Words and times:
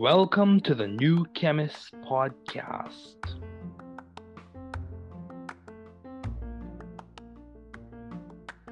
Welcome 0.00 0.60
to 0.60 0.74
the 0.74 0.86
New 0.86 1.26
Chemist 1.34 1.92
Podcast. 2.08 3.18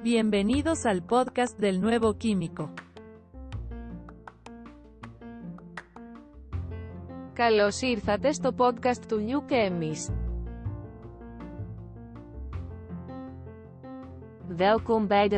Bienvenidos 0.01 0.87
al 0.87 1.03
podcast 1.03 1.59
del 1.59 1.81
nuevo 1.81 2.17
químico. 2.17 2.69
Καλώς 7.33 7.81
ήρθατε 7.81 8.31
στο 8.31 8.55
podcast 8.57 9.05
του 9.07 9.25
New 9.27 9.51
Chemist. 9.51 10.13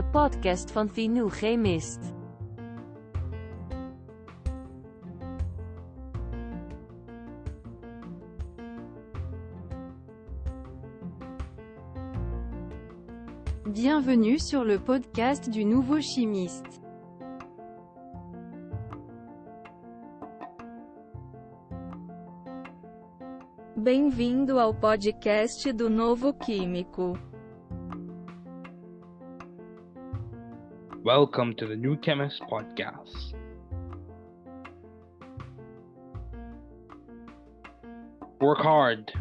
Podcast 0.02 0.72
Chemist. 1.30 2.02
Bienvenue 13.68 14.40
sur 14.40 14.64
le 14.64 14.80
podcast 14.80 15.52
du 15.52 15.66
nouveau 15.66 16.02
chimiste. 16.02 16.82
Bem-vindo 23.78 24.58
ao 24.58 24.74
podcast 24.74 25.72
do 25.74 25.92
Novo 25.92 26.34
Químico. 26.34 27.31
Welcome 31.14 31.56
to 31.56 31.68
the 31.68 31.76
New 31.76 31.98
Chemist 31.98 32.42
Podcast. 32.50 33.34
Work 38.40 38.60
hard. 38.60 39.12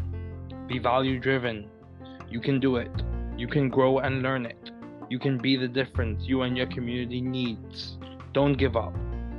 Be 0.69 0.79
value 0.79 1.19
driven. 1.19 1.69
You 2.29 2.39
can 2.39 2.61
do 2.61 2.77
it. 2.77 2.91
You 3.35 3.45
can 3.45 3.67
grow 3.67 3.99
and 3.99 4.21
learn 4.21 4.45
it. 4.45 4.71
You 5.09 5.19
can 5.19 5.37
be 5.37 5.57
the 5.57 5.67
difference 5.67 6.23
you 6.25 6.43
and 6.43 6.55
your 6.55 6.67
community 6.67 7.19
needs. 7.19 7.97
Don't 8.31 8.53
give 8.53 8.77
up. 8.77 8.93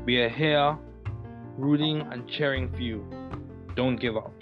We 0.04 0.18
are 0.18 0.28
here 0.28 0.76
rooting 1.56 2.02
and 2.02 2.28
cheering 2.28 2.70
for 2.70 2.80
you. 2.80 3.02
Don't 3.76 3.96
give 3.96 4.18
up. 4.18 4.41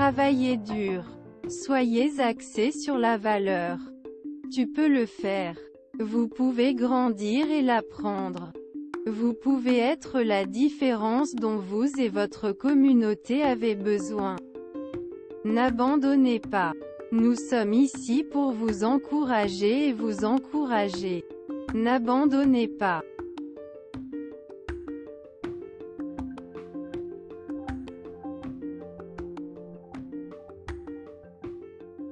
Travaillez 0.00 0.56
dur. 0.56 1.04
Soyez 1.46 2.20
axé 2.20 2.72
sur 2.72 2.96
la 2.96 3.18
valeur. 3.18 3.76
Tu 4.50 4.66
peux 4.66 4.88
le 4.88 5.04
faire. 5.04 5.58
Vous 5.98 6.26
pouvez 6.26 6.74
grandir 6.74 7.50
et 7.50 7.60
l'apprendre. 7.60 8.50
Vous 9.06 9.34
pouvez 9.34 9.76
être 9.76 10.22
la 10.22 10.46
différence 10.46 11.34
dont 11.34 11.58
vous 11.58 12.00
et 12.00 12.08
votre 12.08 12.52
communauté 12.52 13.42
avez 13.42 13.74
besoin. 13.74 14.36
N'abandonnez 15.44 16.40
pas. 16.40 16.72
Nous 17.12 17.34
sommes 17.34 17.74
ici 17.74 18.24
pour 18.24 18.52
vous 18.52 18.84
encourager 18.84 19.88
et 19.88 19.92
vous 19.92 20.24
encourager. 20.24 21.26
N'abandonnez 21.74 22.68
pas. 22.68 23.02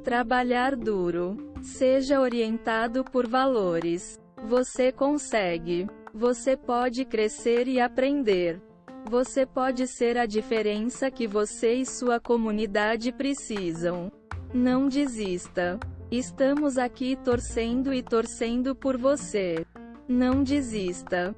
Trabalhar 0.09 0.75
duro. 0.75 1.37
Seja 1.60 2.19
orientado 2.19 3.05
por 3.05 3.28
valores. 3.28 4.19
Você 4.43 4.91
consegue. 4.91 5.87
Você 6.15 6.56
pode 6.56 7.05
crescer 7.05 7.69
e 7.69 7.78
aprender. 7.78 8.59
Você 9.05 9.44
pode 9.44 9.87
ser 9.87 10.16
a 10.16 10.25
diferença 10.25 11.10
que 11.10 11.27
você 11.27 11.75
e 11.75 11.84
sua 11.84 12.19
comunidade 12.19 13.12
precisam. 13.12 14.10
Não 14.55 14.88
desista. 14.88 15.78
Estamos 16.10 16.78
aqui 16.78 17.15
torcendo 17.15 17.93
e 17.93 18.03
torcendo 18.03 18.75
por 18.75 18.97
você. 18.97 19.62
Não 20.09 20.43
desista. 20.43 21.37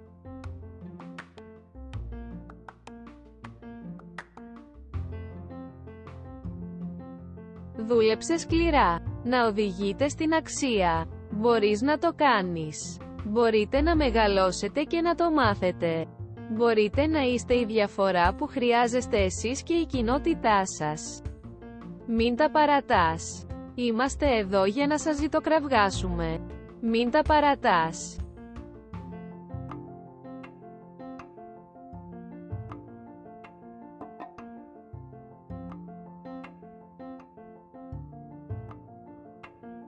Δούλεψε 7.91 8.37
σκληρά. 8.37 9.03
Να 9.25 9.47
οδηγείτε 9.47 10.09
στην 10.09 10.33
αξία. 10.34 11.09
Μπορείς 11.31 11.81
να 11.81 11.99
το 11.99 12.12
κάνεις. 12.17 12.99
Μπορείτε 13.25 13.81
να 13.81 13.97
μεγαλώσετε 13.97 14.83
και 14.83 15.01
να 15.01 15.15
το 15.15 15.31
μάθετε. 15.31 16.06
Μπορείτε 16.51 17.06
να 17.06 17.21
είστε 17.21 17.55
η 17.59 17.65
διαφορά 17.65 18.34
που 18.34 18.47
χρειάζεστε 18.47 19.17
εσείς 19.19 19.62
και 19.62 19.75
η 19.75 19.87
κοινότητά 19.87 20.62
σας. 20.67 21.23
Μην 22.06 22.37
τα 22.37 22.51
παρατάς. 22.51 23.47
Είμαστε 23.75 24.27
εδώ 24.39 24.65
για 24.65 24.87
να 24.87 24.99
σας 24.99 25.17
ζητοκραυγάσουμε. 25.17 26.41
Μην 26.81 27.11
τα 27.11 27.22
παρατάς. 27.22 28.20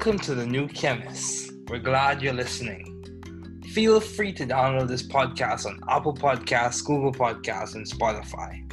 Welcome 0.00 0.18
to 0.20 0.34
the 0.34 0.46
New 0.46 0.66
Chemist. 0.66 1.52
We're 1.68 1.78
glad 1.78 2.22
you're 2.22 2.32
listening. 2.32 3.60
Feel 3.74 4.00
free 4.00 4.32
to 4.32 4.46
download 4.46 4.88
this 4.88 5.02
podcast 5.02 5.66
on 5.66 5.78
Apple 5.90 6.14
Podcasts, 6.14 6.82
Google 6.82 7.12
Podcasts, 7.12 7.74
and 7.74 7.84
Spotify. 7.84 8.64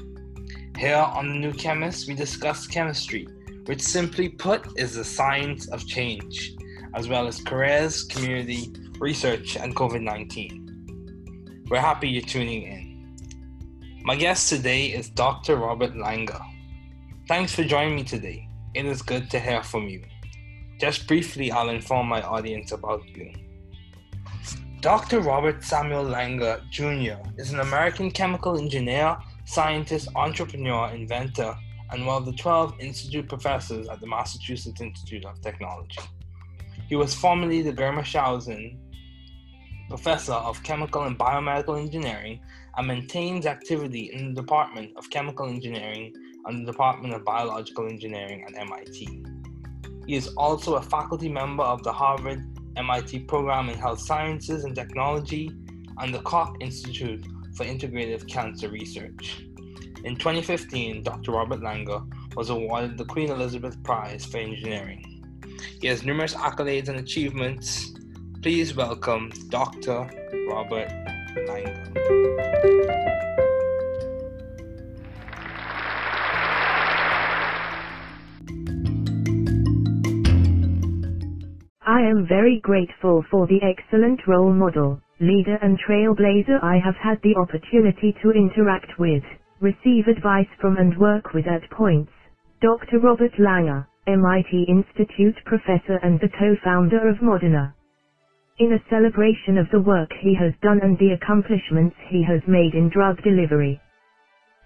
Here 0.78 0.96
on 0.96 1.28
the 1.28 1.36
New 1.36 1.52
Chemist, 1.52 2.08
we 2.08 2.14
discuss 2.14 2.66
chemistry, 2.66 3.28
which 3.66 3.82
simply 3.82 4.30
put 4.30 4.80
is 4.80 4.96
the 4.96 5.04
science 5.04 5.68
of 5.68 5.86
change, 5.86 6.56
as 6.94 7.10
well 7.10 7.28
as 7.28 7.42
careers, 7.42 8.06
community, 8.06 8.74
research, 8.98 9.58
and 9.58 9.76
COVID 9.76 10.02
19. 10.02 11.66
We're 11.70 11.82
happy 11.82 12.08
you're 12.08 12.22
tuning 12.22 12.64
in. 12.64 14.02
My 14.06 14.16
guest 14.16 14.48
today 14.48 14.86
is 14.86 15.10
Dr. 15.10 15.58
Robert 15.58 15.94
Langer. 15.94 16.42
Thanks 17.28 17.54
for 17.54 17.66
joining 17.66 17.98
me 17.98 18.06
today. 18.06 18.48
It 18.74 18.86
is 18.86 19.02
good 19.02 19.30
to 19.32 19.42
hear 19.42 19.62
from 19.62 19.90
you. 19.90 20.06
Just 20.80 21.08
briefly, 21.08 21.52
I'll 21.52 21.70
inform 21.70 22.08
my 22.08 22.22
audience 22.22 22.72
about 22.72 23.04
you. 23.08 23.34
Dr. 24.82 25.22
Robert 25.22 25.64
Samuel 25.64 26.06
Langer 26.06 26.62
Jr. 26.70 27.18
is 27.38 27.52
an 27.52 27.62
American 27.62 28.12
chemical 28.12 28.60
engineer, 28.60 29.18
scientist, 29.46 30.08
entrepreneur, 30.16 30.90
inventor, 30.90 31.56
and 31.92 32.06
one 32.06 32.18
of 32.18 32.26
the 32.26 32.34
12 32.34 32.76
institute 32.80 33.28
professors 33.28 33.88
at 33.88 34.00
the 34.00 34.08
Massachusetts 34.08 34.80
Institute 34.80 35.26
of 35.26 35.42
Technology. 35.42 36.00
He 36.88 36.96
was 36.96 37.16
formerly 37.16 37.64
the 37.64 37.74
Germeshausen 37.74 38.78
Professor 39.90 40.34
of 40.34 40.62
Chemical 40.64 41.04
and 41.04 41.18
Biomedical 41.18 41.80
Engineering 41.80 42.40
and 42.76 42.88
maintains 42.88 43.48
activity 43.48 44.12
in 44.14 44.36
the 44.36 44.42
Department 44.42 44.96
of 44.96 45.10
Chemical 45.10 45.48
Engineering 45.48 46.14
and 46.46 46.68
the 46.68 46.72
Department 46.72 47.16
of 47.16 47.26
Biological 47.26 47.88
Engineering 47.88 48.44
at 48.48 48.56
MIT. 48.56 49.26
He 50.07 50.15
is 50.15 50.30
also 50.38 50.75
a 50.75 50.81
faculty 50.81 51.27
member 51.27 51.63
of 51.63 51.83
the 51.83 51.92
Harvard 51.92 52.42
MIT 52.77 53.19
Program 53.21 53.68
in 53.68 53.77
Health 53.77 54.00
Sciences 54.00 54.63
and 54.63 54.74
Technology 54.74 55.51
and 55.98 56.13
the 56.13 56.19
Koch 56.19 56.56
Institute 56.62 57.27
for 57.56 57.65
Integrative 57.65 58.25
Cancer 58.25 58.69
Research. 58.69 59.44
In 60.06 60.15
2015, 60.15 61.04
Dr. 61.04 61.33
Robert 61.33 61.59
Langer 61.59 62.09
was 62.36 62.50
awarded 62.50 62.98
the 62.98 63.04
Queen 63.04 63.30
Elizabeth 63.30 63.83
Prize 63.83 64.24
for 64.25 64.38
Engineering. 64.38 65.04
He 65.81 65.88
has 65.88 66.06
numerous 66.06 66.36
accolades 66.36 66.88
and 66.88 67.00
achievements. 67.00 67.94
Please 68.42 68.75
welcome 68.75 69.30
Dr. 69.50 70.09
Robert 70.48 70.89
Langer. 71.36 71.98
I 81.98 82.02
am 82.02 82.28
very 82.28 82.60
grateful 82.60 83.26
for 83.32 83.48
the 83.48 83.60
excellent 83.64 84.22
role 84.28 84.54
model, 84.54 85.02
leader 85.20 85.58
and 85.64 85.80
trailblazer 85.80 86.64
I 86.64 86.78
have 86.78 86.94
had 86.94 87.20
the 87.24 87.36
opportunity 87.36 88.16
to 88.22 88.30
interact 88.30 89.00
with, 89.00 89.24
receive 89.62 90.06
advice 90.06 90.46
from 90.62 90.78
and 90.78 90.96
work 91.00 91.34
with 91.34 91.48
at 91.48 91.68
points. 91.72 92.12
Dr. 92.62 93.00
Robert 93.00 93.34
Langer, 93.40 93.88
MIT 94.06 94.66
Institute 94.70 95.34
professor 95.46 95.98
and 96.04 96.20
the 96.20 96.30
co-founder 96.38 97.10
of 97.10 97.18
Moderna. 97.18 97.74
In 98.60 98.74
a 98.74 98.84
celebration 98.92 99.58
of 99.58 99.66
the 99.72 99.82
work 99.82 100.12
he 100.22 100.36
has 100.36 100.54
done 100.62 100.80
and 100.84 101.00
the 101.00 101.14
accomplishments 101.14 101.96
he 102.10 102.22
has 102.22 102.42
made 102.48 102.76
in 102.76 102.90
drug 102.90 103.20
delivery. 103.24 103.82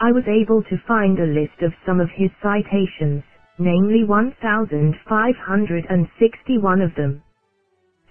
I 0.01 0.11
was 0.11 0.27
able 0.27 0.63
to 0.63 0.83
find 0.85 1.17
a 1.17 1.31
list 1.39 1.61
of 1.61 1.71
some 1.85 2.01
of 2.01 2.09
his 2.09 2.29
citations, 2.43 3.23
namely 3.61 4.03
1,561 4.03 6.81
of 6.81 6.95
them. 6.95 7.21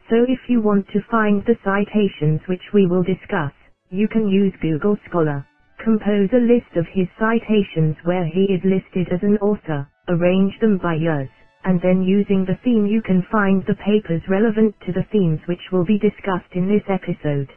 So 0.08 0.24
if 0.28 0.38
you 0.48 0.62
want 0.62 0.86
to 0.88 1.00
find 1.10 1.44
the 1.44 1.56
citations 1.64 2.40
which 2.48 2.62
we 2.72 2.86
will 2.86 3.02
discuss, 3.02 3.52
you 3.90 4.08
can 4.08 4.28
use 4.28 4.54
Google 4.62 4.96
Scholar. 5.08 5.44
Compose 5.84 6.30
a 6.32 6.38
list 6.38 6.76
of 6.76 6.86
his 6.92 7.08
citations 7.18 7.96
where 8.04 8.24
he 8.26 8.44
is 8.44 8.60
listed 8.64 9.08
as 9.12 9.22
an 9.22 9.36
author, 9.38 9.88
arrange 10.08 10.56
them 10.60 10.78
by 10.78 10.94
years, 10.94 11.28
and 11.64 11.80
then 11.80 12.02
using 12.02 12.44
the 12.44 12.58
theme 12.64 12.86
you 12.86 13.02
can 13.02 13.22
find 13.32 13.64
the 13.66 13.74
papers 13.74 14.22
relevant 14.28 14.74
to 14.86 14.92
the 14.92 15.04
themes 15.12 15.40
which 15.46 15.60
will 15.72 15.84
be 15.84 15.98
discussed 15.98 16.52
in 16.54 16.68
this 16.68 16.84
episode. 16.88 17.48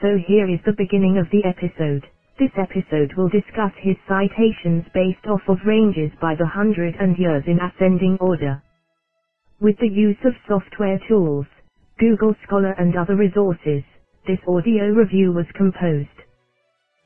So 0.00 0.16
here 0.26 0.48
is 0.48 0.60
the 0.66 0.72
beginning 0.76 1.18
of 1.18 1.26
the 1.30 1.44
episode. 1.44 2.06
This 2.36 2.50
episode 2.58 3.14
will 3.16 3.28
discuss 3.28 3.70
his 3.78 3.94
citations 4.08 4.84
based 4.92 5.24
off 5.28 5.42
of 5.46 5.64
ranges 5.64 6.10
by 6.20 6.34
the 6.34 6.46
hundred 6.46 6.96
and 6.98 7.16
years 7.16 7.44
in 7.46 7.60
ascending 7.60 8.18
order. 8.20 8.60
With 9.60 9.78
the 9.78 9.88
use 9.88 10.16
of 10.24 10.32
software 10.48 10.98
tools, 11.06 11.46
Google 12.00 12.34
Scholar 12.44 12.72
and 12.72 12.96
other 12.96 13.14
resources, 13.14 13.84
this 14.26 14.40
audio 14.48 14.88
review 14.88 15.30
was 15.30 15.46
composed. 15.54 16.08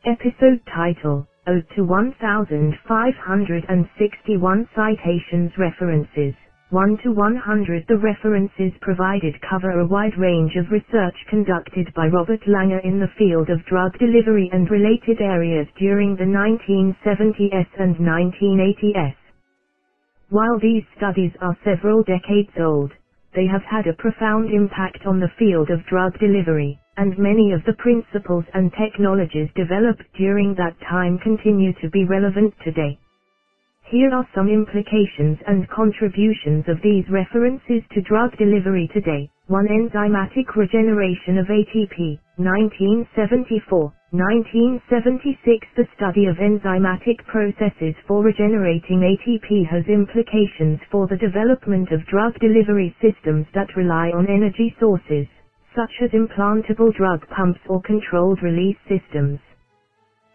Episode 0.07 0.63
title, 0.75 1.29
Ode 1.47 1.69
to 1.77 1.85
1561 1.85 4.69
Citations 4.75 5.53
References. 5.59 6.35
1 6.71 6.99
to 7.03 7.13
100 7.13 7.87
The 7.89 7.97
references 7.97 8.75
provided 8.83 9.41
cover 9.41 9.71
a 9.81 9.87
wide 9.87 10.19
range 10.19 10.55
of 10.57 10.71
research 10.71 11.15
conducted 11.31 11.91
by 11.95 12.09
Robert 12.09 12.43
Langer 12.43 12.85
in 12.85 13.01
the 13.01 13.09
field 13.17 13.49
of 13.49 13.65
drug 13.65 13.99
delivery 13.99 14.51
and 14.53 14.71
related 14.71 15.23
areas 15.23 15.67
during 15.79 16.15
the 16.15 16.25
1970s 16.25 17.67
and 17.79 17.97
1980s. 17.97 19.15
While 20.29 20.59
these 20.59 20.85
studies 20.95 21.33
are 21.41 21.57
several 21.65 22.03
decades 22.03 22.53
old, 22.61 22.93
they 23.35 23.47
have 23.47 23.63
had 23.63 23.87
a 23.87 23.95
profound 23.95 24.53
impact 24.53 25.07
on 25.07 25.21
the 25.21 25.33
field 25.39 25.71
of 25.71 25.87
drug 25.87 26.19
delivery, 26.19 26.79
and 26.99 27.17
many 27.17 27.53
of 27.53 27.65
the 27.65 27.79
principles 27.79 28.45
and 28.53 28.71
technologies 28.75 29.49
developed 29.55 30.05
during 30.19 30.55
that 30.57 30.79
time 30.81 31.17
continue 31.21 31.73
to 31.81 31.89
be 31.89 32.05
relevant 32.05 32.53
today. 32.63 32.99
Here 33.91 34.11
are 34.15 34.27
some 34.35 34.49
implications 34.49 35.39
and 35.47 35.69
contributions 35.71 36.65
of 36.69 36.79
these 36.83 37.05
references 37.11 37.83
to 37.93 38.03
drug 38.03 38.37
delivery 38.39 38.89
today. 38.95 39.31
1. 39.49 39.67
Enzymatic 39.69 40.57
regeneration 40.57 41.39
of 41.39 41.47
ATP, 41.49 42.19
1974. 42.39 43.93
1976 44.13 45.67
The 45.77 45.89
study 45.97 46.27
of 46.27 46.37
enzymatic 46.39 47.25
processes 47.27 47.95
for 48.09 48.23
regenerating 48.25 49.01
ATP 49.03 49.67
has 49.67 49.85
implications 49.89 50.81
for 50.93 51.07
the 51.09 51.19
development 51.19 51.93
of 51.93 52.07
drug 52.07 52.35
delivery 52.41 52.95
systems 53.03 53.47
that 53.55 53.77
rely 53.77 54.11
on 54.13 54.29
energy 54.29 54.75
sources, 54.81 55.27
such 55.77 55.93
as 56.03 56.11
implantable 56.13 56.95
drug 56.95 57.27
pumps 57.31 57.61
or 57.69 57.83
controlled 57.83 58.43
release 58.43 58.79
systems. 58.89 59.41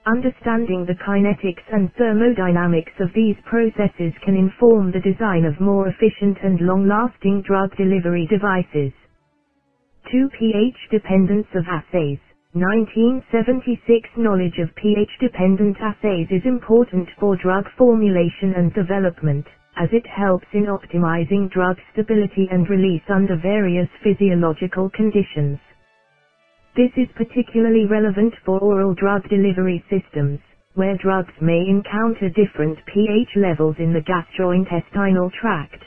Understanding 0.05 0.85
the 0.85 0.95
kinetics 0.95 1.63
and 1.71 1.93
thermodynamics 1.95 2.93
of 2.99 3.13
these 3.13 3.37
processes 3.45 4.13
can 4.25 4.35
inform 4.35 4.91
the 4.91 4.99
design 4.99 5.45
of 5.45 5.59
more 5.61 5.87
efficient 5.87 6.37
and 6.43 6.59
long-lasting 6.61 7.41
drug 7.43 7.75
delivery 7.77 8.27
devices. 8.27 8.93
2. 10.11 10.29
pH 10.39 10.77
dependence 10.91 11.47
of 11.55 11.65
assays. 11.69 12.19
1976 12.53 14.09
Knowledge 14.17 14.59
of 14.59 14.75
pH-dependent 14.75 15.77
assays 15.81 16.27
is 16.31 16.45
important 16.45 17.09
for 17.19 17.37
drug 17.37 17.65
formulation 17.77 18.53
and 18.57 18.73
development, 18.73 19.45
as 19.77 19.89
it 19.93 20.07
helps 20.07 20.47
in 20.53 20.65
optimizing 20.65 21.49
drug 21.51 21.77
stability 21.93 22.49
and 22.51 22.69
release 22.69 23.03
under 23.09 23.37
various 23.37 23.89
physiological 24.03 24.89
conditions. 24.91 25.59
This 26.75 26.89
is 26.97 27.07
particularly 27.15 27.85
relevant 27.85 28.33
for 28.43 28.57
oral 28.57 28.95
drug 28.95 29.29
delivery 29.29 29.83
systems, 29.91 30.39
where 30.73 30.97
drugs 30.97 31.33
may 31.39 31.59
encounter 31.69 32.29
different 32.29 32.79
pH 32.87 33.29
levels 33.35 33.75
in 33.77 33.93
the 33.93 34.01
gastrointestinal 34.01 35.31
tract. 35.33 35.83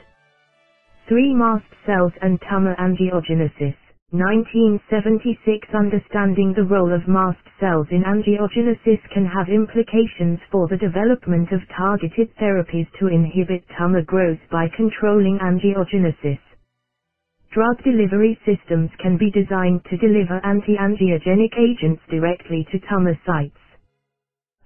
3. 1.09 1.35
Mast 1.35 1.67
cells 1.87 2.13
and 2.23 2.41
tumor 2.49 2.77
angiogenesis. 2.77 3.75
1976 4.13 5.67
Understanding 5.75 6.55
the 6.55 6.63
role 6.63 6.93
of 6.93 7.09
mast 7.09 7.43
cells 7.59 7.89
in 7.91 8.05
angiogenesis 8.05 9.03
can 9.13 9.27
have 9.27 9.49
implications 9.49 10.39
for 10.53 10.69
the 10.69 10.77
development 10.77 11.51
of 11.51 11.67
targeted 11.77 12.31
therapies 12.37 12.87
to 13.01 13.09
inhibit 13.09 13.65
tumor 13.77 14.03
growth 14.03 14.39
by 14.53 14.69
controlling 14.77 15.37
angiogenesis. 15.41 16.39
Drug 17.57 17.83
delivery 17.85 18.39
systems 18.45 18.91
can 19.01 19.17
be 19.17 19.33
designed 19.33 19.81
to 19.89 19.97
deliver 19.97 20.45
anti-angiogenic 20.45 21.57
agents 21.57 22.03
directly 22.11 22.69
to 22.71 22.79
tumor 22.87 23.19
sites. 23.25 23.57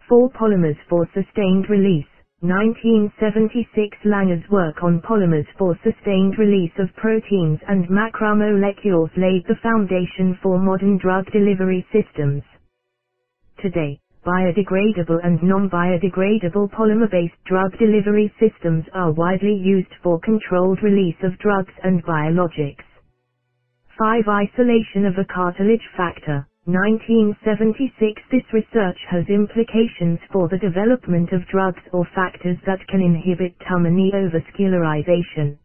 4 0.09 0.29
polymers 0.31 0.77
for 0.89 1.09
sustained 1.15 1.71
release. 1.71 2.11
1976 2.41 3.97
Langer's 4.05 4.43
work 4.51 4.83
on 4.83 5.01
polymers 5.03 5.47
for 5.57 5.79
sustained 5.85 6.37
release 6.37 6.73
of 6.81 6.89
proteins 6.97 7.61
and 7.69 7.87
macromolecules 7.89 9.17
laid 9.17 9.45
the 9.47 9.61
foundation 9.63 10.37
for 10.43 10.59
modern 10.59 10.99
drug 10.99 11.31
delivery 11.31 11.87
systems. 11.93 12.43
Today, 13.63 14.01
biodegradable 14.27 15.21
and 15.25 15.43
non-biodegradable 15.43 16.71
polymer-based 16.73 17.43
drug 17.47 17.73
delivery 17.79 18.33
systems 18.41 18.85
are 18.95 19.13
widely 19.13 19.55
used 19.55 19.93
for 20.03 20.19
controlled 20.21 20.81
release 20.83 21.17
of 21.25 21.39
drugs 21.39 21.73
and 21.85 22.05
biologics. 22.05 22.85
5. 23.99 24.29
Isolation 24.29 25.07
of 25.07 25.15
a 25.19 25.25
cartilage 25.25 25.87
factor. 25.97 26.47
1976 26.67 28.23
This 28.33 28.43
research 28.53 28.99
has 29.11 29.25
implications 29.29 30.19
for 30.33 30.49
the 30.49 30.59
development 30.59 31.33
of 31.33 31.47
drugs 31.49 31.83
or 31.93 32.07
factors 32.15 32.59
that 32.67 32.87
can 32.89 33.01
inhibit 33.03 33.55
tumor 33.69 33.91
neovascularization. 33.91 35.59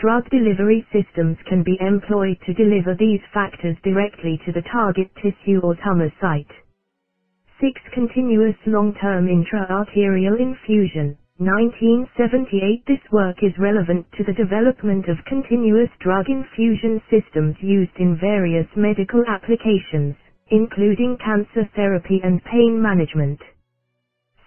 Drug 0.00 0.28
delivery 0.30 0.86
systems 0.92 1.38
can 1.48 1.62
be 1.62 1.78
employed 1.80 2.38
to 2.46 2.54
deliver 2.54 2.94
these 2.96 3.20
factors 3.34 3.76
directly 3.84 4.40
to 4.46 4.52
the 4.52 4.62
target 4.72 5.10
tissue 5.22 5.60
or 5.62 5.76
tumor 5.84 6.12
site. 6.20 6.50
6. 7.62 7.80
Continuous 7.94 8.56
long-term 8.66 9.28
intra-arterial 9.28 10.34
infusion. 10.34 11.16
1978 11.38 12.82
This 12.88 12.98
work 13.12 13.36
is 13.40 13.56
relevant 13.56 14.04
to 14.18 14.24
the 14.24 14.32
development 14.32 15.06
of 15.06 15.24
continuous 15.30 15.88
drug 16.00 16.26
infusion 16.28 17.00
systems 17.08 17.54
used 17.62 17.94
in 18.00 18.18
various 18.18 18.66
medical 18.74 19.22
applications, 19.28 20.16
including 20.50 21.16
cancer 21.24 21.62
therapy 21.76 22.20
and 22.24 22.42
pain 22.50 22.82
management. 22.82 23.38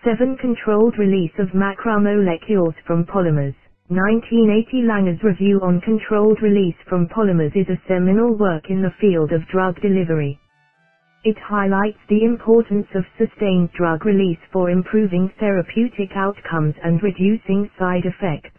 7. 0.03 0.35
Controlled 0.35 0.99
release 0.99 1.39
of 1.39 1.55
macromolecules 1.55 2.75
from 2.85 3.05
polymers. 3.05 3.55
1980 3.87 4.83
Langer's 4.83 5.23
review 5.23 5.61
on 5.63 5.79
controlled 5.79 6.41
release 6.41 6.75
from 6.89 7.07
polymers 7.07 7.55
is 7.55 7.69
a 7.69 7.79
seminal 7.87 8.35
work 8.35 8.69
in 8.69 8.81
the 8.81 8.91
field 8.99 9.31
of 9.31 9.47
drug 9.47 9.79
delivery. 9.79 10.37
It 11.25 11.37
highlights 11.39 11.99
the 12.09 12.23
importance 12.23 12.87
of 12.95 13.05
sustained 13.17 13.73
drug 13.73 14.05
release 14.05 14.39
for 14.53 14.71
improving 14.71 15.29
therapeutic 15.39 16.11
outcomes 16.15 16.75
and 16.83 17.03
reducing 17.03 17.69
side 17.79 18.05
effects. 18.05 18.51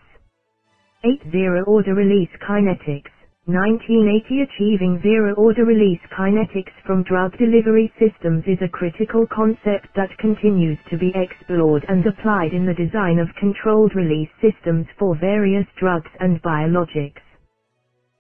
8. 1.05 1.31
Zero 1.33 1.65
order 1.67 1.95
release 1.95 2.31
kinetics. 2.43 3.13
1980 3.47 4.43
Achieving 4.43 5.01
zero 5.03 5.35
order 5.37 5.65
release 5.65 6.01
kinetics 6.13 6.75
from 6.87 7.05
drug 7.05 7.39
delivery 7.39 7.93
systems 8.01 8.45
is 8.49 8.59
a 8.63 8.69
critical 8.69 9.27
concept 9.29 9.89
that 9.97 10.17
continues 10.19 10.79
to 10.91 10.99
be 10.99 11.13
explored 11.15 11.85
and 11.89 12.05
applied 12.07 12.53
in 12.53 12.67
the 12.67 12.75
design 12.75 13.21
of 13.21 13.29
controlled 13.39 13.95
release 13.95 14.31
systems 14.43 14.87
for 14.99 15.17
various 15.17 15.67
drugs 15.79 16.11
and 16.21 16.43
biologics. 16.43 17.23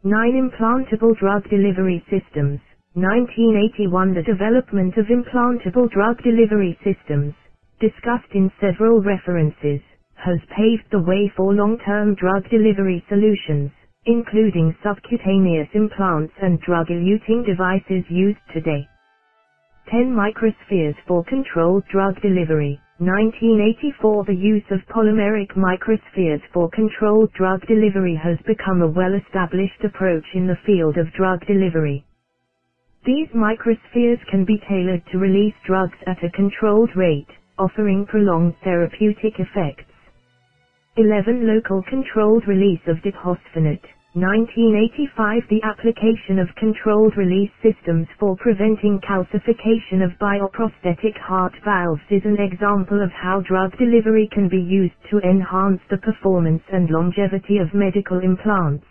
9. 0.05 0.51
Implantable 0.51 1.19
drug 1.19 1.43
delivery 1.51 2.05
systems. 2.11 2.61
1981 2.97 4.15
The 4.15 4.23
development 4.23 4.97
of 4.97 5.13
implantable 5.13 5.91
drug 5.93 6.17
delivery 6.23 6.79
systems, 6.83 7.35
discussed 7.79 8.33
in 8.33 8.51
several 8.59 9.03
references, 9.03 9.83
has 10.15 10.41
paved 10.57 10.89
the 10.91 11.05
way 11.05 11.31
for 11.37 11.53
long-term 11.53 12.15
drug 12.15 12.49
delivery 12.49 13.05
solutions, 13.07 13.71
including 14.07 14.75
subcutaneous 14.83 15.69
implants 15.75 16.33
and 16.41 16.59
drug-eluting 16.63 17.45
devices 17.45 18.03
used 18.09 18.41
today. 18.55 18.89
10 19.91 20.17
microspheres 20.17 20.97
for 21.07 21.23
controlled 21.25 21.85
drug 21.93 22.19
delivery. 22.23 22.81
1984 22.97 24.25
The 24.25 24.35
use 24.35 24.65
of 24.71 24.81
polymeric 24.89 25.53
microspheres 25.53 26.41
for 26.51 26.71
controlled 26.71 27.31
drug 27.35 27.61
delivery 27.67 28.15
has 28.17 28.39
become 28.47 28.81
a 28.81 28.89
well-established 28.89 29.85
approach 29.85 30.25
in 30.33 30.47
the 30.47 30.57
field 30.65 30.97
of 30.97 31.13
drug 31.13 31.45
delivery. 31.45 32.03
These 33.07 33.29
microspheres 33.35 34.21
can 34.31 34.45
be 34.45 34.59
tailored 34.69 35.03
to 35.13 35.19
release 35.19 35.55
drugs 35.67 35.97
at 36.07 36.23
a 36.25 36.31
controlled 36.31 36.91
rate, 36.97 37.31
offering 37.59 38.05
prolonged 38.07 38.55
therapeutic 38.65 39.41
effects. 39.41 39.85
11. 40.97 41.47
Local 41.47 41.83
controlled 41.89 42.47
release 42.49 42.81
of 42.89 42.99
diphosphonate. 42.99 43.87
1985 44.15 45.43
The 45.51 45.63
application 45.63 46.39
of 46.41 46.49
controlled 46.57 47.17
release 47.17 47.51
systems 47.63 48.09
for 48.21 48.37
preventing 48.37 49.01
calcification 49.01 50.05
of 50.05 50.13
bioprosthetic 50.21 51.17
heart 51.19 51.55
valves 51.65 52.03
is 52.11 52.23
an 52.27 52.39
example 52.41 53.03
of 53.03 53.11
how 53.13 53.41
drug 53.41 53.77
delivery 53.79 54.29
can 54.33 54.49
be 54.49 54.61
used 54.61 54.99
to 55.11 55.21
enhance 55.21 55.81
the 55.91 55.99
performance 55.99 56.63
and 56.73 56.91
longevity 56.91 57.59
of 57.59 57.73
medical 57.75 58.21
implants. 58.21 58.85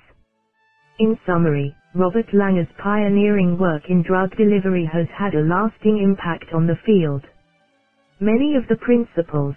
In 1.00 1.18
summary, 1.26 1.76
Robert 1.96 2.28
Langer's 2.34 2.70
pioneering 2.78 3.58
work 3.58 3.84
in 3.90 4.04
drug 4.04 4.30
delivery 4.38 4.86
has 4.94 5.08
had 5.18 5.34
a 5.34 5.42
lasting 5.42 5.98
impact 6.04 6.54
on 6.54 6.68
the 6.68 6.78
field. 6.86 7.24
Many 8.22 8.56
of 8.56 8.68
the 8.70 8.78
principles, 8.78 9.56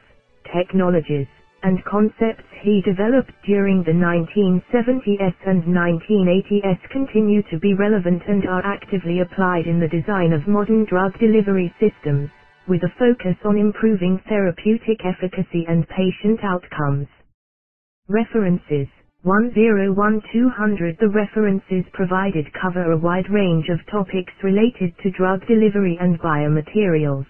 technologies, 0.53 1.29
and 1.63 1.85
concepts 1.85 2.45
he 2.63 2.83
developed 2.83 3.33
during 3.47 3.85
the 3.85 3.93
1970s 3.93 5.35
and 5.47 5.65
1980s 5.65 6.79
continue 6.93 7.43
to 7.51 7.59
be 7.59 7.75
relevant 7.75 8.23
and 8.29 8.47
are 8.47 8.65
actively 8.65 9.21
applied 9.21 9.67
in 9.67 9.81
the 9.81 9.89
design 9.89 10.33
of 10.33 10.49
modern 10.49 10.87
drug 10.87 11.13
delivery 11.21 11.73
systems, 11.81 12.31
with 12.69 12.83
a 12.85 12.95
focus 12.99 13.37
on 13.45 13.59
improving 13.59 14.21
therapeutic 14.29 15.05
efficacy 15.05 15.67
and 15.69 15.87
patient 15.89 16.41
outcomes. 16.45 17.09
References 18.09 18.89
101200 19.29 20.97
The 21.01 21.09
references 21.11 21.85
provided 21.93 22.47
cover 22.63 22.93
a 22.93 22.99
wide 22.99 23.29
range 23.31 23.69
of 23.69 23.79
topics 23.93 24.33
related 24.43 24.95
to 25.05 25.11
drug 25.13 25.47
delivery 25.47 25.99
and 26.01 26.19
biomaterials. 26.21 27.27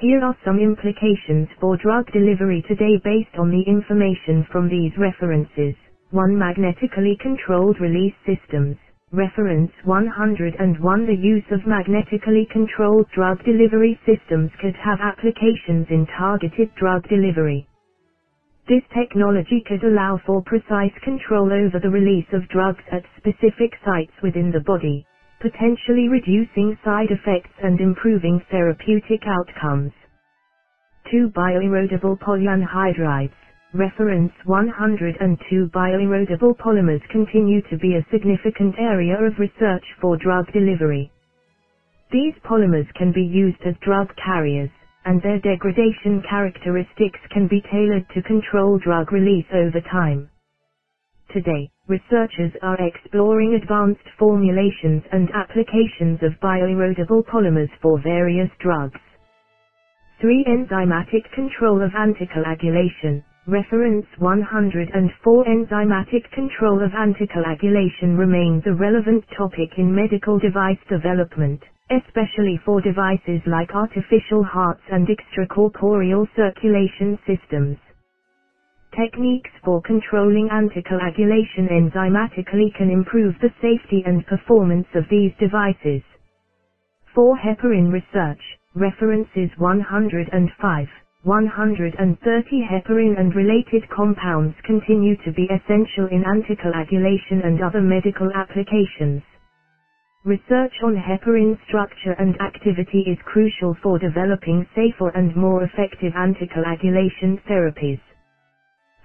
Here 0.00 0.22
are 0.24 0.36
some 0.44 0.60
implications 0.60 1.48
for 1.60 1.76
drug 1.78 2.06
delivery 2.12 2.62
today 2.68 2.98
based 3.04 3.36
on 3.38 3.50
the 3.50 3.62
information 3.66 4.46
from 4.52 4.68
these 4.68 4.92
references. 4.98 5.74
1. 6.12 6.38
Magnetically 6.38 7.16
controlled 7.20 7.80
release 7.80 8.14
systems. 8.26 8.76
Reference 9.12 9.72
101 9.84 11.06
The 11.06 11.14
use 11.14 11.44
of 11.52 11.66
magnetically 11.66 12.46
controlled 12.52 13.06
drug 13.14 13.44
delivery 13.44 13.98
systems 14.06 14.50
could 14.60 14.76
have 14.76 15.00
applications 15.00 15.86
in 15.90 16.06
targeted 16.18 16.70
drug 16.76 17.02
delivery. 17.08 17.66
This 18.68 18.82
technology 18.94 19.62
could 19.66 19.84
allow 19.84 20.20
for 20.26 20.42
precise 20.42 20.92
control 21.02 21.52
over 21.52 21.80
the 21.80 21.90
release 21.90 22.28
of 22.32 22.48
drugs 22.48 22.84
at 22.92 23.04
specific 23.18 23.72
sites 23.84 24.12
within 24.22 24.52
the 24.52 24.60
body, 24.60 25.06
potentially 25.40 26.08
reducing 26.08 26.78
side 26.84 27.10
effects 27.10 27.52
and 27.62 27.80
improving 27.80 28.40
therapeutic 28.52 29.22
outcomes. 29.26 29.92
2. 31.10 31.30
Bioerodible 31.36 32.18
polyanhydrides. 32.20 33.32
Reference 33.74 34.32
102 34.46 35.70
Bioerodible 35.74 36.56
polymers 36.58 37.02
continue 37.10 37.62
to 37.70 37.78
be 37.78 37.96
a 37.96 38.06
significant 38.12 38.76
area 38.78 39.16
of 39.20 39.38
research 39.38 39.84
for 40.00 40.16
drug 40.18 40.46
delivery. 40.52 41.10
These 42.12 42.34
polymers 42.44 42.86
can 42.94 43.12
be 43.12 43.24
used 43.24 43.62
as 43.66 43.74
drug 43.82 44.08
carriers, 44.16 44.70
and 45.06 45.22
their 45.22 45.40
degradation 45.40 46.22
characteristics 46.28 47.20
can 47.32 47.48
be 47.48 47.62
tailored 47.72 48.06
to 48.14 48.22
control 48.22 48.78
drug 48.78 49.12
release 49.12 49.46
over 49.54 49.80
time. 49.92 50.28
Today, 51.32 51.70
researchers 51.88 52.52
are 52.62 52.78
exploring 52.80 53.54
advanced 53.54 54.06
formulations 54.18 55.02
and 55.12 55.30
applications 55.34 56.20
of 56.22 56.32
bioerodible 56.42 57.24
polymers 57.26 57.70
for 57.82 58.00
various 58.02 58.50
drugs. 58.60 59.00
3. 60.20 60.44
Enzymatic 60.48 61.30
control 61.34 61.82
of 61.82 61.92
anticoagulation. 61.92 63.22
Reference 63.48 64.06
104 64.18 65.44
Enzymatic 65.46 66.30
control 66.32 66.82
of 66.84 66.92
anticoagulation 66.92 68.16
remains 68.18 68.62
a 68.66 68.74
relevant 68.74 69.24
topic 69.36 69.70
in 69.78 69.94
medical 69.94 70.38
device 70.38 70.78
development 70.88 71.62
especially 71.90 72.60
for 72.64 72.80
devices 72.80 73.42
like 73.46 73.74
artificial 73.74 74.44
hearts 74.44 74.82
and 74.92 75.08
extracorporeal 75.08 76.26
circulation 76.36 77.18
systems. 77.26 77.78
Techniques 78.94 79.50
for 79.64 79.82
controlling 79.82 80.48
anticoagulation 80.48 81.68
enzymatically 81.70 82.72
can 82.78 82.90
improve 82.90 83.34
the 83.42 83.50
safety 83.62 84.02
and 84.06 84.26
performance 84.26 84.88
of 84.94 85.04
these 85.10 85.32
devices. 85.40 86.02
For 87.14 87.36
Heparin 87.36 87.92
research, 87.92 88.40
references 88.74 89.50
105. 89.58 90.88
130 91.24 92.68
heparin 92.70 93.18
and 93.20 93.34
related 93.36 93.88
compounds 93.90 94.56
continue 94.64 95.16
to 95.24 95.32
be 95.32 95.44
essential 95.46 96.06
in 96.10 96.24
anticoagulation 96.24 97.44
and 97.46 97.62
other 97.62 97.82
medical 97.82 98.30
applications. 98.34 99.22
Research 100.26 100.74
on 100.84 100.96
heparin 100.96 101.56
structure 101.68 102.12
and 102.18 102.36
activity 102.42 103.04
is 103.08 103.18
crucial 103.24 103.74
for 103.82 103.98
developing 103.98 104.66
safer 104.76 105.08
and 105.16 105.34
more 105.36 105.64
effective 105.64 106.12
anticoagulation 106.12 107.40
therapies. 107.48 108.00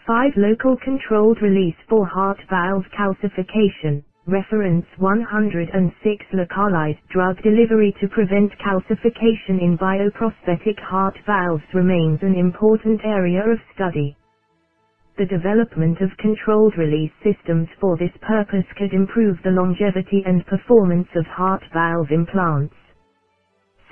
5. 0.08 0.34
Local 0.38 0.78
controlled 0.84 1.40
release 1.42 1.76
for 1.90 2.06
heart 2.08 2.38
valve 2.50 2.86
calcification. 2.98 4.04
Reference 4.28 4.86
106 5.00 6.26
Localized 6.34 7.00
drug 7.12 7.38
delivery 7.44 7.94
to 8.02 8.08
prevent 8.10 8.52
calcification 8.60 9.62
in 9.64 9.78
bioprosthetic 9.80 10.80
heart 10.82 11.16
valves 11.28 11.64
remains 11.74 12.20
an 12.24 12.36
important 12.36 13.02
area 13.06 13.42
of 13.52 13.60
study. 13.76 14.16
The 15.20 15.26
development 15.26 16.00
of 16.00 16.16
controlled 16.16 16.78
release 16.78 17.12
systems 17.22 17.68
for 17.82 17.98
this 17.98 18.16
purpose 18.22 18.64
could 18.78 18.94
improve 18.94 19.38
the 19.44 19.52
longevity 19.52 20.24
and 20.26 20.46
performance 20.48 21.10
of 21.14 21.26
heart 21.26 21.62
valve 21.74 22.10
implants. 22.12 22.74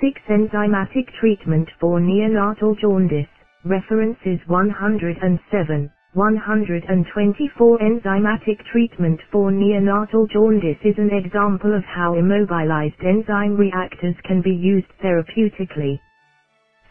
6. 0.00 0.22
Enzymatic 0.30 1.12
treatment 1.20 1.68
for 1.78 2.00
neonatal 2.00 2.78
jaundice. 2.80 3.28
References 3.66 4.40
107, 4.46 5.92
124 6.14 7.78
Enzymatic 7.78 8.64
treatment 8.72 9.20
for 9.30 9.50
neonatal 9.50 10.30
jaundice 10.30 10.78
is 10.82 10.96
an 10.96 11.10
example 11.12 11.74
of 11.74 11.84
how 11.84 12.14
immobilized 12.14 13.04
enzyme 13.04 13.54
reactors 13.54 14.16
can 14.24 14.40
be 14.40 14.54
used 14.54 14.88
therapeutically. 15.04 16.00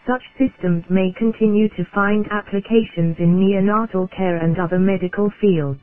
Such 0.08 0.24
systems 0.40 0.86
may 0.90 1.14
continue 1.18 1.70
to 1.70 1.86
find 1.96 2.28
applications 2.32 3.18
in 3.20 3.38
neonatal 3.40 4.10
care 4.12 4.38
and 4.38 4.60
other 4.60 4.80
medical 4.80 5.32
fields. 5.42 5.82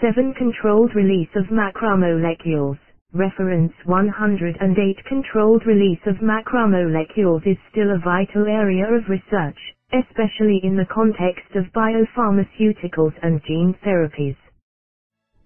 7. 0.00 0.34
Controlled 0.34 0.94
release 0.94 1.28
of 1.36 1.46
macromolecules. 1.46 2.78
Reference 3.14 3.72
108 3.86 5.04
Controlled 5.06 5.66
release 5.66 6.00
of 6.06 6.16
macromolecules 6.16 7.46
is 7.46 7.58
still 7.72 7.90
a 7.92 7.98
vital 8.04 8.46
area 8.46 8.86
of 8.92 9.08
research, 9.08 9.58
especially 9.92 10.60
in 10.64 10.76
the 10.76 10.86
context 10.86 11.56
of 11.56 11.66
biopharmaceuticals 11.74 13.14
and 13.22 13.42
gene 13.46 13.74
therapies. 13.86 14.36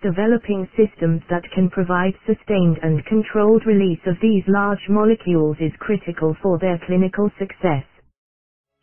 Developing 0.03 0.69
systems 0.77 1.23
that 1.31 1.43
can 1.55 1.71
provide 1.71 2.15
sustained 2.27 2.79
and 2.83 3.05
controlled 3.07 3.65
release 3.67 4.01
of 4.07 4.17
these 4.23 4.45
large 4.49 4.87
molecules 4.91 5.57
is 5.61 5.73
critical 5.79 6.37
for 6.43 6.59
their 6.59 6.79
clinical 6.87 7.31
success. 7.39 7.85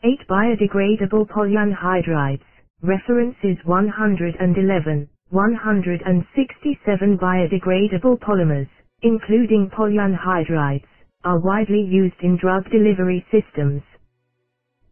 8 0.04 0.20
Biodegradable 0.30 1.28
polyanhydrides. 1.30 2.42
References 2.84 3.58
111, 3.66 5.10
167 5.30 7.18
Biodegradable 7.20 8.20
polymers, 8.20 8.70
including 9.04 9.70
polyanhydrides, 9.72 10.86
are 11.24 11.40
widely 11.40 11.82
used 11.82 12.22
in 12.22 12.38
drug 12.38 12.70
delivery 12.72 13.26
systems. 13.32 13.82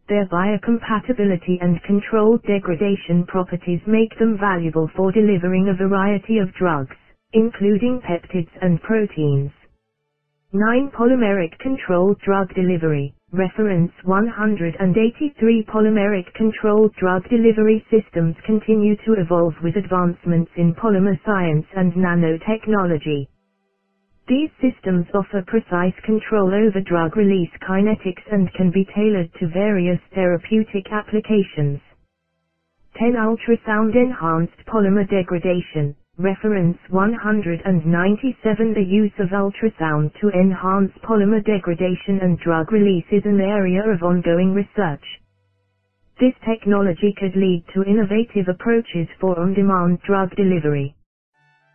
Their 0.08 0.26
biocompatibility 0.26 1.58
and 1.62 1.82
controlled 1.84 2.42
degradation 2.42 3.24
properties 3.26 3.80
make 3.86 4.18
them 4.18 4.36
valuable 4.38 4.90
for 4.96 5.12
delivering 5.12 5.68
a 5.68 5.74
variety 5.74 6.38
of 6.38 6.52
drugs, 6.54 6.96
including 7.32 8.00
peptides 8.00 8.50
and 8.62 8.82
proteins. 8.82 9.52
9. 10.52 10.90
Polymeric 10.90 11.58
controlled 11.60 12.18
drug 12.24 12.48
delivery. 12.54 13.12
Reference 13.32 13.92
183 14.04 15.64
Polymeric 15.68 16.32
controlled 16.34 16.92
drug 17.00 17.28
delivery 17.30 17.84
systems 17.90 18.34
continue 18.46 18.96
to 19.06 19.14
evolve 19.14 19.54
with 19.62 19.76
advancements 19.76 20.50
in 20.56 20.74
polymer 20.74 21.18
science 21.26 21.66
and 21.76 21.92
nanotechnology. 21.94 23.26
These 24.28 24.50
systems 24.62 25.06
offer 25.14 25.42
precise 25.46 25.94
control 26.04 26.54
over 26.54 26.80
drug 26.82 27.16
release 27.16 27.50
kinetics 27.62 28.22
and 28.32 28.52
can 28.54 28.70
be 28.70 28.86
tailored 28.94 29.30
to 29.40 29.48
various 29.48 30.00
therapeutic 30.14 30.92
applications. 30.92 31.80
10 32.98 33.14
Ultrasound 33.14 33.94
Enhanced 33.96 34.58
Polymer 34.66 35.08
Degradation 35.08 35.94
Reference 36.18 36.78
197 36.90 38.74
The 38.74 38.82
use 38.82 39.12
of 39.20 39.30
ultrasound 39.30 40.12
to 40.20 40.30
enhance 40.30 40.92
polymer 41.04 41.44
degradation 41.44 42.20
and 42.22 42.38
drug 42.40 42.72
release 42.72 43.06
is 43.12 43.22
an 43.26 43.40
area 43.40 43.82
of 43.88 44.02
ongoing 44.02 44.54
research. 44.54 45.04
This 46.20 46.34
technology 46.48 47.14
could 47.18 47.36
lead 47.36 47.64
to 47.74 47.84
innovative 47.84 48.48
approaches 48.48 49.08
for 49.20 49.38
on-demand 49.40 50.00
drug 50.06 50.36
delivery. 50.36 50.95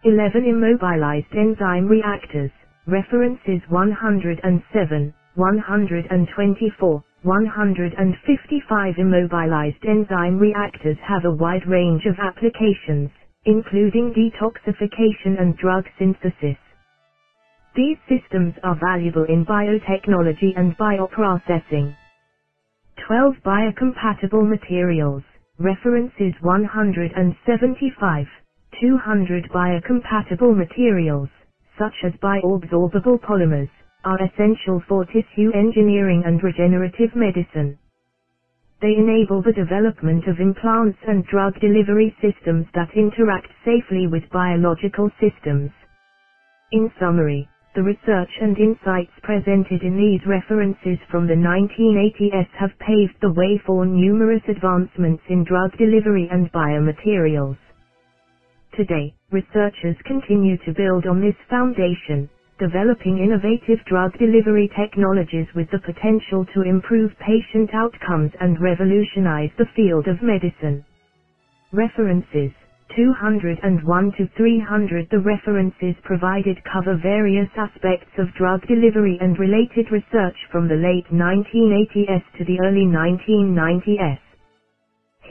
11 0.06 0.46
Immobilized 0.46 1.28
enzyme 1.36 1.88
reactors. 1.88 2.52
References 2.88 3.60
107, 3.70 5.14
124, 5.36 7.04
155 7.24 8.96
Immobilized 9.00 9.86
enzyme 9.90 10.38
reactors 10.40 10.98
have 11.04 11.26
a 11.26 11.34
wide 11.36 11.68
range 11.68 12.04
of 12.08 12.16
applications, 12.22 13.10
including 13.46 14.14
detoxification 14.14 15.42
and 15.42 15.58
drug 15.58 15.84
synthesis. 16.00 16.58
These 17.76 17.98
systems 18.10 18.56
are 18.64 18.78
valuable 18.80 19.26
in 19.30 19.46
biotechnology 19.46 20.54
and 20.58 20.78
bioprocessing. 20.78 21.96
12 23.08 23.36
Biocompatible 23.46 24.48
materials. 24.50 25.24
References 25.60 26.34
175. 26.42 28.28
200 28.80 29.50
biocompatible 29.54 30.56
materials, 30.56 31.30
such 31.78 31.94
as 32.06 32.14
bioabsorbable 32.24 33.20
polymers, 33.22 33.70
are 34.06 34.22
essential 34.24 34.82
for 34.88 35.06
tissue 35.06 35.52
engineering 35.54 36.24
and 36.26 36.42
regenerative 36.44 37.16
medicine. 37.16 37.78
They 38.82 38.96
enable 38.96 39.42
the 39.42 39.54
development 39.54 40.28
of 40.28 40.40
implants 40.40 41.00
and 41.08 41.26
drug 41.26 41.60
delivery 41.62 42.16
systems 42.22 42.68
that 42.76 42.96
interact 42.96 43.50
safely 43.66 44.08
with 44.08 44.30
biological 44.32 45.10
systems. 45.20 45.72
In 46.72 46.92
summary, 47.00 47.48
the 47.76 47.84
research 47.84 48.32
and 48.42 48.58
insights 48.58 49.14
presented 49.24 49.84
in 49.84 49.98
these 49.98 50.26
references 50.28 51.00
from 51.12 51.28
the 51.28 51.36
1980s 51.36 52.48
have 52.60 52.78
paved 52.80 53.16
the 53.22 53.34
way 53.34 53.62
for 53.66 53.86
numerous 53.86 54.44
advancements 54.50 55.24
in 55.30 55.44
drug 55.46 55.78
delivery 55.78 56.28
and 56.32 56.52
biomaterials. 56.52 57.58
Today, 58.76 59.14
researchers 59.32 59.96
continue 60.06 60.58
to 60.66 60.74
build 60.74 61.08
on 61.08 61.22
this 61.22 61.36
foundation, 61.50 62.30
developing 62.60 63.20
innovative 63.20 63.80
drug 63.86 64.12
delivery 64.20 64.70
technologies 64.78 65.48
with 65.56 65.70
the 65.72 65.80
potential 65.80 66.46
to 66.54 66.62
improve 66.64 67.12
patient 67.20 67.72
outcomes 67.74 68.32
and 68.42 68.60
revolutionize 68.62 69.52
the 69.58 69.68
field 69.76 70.08
of 70.08 70.22
medicine. 70.22 70.84
References 71.74 72.52
201 72.96 74.12
to 74.18 74.28
300 74.38 75.08
The 75.12 75.20
references 75.20 75.96
provided 76.04 76.58
cover 76.64 76.96
various 76.96 77.50
aspects 77.58 78.12
of 78.20 78.34
drug 78.36 78.66
delivery 78.68 79.18
and 79.22 79.38
related 79.40 79.92
research 79.92 80.38
from 80.52 80.68
the 80.70 80.76
late 80.76 81.08
1980s 81.12 82.24
to 82.38 82.46
the 82.46 82.60
early 82.62 82.86
1990s. 82.88 84.20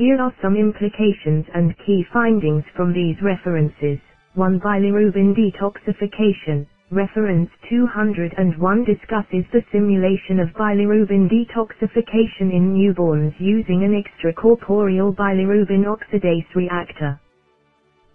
Here 0.01 0.19
are 0.19 0.33
some 0.41 0.57
implications 0.57 1.45
and 1.53 1.77
key 1.85 2.07
findings 2.11 2.65
from 2.75 2.95
these 2.95 3.21
references. 3.21 3.99
1. 4.33 4.59
Bilirubin 4.59 5.37
detoxification. 5.37 6.65
Reference 6.91 7.51
201 7.69 8.85
discusses 8.85 9.45
the 9.53 9.63
simulation 9.71 10.41
of 10.41 10.49
bilirubin 10.57 11.29
detoxification 11.29 12.49
in 12.49 12.73
newborns 12.73 13.35
using 13.39 13.85
an 13.85 13.93
extracorporeal 13.93 15.15
bilirubin 15.15 15.85
oxidase 15.85 16.49
reactor. 16.55 17.21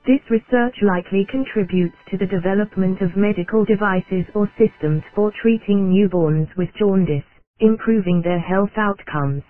This 0.08 0.22
research 0.32 0.82
likely 0.82 1.24
contributes 1.30 1.98
to 2.10 2.18
the 2.18 2.26
development 2.26 3.00
of 3.02 3.16
medical 3.16 3.64
devices 3.64 4.26
or 4.34 4.50
systems 4.58 5.04
for 5.14 5.32
treating 5.40 5.94
newborns 5.94 6.48
with 6.58 6.70
jaundice, 6.80 7.30
improving 7.60 8.24
their 8.24 8.40
health 8.40 8.74
outcomes. 8.76 9.44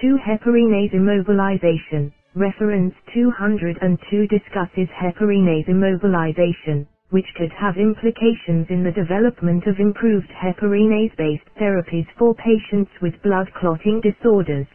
2. 0.00 0.18
Heparinase 0.26 0.94
immobilization. 0.94 2.12
Reference 2.36 2.94
202 3.14 4.26
discusses 4.28 4.88
heparinase 4.94 5.66
immobilization, 5.68 6.86
which 7.10 7.26
could 7.36 7.52
have 7.52 7.76
implications 7.76 8.66
in 8.70 8.84
the 8.84 8.92
development 8.92 9.66
of 9.66 9.80
improved 9.80 10.30
heparinase-based 10.30 11.48
therapies 11.60 12.06
for 12.18 12.34
patients 12.34 12.90
with 13.02 13.20
blood 13.22 13.48
clotting 13.60 14.00
disorders. 14.00 14.66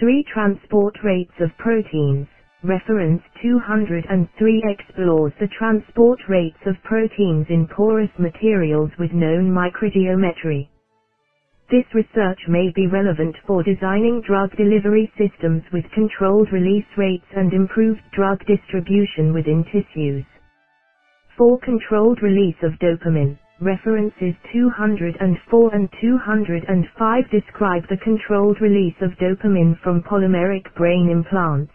3. 0.00 0.24
Transport 0.32 0.94
rates 1.04 1.34
of 1.40 1.50
proteins. 1.58 2.28
Reference 2.64 3.22
203 3.42 4.64
explores 4.66 5.32
the 5.40 5.48
transport 5.58 6.20
rates 6.28 6.58
of 6.66 6.76
proteins 6.84 7.46
in 7.50 7.66
porous 7.68 8.10
materials 8.18 8.90
with 8.98 9.12
known 9.12 9.50
microgeometry. 9.50 10.68
This 11.70 11.84
research 11.92 12.40
may 12.48 12.70
be 12.74 12.86
relevant 12.86 13.36
for 13.46 13.62
designing 13.62 14.22
drug 14.22 14.56
delivery 14.56 15.12
systems 15.18 15.62
with 15.70 15.84
controlled 15.92 16.50
release 16.50 16.86
rates 16.96 17.26
and 17.36 17.52
improved 17.52 18.00
drug 18.12 18.42
distribution 18.46 19.34
within 19.34 19.64
tissues. 19.64 20.24
For 21.36 21.58
Controlled 21.58 22.22
release 22.22 22.56
of 22.62 22.72
dopamine. 22.78 23.38
References 23.60 24.34
204 24.50 25.74
and 25.74 25.88
205 26.00 27.30
describe 27.30 27.86
the 27.90 27.98
controlled 27.98 28.62
release 28.62 28.96
of 29.02 29.12
dopamine 29.18 29.78
from 29.80 30.02
polymeric 30.02 30.74
brain 30.74 31.10
implants. 31.10 31.72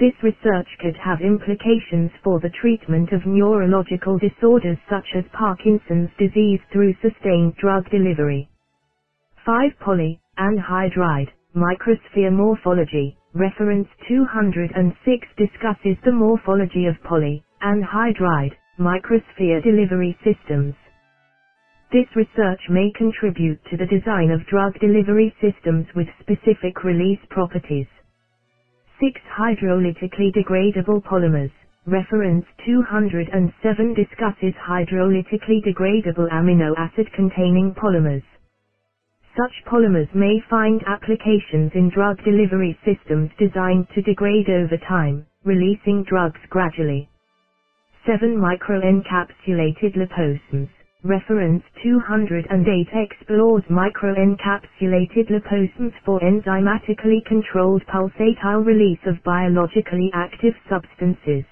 This 0.00 0.14
research 0.20 0.68
could 0.80 0.96
have 0.96 1.20
implications 1.20 2.10
for 2.24 2.40
the 2.40 2.50
treatment 2.50 3.12
of 3.12 3.24
neurological 3.24 4.18
disorders 4.18 4.78
such 4.90 5.06
as 5.14 5.24
Parkinson's 5.32 6.10
disease 6.18 6.60
through 6.72 6.94
sustained 7.00 7.54
drug 7.54 7.88
delivery. 7.90 8.48
5. 9.46 9.72
Poly 9.80 10.20
anhydride 10.38 11.28
microsphere 11.56 12.32
morphology. 12.32 13.16
Reference 13.34 13.88
206 14.08 15.28
discusses 15.38 15.96
the 16.04 16.12
morphology 16.12 16.86
of 16.86 16.96
poly 17.04 17.42
anhydride 17.62 18.52
microsphere 18.80 19.62
delivery 19.62 20.16
systems. 20.24 20.74
This 21.92 22.06
research 22.16 22.60
may 22.70 22.90
contribute 22.96 23.60
to 23.70 23.76
the 23.76 23.86
design 23.86 24.30
of 24.30 24.46
drug 24.46 24.74
delivery 24.80 25.34
systems 25.40 25.86
with 25.96 26.08
specific 26.20 26.84
release 26.84 27.20
properties. 27.30 27.86
6. 29.00 29.20
Hydrolytically 29.38 30.32
degradable 30.34 31.02
polymers. 31.04 31.52
Reference 31.86 32.46
207 32.66 33.94
discusses 33.94 34.54
hydrolytically 34.68 35.62
degradable 35.66 36.28
amino 36.32 36.74
acid 36.78 37.08
containing 37.14 37.74
polymers. 37.74 38.24
Such 39.36 39.64
polymers 39.66 40.14
may 40.14 40.40
find 40.50 40.82
applications 40.86 41.72
in 41.74 41.90
drug 41.90 42.22
delivery 42.24 42.76
systems 42.84 43.30
designed 43.38 43.86
to 43.94 44.02
degrade 44.02 44.50
over 44.50 44.76
time, 44.88 45.26
releasing 45.44 46.04
drugs 46.04 46.40
gradually. 46.50 47.08
7. 48.06 48.36
Microencapsulated 48.36 49.96
liposomes. 49.96 50.68
Reference 51.04 51.62
208 51.82 52.88
explores 52.94 53.64
microencapsulated 53.70 55.30
liposomes 55.30 55.92
for 56.04 56.20
enzymatically 56.20 57.24
controlled 57.26 57.82
pulsatile 57.86 58.64
release 58.66 59.00
of 59.06 59.22
biologically 59.24 60.10
active 60.14 60.54
substances. 60.70 61.44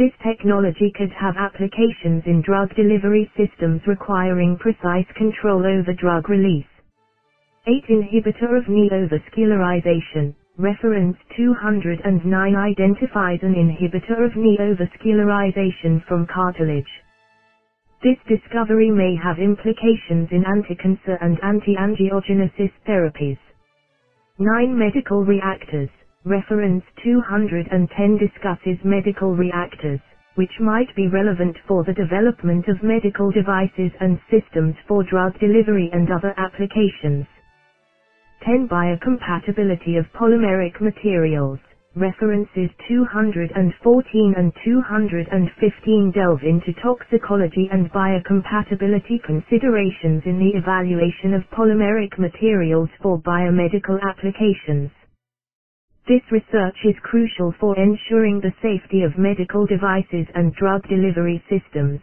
This 0.00 0.12
technology 0.26 0.90
could 0.96 1.12
have 1.12 1.36
applications 1.36 2.24
in 2.26 2.42
drug 2.42 2.74
delivery 2.76 3.30
systems 3.36 3.82
requiring 3.86 4.56
precise 4.56 5.06
control 5.16 5.66
over 5.66 5.92
drug 5.92 6.30
release. 6.30 6.64
8. 7.66 7.84
Inhibitor 7.90 8.56
of 8.58 8.64
neovascularization. 8.64 10.34
Reference 10.58 11.18
209 11.36 12.56
identifies 12.56 13.40
an 13.42 13.54
inhibitor 13.54 14.24
of 14.24 14.32
neovascularization 14.32 16.02
from 16.08 16.26
cartilage. 16.26 16.90
This 18.02 18.18
discovery 18.28 18.90
may 18.90 19.16
have 19.22 19.38
implications 19.38 20.28
in 20.32 20.44
anticancer 20.44 21.18
and 21.22 21.38
anti-angiogenesis 21.44 22.72
therapies. 22.88 23.38
9. 24.38 24.78
Medical 24.78 25.24
reactors. 25.24 25.90
Reference 26.26 26.84
210 27.02 28.18
discusses 28.18 28.76
medical 28.84 29.34
reactors, 29.36 30.00
which 30.34 30.52
might 30.60 30.94
be 30.94 31.08
relevant 31.08 31.56
for 31.66 31.82
the 31.84 31.94
development 31.94 32.68
of 32.68 32.82
medical 32.84 33.30
devices 33.32 33.90
and 34.02 34.20
systems 34.30 34.76
for 34.86 35.02
drug 35.04 35.32
delivery 35.40 35.88
and 35.94 36.12
other 36.12 36.34
applications. 36.36 37.26
10. 38.44 38.68
Biocompatibility 38.68 39.98
of 39.98 40.06
polymeric 40.14 40.80
materials. 40.80 41.58
References 41.96 42.70
214 42.88 44.34
and 44.36 44.52
215 44.64 46.12
delve 46.12 46.42
into 46.44 46.74
toxicology 46.82 47.68
and 47.72 47.90
biocompatibility 47.92 49.22
considerations 49.24 50.22
in 50.26 50.38
the 50.38 50.58
evaluation 50.58 51.34
of 51.34 51.42
polymeric 51.56 52.18
materials 52.18 52.90
for 53.02 53.18
biomedical 53.22 53.98
applications. 54.02 54.90
This 56.10 56.32
research 56.32 56.74
is 56.84 56.96
crucial 57.04 57.54
for 57.60 57.78
ensuring 57.78 58.40
the 58.40 58.52
safety 58.60 59.04
of 59.04 59.16
medical 59.16 59.64
devices 59.64 60.26
and 60.34 60.52
drug 60.54 60.82
delivery 60.88 61.40
systems. 61.48 62.00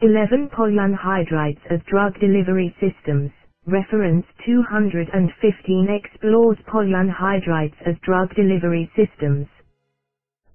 11 0.00 0.48
Polyanhydrides 0.50 1.58
as 1.70 1.80
drug 1.90 2.14
delivery 2.20 2.72
systems. 2.78 3.32
Reference 3.66 4.24
215 4.46 5.88
explores 5.90 6.56
polyanhydrides 6.68 7.74
as 7.84 7.98
drug 8.02 8.32
delivery 8.36 8.88
systems. 8.94 9.48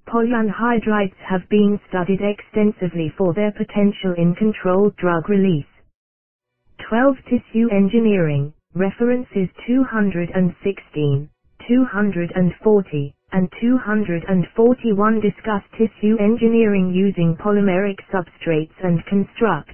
Polyanhydrides 0.07 1.19
have 1.27 1.43
been 1.49 1.77
studied 1.89 2.21
extensively 2.21 3.11
for 3.17 3.33
their 3.33 3.51
potential 3.51 4.13
in 4.17 4.33
controlled 4.33 4.95
drug 4.95 5.27
release. 5.27 5.67
12 6.87 7.17
Tissue 7.25 7.67
engineering, 7.69 8.53
references 8.73 9.49
216, 9.67 11.29
240, 11.67 13.15
and 13.33 13.49
241 13.61 15.21
discuss 15.21 15.63
tissue 15.77 16.17
engineering 16.19 16.91
using 16.93 17.35
polymeric 17.37 17.97
substrates 18.13 18.73
and 18.83 19.05
constructs. 19.07 19.73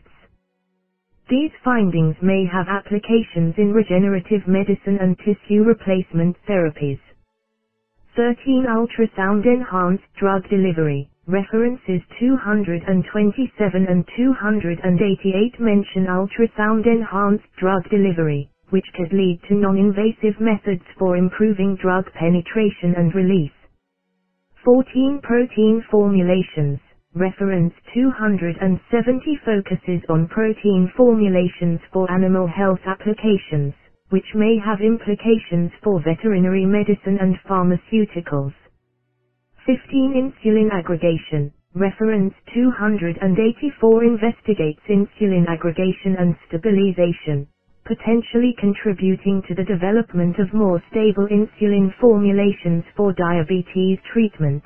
These 1.29 1.51
findings 1.63 2.15
may 2.21 2.45
have 2.45 2.67
applications 2.69 3.55
in 3.57 3.73
regenerative 3.73 4.47
medicine 4.47 4.97
and 5.01 5.17
tissue 5.19 5.63
replacement 5.63 6.37
therapies. 6.49 6.99
13 8.15 8.65
Ultrasound 8.69 9.45
Enhanced 9.45 10.03
Drug 10.19 10.43
Delivery. 10.49 11.09
References 11.27 12.01
227 12.19 13.87
and 13.87 14.05
288 14.17 15.59
mention 15.61 16.07
ultrasound 16.07 16.85
enhanced 16.87 17.45
drug 17.59 17.83
delivery, 17.89 18.49
which 18.71 18.85
could 18.95 19.13
lead 19.13 19.39
to 19.49 19.55
non-invasive 19.55 20.39
methods 20.41 20.83
for 20.99 21.17
improving 21.17 21.75
drug 21.81 22.05
penetration 22.13 22.95
and 22.97 23.15
release. 23.15 23.51
14 24.65 25.19
Protein 25.23 25.83
Formulations. 25.91 26.79
Reference 27.15 27.73
270 27.93 29.39
focuses 29.45 30.01
on 30.09 30.27
protein 30.27 30.89
formulations 30.97 31.79
for 31.93 32.09
animal 32.11 32.47
health 32.47 32.79
applications, 32.85 33.73
which 34.11 34.25
may 34.35 34.57
have 34.63 34.81
implications 34.81 35.71
for 35.83 36.01
veterinary 36.05 36.65
medicine 36.65 37.17
and 37.21 37.35
pharmaceuticals. 37.49 38.53
15 39.65 39.79
Insulin 40.15 40.71
aggregation. 40.71 41.51
Reference 41.75 42.33
284 42.53 44.05
investigates 44.05 44.81
insulin 44.89 45.47
aggregation 45.47 46.15
and 46.19 46.35
stabilization, 46.47 47.47
potentially 47.85 48.55
contributing 48.59 49.43
to 49.47 49.55
the 49.55 49.63
development 49.65 50.39
of 50.39 50.53
more 50.53 50.81
stable 50.91 51.27
insulin 51.31 51.93
formulations 52.01 52.83
for 52.97 53.13
diabetes 53.13 53.99
treatment. 54.13 54.63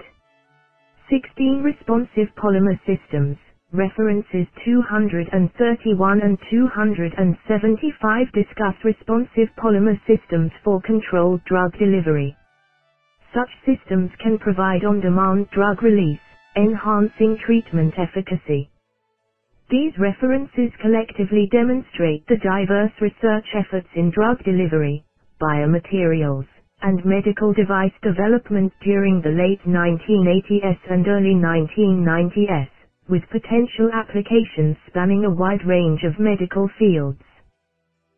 16 1.09 1.63
Responsive 1.63 2.29
Polymer 2.37 2.79
Systems. 2.85 3.37
References 3.73 4.47
231 4.65 6.21
and 6.21 6.39
275 6.51 8.31
discuss 8.33 8.75
responsive 8.85 9.49
polymer 9.59 9.99
systems 10.07 10.51
for 10.63 10.81
controlled 10.81 11.43
drug 11.45 11.73
delivery. 11.79 12.35
Such 13.33 13.49
systems 13.65 14.11
can 14.23 14.39
provide 14.39 14.85
on-demand 14.85 15.49
drug 15.51 15.83
release, 15.83 16.19
enhancing 16.57 17.37
treatment 17.45 17.95
efficacy. 17.99 18.69
These 19.69 19.97
references 19.97 20.71
collectively 20.79 21.47
demonstrate 21.51 22.27
the 22.27 22.37
diverse 22.37 22.91
research 23.01 23.47
efforts 23.55 23.87
in 23.95 24.11
drug 24.11 24.43
delivery, 24.43 25.03
biomaterials, 25.41 26.45
and 26.83 27.03
medical 27.03 27.51
device 27.51 27.93
development 28.03 28.73
during 28.83 29.21
the 29.21 29.31
late 29.31 29.61
1980s 29.65 30.77
and 30.91 31.07
early 31.07 31.33
1990s, 31.33 32.69
with 33.09 33.27
potential 33.31 33.89
applications 33.91 34.77
spanning 34.87 35.25
a 35.25 35.31
wide 35.31 35.65
range 35.65 36.03
of 36.03 36.19
medical 36.19 36.69
fields. 36.77 37.23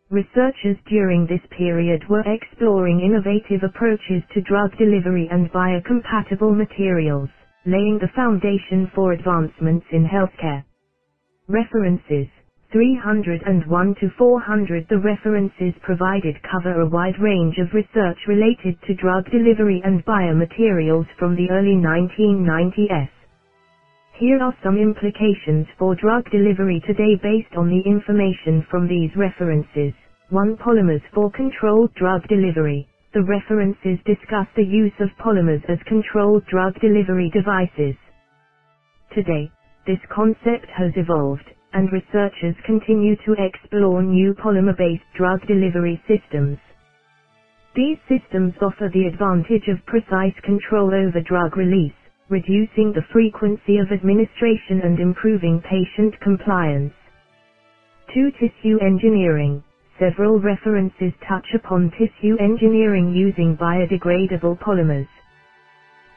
Researchers 0.10 0.78
during 0.88 1.28
this 1.28 1.46
period 1.52 2.04
were 2.10 2.26
exploring 2.28 3.00
innovative 3.00 3.64
approaches 3.64 4.22
to 4.34 4.42
drug 4.42 4.78
delivery 4.78 5.30
and 5.32 5.50
biocompatible 5.54 6.54
materials, 6.54 7.30
laying 7.66 8.00
the 8.00 8.12
foundation 8.16 8.92
for 8.94 9.14
advancements 9.14 9.86
in 9.94 10.06
healthcare. 10.06 10.64
References 11.50 12.28
301 12.72 13.96
to 14.02 14.10
400 14.18 14.88
The 14.90 15.00
references 15.00 15.74
provided 15.82 16.38
cover 16.50 16.80
a 16.82 16.88
wide 16.88 17.20
range 17.20 17.58
of 17.60 17.74
research 17.74 18.18
related 18.30 18.82
to 18.88 18.96
drug 18.96 19.30
delivery 19.30 19.82
and 19.84 20.06
biomaterials 20.06 21.08
from 21.20 21.36
the 21.36 21.52
early 21.52 21.76
1990s. 21.76 23.10
Here 24.20 24.42
are 24.42 24.56
some 24.64 24.78
implications 24.78 25.68
for 25.80 25.96
drug 25.96 26.30
delivery 26.32 26.82
today 26.88 27.16
based 27.22 27.56
on 27.58 27.70
the 27.70 27.82
information 27.90 28.66
from 28.72 28.88
these 28.88 29.12
references. 29.18 29.94
1. 30.32 30.58
Polymers 30.58 31.04
for 31.14 31.32
controlled 31.32 31.94
drug 31.96 32.28
delivery. 32.30 32.88
The 33.14 33.24
references 33.24 34.00
discuss 34.06 34.48
the 34.56 34.66
use 34.66 34.94
of 35.00 35.10
polymers 35.24 35.64
as 35.70 35.80
controlled 35.88 36.46
drug 36.48 36.80
delivery 36.82 37.32
devices. 37.34 37.96
Today, 39.14 39.52
this 39.88 40.00
concept 40.14 40.68
has 40.78 40.92
evolved 40.98 41.50
and 41.74 41.92
researchers 41.94 42.56
continue 42.66 43.16
to 43.26 43.36
explore 43.40 44.04
new 44.04 44.34
polymer-based 44.36 45.04
drug 45.18 45.40
delivery 45.48 46.02
systems. 46.08 46.60
These 47.76 48.00
systems 48.10 48.54
offer 48.62 48.90
the 48.94 49.06
advantage 49.08 49.68
of 49.70 49.86
precise 49.86 50.34
control 50.44 50.94
over 50.94 51.22
drug 51.22 51.58
release, 51.58 51.94
reducing 52.30 52.94
the 52.94 53.06
frequency 53.14 53.78
of 53.78 53.92
administration 53.92 54.82
and 54.84 55.00
improving 55.00 55.62
patient 55.62 56.20
compliance. 56.22 56.94
2. 58.14 58.32
Tissue 58.40 58.80
engineering. 58.82 59.64
Several 60.00 60.40
references 60.42 61.14
touch 61.30 61.48
upon 61.56 61.92
tissue 61.92 62.38
engineering 62.40 63.14
using 63.14 63.58
biodegradable 63.58 64.60
polymers. 64.60 65.08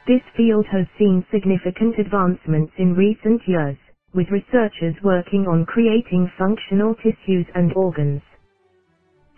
This 0.07 0.23
field 0.37 0.67
has 0.73 0.87
seen 0.99 1.25
significant 1.31 1.99
advancements 1.99 2.73
in 2.79 2.95
recent 2.95 3.43
years, 3.47 3.77
with 4.15 4.31
researchers 4.31 4.97
working 5.05 5.47
on 5.49 5.67
creating 5.67 6.31
functional 6.39 6.95
tissues 6.97 7.47
and 7.55 7.73
organs. 7.77 8.23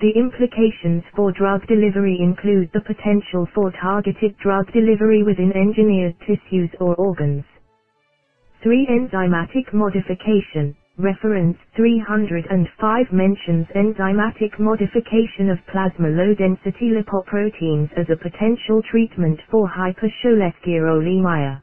The 0.01 0.11
implications 0.17 1.05
for 1.17 1.33
drug 1.33 1.67
delivery 1.69 2.19
include 2.21 2.71
the 2.75 2.81
potential 2.83 3.47
for 3.55 3.71
targeted 3.81 4.37
drug 4.39 4.67
delivery 4.73 5.23
within 5.23 5.53
engineered 5.57 6.17
tissues 6.27 6.71
or 6.81 6.95
organs. 6.97 7.45
3. 8.63 8.87
Enzymatic 8.89 9.73
modification. 9.75 10.77
Reference 11.03 11.59
305 11.77 13.13
mentions 13.13 13.67
enzymatic 13.77 14.59
modification 14.61 15.51
of 15.51 15.59
plasma 15.73 16.09
low-density 16.09 16.93
lipoproteins 16.97 17.91
as 17.99 18.07
a 18.11 18.17
potential 18.17 18.83
treatment 18.91 19.41
for 19.53 19.69
hypercholesterolemia. 19.69 21.63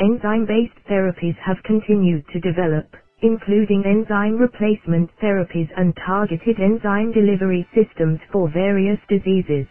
Enzyme-based 0.00 0.78
therapies 0.90 1.36
have 1.46 1.58
continued 1.64 2.24
to 2.32 2.40
develop 2.40 2.86
including 3.22 3.84
enzyme 3.86 4.36
replacement 4.36 5.10
therapies 5.22 5.68
and 5.76 5.94
targeted 6.06 6.60
enzyme 6.60 7.12
delivery 7.12 7.66
systems 7.74 8.20
for 8.32 8.50
various 8.52 8.98
diseases. 9.08 9.66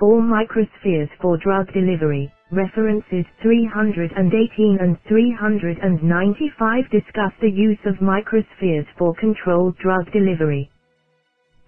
4 0.00 0.20
microspheres 0.22 1.08
for 1.22 1.38
drug 1.38 1.66
delivery. 1.74 2.32
References 2.54 3.26
318 3.42 4.78
and 4.80 4.96
395 5.08 6.90
discuss 6.92 7.32
the 7.42 7.50
use 7.50 7.80
of 7.84 7.96
microspheres 7.96 8.86
for 8.96 9.12
controlled 9.20 9.76
drug 9.78 10.06
delivery. 10.12 10.70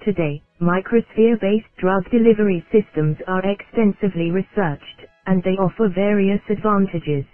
Today, 0.05 0.42
microsphere-based 0.62 1.77
drug 1.79 2.05
delivery 2.11 2.64
systems 2.72 3.16
are 3.29 3.42
extensively 3.44 4.31
researched, 4.33 5.07
and 5.27 5.42
they 5.44 5.57
offer 5.59 5.88
various 5.94 6.42
advantages 6.51 7.25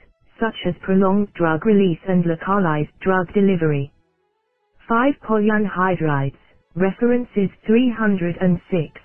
such 0.41 0.57
as 0.67 0.75
prolonged 0.83 1.33
drug 1.35 1.67
release 1.67 2.01
and 2.09 2.27
localized 2.27 2.91
drug 3.01 3.33
delivery. 3.35 3.93
5 4.89 5.15
polyanhydrides, 5.29 6.37
references 6.77 7.51
306, 7.67 9.01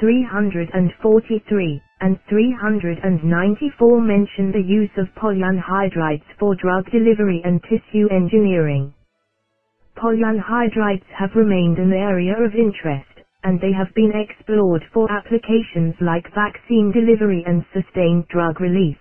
343, 0.00 1.82
and 2.00 2.18
394 2.28 4.00
mention 4.00 4.52
the 4.52 4.62
use 4.62 4.90
of 4.98 5.06
polyanhydrides 5.16 6.24
for 6.38 6.54
drug 6.56 6.84
delivery 6.92 7.42
and 7.44 7.62
tissue 7.64 8.08
engineering. 8.10 8.92
Polyanhydrides 9.98 11.06
have 11.18 11.30
remained 11.36 11.78
an 11.78 11.92
area 11.92 12.34
of 12.38 12.54
interest, 12.54 13.10
and 13.44 13.60
they 13.60 13.72
have 13.72 13.92
been 13.94 14.12
explored 14.14 14.84
for 14.94 15.10
applications 15.10 15.94
like 16.00 16.32
vaccine 16.34 16.92
delivery 16.92 17.44
and 17.46 17.64
sustained 17.74 18.26
drug 18.28 18.60
release. 18.60 18.98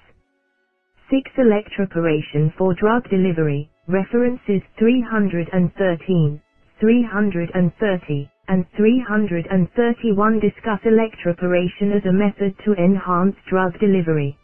6. 1.12 1.32
Electroporation 1.38 2.52
for 2.58 2.74
drug 2.76 3.04
delivery, 3.10 3.70
references 3.88 4.62
313, 4.80 6.42
330, 6.80 8.30
and 8.50 8.66
331 8.78 10.40
discuss 10.40 10.80
electroporation 10.86 11.96
as 11.96 12.06
a 12.06 12.12
method 12.14 12.54
to 12.66 12.74
enhance 12.76 13.36
drug 13.50 13.78
delivery. 13.80 14.38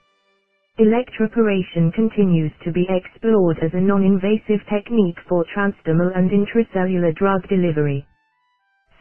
Electroporation 0.80 1.94
continues 1.94 2.52
to 2.63 2.72
be 2.72 2.88
explored 2.89 3.60
as 3.62 3.72
a 3.76 3.82
non-invasive 3.82 4.62
technique 4.70 5.20
for 5.30 5.46
transdermal 5.56 6.12
and 6.17 6.32
intracellular 6.32 7.13
drug 7.15 7.48
delivery. 7.50 8.06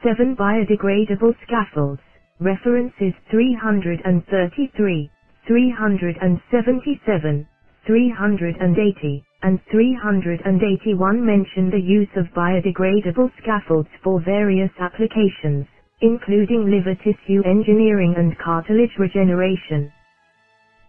7. 0.05 0.37
Biodegradable 0.37 1.35
scaffolds, 1.47 2.01
references 2.41 3.15
333, 3.31 5.11
377, 5.49 7.47
380, 7.87 9.25
and 9.43 9.61
381 9.71 11.25
mention 11.25 11.71
the 11.71 11.81
use 11.81 12.09
of 12.17 12.27
biodegradable 12.37 13.31
scaffolds 13.43 13.89
for 14.05 14.21
various 14.25 14.71
applications, 14.81 15.67
including 16.03 16.71
liver 16.71 16.97
tissue 16.97 17.43
engineering 17.47 18.15
and 18.19 18.39
cartilage 18.39 18.93
regeneration. 18.99 19.93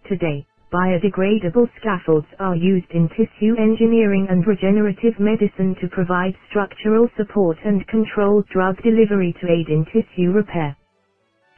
Today, 0.08 0.46
biodegradable 0.74 1.70
scaffolds 1.80 2.28
are 2.40 2.56
used 2.56 2.92
in 2.92 3.10
tissue 3.10 3.56
engineering 3.60 4.28
and 4.30 4.46
regenerative 4.48 5.20
medicine 5.20 5.76
to 5.82 5.90
provide 5.90 6.36
structural 6.50 7.10
support 7.18 7.58
and 7.66 7.86
controlled 7.88 8.48
drug 8.54 8.78
delivery 8.84 9.36
to 9.42 9.48
aid 9.52 9.70
in 9.70 9.86
tissue 9.86 10.32
repair. 10.32 10.76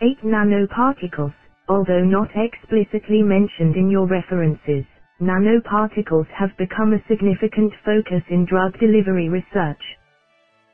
8 0.01 0.17
nanoparticles, 0.25 1.33
although 1.69 2.03
not 2.03 2.29
explicitly 2.35 3.23
mentioned 3.23 3.77
in 3.77 3.89
your 3.89 4.07
references, 4.07 4.85
nanoparticles 5.27 6.27
have 6.37 6.51
become 6.57 6.93
a 6.93 7.03
significant 7.09 7.73
focus 7.85 8.23
in 8.29 8.45
drug 8.45 8.73
delivery 8.79 9.29
research. 9.29 9.81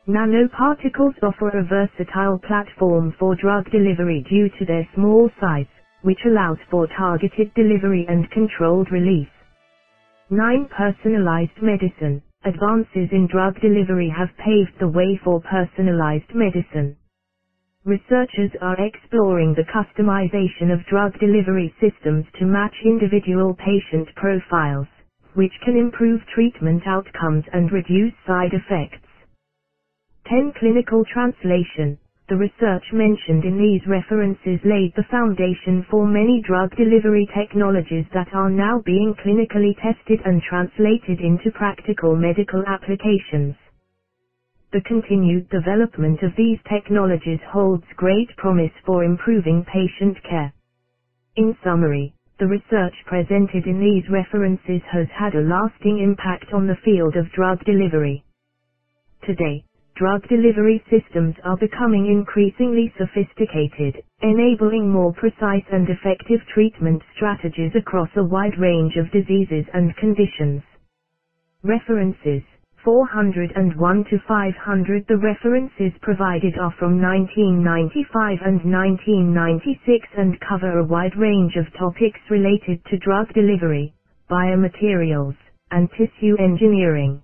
Nanoparticles 0.08 1.16
offer 1.24 1.50
a 1.50 1.64
versatile 1.64 2.38
platform 2.40 3.14
for 3.20 3.36
drug 3.36 3.66
delivery 3.72 4.26
due 4.30 4.50
to 4.60 4.66
their 4.66 4.88
small 4.96 5.30
size, 5.40 5.68
which 6.04 6.20
allows 6.26 6.58
for 6.72 6.88
targeted 6.98 7.54
delivery 7.56 8.06
and 8.10 8.30
controlled 8.32 8.88
release. 8.92 9.28
9. 10.32 10.68
Personalized 10.76 11.62
medicine. 11.62 12.22
Advances 12.46 13.10
in 13.12 13.28
drug 13.32 13.54
delivery 13.62 14.10
have 14.10 14.30
paved 14.38 14.74
the 14.80 14.88
way 14.90 15.20
for 15.24 15.40
personalized 15.42 16.34
medicine. 16.36 16.96
Researchers 17.90 18.52
are 18.62 18.78
exploring 18.80 19.56
the 19.56 19.66
customization 19.66 20.72
of 20.74 20.86
drug 20.88 21.20
delivery 21.20 21.74
systems 21.82 22.26
to 22.40 22.46
match 22.48 22.76
individual 22.86 23.56
patient 23.56 24.08
profiles, 24.16 24.88
which 25.36 25.54
can 25.66 25.76
improve 25.78 26.22
treatment 26.36 26.84
outcomes 26.88 27.44
and 27.54 27.74
reduce 27.74 28.14
side 28.28 28.54
effects. 28.54 29.04
10. 30.28 30.54
Clinical 30.60 31.04
translation. 31.14 31.98
The 32.30 32.38
research 32.38 32.86
mentioned 32.94 33.46
in 33.46 33.58
these 33.58 33.82
references 33.88 34.60
laid 34.66 34.94
the 34.96 35.06
foundation 35.12 35.86
for 35.92 36.08
many 36.08 36.42
drug 36.48 36.76
delivery 36.78 37.28
technologies 37.36 38.06
that 38.14 38.30
are 38.34 38.52
now 38.52 38.82
being 38.86 39.16
clinically 39.26 39.76
tested 39.82 40.22
and 40.26 40.42
translated 40.44 41.22
into 41.22 41.52
practical 41.52 42.16
medical 42.16 42.64
applications. 42.68 43.56
The 44.72 44.82
continued 44.82 45.50
development 45.50 46.22
of 46.22 46.36
these 46.38 46.60
technologies 46.70 47.40
holds 47.52 47.86
great 47.96 48.30
promise 48.38 48.72
for 48.86 49.04
improving 49.04 49.66
patient 49.66 50.18
care. 50.30 50.54
In 51.38 51.58
summary, 51.64 52.14
the 52.38 52.46
research 52.46 52.94
presented 53.08 53.66
in 53.66 53.80
these 53.80 54.08
references 54.12 54.84
has 54.92 55.08
had 55.10 55.34
a 55.34 55.42
lasting 55.42 55.98
impact 55.98 56.54
on 56.54 56.68
the 56.68 56.78
field 56.86 57.16
of 57.16 57.32
drug 57.32 57.66
delivery. 57.66 58.24
Today, 59.26 59.64
drug 59.96 60.28
delivery 60.28 60.84
systems 60.92 61.36
are 61.44 61.58
becoming 61.58 62.06
increasingly 62.06 62.94
sophisticated, 62.96 64.04
enabling 64.22 64.88
more 64.88 65.14
precise 65.14 65.66
and 65.72 65.90
effective 65.90 66.42
treatment 66.54 67.02
strategies 67.16 67.74
across 67.76 68.10
a 68.18 68.24
wide 68.24 68.60
range 68.60 68.98
of 68.98 69.12
diseases 69.12 69.66
and 69.74 69.98
conditions. 69.98 70.62
References 71.64 72.44
401 72.86 74.06
to 74.12 74.20
500 74.28 75.06
The 75.08 75.18
references 75.18 75.94
provided 76.02 76.58
are 76.60 76.74
from 76.80 77.02
1995 77.02 78.40
and 78.46 78.64
1996 78.66 80.08
and 80.18 80.40
cover 80.42 80.80
a 80.80 80.86
wide 80.86 81.16
range 81.18 81.56
of 81.58 81.68
topics 81.78 82.20
related 82.32 82.84
to 82.88 82.98
drug 83.00 83.34
delivery, 83.34 83.94
biomaterials, 84.32 85.36
and 85.72 85.90
tissue 85.92 86.38
engineering. 86.40 87.22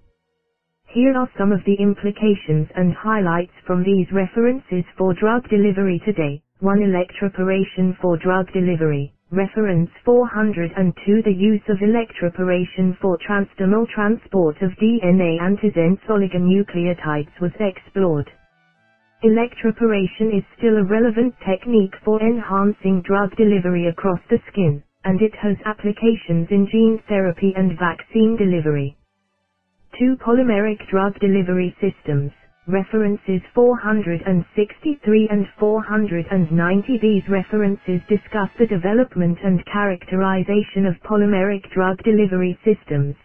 Here 0.90 1.18
are 1.18 1.30
some 1.40 1.54
of 1.54 1.66
the 1.66 1.76
implications 1.76 2.70
and 2.76 2.94
highlights 2.94 3.54
from 3.68 3.84
these 3.84 4.12
references 4.14 4.86
for 4.98 5.16
drug 5.16 5.50
delivery 5.50 6.02
today. 6.06 6.44
1. 6.62 6.80
Electroporation 6.82 7.98
for 8.02 8.18
drug 8.18 8.52
delivery. 8.54 9.15
Reference 9.32 9.90
402 10.06 11.24
The 11.26 11.34
use 11.34 11.62
of 11.68 11.80
electroporation 11.80 12.96
for 13.02 13.18
transdermal 13.28 13.88
transport 13.90 14.56
of 14.62 14.70
DNA 14.80 15.42
antisense 15.42 16.00
oligonucleotides 16.08 17.32
was 17.42 17.52
explored. 17.60 18.30
Electroporation 19.24 20.38
is 20.38 20.44
still 20.58 20.78
a 20.78 20.86
relevant 20.86 21.34
technique 21.46 21.96
for 22.06 22.22
enhancing 22.22 23.02
drug 23.02 23.36
delivery 23.38 23.88
across 23.88 24.20
the 24.30 24.40
skin, 24.52 24.84
and 25.06 25.22
it 25.22 25.34
has 25.36 25.58
applications 25.66 26.48
in 26.52 26.68
gene 26.72 27.00
therapy 27.10 27.54
and 27.58 27.78
vaccine 27.80 28.38
delivery. 28.38 28.96
2. 30.00 30.18
Polymeric 30.18 30.88
drug 30.90 31.20
delivery 31.20 31.76
systems. 31.82 32.32
References 32.68 33.42
463 33.56 35.30
and 35.32 35.48
490. 35.60 37.00
These 37.02 37.24
references 37.30 38.02
discuss 38.10 38.50
the 38.60 38.68
development 38.68 39.40
and 39.44 39.64
characterization 39.66 40.86
of 40.88 40.96
polymeric 41.04 41.70
drug 41.74 41.98
delivery 42.04 42.58
systems. 42.66 43.16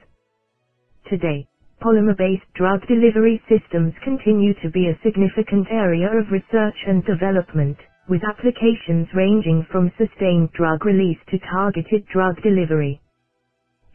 Today, 1.08 1.46
polymer-based 1.82 2.52
drug 2.54 2.86
delivery 2.88 3.42
systems 3.48 3.94
continue 4.04 4.54
to 4.62 4.70
be 4.70 4.88
a 4.88 4.98
significant 5.04 5.68
area 5.72 6.08
of 6.12 6.30
research 6.32 6.76
and 6.86 7.04
development, 7.06 7.78
with 8.08 8.22
applications 8.24 9.08
ranging 9.14 9.66
from 9.72 9.92
sustained 9.98 10.52
drug 10.52 10.84
release 10.84 11.18
to 11.30 11.38
targeted 11.52 12.06
drug 12.08 12.36
delivery. 12.42 13.00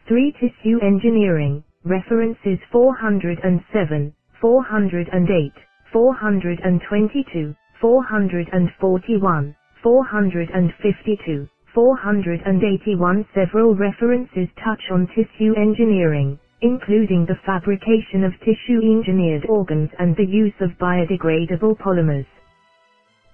3. 0.08 0.34
Tissue 0.40 0.80
engineering, 0.84 1.64
references 1.86 2.60
407, 2.72 4.14
408, 4.42 5.54
422, 5.92 7.56
441, 7.82 9.56
452, 9.84 11.48
481 11.74 13.26
Several 13.34 13.76
references 13.76 14.48
touch 14.64 14.82
on 14.92 15.08
tissue 15.08 15.54
engineering, 15.56 16.40
including 16.62 17.26
the 17.26 17.38
fabrication 17.46 18.24
of 18.24 18.32
tissue-engineered 18.40 19.46
organs 19.50 19.90
and 20.00 20.16
the 20.16 20.26
use 20.26 20.54
of 20.62 20.72
biodegradable 20.80 21.78
polymers. 21.78 22.26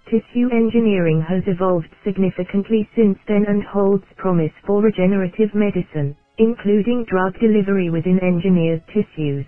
Tissue 0.09 0.49
engineering 0.51 1.21
has 1.21 1.43
evolved 1.47 1.89
significantly 2.03 2.89
since 2.95 3.17
then 3.27 3.45
and 3.47 3.63
holds 3.63 4.03
promise 4.17 4.51
for 4.65 4.81
regenerative 4.81 5.53
medicine, 5.53 6.17
including 6.37 7.05
drug 7.05 7.39
delivery 7.39 7.89
within 7.89 8.19
engineered 8.19 8.83
tissues. 8.87 9.45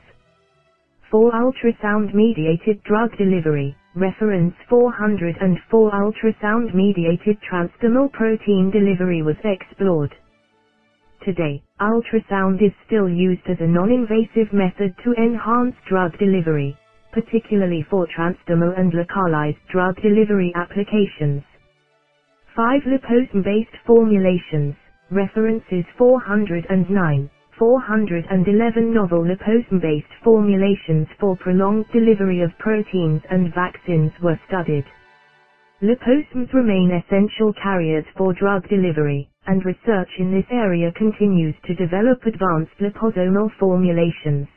For 1.13 1.31
ultrasound-mediated 1.31 2.83
drug 2.83 3.17
delivery, 3.17 3.77
reference 3.95 4.55
404 4.69 5.91
ultrasound-mediated 5.93 7.37
transdermal 7.49 8.11
protein 8.13 8.71
delivery 8.73 9.23
was 9.23 9.37
explored. 9.45 10.13
Today, 11.25 11.61
ultrasound 11.81 12.61
is 12.63 12.73
still 12.87 13.09
used 13.09 13.41
as 13.49 13.57
a 13.61 13.67
non-invasive 13.67 14.53
method 14.53 14.93
to 15.05 15.13
enhance 15.13 15.75
drug 15.89 16.17
delivery, 16.19 16.77
particularly 17.13 17.85
for 17.89 18.07
transdermal 18.17 18.77
and 18.79 18.93
localized 18.93 19.59
drug 19.71 19.95
delivery 20.03 20.53
applications. 20.55 21.43
5 22.55 22.81
liposome-based 22.87 23.77
formulations, 23.87 24.75
references 25.11 25.85
409. 25.97 27.29
411 27.59 28.93
novel 28.93 29.23
liposome-based 29.25 30.13
formulations 30.23 31.07
for 31.19 31.35
prolonged 31.37 31.85
delivery 31.93 32.41
of 32.41 32.51
proteins 32.59 33.21
and 33.31 33.53
vaccines 33.55 34.11
were 34.23 34.39
studied. 34.47 34.85
Liposomes 35.83 36.51
remain 36.53 36.91
essential 36.91 37.53
carriers 37.61 38.05
for 38.17 38.33
drug 38.33 38.67
delivery, 38.69 39.29
and 39.47 39.63
research 39.65 40.09
in 40.19 40.31
this 40.31 40.45
area 40.51 40.91
continues 40.93 41.55
to 41.65 41.75
develop 41.75 42.19
advanced 42.25 42.73
liposomal 42.81 43.51
formulations. 43.59 44.47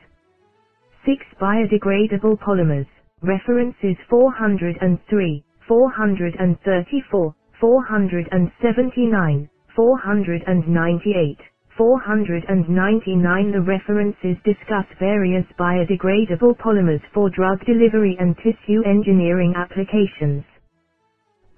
6 1.05 1.17
biodegradable 1.41 2.37
polymers, 2.39 2.87
references 3.23 3.97
403, 4.09 5.43
434, 5.67 7.35
479, 7.61 9.49
498. 9.75 11.37
499 11.77 13.51
The 13.53 13.61
references 13.61 14.37
discuss 14.45 14.85
various 14.99 15.45
biodegradable 15.59 16.57
polymers 16.59 17.01
for 17.13 17.29
drug 17.31 17.65
delivery 17.65 18.17
and 18.19 18.35
tissue 18.37 18.83
engineering 18.85 19.53
applications. 19.55 20.43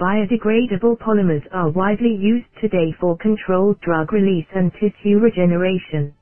Biodegradable 0.01 0.97
polymers 0.99 1.43
are 1.53 1.71
widely 1.71 2.15
used 2.15 2.47
today 2.61 2.93
for 2.99 3.17
controlled 3.17 3.79
drug 3.81 4.13
release 4.13 4.47
and 4.55 4.71
tissue 4.73 5.19
regeneration. 5.19 6.13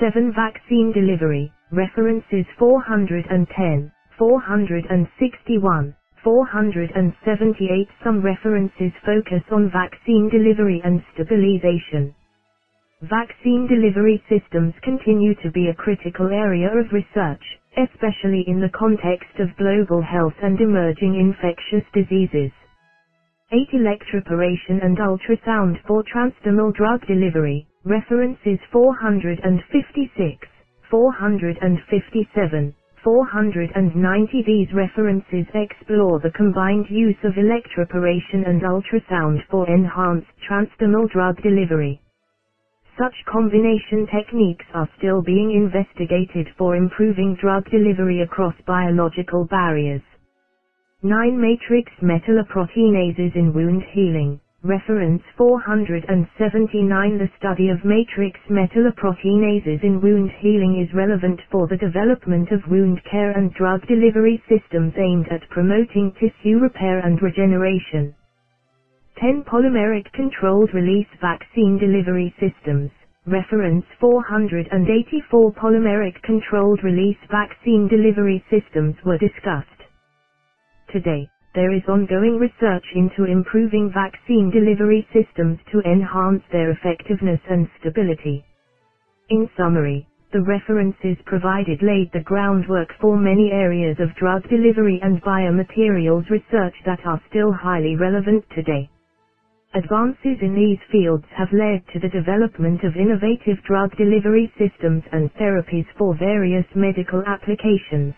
7. 0.00 0.32
Vaccine 0.34 0.92
delivery, 0.92 1.52
references 1.72 2.46
410, 2.58 3.92
461, 4.18 5.96
478 6.24 7.88
Some 8.04 8.22
references 8.22 8.92
focus 9.06 9.42
on 9.52 9.70
vaccine 9.72 10.30
delivery 10.30 10.80
and 10.84 11.02
stabilization. 11.14 12.14
Vaccine 13.10 13.68
delivery 13.68 14.22
systems 14.30 14.74
continue 14.82 15.34
to 15.44 15.50
be 15.52 15.68
a 15.68 15.74
critical 15.74 16.28
area 16.32 16.70
of 16.72 16.90
research, 16.92 17.44
especially 17.76 18.44
in 18.48 18.60
the 18.60 18.70
context 18.70 19.38
of 19.40 19.54
global 19.58 20.02
health 20.02 20.32
and 20.42 20.58
emerging 20.60 21.14
infectious 21.20 21.84
diseases. 21.94 22.50
8 23.52 23.68
Electroporation 23.74 24.84
and 24.84 24.98
ultrasound 24.98 25.76
for 25.86 26.02
transdermal 26.04 26.74
drug 26.74 27.06
delivery, 27.06 27.66
references 27.84 28.58
456, 28.72 30.48
457, 30.90 32.74
490 33.04 34.42
These 34.46 34.72
references 34.74 35.46
explore 35.54 36.20
the 36.20 36.32
combined 36.32 36.86
use 36.90 37.18
of 37.24 37.34
electroporation 37.34 38.48
and 38.48 38.62
ultrasound 38.62 39.40
for 39.50 39.68
enhanced 39.70 40.28
transdermal 40.48 41.10
drug 41.10 41.42
delivery. 41.42 42.00
Such 42.98 43.14
combination 43.26 44.06
techniques 44.06 44.66
are 44.74 44.88
still 44.98 45.22
being 45.22 45.52
investigated 45.52 46.48
for 46.58 46.76
improving 46.76 47.34
drug 47.40 47.64
delivery 47.70 48.22
across 48.22 48.54
biological 48.66 49.46
barriers. 49.46 50.02
9 51.02 51.40
Matrix 51.40 51.92
metalloproteinases 52.02 53.36
in 53.36 53.52
wound 53.54 53.82
healing. 53.94 54.40
Reference 54.64 55.22
479 55.36 57.18
The 57.18 57.30
study 57.38 57.68
of 57.70 57.84
matrix 57.84 58.40
metalloproteinases 58.50 59.84
in 59.84 60.00
wound 60.00 60.30
healing 60.40 60.80
is 60.80 60.92
relevant 60.94 61.40
for 61.52 61.68
the 61.68 61.76
development 61.78 62.50
of 62.52 62.60
wound 62.68 63.00
care 63.10 63.32
and 63.32 63.52
drug 63.54 63.86
delivery 63.86 64.42
systems 64.48 64.94
aimed 64.98 65.28
at 65.28 65.48
promoting 65.50 66.12
tissue 66.20 66.58
repair 66.58 67.00
and 67.00 67.22
regeneration. 67.22 68.14
10 69.20 69.44
polymeric 69.44 70.10
controlled 70.12 70.70
release 70.74 71.06
vaccine 71.20 71.78
delivery 71.78 72.34
systems. 72.40 72.90
Reference 73.26 73.84
484 74.00 75.52
polymeric 75.52 76.20
controlled 76.22 76.80
release 76.84 77.18
vaccine 77.30 77.88
delivery 77.88 78.42
systems 78.50 78.96
were 79.04 79.18
discussed. 79.18 79.68
Today, 80.92 81.28
there 81.54 81.72
is 81.72 81.82
ongoing 81.88 82.38
research 82.38 82.84
into 82.94 83.24
improving 83.24 83.90
vaccine 83.94 84.50
delivery 84.50 85.06
systems 85.12 85.58
to 85.72 85.80
enhance 85.82 86.42
their 86.52 86.70
effectiveness 86.70 87.40
and 87.50 87.68
stability. 87.80 88.44
In 89.30 89.48
summary, 89.56 90.06
the 90.32 90.42
references 90.42 91.16
provided 91.26 91.82
laid 91.82 92.10
the 92.12 92.24
groundwork 92.24 92.90
for 93.00 93.16
many 93.16 93.52
areas 93.52 93.96
of 94.00 94.14
drug 94.16 94.42
delivery 94.48 95.00
and 95.02 95.22
biomaterials 95.22 96.28
research 96.30 96.74
that 96.86 97.00
are 97.06 97.22
still 97.30 97.52
highly 97.52 97.96
relevant 97.96 98.44
today. 98.54 98.90
Advances 99.74 100.38
in 100.40 100.54
these 100.56 100.78
fields 100.90 101.26
have 101.36 101.52
led 101.52 101.82
to 101.92 102.00
the 102.00 102.08
development 102.08 102.82
of 102.84 102.96
innovative 102.96 103.62
drug 103.68 103.94
delivery 103.98 104.50
systems 104.58 105.02
and 105.12 105.30
therapies 105.34 105.84
for 105.98 106.16
various 106.16 106.64
medical 106.74 107.22
applications. 107.26 108.14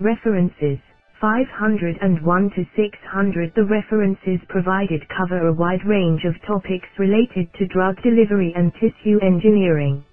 References 0.00 0.78
501 1.20 2.50
to 2.56 2.64
600 2.76 3.52
The 3.56 3.64
references 3.64 4.40
provided 4.48 5.02
cover 5.16 5.48
a 5.48 5.54
wide 5.54 5.84
range 5.86 6.24
of 6.24 6.34
topics 6.46 6.88
related 6.98 7.48
to 7.58 7.66
drug 7.68 7.96
delivery 8.02 8.52
and 8.56 8.72
tissue 8.74 9.18
engineering. 9.22 10.04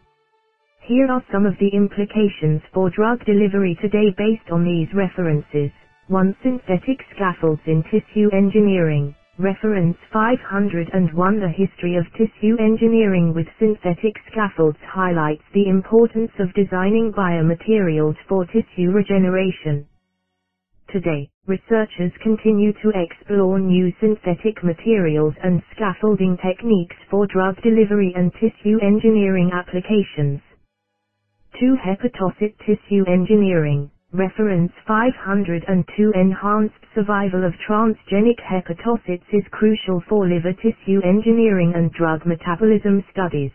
Here 0.83 1.07
are 1.11 1.23
some 1.31 1.45
of 1.45 1.55
the 1.59 1.69
implications 1.73 2.61
for 2.73 2.89
drug 2.91 3.25
delivery 3.25 3.77
today 3.81 4.13
based 4.17 4.51
on 4.51 4.63
these 4.65 4.89
references. 4.93 5.71
1. 6.07 6.35
Synthetic 6.43 6.99
scaffolds 7.15 7.61
in 7.67 7.83
tissue 7.91 8.29
engineering. 8.33 9.15
Reference 9.39 9.97
501 10.13 11.39
The 11.41 11.49
history 11.49 11.95
of 11.97 12.05
tissue 12.13 12.55
engineering 12.59 13.33
with 13.33 13.47
synthetic 13.59 14.13
scaffolds 14.31 14.77
highlights 14.85 15.41
the 15.55 15.69
importance 15.69 16.31
of 16.39 16.53
designing 16.53 17.11
biomaterials 17.11 18.15
for 18.29 18.45
tissue 18.45 18.91
regeneration. 18.91 19.87
Today, 20.91 21.29
researchers 21.47 22.11
continue 22.23 22.73
to 22.83 22.91
explore 22.95 23.59
new 23.59 23.91
synthetic 24.01 24.63
materials 24.63 25.33
and 25.43 25.61
scaffolding 25.75 26.37
techniques 26.37 26.97
for 27.11 27.27
drug 27.27 27.55
delivery 27.63 28.13
and 28.15 28.31
tissue 28.35 28.79
engineering 28.81 29.51
applications. 29.53 30.41
2. 31.59 31.77
Hepatocyte 31.85 32.55
tissue 32.65 33.05
engineering 33.07 33.91
Reference 34.15 34.71
502 34.87 36.13
Enhanced 36.15 36.75
survival 36.95 37.43
of 37.45 37.53
transgenic 37.67 38.39
hepatocytes 38.39 39.27
is 39.33 39.43
crucial 39.51 40.01
for 40.07 40.25
liver 40.25 40.53
tissue 40.53 41.01
engineering 41.03 41.73
and 41.75 41.91
drug 41.91 42.25
metabolism 42.25 43.03
studies. 43.11 43.51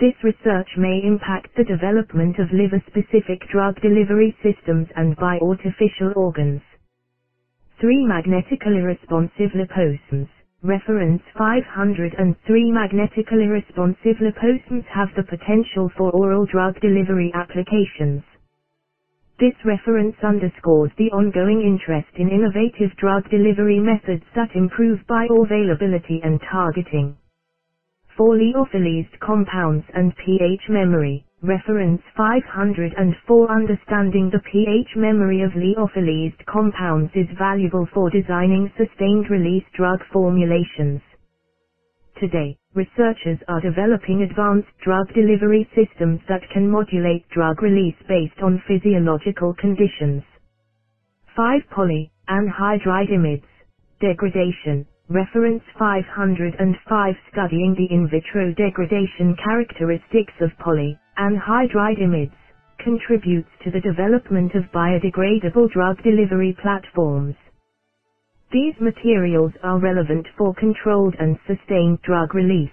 This 0.00 0.14
research 0.24 0.68
may 0.78 1.00
impact 1.04 1.48
the 1.56 1.64
development 1.64 2.38
of 2.40 2.52
liver-specific 2.52 3.48
drug 3.52 3.80
delivery 3.82 4.34
systems 4.42 4.88
and 4.96 5.16
bioartificial 5.16 6.16
organs. 6.16 6.62
3 7.80 8.06
magnetically 8.06 8.80
responsive 8.80 9.50
liposomes. 9.54 10.28
Reference 10.62 11.22
503 11.38 12.72
magnetically 12.72 13.46
responsive 13.48 14.16
liposomes 14.22 14.84
have 14.86 15.08
the 15.16 15.24
potential 15.24 15.90
for 15.96 16.10
oral 16.12 16.46
drug 16.46 16.80
delivery 16.80 17.30
applications. 17.34 18.22
This 19.40 19.54
reference 19.64 20.16
underscores 20.22 20.92
the 20.98 21.10
ongoing 21.12 21.62
interest 21.62 22.08
in 22.18 22.28
innovative 22.30 22.96
drug 22.98 23.28
delivery 23.30 23.80
methods 23.80 24.24
that 24.36 24.54
improve 24.54 25.00
bioavailability 25.10 26.20
and 26.24 26.40
targeting 26.52 27.16
for 28.16 28.36
lyophilized 28.36 29.18
compounds 29.20 29.84
and 29.94 30.14
pH 30.24 30.62
memory. 30.70 31.24
Reference 31.42 32.02
504 32.16 33.50
Understanding 33.52 34.30
the 34.32 34.40
pH 34.52 34.96
memory 34.96 35.42
of 35.42 35.52
lyophilized 35.52 36.44
compounds 36.46 37.10
is 37.14 37.26
valuable 37.38 37.86
for 37.94 38.10
designing 38.10 38.70
sustained 38.78 39.30
release 39.30 39.64
drug 39.76 40.00
formulations. 40.12 41.02
Today, 42.20 42.56
researchers 42.76 43.38
are 43.48 43.60
developing 43.60 44.22
advanced 44.22 44.68
drug 44.84 45.08
delivery 45.14 45.68
systems 45.74 46.20
that 46.28 46.42
can 46.52 46.70
modulate 46.70 47.28
drug 47.30 47.62
release 47.62 47.96
based 48.08 48.38
on 48.42 48.62
physiological 48.68 49.54
conditions. 49.54 50.22
5 51.36 51.62
poly 51.70 52.12
anhydride 52.28 53.42
degradation 54.00 54.86
Reference 55.08 55.62
505 55.78 57.14
Studying 57.32 57.74
the 57.76 57.94
in 57.94 58.08
vitro 58.08 58.52
degradation 58.54 59.36
characteristics 59.42 60.34
of 60.40 60.50
poly 60.58 60.98
anhydride 61.18 61.98
imides 62.00 62.36
contributes 62.84 63.48
to 63.64 63.70
the 63.70 63.80
development 63.80 64.54
of 64.54 64.64
biodegradable 64.74 65.70
drug 65.72 66.02
delivery 66.02 66.56
platforms. 66.62 67.36
These 68.52 68.74
materials 68.80 69.52
are 69.64 69.78
relevant 69.80 70.26
for 70.38 70.54
controlled 70.54 71.16
and 71.18 71.36
sustained 71.48 72.00
drug 72.02 72.34
release. 72.34 72.70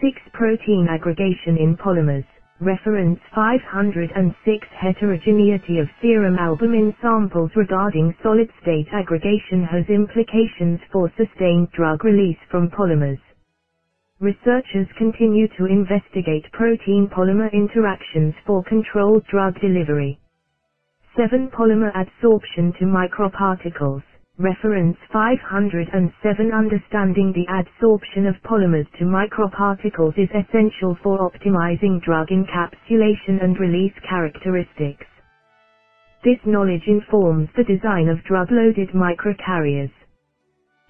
6. 0.00 0.12
Protein 0.34 0.88
aggregation 0.90 1.56
in 1.58 1.76
polymers 1.76 2.24
Reference 2.60 3.20
506 3.34 4.68
Heterogeneity 4.80 5.78
of 5.80 5.88
serum 6.02 6.36
albumin 6.38 6.94
samples 7.02 7.50
regarding 7.56 8.14
solid-state 8.22 8.88
aggregation 8.92 9.64
has 9.64 9.84
implications 9.88 10.80
for 10.92 11.10
sustained 11.16 11.68
drug 11.72 12.04
release 12.04 12.38
from 12.50 12.68
polymers. 12.70 13.18
Researchers 14.20 14.88
continue 14.98 15.48
to 15.58 15.66
investigate 15.66 16.46
protein-polymer 16.52 17.52
interactions 17.52 18.34
for 18.46 18.62
controlled 18.64 19.24
drug 19.30 19.54
delivery. 19.60 20.18
7. 21.16 21.50
Polymer 21.50 21.92
adsorption 21.94 22.76
to 22.78 22.86
microparticles 22.86 24.02
Reference 24.38 24.96
507 25.12 26.52
Understanding 26.52 27.34
the 27.36 27.44
adsorption 27.52 28.26
of 28.26 28.34
polymers 28.48 28.88
to 28.98 29.04
microparticles 29.04 30.18
is 30.18 30.30
essential 30.32 30.96
for 31.02 31.18
optimizing 31.20 32.00
drug 32.02 32.28
encapsulation 32.28 33.44
and 33.44 33.58
release 33.60 33.92
characteristics. 34.08 35.04
This 36.24 36.38
knowledge 36.46 36.84
informs 36.88 37.48
the 37.56 37.64
design 37.64 38.08
of 38.08 38.22
drug-loaded 38.24 38.90
microcarriers. 38.90 39.90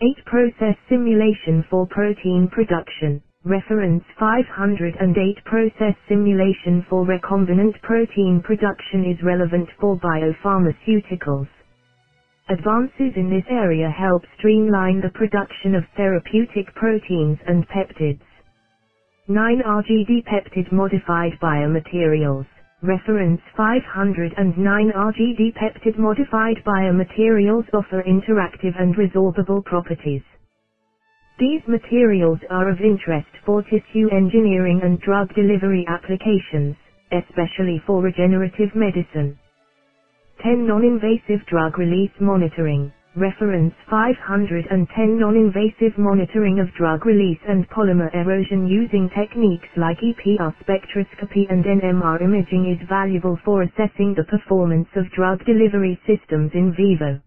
8. 0.03 0.25
Process 0.27 0.77
simulation 0.89 1.65
for 1.71 1.87
protein 1.87 2.49
production. 2.53 3.23
Reference 3.45 4.05
508 4.19 5.45
Process 5.45 5.95
simulation 6.09 6.85
for 6.91 7.07
recombinant 7.07 7.81
protein 7.83 8.43
production 8.45 9.05
is 9.05 9.23
relevant 9.23 9.69
for 9.81 9.97
biopharmaceuticals. 9.99 11.49
Advances 12.53 13.13
in 13.17 13.31
this 13.31 13.45
area 13.51 13.91
help 13.91 14.23
streamline 14.39 15.03
the 15.03 15.11
production 15.11 15.75
of 15.75 15.85
therapeutic 15.97 16.75
proteins 16.77 17.39
and 17.49 17.67
peptides. 17.71 18.21
9 19.29 19.63
RGD 19.67 20.25
peptide 20.25 20.73
modified 20.73 21.33
biomaterials. 21.43 22.47
Reference 22.83 23.41
509 23.57 24.93
RGD 24.93 25.55
peptide 25.55 25.99
modified 25.99 26.57
biomaterials 26.67 27.65
offer 27.75 28.03
interactive 28.05 28.75
and 28.81 28.95
resorbable 28.97 29.65
properties. 29.65 30.23
These 31.41 31.63
materials 31.69 32.39
are 32.51 32.71
of 32.71 32.81
interest 32.81 33.29
for 33.47 33.63
tissue 33.63 34.09
engineering 34.13 34.81
and 34.85 35.01
drug 35.01 35.35
delivery 35.35 35.85
applications, 35.89 36.77
especially 37.13 37.81
for 37.87 38.03
regenerative 38.03 38.75
medicine. 38.77 39.39
10 40.43 40.67
Non-invasive 40.67 41.47
drug 41.49 41.79
release 41.79 42.11
monitoring. 42.21 42.93
Reference 43.17 43.75
510 43.91 45.21
Non-invasive 45.21 45.99
monitoring 45.99 46.61
of 46.61 46.69
drug 46.79 47.07
release 47.07 47.39
and 47.49 47.69
polymer 47.71 48.11
erosion 48.15 48.67
using 48.67 49.11
techniques 49.17 49.69
like 49.77 49.99
EPR 50.01 50.55
spectroscopy 50.65 51.47
and 51.51 51.65
NMR 51.65 52.23
imaging 52.23 52.73
is 52.75 52.89
valuable 52.89 53.39
for 53.45 53.63
assessing 53.63 54.15
the 54.17 54.25
performance 54.25 54.89
of 54.97 55.11
drug 55.13 55.45
delivery 55.47 56.01
systems 56.07 56.51
in 56.55 56.75
vivo. 56.77 57.21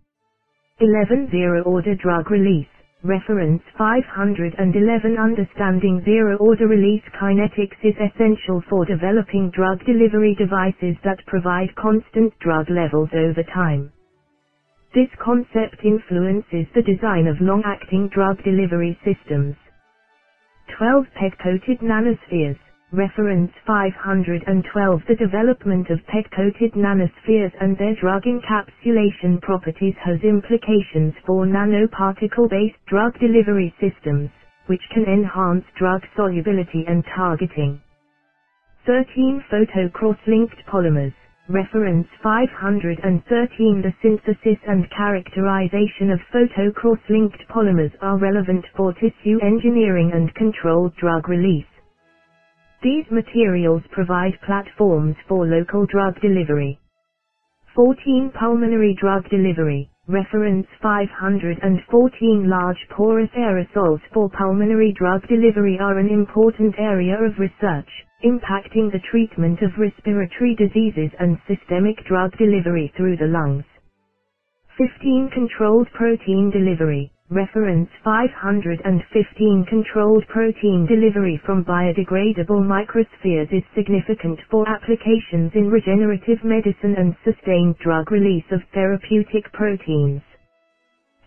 11 0.81 1.29
Zero-order 1.31 1.95
drug 1.95 2.31
release. 2.31 2.67
Reference 3.05 3.61
511 3.77 5.15
Understanding 5.19 6.01
zero-order 6.05 6.67
release 6.67 7.03
kinetics 7.21 7.77
is 7.83 7.93
essential 8.01 8.63
for 8.67 8.83
developing 8.83 9.51
drug 9.51 9.85
delivery 9.85 10.33
devices 10.33 10.97
that 11.03 11.23
provide 11.27 11.75
constant 11.75 12.33
drug 12.39 12.67
levels 12.71 13.09
over 13.13 13.43
time. 13.53 13.91
This 14.95 15.09
concept 15.23 15.85
influences 15.85 16.65
the 16.73 16.81
design 16.81 17.27
of 17.27 17.39
long-acting 17.41 18.09
drug 18.09 18.43
delivery 18.43 18.97
systems. 19.05 19.55
12 20.75 21.05
PEG-coated 21.13 21.81
nanospheres 21.81 22.57
Reference 22.93 23.51
512 23.67 25.01
The 25.09 25.15
development 25.15 25.89
of 25.89 25.99
PEG-coated 26.07 26.71
nanospheres 26.73 27.51
and 27.59 27.75
their 27.77 27.95
drug 27.99 28.23
encapsulation 28.23 29.41
properties 29.41 29.95
has 30.05 30.21
implications 30.23 31.13
for 31.25 31.45
nanoparticle-based 31.45 32.77
drug 32.87 33.19
delivery 33.19 33.73
systems, 33.81 34.29
which 34.67 34.83
can 34.93 35.03
enhance 35.03 35.65
drug 35.77 36.01
solubility 36.15 36.85
and 36.87 37.03
targeting. 37.15 37.81
13 38.85 39.43
Photo-cross-linked 39.51 40.57
polymers 40.71 41.13
Reference 41.49 42.07
513 42.23 43.81
The 43.83 43.93
synthesis 44.01 44.59
and 44.67 44.89
characterization 44.91 46.11
of 46.11 46.19
photo-cross-linked 46.31 47.43
polymers 47.49 47.91
are 48.01 48.17
relevant 48.19 48.65
for 48.77 48.93
tissue 48.93 49.39
engineering 49.43 50.11
and 50.13 50.33
controlled 50.35 50.93
drug 50.97 51.29
release. 51.29 51.65
These 52.85 53.09
materials 53.09 53.81
provide 53.89 54.39
platforms 54.45 55.15
for 55.27 55.47
local 55.47 55.87
drug 55.87 56.21
delivery. 56.21 56.77
14 57.73 58.31
Pulmonary 58.39 58.93
drug 59.01 59.27
delivery. 59.31 59.89
Reference 60.07 60.67
514 60.83 62.47
Large 62.47 62.77
porous 62.91 63.31
aerosols 63.35 64.01
for 64.13 64.29
pulmonary 64.29 64.93
drug 64.93 65.27
delivery 65.27 65.79
are 65.79 65.97
an 65.97 66.09
important 66.09 66.75
area 66.77 67.17
of 67.17 67.39
research, 67.39 67.89
impacting 68.23 68.91
the 68.91 69.01
treatment 69.09 69.63
of 69.63 69.79
respiratory 69.79 70.53
diseases 70.53 71.09
and 71.19 71.39
systemic 71.47 72.05
drug 72.05 72.37
delivery 72.37 72.93
through 72.95 73.17
the 73.17 73.25
lungs. 73.25 73.65
15 74.77 75.31
Controlled 75.33 75.87
protein 75.97 76.51
delivery. 76.51 77.11
Reference 77.31 77.89
515 78.03 79.65
Controlled 79.67 80.27
protein 80.29 80.85
delivery 80.85 81.41
from 81.43 81.65
biodegradable 81.65 82.61
microspheres 82.61 83.51
is 83.51 83.63
significant 83.75 84.39
for 84.51 84.69
applications 84.69 85.51
in 85.55 85.71
regenerative 85.71 86.37
medicine 86.45 86.93
and 86.99 87.15
sustained 87.25 87.77
drug 87.79 88.11
release 88.11 88.45
of 88.51 88.61
therapeutic 88.75 89.51
proteins. 89.53 90.21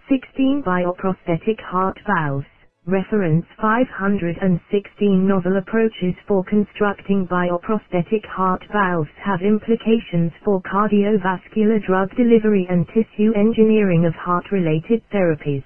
16 0.09 0.63
Bioprosthetic 0.67 1.61
heart 1.61 1.99
valves. 2.07 2.47
Reference 2.87 3.47
516 3.61 5.29
Novel 5.29 5.57
approaches 5.59 6.15
for 6.29 6.45
constructing 6.45 7.27
bioprosthetic 7.27 8.25
heart 8.27 8.63
valves 8.73 9.11
have 9.25 9.43
implications 9.43 10.33
for 10.45 10.61
cardiovascular 10.63 11.85
drug 11.87 12.11
delivery 12.17 12.67
and 12.71 12.87
tissue 12.89 13.33
engineering 13.35 14.07
of 14.07 14.15
heart-related 14.15 15.03
therapies. 15.13 15.65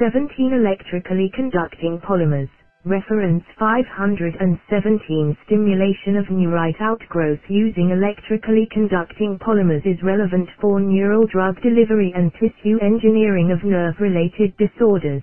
17 0.00 0.54
Electrically 0.54 1.30
conducting 1.36 2.00
polymers. 2.00 2.48
Reference 2.86 3.44
517 3.58 5.36
Stimulation 5.44 6.16
of 6.16 6.24
neurite 6.30 6.80
outgrowth 6.80 7.44
using 7.50 7.90
electrically 7.90 8.66
conducting 8.72 9.38
polymers 9.38 9.84
is 9.84 10.02
relevant 10.02 10.48
for 10.58 10.80
neural 10.80 11.26
drug 11.26 11.60
delivery 11.60 12.14
and 12.16 12.32
tissue 12.40 12.80
engineering 12.80 13.52
of 13.52 13.62
nerve-related 13.62 14.56
disorders. 14.56 15.22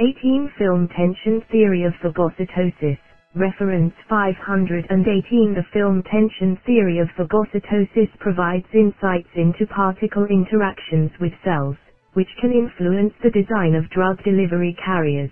18 0.00 0.52
Film 0.56 0.88
tension 0.96 1.42
theory 1.52 1.84
of 1.84 1.92
phagocytosis. 2.02 2.96
Reference 3.34 3.92
518 4.08 5.52
The 5.52 5.66
film 5.74 6.02
tension 6.04 6.58
theory 6.64 6.98
of 6.98 7.08
phagocytosis 7.18 8.08
provides 8.20 8.64
insights 8.72 9.28
into 9.36 9.66
particle 9.66 10.24
interactions 10.24 11.10
with 11.20 11.32
cells, 11.44 11.76
which 12.16 12.28
can 12.40 12.52
influence 12.52 13.14
the 13.22 13.30
design 13.30 13.76
of 13.76 13.88
drug 13.90 14.16
delivery 14.24 14.76
carriers. 14.84 15.30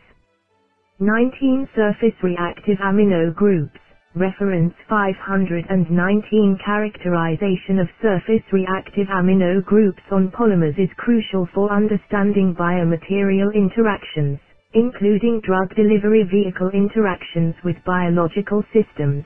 19 1.01 1.69
Surface 1.75 2.15
reactive 2.23 2.79
amino 2.79 3.35
groups. 3.35 3.81
Reference 4.15 4.75
519 4.89 6.59
Characterization 6.65 7.81
of 7.81 7.89
surface 8.01 8.47
reactive 8.53 9.09
amino 9.09 9.65
groups 9.65 10.03
on 10.13 10.31
polymers 10.31 10.79
is 10.79 10.91
crucial 10.99 11.49
for 11.53 11.73
understanding 11.73 12.55
biomaterial 12.55 13.53
interactions, 13.55 14.39
including 14.75 15.41
drug 15.41 15.75
delivery 15.75 16.23
vehicle 16.31 16.71
interactions 16.71 17.57
with 17.65 17.77
biological 17.85 18.63
systems. 18.73 19.25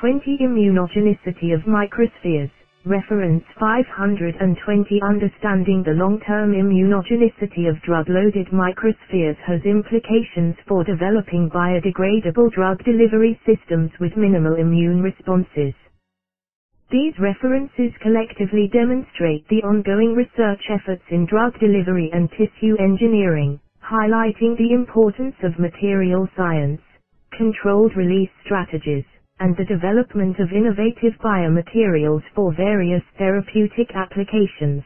20 0.00 0.38
Immunogenicity 0.42 1.54
of 1.54 1.62
microspheres. 1.68 2.50
Reference 2.86 3.42
520 3.58 5.02
Understanding 5.02 5.82
the 5.82 5.98
long-term 5.98 6.52
immunogenicity 6.52 7.68
of 7.68 7.82
drug-loaded 7.82 8.46
microspheres 8.54 9.36
has 9.44 9.60
implications 9.64 10.54
for 10.68 10.84
developing 10.84 11.50
biodegradable 11.50 12.52
drug 12.52 12.78
delivery 12.84 13.38
systems 13.44 13.90
with 13.98 14.16
minimal 14.16 14.54
immune 14.54 15.02
responses. 15.02 15.74
These 16.92 17.18
references 17.18 17.92
collectively 18.00 18.70
demonstrate 18.72 19.48
the 19.48 19.64
ongoing 19.64 20.14
research 20.14 20.62
efforts 20.70 21.02
in 21.10 21.26
drug 21.26 21.58
delivery 21.58 22.10
and 22.14 22.30
tissue 22.30 22.76
engineering, 22.78 23.58
highlighting 23.82 24.56
the 24.56 24.72
importance 24.72 25.34
of 25.42 25.58
material 25.58 26.28
science, 26.36 26.80
controlled 27.36 27.96
release 27.96 28.30
strategies, 28.44 29.04
and 29.40 29.56
the 29.56 29.64
development 29.64 30.38
of 30.40 30.52
innovative 30.52 31.14
biomaterials 31.24 32.22
for 32.34 32.52
various 32.54 33.02
therapeutic 33.18 33.90
applications. 33.94 34.84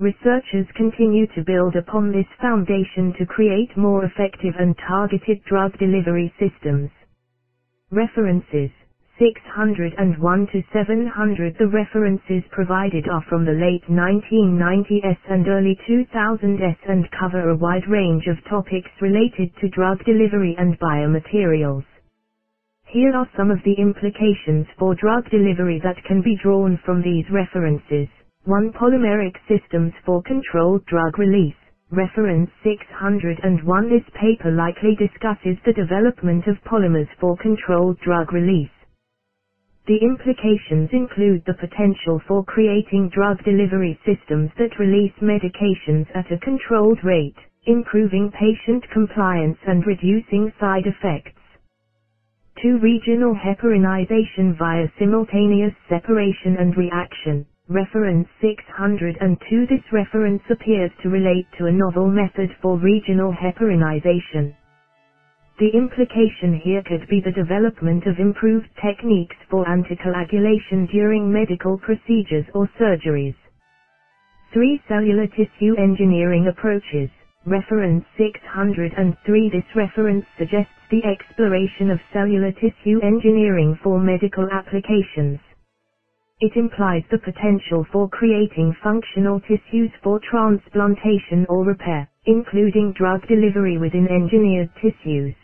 Researchers 0.00 0.66
continue 0.76 1.26
to 1.28 1.44
build 1.44 1.76
upon 1.76 2.12
this 2.12 2.26
foundation 2.40 3.14
to 3.18 3.26
create 3.26 3.76
more 3.76 4.04
effective 4.04 4.54
and 4.58 4.76
targeted 4.88 5.44
drug 5.44 5.78
delivery 5.78 6.32
systems. 6.40 6.90
References 7.92 8.70
601 9.20 10.48
to 10.52 10.62
700 10.72 11.56
The 11.58 11.68
references 11.68 12.42
provided 12.50 13.08
are 13.08 13.22
from 13.28 13.44
the 13.44 13.52
late 13.52 13.84
1990s 13.88 15.18
and 15.30 15.46
early 15.48 15.78
2000s 15.88 16.76
and 16.88 17.08
cover 17.12 17.50
a 17.50 17.56
wide 17.56 17.86
range 17.88 18.26
of 18.26 18.42
topics 18.50 18.90
related 19.00 19.52
to 19.60 19.68
drug 19.70 20.04
delivery 20.04 20.56
and 20.58 20.78
biomaterials. 20.80 21.84
Here 22.92 23.12
are 23.16 23.28
some 23.36 23.50
of 23.50 23.58
the 23.64 23.74
implications 23.74 24.68
for 24.78 24.94
drug 24.94 25.28
delivery 25.30 25.80
that 25.84 25.98
can 26.06 26.22
be 26.22 26.36
drawn 26.44 26.78
from 26.86 27.02
these 27.02 27.26
references. 27.32 28.08
1. 28.46 28.72
Polymeric 28.72 29.34
systems 29.48 29.92
for 30.06 30.22
controlled 30.22 30.86
drug 30.86 31.18
release. 31.18 31.56
Reference 31.90 32.50
601 32.64 33.90
This 33.90 34.04
paper 34.14 34.52
likely 34.52 34.96
discusses 34.96 35.58
the 35.66 35.74
development 35.74 36.46
of 36.48 36.62
polymers 36.64 37.08
for 37.20 37.36
controlled 37.38 37.98
drug 38.00 38.32
release. 38.32 38.70
The 39.88 39.98
implications 39.98 40.90
include 40.92 41.42
the 41.46 41.54
potential 41.54 42.22
for 42.28 42.44
creating 42.44 43.10
drug 43.10 43.42
delivery 43.44 43.98
systems 44.06 44.50
that 44.58 44.78
release 44.78 45.14
medications 45.22 46.06
at 46.14 46.32
a 46.32 46.38
controlled 46.38 47.00
rate, 47.04 47.36
improving 47.66 48.30
patient 48.30 48.84
compliance 48.92 49.58
and 49.66 49.86
reducing 49.86 50.52
side 50.60 50.86
effects. 50.86 51.41
2. 52.60 52.78
Regional 52.82 53.34
heparinization 53.34 54.56
via 54.58 54.86
simultaneous 54.98 55.72
separation 55.88 56.56
and 56.58 56.76
reaction. 56.76 57.46
Reference 57.68 58.28
602 58.42 59.66
This 59.66 59.80
reference 59.92 60.42
appears 60.50 60.90
to 61.02 61.08
relate 61.08 61.46
to 61.58 61.66
a 61.66 61.72
novel 61.72 62.08
method 62.08 62.50
for 62.60 62.76
regional 62.78 63.32
heparinization. 63.32 64.52
The 65.60 65.70
implication 65.76 66.60
here 66.64 66.82
could 66.82 67.06
be 67.10 67.20
the 67.20 67.32
development 67.32 68.06
of 68.06 68.18
improved 68.18 68.68
techniques 68.82 69.36
for 69.50 69.64
anticoagulation 69.66 70.90
during 70.90 71.32
medical 71.32 71.78
procedures 71.78 72.46
or 72.54 72.68
surgeries. 72.80 73.34
3. 74.54 74.80
Cellular 74.88 75.26
tissue 75.28 75.74
engineering 75.78 76.48
approaches. 76.48 77.10
Reference 77.46 78.04
603 78.18 79.50
This 79.50 79.64
reference 79.74 80.26
suggests 80.38 80.76
the 80.90 81.00
exploration 81.06 81.90
of 81.90 81.98
cellular 82.12 82.52
tissue 82.52 83.00
engineering 83.02 83.78
for 83.82 83.98
medical 83.98 84.46
applications. 84.52 85.40
It 86.40 86.52
implies 86.56 87.02
the 87.10 87.18
potential 87.18 87.86
for 87.92 88.08
creating 88.08 88.74
functional 88.82 89.40
tissues 89.40 89.90
for 90.02 90.20
transplantation 90.30 91.46
or 91.48 91.64
repair, 91.64 92.08
including 92.26 92.92
drug 92.98 93.20
delivery 93.28 93.78
within 93.78 94.08
engineered 94.08 94.70
tissues. 94.82 95.34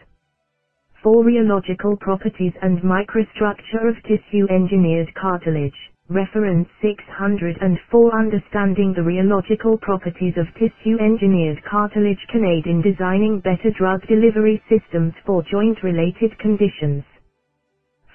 For 1.03 1.25
rheological 1.25 1.99
properties 2.01 2.53
and 2.63 2.79
microstructure 2.81 3.89
of 3.89 3.97
tissue 4.05 4.47
engineered 4.51 5.13
cartilage. 5.15 5.79
Reference 6.11 6.69
604 6.83 8.19
Understanding 8.21 8.93
the 8.95 9.01
rheological 9.03 9.81
properties 9.81 10.35
of 10.37 10.47
tissue-engineered 10.61 11.65
cartilage 11.65 12.21
can 12.31 12.45
aid 12.45 12.67
in 12.67 12.83
designing 12.83 13.41
better 13.41 13.73
drug 13.79 14.07
delivery 14.09 14.63
systems 14.69 15.15
for 15.27 15.43
joint-related 15.51 16.39
conditions. 16.41 17.05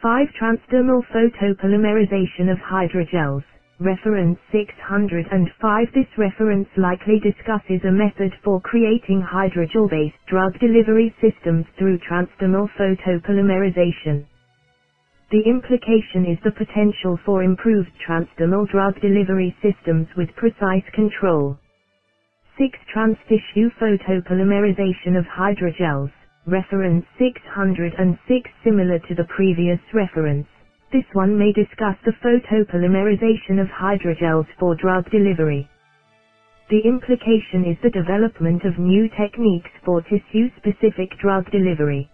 5. 0.02 0.28
Transdermal 0.42 1.02
photopolymerization 1.14 2.52
of 2.52 2.60
hydrogels. 2.60 3.44
Reference 3.80 4.40
605 4.52 5.88
This 5.96 6.08
reference 6.18 6.70
likely 6.78 7.20
discusses 7.20 7.82
a 7.86 7.92
method 7.92 8.34
for 8.44 8.62
creating 8.62 9.22
hydrogel-based 9.22 10.18
drug 10.28 10.60
delivery 10.60 11.14
systems 11.22 11.66
through 11.80 12.00
transdermal 12.00 12.70
photopolymerization. 12.80 14.26
The 15.34 15.50
implication 15.50 16.30
is 16.30 16.38
the 16.44 16.52
potential 16.52 17.18
for 17.26 17.42
improved 17.42 17.90
transdermal 18.08 18.70
drug 18.70 19.02
delivery 19.02 19.50
systems 19.64 20.06
with 20.16 20.30
precise 20.36 20.86
control. 20.94 21.58
6. 22.60 22.78
Transtissue 22.94 23.72
photopolymerization 23.82 25.18
of 25.18 25.26
hydrogels. 25.26 26.12
Reference 26.46 27.04
606 27.18 28.52
Similar 28.64 29.00
to 29.00 29.16
the 29.16 29.24
previous 29.36 29.80
reference, 29.92 30.46
this 30.92 31.10
one 31.14 31.36
may 31.36 31.52
discuss 31.52 31.98
the 32.06 32.14
photopolymerization 32.22 33.60
of 33.60 33.68
hydrogels 33.70 34.46
for 34.60 34.76
drug 34.76 35.10
delivery. 35.10 35.68
The 36.70 36.86
implication 36.86 37.66
is 37.66 37.78
the 37.82 37.90
development 37.90 38.66
of 38.66 38.78
new 38.78 39.10
techniques 39.18 39.72
for 39.84 40.04
tissue-specific 40.04 41.18
drug 41.18 41.50
delivery. 41.50 42.08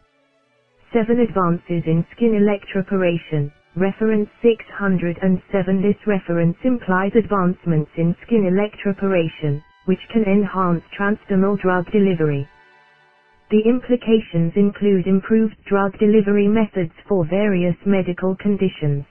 7 0.93 1.19
Advances 1.19 1.83
in 1.87 2.05
skin 2.15 2.33
electroporation. 2.33 3.51
Reference 3.77 4.29
607 4.43 5.81
This 5.81 5.95
reference 6.07 6.57
implies 6.65 7.11
advancements 7.15 7.91
in 7.97 8.15
skin 8.25 8.43
electroporation, 8.45 9.61
which 9.85 9.99
can 10.13 10.23
enhance 10.25 10.83
transdermal 10.99 11.59
drug 11.61 11.85
delivery. 11.91 12.47
The 13.51 13.61
implications 13.67 14.53
include 14.55 15.07
improved 15.07 15.55
drug 15.67 15.97
delivery 15.99 16.47
methods 16.47 16.93
for 17.07 17.25
various 17.29 17.77
medical 17.85 18.35
conditions. 18.35 19.05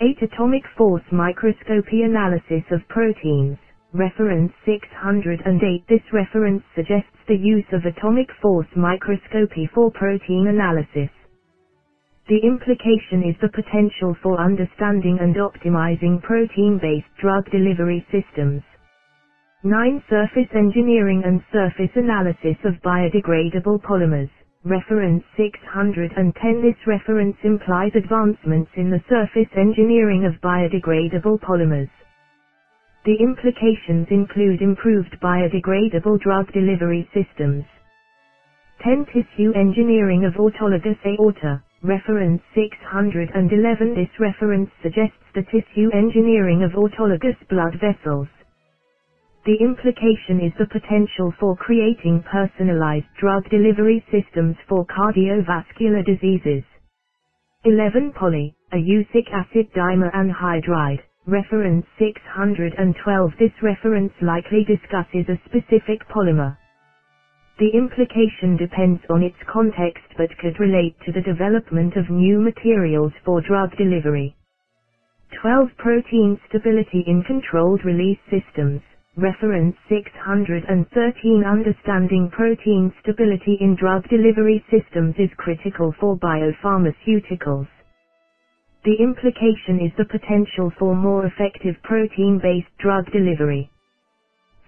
8 0.00 0.16
Atomic 0.22 0.64
force 0.76 1.04
microscopy 1.12 2.02
analysis 2.02 2.64
of 2.72 2.80
proteins. 2.88 3.58
Reference 3.94 4.52
608 4.66 5.82
This 5.88 6.02
reference 6.12 6.62
suggests 6.76 7.16
the 7.26 7.36
use 7.38 7.64
of 7.72 7.86
atomic 7.86 8.28
force 8.42 8.68
microscopy 8.76 9.66
for 9.74 9.90
protein 9.92 10.48
analysis. 10.48 11.08
The 12.28 12.38
implication 12.44 13.24
is 13.28 13.36
the 13.42 13.48
potential 13.50 14.16
for 14.22 14.40
understanding 14.40 15.18
and 15.20 15.36
optimizing 15.36 16.22
protein-based 16.22 17.06
drug 17.20 17.50
delivery 17.50 18.06
systems. 18.12 18.62
9. 19.64 20.02
Surface 20.10 20.48
engineering 20.54 21.22
and 21.26 21.42
surface 21.52 21.90
analysis 21.96 22.56
of 22.64 22.74
biodegradable 22.84 23.80
polymers. 23.82 24.30
Reference 24.64 25.24
610 25.36 26.62
This 26.62 26.76
reference 26.86 27.36
implies 27.44 27.92
advancements 27.96 28.70
in 28.76 28.90
the 28.90 29.02
surface 29.08 29.50
engineering 29.56 30.24
of 30.26 30.40
biodegradable 30.42 31.40
polymers. 31.40 31.90
The 33.04 33.16
implications 33.20 34.08
include 34.10 34.62
improved 34.62 35.16
biodegradable 35.22 36.20
drug 36.20 36.52
delivery 36.52 37.08
systems. 37.14 37.64
10. 38.82 39.06
Tissue 39.06 39.52
engineering 39.54 40.24
of 40.24 40.34
autologous 40.34 40.98
aorta. 41.06 41.62
Reference 41.82 42.42
611 42.54 43.94
This 43.94 44.08
reference 44.20 44.70
suggests 44.82 45.24
the 45.34 45.42
tissue 45.44 45.90
engineering 45.94 46.62
of 46.64 46.72
autologous 46.72 47.36
blood 47.48 47.76
vessels. 47.80 48.28
The 49.46 49.56
implication 49.60 50.40
is 50.40 50.52
the 50.58 50.66
potential 50.66 51.32
for 51.40 51.56
creating 51.56 52.24
personalized 52.30 53.06
drug 53.20 53.48
delivery 53.50 54.04
systems 54.10 54.56
for 54.68 54.86
cardiovascular 54.86 56.04
diseases. 56.04 56.64
11 57.64 58.12
poly, 58.12 58.54
a 58.72 58.76
eusic 58.76 59.30
acid 59.32 59.72
dimer 59.74 60.12
anhydride, 60.14 61.00
reference 61.26 61.86
612 61.98 63.32
This 63.38 63.52
reference 63.62 64.12
likely 64.22 64.64
discusses 64.64 65.26
a 65.28 65.38
specific 65.46 66.06
polymer. 66.08 66.56
The 67.58 67.70
implication 67.74 68.56
depends 68.56 69.00
on 69.10 69.22
its 69.22 69.36
context 69.52 70.04
but 70.18 70.30
could 70.38 70.58
relate 70.60 70.94
to 71.06 71.12
the 71.12 71.22
development 71.22 71.96
of 71.96 72.10
new 72.10 72.40
materials 72.40 73.12
for 73.24 73.40
drug 73.42 73.70
delivery. 73.78 74.34
12 75.42 75.68
Protein 75.78 76.38
stability 76.48 77.04
in 77.06 77.22
controlled 77.22 77.84
release 77.84 78.18
systems. 78.30 78.80
Reference 79.16 79.76
613 79.88 81.44
Understanding 81.44 82.30
protein 82.30 82.92
stability 83.02 83.58
in 83.60 83.76
drug 83.76 84.08
delivery 84.10 84.62
systems 84.70 85.14
is 85.18 85.30
critical 85.38 85.94
for 86.00 86.16
biopharmaceuticals. 86.18 87.68
The 88.84 88.96
implication 89.00 89.80
is 89.84 89.92
the 89.98 90.06
potential 90.06 90.72
for 90.78 90.94
more 90.94 91.26
effective 91.26 91.76
protein-based 91.84 92.68
drug 92.78 93.06
delivery. 93.12 93.70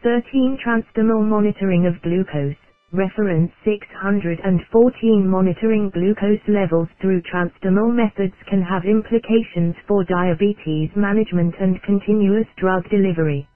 13 0.02 0.58
Transdermal 0.64 1.24
monitoring 1.26 1.86
of 1.86 2.00
glucose. 2.02 2.56
Reference 2.92 3.52
614 3.64 5.28
Monitoring 5.28 5.90
glucose 5.90 6.40
levels 6.48 6.88
through 7.00 7.22
transdermal 7.22 7.94
methods 7.94 8.34
can 8.48 8.62
have 8.62 8.84
implications 8.84 9.74
for 9.88 10.04
diabetes 10.04 10.90
management 10.96 11.54
and 11.60 11.82
continuous 11.82 12.46
drug 12.58 12.84
delivery. 12.90 13.46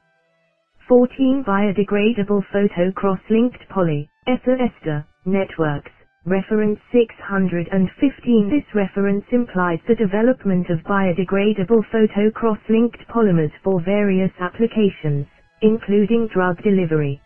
14 0.89 1.45
Biodegradable 1.47 2.43
photo 2.53 2.93
cross-linked 2.93 3.69
poly, 3.71 4.09
ether 4.29 4.59
ester, 4.61 5.07
networks. 5.27 5.93
Reference 6.27 6.79
615 6.93 8.51
This 8.51 8.64
reference 8.75 9.25
implies 9.33 9.79
the 9.89 9.95
development 9.95 10.68
of 10.68 10.81
biodegradable 10.85 11.81
photo 11.91 12.31
cross-linked 12.31 13.09
polymers 13.09 13.51
for 13.64 13.81
various 13.81 14.31
applications, 14.39 15.27
including 15.62 16.29
drug 16.29 16.62
delivery. 16.62 17.23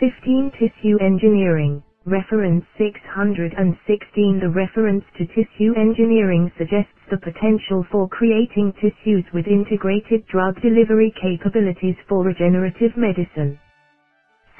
15 0.00 0.52
Tissue 0.58 0.98
Engineering. 1.00 1.82
Reference 2.06 2.64
616 2.78 4.40
The 4.40 4.50
reference 4.50 5.04
to 5.18 5.26
tissue 5.26 5.74
engineering 5.76 6.50
suggests 6.58 6.98
the 7.10 7.18
potential 7.18 7.84
for 7.92 8.08
creating 8.08 8.72
tissues 8.80 9.24
with 9.34 9.46
integrated 9.48 10.26
drug 10.26 10.60
delivery 10.62 11.12
capabilities 11.20 11.96
for 12.08 12.24
regenerative 12.24 12.96
medicine. 12.96 13.58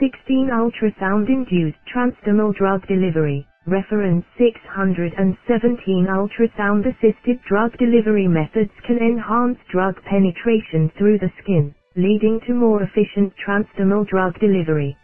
16 0.03 0.51
Ultrasound-induced 0.51 1.79
transdermal 1.87 2.53
drug 2.57 2.85
delivery. 2.89 3.47
Reference 3.69 4.25
617 4.37 6.09
Ultrasound-assisted 6.11 7.39
drug 7.49 7.71
delivery 7.79 8.27
methods 8.27 8.73
can 8.85 8.99
enhance 8.99 9.59
drug 9.71 9.95
penetration 10.03 10.91
through 10.99 11.19
the 11.19 11.31
skin, 11.41 11.73
leading 11.95 12.41
to 12.49 12.53
more 12.53 12.83
efficient 12.83 13.33
transdermal 13.47 14.05
drug 14.09 14.35
delivery. 14.41 14.97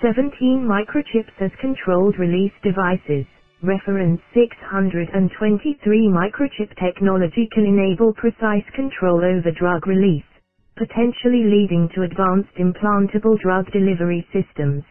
17 0.00 0.32
microchips 0.64 1.34
as 1.40 1.50
controlled 1.60 2.18
release 2.18 2.52
devices. 2.62 3.26
Reference 3.62 4.20
623 4.34 6.08
microchip 6.08 6.70
technology 6.78 7.48
can 7.52 7.66
enable 7.66 8.14
precise 8.14 8.64
control 8.76 9.24
over 9.24 9.50
drug 9.58 9.86
release, 9.88 10.27
potentially 10.78 11.44
leading 11.44 11.90
to 11.94 12.04
advanced 12.04 12.54
implantable 12.58 13.38
drug 13.40 13.70
delivery 13.72 14.26
systems. 14.32 14.84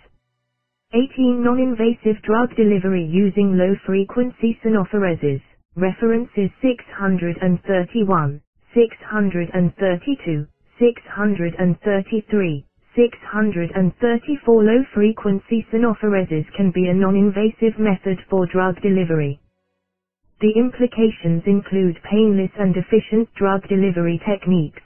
18 0.94 1.44
non-invasive 1.44 2.22
drug 2.24 2.56
delivery 2.56 3.04
using 3.06 3.58
low-frequency 3.58 4.58
sonophoresis. 4.64 5.42
References 5.76 6.50
631, 6.62 8.42
632, 8.74 10.48
633. 10.80 12.66
634 12.96 14.64
low-frequency 14.64 15.66
sonophoresis 15.74 16.46
can 16.56 16.72
be 16.72 16.88
a 16.88 16.94
non-invasive 16.94 17.78
method 17.80 18.18
for 18.30 18.46
drug 18.48 18.82
delivery. 18.82 19.40
The 20.42 20.54
implications 20.58 21.44
include 21.48 22.00
painless 22.10 22.52
and 22.60 22.76
efficient 22.78 23.34
drug 23.36 23.68
delivery 23.70 24.22
techniques. 24.28 24.82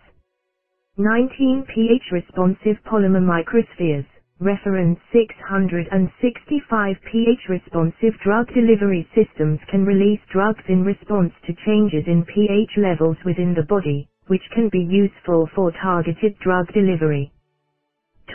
19 0.97 1.63
pH-responsive 1.73 2.75
polymer 2.85 3.23
microspheres. 3.23 4.05
Reference 4.41 4.99
665 5.13 6.95
pH-responsive 7.09 8.13
drug 8.21 8.47
delivery 8.53 9.07
systems 9.15 9.57
can 9.71 9.85
release 9.85 10.19
drugs 10.33 10.63
in 10.67 10.83
response 10.83 11.31
to 11.47 11.53
changes 11.65 12.03
in 12.07 12.25
pH 12.25 12.71
levels 12.77 13.15
within 13.25 13.53
the 13.55 13.63
body, 13.69 14.05
which 14.27 14.43
can 14.53 14.67
be 14.69 14.83
useful 14.91 15.47
for 15.55 15.71
targeted 15.81 16.37
drug 16.43 16.67
delivery. 16.73 17.31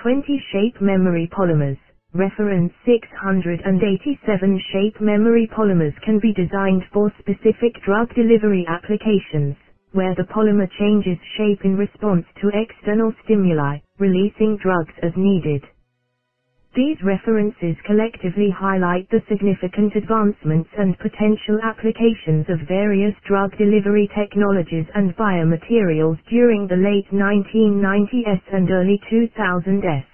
20 0.03 0.43
shape 0.53 0.81
memory 0.81 1.29
polymers. 1.33 1.79
Reference 2.15 2.73
687 2.87 4.61
shape 4.73 5.01
memory 5.01 5.49
polymers 5.57 5.95
can 6.05 6.19
be 6.21 6.33
designed 6.33 6.83
for 6.93 7.13
specific 7.21 7.75
drug 7.85 8.09
delivery 8.15 8.65
applications, 8.69 9.57
where 9.97 10.15
the 10.17 10.25
polymer 10.25 10.69
changes 10.79 11.19
shape 11.39 11.65
in 11.65 11.77
response 11.77 12.27
to 12.43 12.51
external 12.55 13.13
stimuli, 13.25 13.79
releasing 13.99 14.59
drugs 14.59 14.95
as 15.03 15.13
needed. 15.17 15.65
These 16.77 17.03
references 17.03 17.77
collectively 17.87 18.51
highlight 18.51 19.09
the 19.11 19.23
significant 19.29 19.97
advancements 19.97 20.71
and 20.79 20.99
potential 20.99 21.59
applications 21.65 22.47
of 22.51 22.61
various 22.69 23.15
drug 23.27 23.57
delivery 23.59 24.09
technologies 24.15 24.87
and 24.95 25.17
biomaterials 25.17 26.19
during 26.31 26.69
the 26.69 26.77
late 26.77 27.09
1990s 27.13 28.43
and 28.53 28.71
early 28.71 29.01
2000s. 29.11 30.05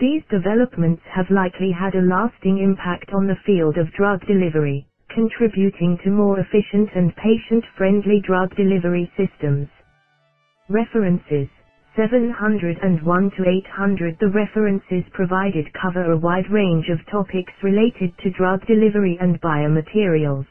These 0.00 0.22
developments 0.30 1.02
have 1.14 1.30
likely 1.30 1.72
had 1.72 1.94
a 1.94 2.02
lasting 2.02 2.58
impact 2.58 3.12
on 3.14 3.26
the 3.28 3.36
field 3.46 3.78
of 3.78 3.92
drug 3.92 4.26
delivery, 4.26 4.86
contributing 5.14 5.98
to 6.04 6.10
more 6.10 6.40
efficient 6.40 6.90
and 6.94 7.14
patient-friendly 7.16 8.22
drug 8.26 8.54
delivery 8.56 9.10
systems. 9.16 9.68
References 10.70 11.48
701 11.96 13.30
to 13.36 13.48
800 13.48 14.16
The 14.20 14.28
references 14.28 15.04
provided 15.12 15.66
cover 15.74 16.12
a 16.12 16.16
wide 16.18 16.50
range 16.50 16.88
of 16.88 17.04
topics 17.10 17.52
related 17.62 18.16
to 18.22 18.30
drug 18.30 18.66
delivery 18.66 19.18
and 19.20 19.40
biomaterials. 19.42 20.46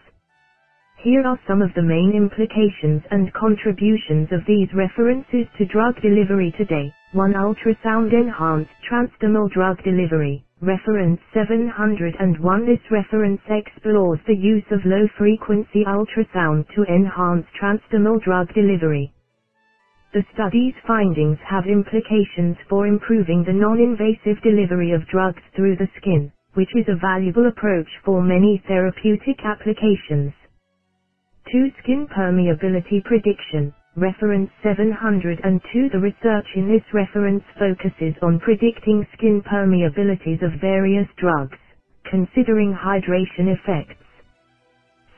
Here 1.04 1.26
are 1.26 1.40
some 1.48 1.62
of 1.64 1.74
the 1.76 1.82
main 1.84 2.14
implications 2.16 3.04
and 3.12 3.34
contributions 3.34 4.30
of 4.32 4.46
these 4.48 4.70
references 4.74 5.48
to 5.58 5.66
drug 5.66 6.00
delivery 6.02 6.54
today. 6.58 6.94
1 7.14 7.34
Ultrasound 7.34 8.14
Enhanced 8.14 8.72
Transdermal 8.90 9.52
Drug 9.52 9.84
Delivery. 9.84 10.46
Reference 10.62 11.20
701 11.34 12.66
This 12.66 12.80
reference 12.90 13.42
explores 13.50 14.20
the 14.28 14.36
use 14.36 14.64
of 14.72 14.80
low-frequency 14.86 15.84
ultrasound 15.86 16.66
to 16.76 16.84
enhance 16.86 17.46
transdermal 17.62 18.24
drug 18.24 18.48
delivery. 18.56 19.14
The 20.14 20.24
study's 20.34 20.76
findings 20.88 21.40
have 21.50 21.68
implications 21.68 22.58
for 22.70 22.88
improving 22.88 23.44
the 23.46 23.54
non-invasive 23.54 24.42
delivery 24.44 24.92
of 24.94 25.08
drugs 25.08 25.42
through 25.56 25.78
the 25.78 25.90
skin, 25.98 26.32
which 26.56 26.70
is 26.76 26.86
a 26.90 26.96
valuable 27.02 27.48
approach 27.48 27.90
for 28.06 28.22
many 28.22 28.62
therapeutic 28.68 29.44
applications. 29.46 30.34
2. 31.52 31.72
Skin 31.84 32.08
permeability 32.08 33.04
prediction. 33.06 33.74
Reference 33.98 34.50
702 34.64 35.90
The 35.92 36.00
research 36.00 36.48
in 36.56 36.70
this 36.70 36.84
reference 36.94 37.44
focuses 37.60 38.16
on 38.24 38.40
predicting 38.40 39.06
skin 39.18 39.44
permeabilities 39.44 40.42
of 40.42 40.62
various 40.62 41.10
drugs, 41.18 41.58
considering 42.10 42.74
hydration 42.74 43.52
effects. 43.52 44.00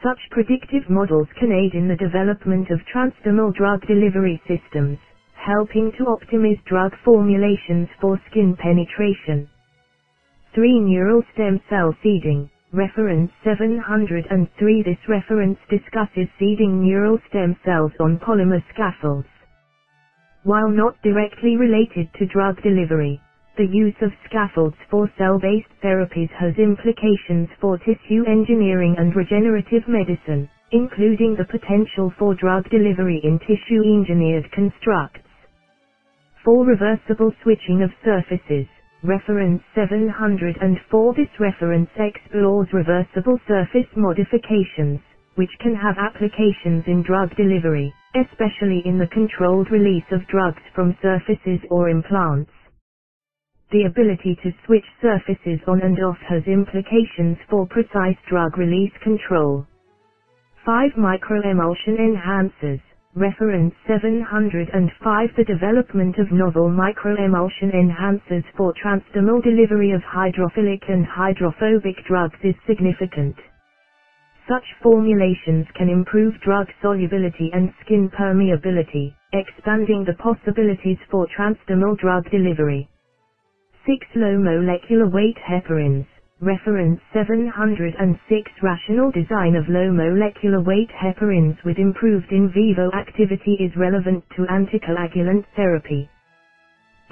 Such 0.03 0.19
predictive 0.31 0.89
models 0.89 1.27
can 1.39 1.51
aid 1.51 1.75
in 1.75 1.87
the 1.87 1.97
development 1.97 2.71
of 2.71 2.79
transdermal 2.93 3.53
drug 3.55 3.85
delivery 3.87 4.41
systems, 4.47 4.97
helping 5.35 5.91
to 5.99 6.05
optimize 6.05 6.63
drug 6.65 6.93
formulations 7.05 7.89
for 8.01 8.19
skin 8.31 8.55
penetration. 8.57 9.49
3. 10.55 10.79
Neural 10.81 11.23
stem 11.33 11.61
cell 11.69 11.95
seeding. 12.03 12.49
Reference 12.73 13.31
703 13.45 14.83
This 14.83 14.97
reference 15.07 15.57
discusses 15.69 16.27
seeding 16.37 16.83
neural 16.83 17.17
stem 17.29 17.55
cells 17.65 17.93
on 18.01 18.19
polymer 18.19 18.61
scaffolds. 18.73 19.27
While 20.43 20.69
not 20.69 20.95
directly 21.03 21.57
related 21.57 22.09
to 22.19 22.27
drug 22.27 22.61
delivery, 22.63 23.21
the 23.57 23.65
use 23.67 23.95
of 24.01 24.11
scaffolds 24.29 24.77
for 24.91 25.09
cell-based 25.17 25.69
therapies 25.83 26.29
has 26.39 26.55
implications 26.57 27.49
for 27.61 27.77
tissue 27.79 28.25
engineering 28.27 28.95
and 28.99 29.15
regenerative 29.15 29.87
medicine, 29.87 30.49
including 30.71 31.35
the 31.37 31.45
potential 31.45 32.13
for 32.19 32.35
drug 32.35 32.69
delivery 32.71 33.21
in 33.23 33.39
tissue-engineered 33.39 34.51
constructs. 34.53 35.21
For 36.45 36.65
Reversible 36.65 37.33
switching 37.43 37.83
of 37.83 37.91
surfaces. 38.05 38.67
Reference 39.03 39.61
704 39.75 41.13
This 41.15 41.29
reference 41.39 41.89
explores 41.97 42.67
reversible 42.73 43.39
surface 43.47 43.85
modifications, 43.95 44.99
which 45.35 45.51
can 45.61 45.75
have 45.75 45.97
applications 45.99 46.83
in 46.87 47.03
drug 47.03 47.29
delivery, 47.37 47.93
especially 48.15 48.81
in 48.85 48.97
the 48.97 49.07
controlled 49.13 49.69
release 49.71 50.09
of 50.11 50.25
drugs 50.27 50.63
from 50.73 50.97
surfaces 51.03 51.61
or 51.69 51.89
implants. 51.89 52.49
The 53.71 53.85
ability 53.85 54.37
to 54.43 54.51
switch 54.65 54.85
surfaces 55.01 55.59
on 55.67 55.81
and 55.81 55.99
off 56.03 56.19
has 56.29 56.43
implications 56.47 57.37
for 57.49 57.67
precise 57.67 58.17
drug 58.29 58.57
release 58.57 58.93
control. 59.03 59.67
5 60.65 60.91
Microemulsion 60.97 61.99
enhancers 61.99 62.81
Reference 63.15 63.73
705 63.87 65.29
The 65.35 65.43
development 65.43 66.19
of 66.19 66.31
novel 66.31 66.69
microemulsion 66.69 67.73
enhancers 67.73 68.45
for 68.55 68.73
transdermal 68.75 69.43
delivery 69.43 69.91
of 69.91 70.01
hydrophilic 70.03 70.87
and 70.89 71.05
hydrophobic 71.05 71.97
drugs 72.07 72.37
is 72.43 72.55
significant. 72.67 73.35
Such 74.49 74.65
formulations 74.83 75.67
can 75.75 75.89
improve 75.89 76.39
drug 76.41 76.67
solubility 76.81 77.51
and 77.53 77.73
skin 77.85 78.09
permeability, 78.09 79.13
expanding 79.33 80.05
the 80.05 80.15
possibilities 80.15 80.99
for 81.11 81.27
transdermal 81.37 81.97
drug 81.97 82.29
delivery. 82.31 82.89
6 83.87 84.07
Low 84.15 84.37
molecular 84.39 85.07
weight 85.09 85.37
heparins 85.37 86.05
Reference 86.43 87.01
706 87.15 88.51
Rational 88.63 89.11
design 89.11 89.55
of 89.55 89.69
low 89.69 89.91
molecular 89.93 90.61
weight 90.61 90.91
heparins 90.91 91.57
with 91.65 91.79
improved 91.79 92.31
in 92.31 92.51
vivo 92.53 92.91
activity 92.93 93.53
is 93.61 93.71
relevant 93.77 94.23
to 94.37 94.43
anticoagulant 94.51 95.45
therapy. 95.57 96.09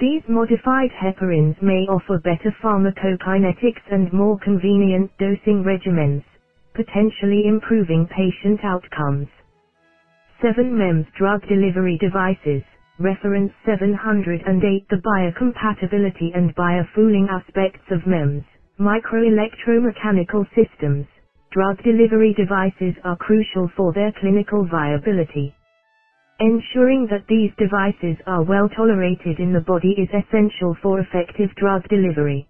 These 0.00 0.22
modified 0.28 0.90
heparins 0.92 1.60
may 1.62 1.86
offer 1.88 2.18
better 2.20 2.54
pharmacokinetics 2.62 3.82
and 3.92 4.12
more 4.12 4.38
convenient 4.38 5.10
dosing 5.18 5.64
regimens, 5.64 6.24
potentially 6.74 7.46
improving 7.46 8.06
patient 8.08 8.60
outcomes. 8.64 9.28
7 10.42 10.76
MEMS 10.78 11.06
drug 11.18 11.42
delivery 11.48 11.98
devices 12.00 12.62
Reference 12.98 13.52
708 13.66 14.84
The 14.90 14.96
biocompatibility 14.98 16.36
and 16.36 16.54
biofouling 16.56 17.28
aspects 17.30 17.84
of 17.90 18.06
MEMS 18.06 18.44
Microelectromechanical 18.80 20.46
systems, 20.56 21.06
drug 21.52 21.76
delivery 21.84 22.34
devices 22.34 22.94
are 23.04 23.16
crucial 23.16 23.70
for 23.76 23.92
their 23.92 24.12
clinical 24.18 24.66
viability. 24.66 25.54
Ensuring 26.40 27.06
that 27.10 27.26
these 27.28 27.50
devices 27.58 28.16
are 28.26 28.42
well 28.44 28.68
tolerated 28.70 29.40
in 29.40 29.52
the 29.52 29.60
body 29.60 29.92
is 29.98 30.08
essential 30.14 30.76
for 30.82 31.00
effective 31.00 31.50
drug 31.56 31.82
delivery. 31.88 32.46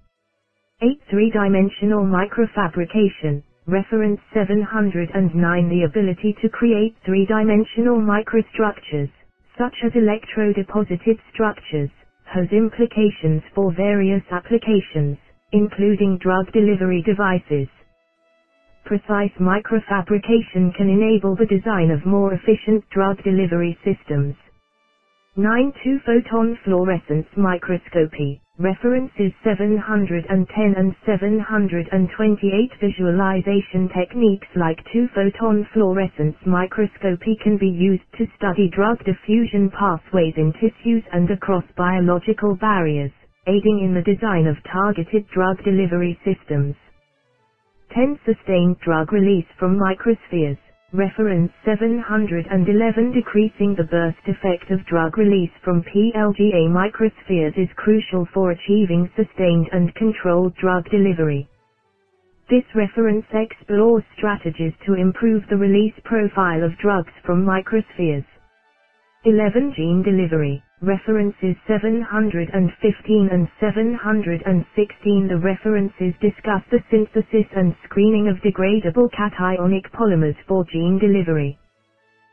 8. 0.82 0.98
Three-dimensional 1.10 2.04
microfabrication, 2.04 3.42
reference 3.66 4.20
709 4.34 5.68
The 5.70 5.84
ability 5.84 6.36
to 6.42 6.48
create 6.50 6.94
three-dimensional 7.06 8.00
microstructures, 8.00 9.10
such 9.58 9.74
as 9.84 9.92
electrodeposited 9.92 11.18
structures, 11.34 11.90
has 12.26 12.48
implications 12.52 13.42
for 13.54 13.72
various 13.74 14.22
applications 14.32 15.18
including 15.52 16.18
drug 16.18 16.52
delivery 16.52 17.02
devices. 17.02 17.68
Precise 18.86 19.32
microfabrication 19.40 20.74
can 20.76 20.88
enable 20.90 21.36
the 21.36 21.46
design 21.46 21.90
of 21.90 22.06
more 22.06 22.34
efficient 22.34 22.84
drug 22.90 23.22
delivery 23.24 23.78
systems. 23.84 24.36
9 25.36 25.72
2-photon 25.86 26.58
fluorescence 26.64 27.26
microscopy, 27.38 28.42
references 28.58 29.32
710 29.44 30.74
and 30.76 30.94
728 31.06 32.72
visualization 32.82 33.88
techniques 33.96 34.48
like 34.56 34.84
2-photon 34.94 35.66
fluorescence 35.72 36.36
microscopy 36.46 37.38
can 37.44 37.56
be 37.58 37.70
used 37.70 38.04
to 38.18 38.26
study 38.36 38.68
drug 38.76 38.98
diffusion 39.06 39.70
pathways 39.70 40.34
in 40.36 40.52
tissues 40.54 41.04
and 41.14 41.30
across 41.30 41.64
biological 41.78 42.56
barriers 42.56 43.12
aiding 43.48 43.80
in 43.82 43.94
the 43.94 44.02
design 44.02 44.46
of 44.46 44.56
targeted 44.72 45.26
drug 45.34 45.58
delivery 45.64 46.18
systems. 46.24 46.76
10. 47.94 48.18
Sustained 48.24 48.78
drug 48.80 49.12
release 49.12 49.46
from 49.58 49.78
microspheres. 49.78 50.58
Reference 50.92 51.52
711 51.64 53.12
Decreasing 53.12 53.74
the 53.76 53.84
burst 53.84 54.22
effect 54.26 54.70
of 54.70 54.84
drug 54.86 55.18
release 55.18 55.50
from 55.64 55.82
PLGA 55.84 56.68
microspheres 56.70 57.58
is 57.58 57.68
crucial 57.76 58.26
for 58.34 58.52
achieving 58.52 59.10
sustained 59.16 59.68
and 59.72 59.94
controlled 59.96 60.54
drug 60.56 60.84
delivery. 60.90 61.48
This 62.50 62.64
reference 62.74 63.26
explores 63.32 64.04
strategies 64.16 64.74
to 64.86 64.94
improve 64.94 65.44
the 65.50 65.56
release 65.58 65.94
profile 66.04 66.64
of 66.64 66.78
drugs 66.78 67.12
from 67.24 67.44
microspheres. 67.46 68.24
11 69.26 69.74
Gene 69.76 70.02
delivery 70.02 70.62
references 70.80 71.56
715 71.66 73.28
and 73.32 73.48
716 73.60 75.28
The 75.28 75.38
references 75.38 76.14
discuss 76.22 76.62
the 76.70 76.78
synthesis 76.90 77.46
and 77.56 77.74
screening 77.84 78.28
of 78.28 78.38
degradable 78.46 79.10
cationic 79.10 79.90
polymers 79.92 80.36
for 80.48 80.64
gene 80.72 80.98
delivery. 81.00 81.58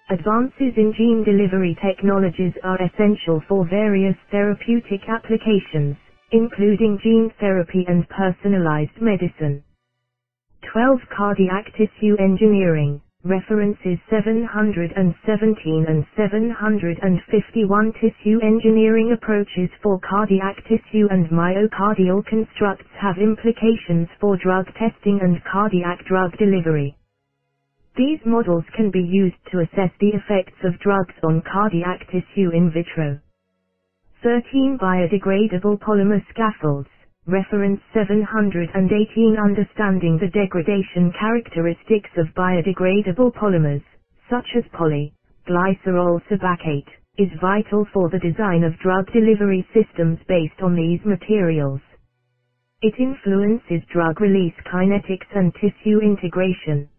Advances 0.10 0.74
in 0.78 0.94
gene 0.98 1.24
delivery 1.26 1.78
technologies 1.82 2.54
are 2.64 2.82
essential 2.82 3.44
for 3.50 3.68
various 3.70 4.16
therapeutic 4.32 5.02
applications, 5.10 5.98
including 6.32 7.00
gene 7.04 7.32
therapy 7.40 7.86
and 7.88 8.08
personalized 8.10 9.02
medicine. 9.02 9.64
12 10.74 11.00
Cardiac 11.16 11.66
tissue 11.78 12.18
engineering 12.20 13.02
References 13.26 14.00
717 14.12 14.96
and 14.96 16.06
751 16.16 17.94
Tissue 18.00 18.40
engineering 18.42 19.12
approaches 19.12 19.70
for 19.84 20.00
cardiac 20.10 20.56
tissue 20.70 21.10
and 21.12 21.28
myocardial 21.28 22.26
constructs 22.28 22.88
have 23.02 23.18
implications 23.20 24.08
for 24.22 24.38
drug 24.38 24.68
testing 24.80 25.20
and 25.22 25.44
cardiac 25.52 26.06
drug 26.08 26.32
delivery. 26.40 26.96
These 27.98 28.20
models 28.26 28.66
can 28.76 28.92
be 28.92 29.04
used 29.04 29.38
to 29.52 29.60
assess 29.62 29.92
the 30.00 30.10
effects 30.16 30.58
of 30.64 30.80
drugs 30.80 31.16
on 31.24 31.42
cardiac 31.52 32.08
tissue 32.12 32.52
in 32.54 32.72
vitro. 32.72 33.20
13 34.24 34.78
Biodegradable 34.82 35.80
polymer 35.80 36.22
scaffolds 36.32 36.90
Reference 37.30 37.80
718 37.94 39.38
Understanding 39.38 40.18
the 40.18 40.34
degradation 40.34 41.14
characteristics 41.14 42.10
of 42.18 42.26
biodegradable 42.34 43.32
polymers, 43.36 43.84
such 44.32 44.48
as 44.58 44.64
poly, 44.74 45.14
glycerol 45.48 46.20
sebacate, 46.28 46.90
is 47.20 47.30
vital 47.40 47.86
for 47.94 48.10
the 48.10 48.18
design 48.18 48.64
of 48.64 48.80
drug 48.80 49.06
delivery 49.14 49.64
systems 49.76 50.18
based 50.28 50.60
on 50.64 50.76
these 50.76 51.06
materials. 51.06 51.82
It 52.82 52.96
influences 52.98 53.86
drug 53.94 54.22
release 54.22 54.56
kinetics 54.66 55.30
and 55.36 55.54
tissue 55.62 56.00
integration. 56.02 56.90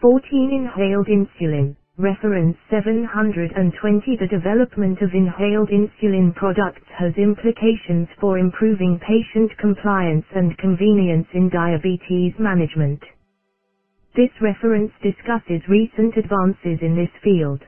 14 0.00 0.52
Inhaled 0.52 1.08
insulin 1.08 1.74
Reference 1.98 2.56
720 2.70 4.16
The 4.16 4.26
development 4.26 5.02
of 5.02 5.12
inhaled 5.12 5.68
insulin 5.68 6.34
products 6.34 6.88
has 6.98 7.12
implications 7.18 8.08
for 8.18 8.38
improving 8.38 8.98
patient 9.06 9.52
compliance 9.60 10.24
and 10.34 10.56
convenience 10.56 11.26
in 11.34 11.50
diabetes 11.50 12.32
management. 12.38 13.02
This 14.16 14.30
reference 14.42 14.92
discusses 15.02 15.62
recent 15.68 16.16
advances 16.16 16.78
in 16.82 16.96
this 16.96 17.10
field. 17.24 17.62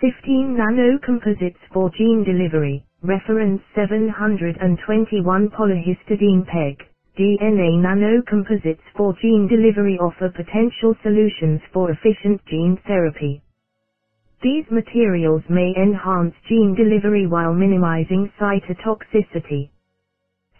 15 0.00 0.56
Nanocomposites 0.56 1.62
for 1.72 1.90
gene 1.98 2.24
delivery, 2.24 2.84
reference 3.02 3.62
721 3.74 5.50
Polyhistidine 5.50 6.46
PEG. 6.46 6.78
DNA 7.18 7.78
nanocomposites 7.82 8.86
for 8.96 9.14
gene 9.22 9.48
delivery 9.48 9.98
offer 9.98 10.30
potential 10.30 10.96
solutions 11.02 11.60
for 11.72 11.90
efficient 11.90 12.40
gene 12.46 12.78
therapy. 12.86 13.42
These 14.42 14.66
materials 14.70 15.42
may 15.50 15.72
enhance 15.76 16.34
gene 16.48 16.74
delivery 16.76 17.26
while 17.26 17.54
minimizing 17.54 18.30
cytotoxicity. 18.40 19.70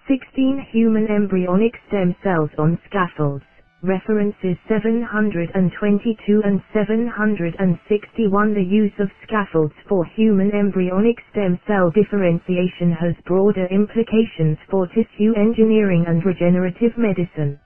16 0.08 0.66
Human 0.72 1.08
embryonic 1.08 1.74
stem 1.88 2.14
cells 2.24 2.50
on 2.58 2.78
scaffolds 2.88 3.44
references 3.84 4.56
722 4.68 6.42
and 6.44 6.62
761 6.74 8.54
The 8.54 8.62
use 8.64 8.92
of 8.98 9.10
scaffolds 9.28 9.74
for 9.88 10.04
human 10.16 10.50
embryonic 10.52 11.18
stem 11.32 11.60
cell 11.68 11.90
differentiation 11.90 12.92
has 12.92 13.14
broader 13.26 13.66
implications 13.70 14.58
for 14.70 14.88
tissue 14.88 15.34
engineering 15.36 16.06
and 16.08 16.24
regenerative 16.26 16.98
medicine. 16.98 17.60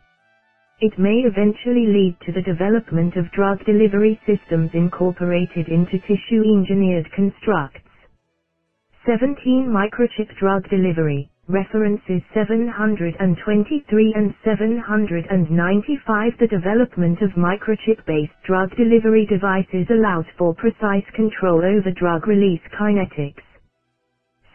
It 0.80 0.98
may 0.98 1.24
eventually 1.24 1.86
lead 1.86 2.16
to 2.26 2.32
the 2.32 2.42
development 2.42 3.16
of 3.16 3.30
drug 3.32 3.64
delivery 3.66 4.20
systems 4.26 4.70
incorporated 4.74 5.68
into 5.68 5.98
tissue 6.00 6.42
engineered 6.44 7.10
constructs. 7.16 7.80
17 9.06 9.68
Microchip 9.68 10.28
drug 10.38 10.68
delivery, 10.70 11.30
references 11.48 12.22
723 12.34 14.14
and 14.16 14.34
795 14.44 16.32
The 16.40 16.46
development 16.48 17.18
of 17.22 17.30
microchip-based 17.32 18.32
drug 18.46 18.70
delivery 18.76 19.26
devices 19.26 19.86
allows 19.90 20.26
for 20.38 20.54
precise 20.54 21.04
control 21.16 21.64
over 21.64 21.90
drug 21.98 22.26
release 22.28 22.62
kinetics. 22.78 23.42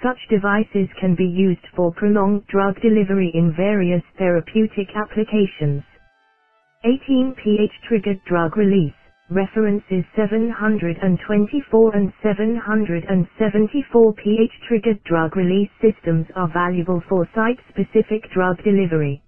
Such 0.03 0.19
devices 0.29 0.89
can 1.01 1.15
be 1.15 1.25
used 1.27 1.65
for 1.75 1.91
prolonged 1.93 2.47
drug 2.47 2.75
delivery 2.81 3.31
in 3.35 3.53
various 3.55 4.03
therapeutic 4.17 4.89
applications. 4.95 5.83
18 6.85 7.35
pH 7.43 7.71
triggered 7.89 8.21
drug 8.25 8.57
release 8.57 8.93
references 9.33 10.05
724 10.15 11.95
and 11.95 12.13
774 12.23 14.13
pH 14.13 14.51
triggered 14.69 15.03
drug 15.05 15.35
release 15.37 15.69
systems 15.81 16.27
are 16.35 16.49
valuable 16.53 17.01
for 17.09 17.27
site-specific 17.35 18.23
drug 18.33 18.57
delivery. 18.63 19.21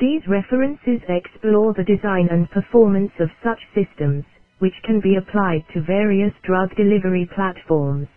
These 0.00 0.22
references 0.28 1.00
explore 1.08 1.74
the 1.74 1.84
design 1.84 2.28
and 2.30 2.50
performance 2.50 3.12
of 3.20 3.30
such 3.44 3.60
systems, 3.74 4.24
which 4.60 4.74
can 4.84 5.00
be 5.00 5.16
applied 5.16 5.62
to 5.74 5.82
various 5.82 6.34
drug 6.44 6.70
delivery 6.76 7.28
platforms. 7.34 8.08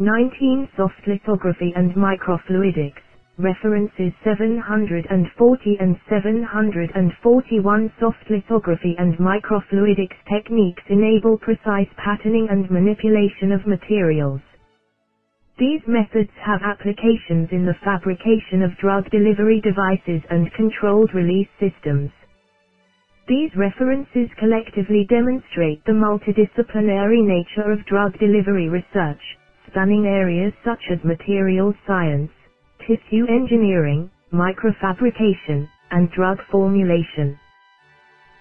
19 0.00 0.68
Soft 0.76 1.06
lithography 1.06 1.72
and 1.76 1.92
microfluidics 1.94 3.02
references 3.40 4.12
740 4.24 5.78
and 5.80 5.96
741 6.08 7.92
soft 8.00 8.30
lithography 8.30 8.96
and 8.98 9.18
microfluidics 9.18 10.16
techniques 10.32 10.82
enable 10.90 11.38
precise 11.38 11.88
patterning 11.98 12.48
and 12.50 12.70
manipulation 12.70 13.52
of 13.52 13.66
materials. 13.66 14.40
These 15.58 15.82
methods 15.88 16.30
have 16.44 16.62
applications 16.62 17.50
in 17.52 17.66
the 17.66 17.76
fabrication 17.84 18.62
of 18.62 18.76
drug 18.78 19.10
delivery 19.10 19.60
devices 19.60 20.22
and 20.30 20.52
controlled 20.54 21.14
release 21.14 21.48
systems. 21.60 22.10
These 23.28 23.54
references 23.56 24.28
collectively 24.38 25.06
demonstrate 25.08 25.84
the 25.86 25.92
multidisciplinary 25.92 27.22
nature 27.24 27.70
of 27.70 27.86
drug 27.86 28.18
delivery 28.18 28.68
research, 28.68 29.22
spanning 29.70 30.06
areas 30.06 30.52
such 30.64 30.82
as 30.90 31.04
materials 31.04 31.76
science, 31.86 32.32
tissue 32.86 33.26
engineering, 33.28 34.10
microfabrication, 34.32 35.68
and 35.92 36.10
drug 36.12 36.38
formulation. 36.50 37.38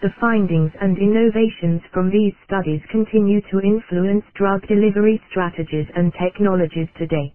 The 0.02 0.12
findings 0.22 0.72
and 0.82 0.98
innovations 0.98 1.82
from 1.94 2.12
these 2.12 2.34
studies 2.46 2.82
continue 2.92 3.42
to 3.52 3.62
influence 3.62 4.26
drug 4.36 4.68
delivery 4.68 5.22
strategies 5.32 5.88
and 5.96 6.14
technologies 6.22 6.90
today. 6.98 7.34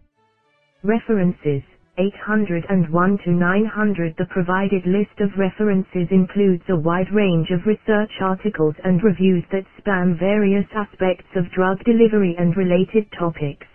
References 0.84 1.62
801 1.98 3.18
to 3.24 3.32
900 3.32 4.14
The 4.16 4.26
provided 4.26 4.86
list 4.86 5.18
of 5.20 5.36
references 5.36 6.06
includes 6.12 6.62
a 6.70 6.76
wide 6.76 7.10
range 7.12 7.50
of 7.50 7.66
research 7.66 8.12
articles 8.22 8.76
and 8.84 9.02
reviews 9.02 9.44
that 9.52 9.66
span 9.78 10.16
various 10.20 10.66
aspects 10.76 11.26
of 11.36 11.50
drug 11.50 11.82
delivery 11.84 12.36
and 12.38 12.56
related 12.56 13.06
topics. 13.18 13.66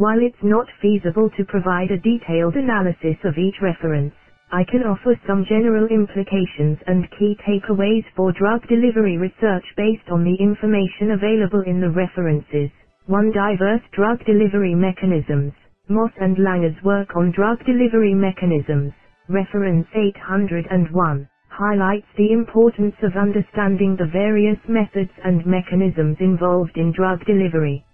While 0.00 0.22
it's 0.24 0.42
not 0.42 0.66
feasible 0.82 1.30
to 1.36 1.44
provide 1.46 1.92
a 1.92 1.98
detailed 1.98 2.56
analysis 2.56 3.18
of 3.24 3.38
each 3.38 3.60
reference, 3.62 4.14
I 4.52 4.64
can 4.64 4.82
offer 4.84 5.14
some 5.28 5.44
general 5.46 5.86
implications 5.88 6.78
and 6.88 7.06
key 7.20 7.36
takeaways 7.46 8.04
for 8.16 8.32
drug 8.32 8.66
delivery 8.68 9.18
research 9.18 9.66
based 9.76 10.10
on 10.10 10.24
the 10.24 10.34
information 10.40 11.12
available 11.12 11.62
in 11.68 11.80
the 11.82 11.90
references. 11.92 12.70
1. 13.08 13.32
Diverse 13.32 13.82
drug 13.92 14.24
delivery 14.26 14.74
mechanisms. 14.74 15.52
Moss 15.90 16.12
and 16.20 16.38
Langer's 16.38 16.82
work 16.82 17.14
on 17.16 17.30
drug 17.32 17.60
delivery 17.66 18.14
mechanisms, 18.14 18.94
reference 19.28 19.86
801, 19.94 21.28
highlights 21.50 22.08
the 22.18 22.32
importance 22.32 22.96
of 23.04 23.16
understanding 23.16 23.96
the 23.98 24.08
various 24.08 24.58
methods 24.68 25.12
and 25.24 25.46
mechanisms 25.46 26.16
involved 26.20 26.78
in 26.78 26.92
drug 26.92 27.24
delivery. 27.26 27.84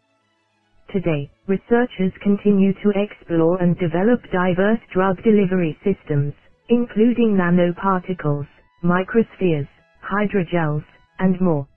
Today, 0.97 1.31
researchers 1.47 2.13
continue 2.23 2.73
to 2.73 2.93
explore 2.97 3.61
and 3.61 3.77
develop 3.77 4.23
diverse 4.33 4.81
drug 4.95 5.23
delivery 5.23 5.77
systems, 5.85 6.33
including 6.71 7.37
nanoparticles, 7.37 8.47
microspheres, 8.83 9.69
hydrogels, 10.03 10.85
and 11.19 11.39
more. 11.43 11.69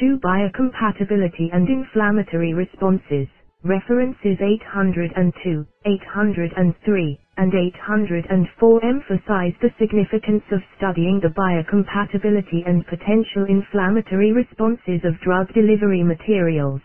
2. 0.00 0.18
Biocompatibility 0.24 1.54
and 1.54 1.68
inflammatory 1.70 2.52
responses. 2.52 3.28
References 3.62 4.38
802, 4.42 5.66
803, 5.86 7.20
and 7.38 7.54
804 7.54 8.84
emphasize 8.84 9.54
the 9.62 9.70
significance 9.78 10.42
of 10.50 10.60
studying 10.76 11.20
the 11.22 11.30
biocompatibility 11.30 12.68
and 12.68 12.84
potential 12.88 13.46
inflammatory 13.48 14.32
responses 14.32 15.00
of 15.04 15.14
drug 15.20 15.46
delivery 15.54 16.02
materials. 16.02 16.80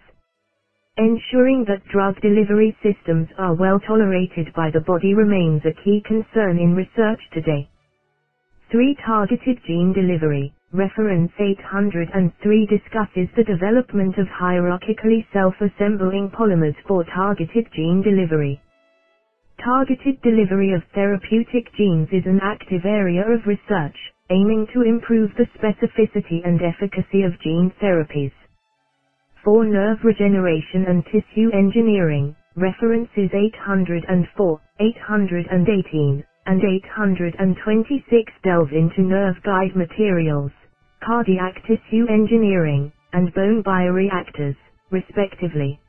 Ensuring 1.02 1.66
that 1.68 1.84
drug 1.92 2.22
delivery 2.22 2.78
systems 2.84 3.28
are 3.40 3.56
well 3.56 3.82
tolerated 3.82 4.54
by 4.56 4.72
the 4.72 4.82
body 4.82 5.16
remains 5.16 5.62
a 5.66 5.74
key 5.84 6.02
concern 6.08 6.60
in 6.60 6.76
research 6.76 7.20
today. 7.34 7.68
3. 8.72 8.96
Targeted 9.06 9.60
gene 9.68 9.94
delivery. 9.94 10.54
Reference 10.74 11.32
803 11.40 12.68
discusses 12.68 13.30
the 13.36 13.44
development 13.44 14.18
of 14.20 14.28
hierarchically 14.28 15.26
self-assembling 15.34 16.30
polymers 16.30 16.76
for 16.88 17.04
targeted 17.06 17.68
gene 17.76 18.02
delivery. 18.04 18.62
Targeted 19.64 20.22
delivery 20.24 20.74
of 20.74 20.84
therapeutic 20.96 21.74
genes 21.78 22.10
is 22.12 22.26
an 22.26 22.40
active 22.44 22.86
area 22.86 23.24
of 23.28 23.46
research, 23.48 23.98
aiming 24.32 24.68
to 24.74 24.82
improve 24.84 25.32
the 25.38 25.48
specificity 25.60 26.42
and 26.46 26.62
efficacy 26.64 27.24
of 27.24 27.40
gene 27.42 27.72
therapies 27.82 28.32
for 29.44 29.66
nerve 29.66 30.00
regeneration 30.04 30.86
and 30.88 31.04
tissue 31.06 31.52
engineering, 31.54 32.36
references 32.56 33.30
804, 33.34 34.62
818, 34.82 36.26
and 36.48 36.62
826 36.64 38.34
delve 38.44 38.74
into 38.74 39.02
nerve 39.04 39.36
guide 39.46 39.76
materials, 39.76 40.52
cardiac 41.06 41.56
tissue 41.68 42.08
engineering, 42.10 42.92
and 43.14 43.34
bone 43.36 43.64
bioreactors, 43.64 44.56
respectively. 44.92 45.80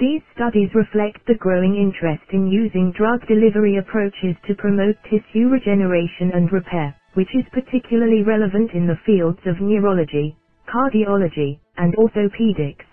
These 0.00 0.22
studies 0.34 0.70
reflect 0.74 1.26
the 1.26 1.36
growing 1.36 1.76
interest 1.76 2.24
in 2.32 2.48
using 2.48 2.92
drug 2.92 3.20
delivery 3.28 3.76
approaches 3.76 4.36
to 4.48 4.54
promote 4.56 4.96
tissue 5.04 5.48
regeneration 5.48 6.32
and 6.32 6.50
repair, 6.52 6.96
which 7.14 7.28
is 7.36 7.44
particularly 7.52 8.22
relevant 8.22 8.72
in 8.72 8.86
the 8.86 8.98
fields 9.06 9.40
of 9.46 9.60
neurology, 9.60 10.36
cardiology, 10.68 11.58
and 11.80 11.96
orthopedics. 11.96 12.84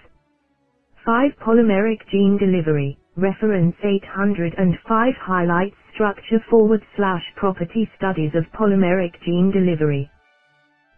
5. 1.05 1.31
Polymeric 1.45 1.99
gene 2.11 2.37
delivery. 2.39 2.97
Reference 3.17 3.75
805 3.83 5.13
highlights 5.19 5.75
structure 5.93 6.41
forward 6.49 6.81
slash 6.95 7.23
property 7.35 7.89
studies 7.97 8.31
of 8.35 8.45
polymeric 8.57 9.11
gene 9.25 9.51
delivery. 9.51 10.09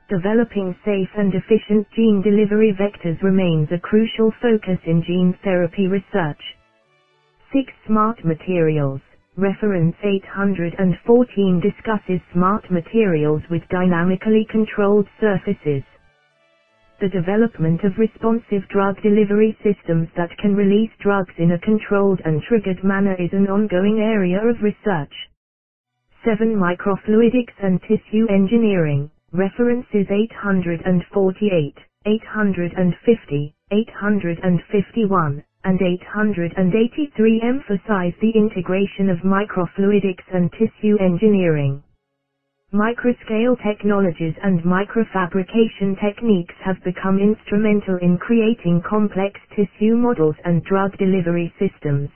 Developing 0.09 0.75
safe 0.85 1.09
and 1.17 1.33
efficient 1.33 1.87
gene 1.95 2.21
delivery 2.21 2.73
vectors 2.79 3.21
remains 3.23 3.69
a 3.71 3.79
crucial 3.79 4.31
focus 4.41 4.79
in 4.85 5.03
gene 5.03 5.35
therapy 5.43 5.87
research. 5.87 6.41
6. 7.53 7.73
Smart 7.87 8.23
materials. 8.25 9.01
Reference 9.37 9.95
814 10.03 11.61
discusses 11.61 12.21
smart 12.33 12.69
materials 12.71 13.41
with 13.49 13.63
dynamically 13.69 14.45
controlled 14.51 15.07
surfaces 15.21 15.83
the 17.01 17.09
development 17.09 17.83
of 17.83 17.97
responsive 17.97 18.67
drug 18.69 19.01
delivery 19.03 19.57
systems 19.63 20.09
that 20.17 20.35
can 20.39 20.55
release 20.55 20.91
drugs 21.01 21.33
in 21.37 21.51
a 21.53 21.59
controlled 21.59 22.21
and 22.25 22.41
triggered 22.43 22.83
manner 22.83 23.15
is 23.15 23.31
an 23.33 23.47
ongoing 23.49 23.99
area 23.99 24.39
of 24.41 24.61
research. 24.61 25.13
7. 26.25 26.55
Microfluidics 26.55 27.55
and 27.63 27.81
Tissue 27.83 28.27
Engineering, 28.29 29.09
references 29.33 30.07
848, 30.11 31.75
850, 32.05 33.55
851, 33.71 35.43
and 35.65 35.81
883 35.81 37.41
emphasize 37.43 38.13
the 38.21 38.31
integration 38.35 39.09
of 39.09 39.19
microfluidics 39.19 40.25
and 40.33 40.51
tissue 40.53 40.97
engineering. 40.99 41.83
Microscale 42.73 43.55
technologies 43.63 44.35
and 44.43 44.61
microfabrication 44.61 45.99
techniques 46.01 46.53
have 46.63 46.75
become 46.83 47.17
instrumental 47.17 47.95
in 48.01 48.17
creating 48.17 48.81
complex 48.87 49.39
tissue 49.55 49.95
models 49.95 50.35
and 50.43 50.63
drug 50.65 50.95
delivery 50.97 51.51
systems. 51.57 52.09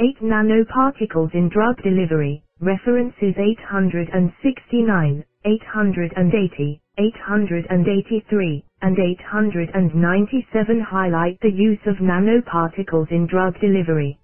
8 0.00 0.18
nanoparticles 0.22 1.34
in 1.34 1.48
drug 1.48 1.76
delivery, 1.82 2.42
references 2.60 3.34
869, 3.38 5.24
880, 5.44 6.80
883, 6.98 8.64
and 8.82 8.98
897 8.98 10.80
highlight 10.80 11.38
the 11.42 11.50
use 11.50 11.80
of 11.86 11.96
nanoparticles 11.96 13.10
in 13.10 13.26
drug 13.26 13.58
delivery. 13.60 14.18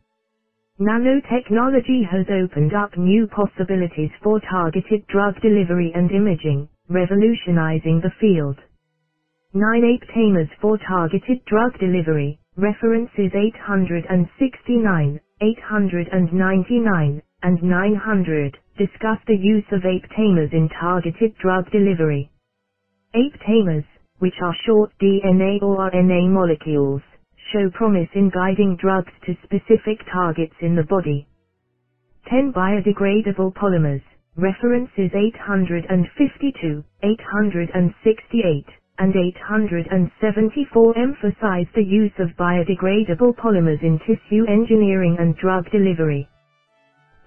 Nanotechnology 0.81 2.03
has 2.11 2.27
opened 2.31 2.75
up 2.75 2.99
new 2.99 3.29
possibilities 3.29 4.11
for 4.25 4.41
targeted 4.41 5.07
drug 5.07 5.37
delivery 5.41 5.93
and 5.95 6.11
imaging, 6.11 6.69
revolutionizing 6.91 8.01
the 8.03 8.11
field. 8.21 8.57
9 9.55 9.83
aptamers 9.83 10.49
for 10.61 10.79
targeted 10.89 11.45
drug 11.47 11.73
delivery, 11.81 12.39
references 12.57 13.33
869, 13.35 15.21
899, 15.41 17.23
and 17.43 17.63
900, 17.63 18.59
discuss 18.79 19.19
the 19.29 19.37
use 19.37 19.65
of 19.73 19.83
aptamers 19.83 20.53
in 20.55 20.69
targeted 20.81 21.35
drug 21.43 21.71
delivery. 21.73 22.29
aptamers, 23.15 23.85
which 24.21 24.35
are 24.43 24.55
short 24.67 24.91
DNA 25.01 25.63
or 25.63 25.79
RNA 25.91 26.31
molecules, 26.31 27.03
show 27.55 27.71
promise 27.71 28.11
in 28.17 28.31
guiding 28.35 28.77
drugs 28.83 29.13
to 29.27 29.35
specific 29.45 30.01
targets 30.13 30.57
in 30.63 30.77
the 30.77 30.85
body. 30.85 31.27
10 32.29 32.53
biodegradable 32.53 33.53
polymers, 33.55 34.03
references 34.37 35.11
852, 35.15 36.85
868, 37.03 38.67
and 39.01 39.17
874 39.17 40.99
emphasize 40.99 41.67
the 41.75 41.83
use 41.85 42.13
of 42.21 42.29
biodegradable 42.39 43.35
polymers 43.37 43.83
in 43.83 43.99
tissue 44.07 44.45
engineering 44.49 45.17
and 45.21 45.37
drug 45.39 45.65
delivery. 45.73 46.29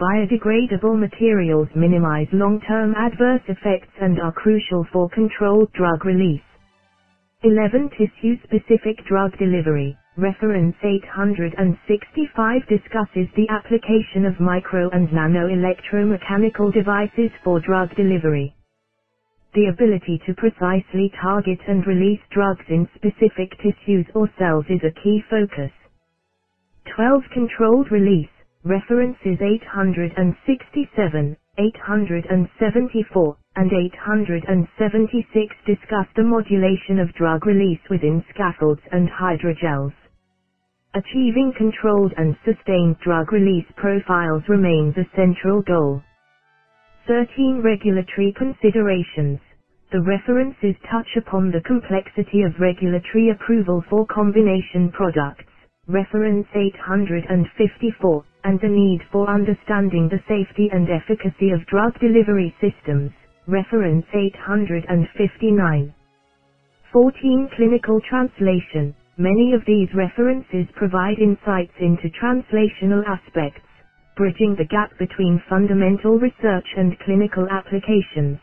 Biodegradable 0.02 1.00
materials 1.00 1.70
minimize 1.76 2.28
long-term 2.34 2.96
adverse 2.98 3.42
effects 3.48 3.94
and 4.02 4.20
are 4.22 4.34
crucial 4.34 4.86
for 4.94 5.10
controlled 5.10 5.72
drug 5.74 6.06
release. 6.06 6.42
11 7.44 7.90
Tissue-specific 7.98 9.06
drug 9.08 9.32
delivery. 9.40 9.96
Reference 10.18 10.76
865 10.84 12.62
discusses 12.68 13.30
the 13.38 13.48
application 13.50 14.26
of 14.26 14.40
micro 14.42 14.90
and 14.92 15.12
nano 15.14 15.48
electromechanical 15.48 16.74
devices 16.74 17.32
for 17.46 17.62
drug 17.62 17.96
delivery. 17.96 18.54
The 19.56 19.68
ability 19.68 20.20
to 20.28 20.34
precisely 20.36 21.12
target 21.22 21.60
and 21.68 21.86
release 21.88 22.20
drugs 22.32 22.66
in 22.70 22.88
specific 22.96 23.52
tissues 23.64 24.06
or 24.16 24.30
cells 24.40 24.66
is 24.70 24.82
a 24.84 24.92
key 25.04 25.24
focus. 25.30 25.72
12 26.96 27.24
Controlled 27.34 27.92
release. 27.92 28.30
References 28.66 29.40
867, 29.42 31.38
874, 31.60 33.38
and 33.58 33.74
876 33.74 35.56
discuss 35.68 36.08
the 36.16 36.24
modulation 36.24 37.00
of 37.00 37.14
drug 37.14 37.46
release 37.46 37.80
within 37.90 38.24
scaffolds 38.34 38.82
and 38.92 39.10
hydrogels. 39.10 39.94
Achieving 40.98 41.54
controlled 41.58 42.14
and 42.18 42.36
sustained 42.46 42.98
drug 43.06 43.32
release 43.32 43.68
profiles 43.78 44.44
remains 44.50 44.98
a 44.98 45.06
central 45.16 45.62
goal. 45.62 46.02
13 47.08 47.62
Regulatory 47.64 48.34
considerations. 48.38 49.40
The 49.92 50.02
references 50.02 50.76
touch 50.92 51.08
upon 51.18 51.52
the 51.52 51.62
complexity 51.62 52.44
of 52.44 52.60
regulatory 52.60 53.30
approval 53.30 53.84
for 53.90 54.06
combination 54.08 54.92
products, 54.92 55.46
reference 55.88 56.48
854, 56.56 58.26
and 58.46 58.60
the 58.62 58.70
need 58.70 59.02
for 59.12 59.30
understanding 59.30 60.10
the 60.10 60.22
safety 60.28 60.70
and 60.74 60.90
efficacy 60.90 61.52
of 61.52 61.66
drug 61.68 61.94
delivery 62.00 62.54
systems, 62.62 63.12
reference 63.48 64.06
859. 64.14 65.94
14 66.94 67.50
Clinical 67.58 68.02
translation. 68.10 68.96
Many 69.20 69.54
of 69.54 69.62
these 69.68 69.90
references 69.96 70.68
provide 70.76 71.20
insights 71.20 71.74
into 71.80 72.10
translational 72.22 73.06
aspects, 73.08 73.62
bridging 74.18 74.56
the 74.58 74.66
gap 74.66 74.92
between 75.00 75.42
fundamental 75.50 76.20
research 76.20 76.68
and 76.78 76.98
clinical 77.00 77.48
applications. 77.52 78.40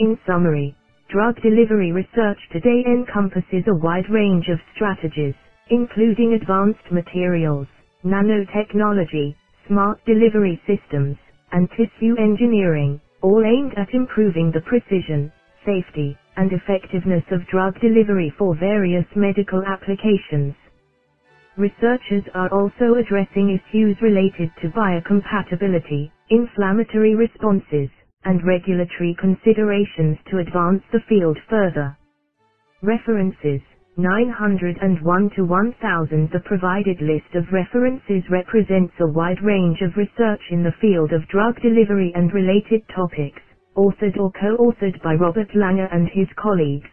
In 0.00 0.18
summary, 0.26 0.76
drug 1.10 1.36
delivery 1.42 1.92
research 1.92 2.38
today 2.52 2.84
encompasses 2.88 3.64
a 3.68 3.76
wide 3.76 4.10
range 4.10 4.48
of 4.48 4.58
strategies, 4.74 5.34
including 5.70 6.34
advanced 6.34 6.90
materials, 6.92 7.68
nanotechnology, 8.04 9.36
smart 9.68 10.00
delivery 10.06 10.60
systems, 10.66 11.16
and 11.52 11.70
tissue 11.70 12.16
engineering, 12.18 13.00
all 13.22 13.44
aimed 13.44 13.74
at 13.78 13.94
improving 13.94 14.50
the 14.52 14.62
precision, 14.62 15.32
safety, 15.66 16.18
and 16.36 16.52
effectiveness 16.52 17.24
of 17.32 17.46
drug 17.48 17.80
delivery 17.80 18.32
for 18.38 18.54
various 18.56 19.06
medical 19.16 19.62
applications. 19.66 20.54
Researchers 21.58 22.24
are 22.34 22.48
also 22.50 22.94
addressing 22.96 23.50
issues 23.50 23.96
related 24.02 24.50
to 24.62 24.70
biocompatibility, 24.70 26.10
inflammatory 26.30 27.14
responses, 27.14 27.90
and 28.24 28.42
regulatory 28.44 29.14
considerations 29.20 30.16
to 30.30 30.38
advance 30.38 30.82
the 30.92 31.00
field 31.10 31.38
further. 31.50 31.96
References 32.82 33.60
901 33.96 35.30
to 35.36 35.44
1000 35.44 36.30
The 36.32 36.40
provided 36.40 37.00
list 37.02 37.34
of 37.34 37.52
references 37.52 38.22
represents 38.30 38.94
a 39.00 39.08
wide 39.08 39.42
range 39.42 39.82
of 39.82 39.96
research 39.96 40.42
in 40.52 40.62
the 40.62 40.74
field 40.80 41.12
of 41.12 41.26
drug 41.28 41.60
delivery 41.62 42.12
and 42.14 42.32
related 42.34 42.82
topics 42.94 43.42
authored 43.76 44.18
or 44.18 44.32
co-authored 44.32 45.02
by 45.02 45.14
Robert 45.14 45.50
Langer 45.54 45.88
and 45.92 46.08
his 46.08 46.28
colleagues. 46.36 46.88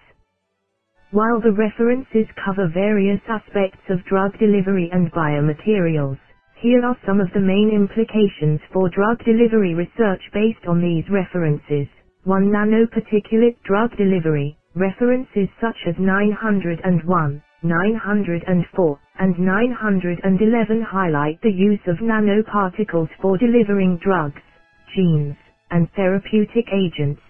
While 1.12 1.40
the 1.40 1.54
references 1.54 2.28
cover 2.44 2.68
various 2.68 3.22
aspects 3.30 3.80
of 3.90 4.04
drug 4.06 4.38
delivery 4.40 4.90
and 4.92 5.10
biomaterials, 5.14 6.20
here 6.60 6.84
are 6.86 6.98
some 7.06 7.22
of 7.22 7.32
the 7.34 7.40
main 7.40 7.72
implications 7.72 8.60
for 8.74 8.90
drug 8.90 9.24
delivery 9.24 9.74
research 9.74 10.22
based 10.34 10.68
on 10.68 10.82
these 10.82 11.10
references. 11.10 11.88
1 12.26 12.52
Nanoparticulate 12.52 13.56
drug 13.64 13.96
delivery. 13.98 14.58
References 14.76 15.48
such 15.62 15.78
as 15.88 15.96
901, 15.98 17.42
904, 17.64 19.00
and 19.20 19.40
911 19.40 20.82
highlight 20.82 21.42
the 21.42 21.52
use 21.52 21.80
of 21.88 21.98
nanoparticles 22.00 23.10
for 23.22 23.38
delivering 23.38 23.98
drugs, 24.04 24.42
genes, 24.94 25.38
and 25.74 25.90
therapeutic 25.98 26.68
agents. 26.74 27.22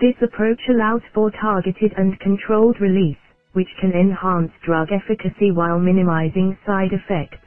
This 0.00 0.14
approach 0.22 0.60
allows 0.70 1.02
for 1.14 1.30
targeted 1.30 1.94
and 1.96 2.18
controlled 2.20 2.80
release, 2.80 3.16
which 3.54 3.68
can 3.80 3.92
enhance 3.92 4.52
drug 4.64 4.88
efficacy 4.92 5.52
while 5.52 5.78
minimizing 5.78 6.56
side 6.66 6.92
effects. 6.92 7.38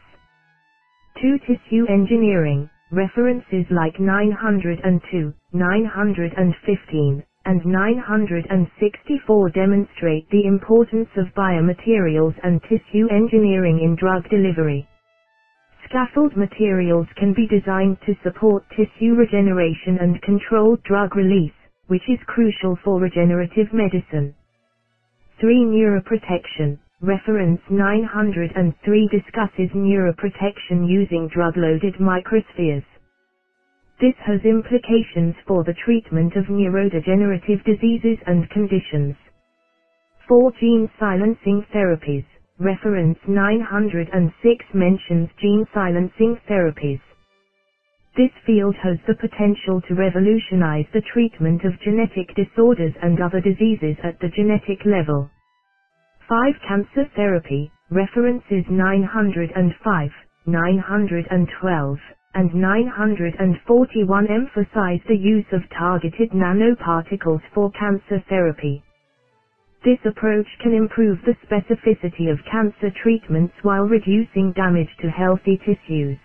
2. 1.22 1.38
Tissue 1.40 1.86
engineering. 1.90 2.70
References 2.92 3.66
like 3.72 4.00
902, 4.00 5.34
915, 5.54 7.24
and 7.46 7.66
964 7.66 9.50
demonstrate 9.52 10.30
the 10.32 10.46
importance 10.46 11.10
of 11.18 11.28
biomaterials 11.38 12.36
and 12.44 12.62
tissue 12.64 13.08
engineering 13.12 13.80
in 13.84 13.96
drug 13.96 14.28
delivery. 14.30 14.88
Scaffold 15.90 16.38
materials 16.38 17.08
can 17.18 17.34
be 17.34 17.48
designed 17.48 17.98
to 18.06 18.16
support 18.24 18.64
tissue 18.72 19.16
regeneration 19.16 19.98
and 20.02 20.22
control 20.24 20.78
drug 20.86 21.16
release, 21.16 21.54
which 21.88 22.04
is 22.10 22.20
crucial 22.28 22.78
for 22.84 23.00
regenerative 23.00 23.74
medicine. 23.74 24.36
3. 25.42 25.66
Neuroprotection. 25.66 26.78
Reference 27.02 27.62
903 27.70 29.10
discusses 29.12 29.70
neuroprotection 29.76 30.90
using 30.90 31.30
drug-loaded 31.34 31.96
microspheres. 31.96 32.84
This 34.02 34.16
has 34.26 34.42
implications 34.46 35.36
for 35.48 35.64
the 35.64 35.76
treatment 35.86 36.36
of 36.36 36.46
neurodegenerative 36.46 37.64
diseases 37.66 38.18
and 38.28 38.50
conditions. 38.52 39.16
4. 40.28 40.52
Gene 40.60 40.90
silencing 41.00 41.66
therapies. 41.74 42.26
Reference 42.60 43.18
906 43.28 44.66
mentions 44.76 45.30
gene 45.42 45.66
silencing 45.74 46.38
therapies. 46.48 47.02
This 48.18 48.32
field 48.46 48.76
has 48.84 48.98
the 49.08 49.16
potential 49.16 49.82
to 49.88 49.96
revolutionize 49.96 50.86
the 50.94 51.02
treatment 51.14 51.66
of 51.66 51.80
genetic 51.82 52.36
disorders 52.36 52.94
and 53.04 53.22
other 53.22 53.42
diseases 53.42 53.98
at 54.04 54.20
the 54.22 54.30
genetic 54.30 54.86
level. 54.86 55.30
5. 56.30 56.56
Cancer 56.68 57.06
therapy, 57.18 57.72
references 57.92 58.66
905, 58.70 60.12
912, 60.48 62.00
and 62.36 62.56
941 62.56 64.28
emphasize 64.32 65.02
the 65.10 65.18
use 65.18 65.46
of 65.54 65.64
targeted 65.78 66.32
nanoparticles 66.32 67.42
for 67.56 67.72
cancer 67.72 68.24
therapy. 68.30 68.85
This 69.86 70.00
approach 70.06 70.48
can 70.64 70.74
improve 70.74 71.20
the 71.26 71.38
specificity 71.48 72.32
of 72.32 72.40
cancer 72.52 72.92
treatments 73.04 73.54
while 73.64 73.86
reducing 73.86 74.52
damage 74.54 74.90
to 75.02 75.10
healthy 75.12 75.58
tissues. 75.66 76.18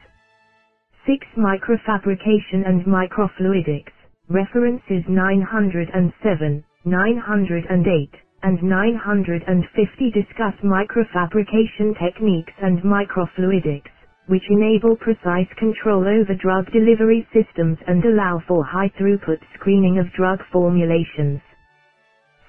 6. 1.06 1.26
Microfabrication 1.38 2.66
and 2.68 2.84
microfluidics. 2.86 3.92
References 4.28 5.04
907, 5.08 6.64
908, 6.86 8.10
and 8.44 8.62
950 8.62 10.10
discuss 10.12 10.54
microfabrication 10.64 11.98
techniques 11.98 12.54
and 12.62 12.80
microfluidics, 12.82 13.90
which 14.28 14.44
enable 14.50 14.96
precise 14.96 15.48
control 15.58 16.08
over 16.08 16.34
drug 16.34 16.70
delivery 16.72 17.26
systems 17.34 17.78
and 17.88 18.04
allow 18.04 18.42
for 18.48 18.64
high-throughput 18.64 19.38
screening 19.54 19.98
of 19.98 20.12
drug 20.14 20.40
formulations. 20.52 21.40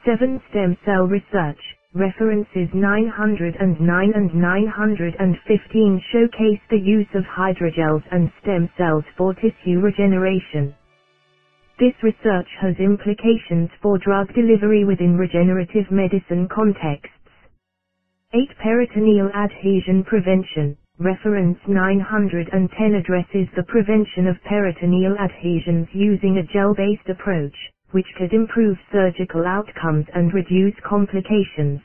7. 0.05 0.41
Stem 0.51 0.77
cell 0.85 1.07
research. 1.07 1.59
References 1.93 2.69
909 2.73 4.13
and 4.15 4.35
915 4.35 6.01
showcase 6.11 6.61
the 6.69 6.79
use 6.79 7.07
of 7.15 7.23
hydrogels 7.25 8.03
and 8.11 8.31
stem 8.41 8.69
cells 8.77 9.05
for 9.17 9.33
tissue 9.35 9.79
regeneration. 9.81 10.75
This 11.79 11.93
research 12.03 12.49
has 12.61 12.75
implications 12.79 13.69
for 13.81 13.97
drug 13.99 14.33
delivery 14.35 14.85
within 14.85 15.17
regenerative 15.17 15.91
medicine 15.91 16.47
contexts. 16.53 17.09
8. 18.33 18.41
Peritoneal 18.61 19.29
adhesion 19.31 20.03
prevention. 20.03 20.77
Reference 20.99 21.57
910 21.69 22.95
addresses 22.95 23.47
the 23.55 23.63
prevention 23.63 24.27
of 24.27 24.35
peritoneal 24.43 25.15
adhesions 25.17 25.87
using 25.93 26.37
a 26.37 26.43
gel-based 26.53 27.07
approach, 27.09 27.55
which 27.91 28.07
could 28.17 28.33
improve 28.33 28.77
surgical 28.91 29.45
outcomes 29.47 30.05
and 30.13 30.33
reduce 30.33 30.75
complications. 30.87 31.81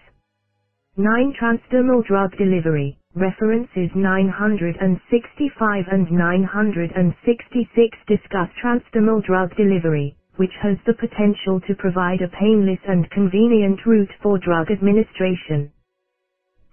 9. 0.99 1.35
Transdermal 1.41 2.05
drug 2.07 2.37
delivery. 2.39 2.99
References 3.17 3.91
965 3.97 5.85
and 5.91 6.11
966 6.13 7.99
discuss 8.09 8.49
transdermal 8.63 9.25
drug 9.25 9.57
delivery, 9.57 10.15
which 10.37 10.53
has 10.63 10.77
the 10.87 10.95
potential 10.95 11.61
to 11.67 11.75
provide 11.77 12.21
a 12.23 12.29
painless 12.29 12.81
and 12.89 13.11
convenient 13.11 13.81
route 13.87 14.11
for 14.23 14.39
drug 14.39 14.71
administration. 14.71 15.71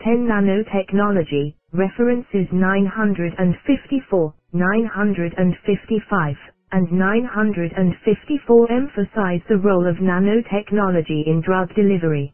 10 0.01 0.27
Nanotechnology, 0.27 1.53
references 1.73 2.47
954, 2.51 4.33
955, 4.53 6.35
and 6.73 6.91
954 6.91 8.71
emphasize 8.71 9.41
the 9.49 9.57
role 9.59 9.87
of 9.87 9.97
nanotechnology 9.97 11.27
in 11.27 11.41
drug 11.41 11.73
delivery. 11.75 12.33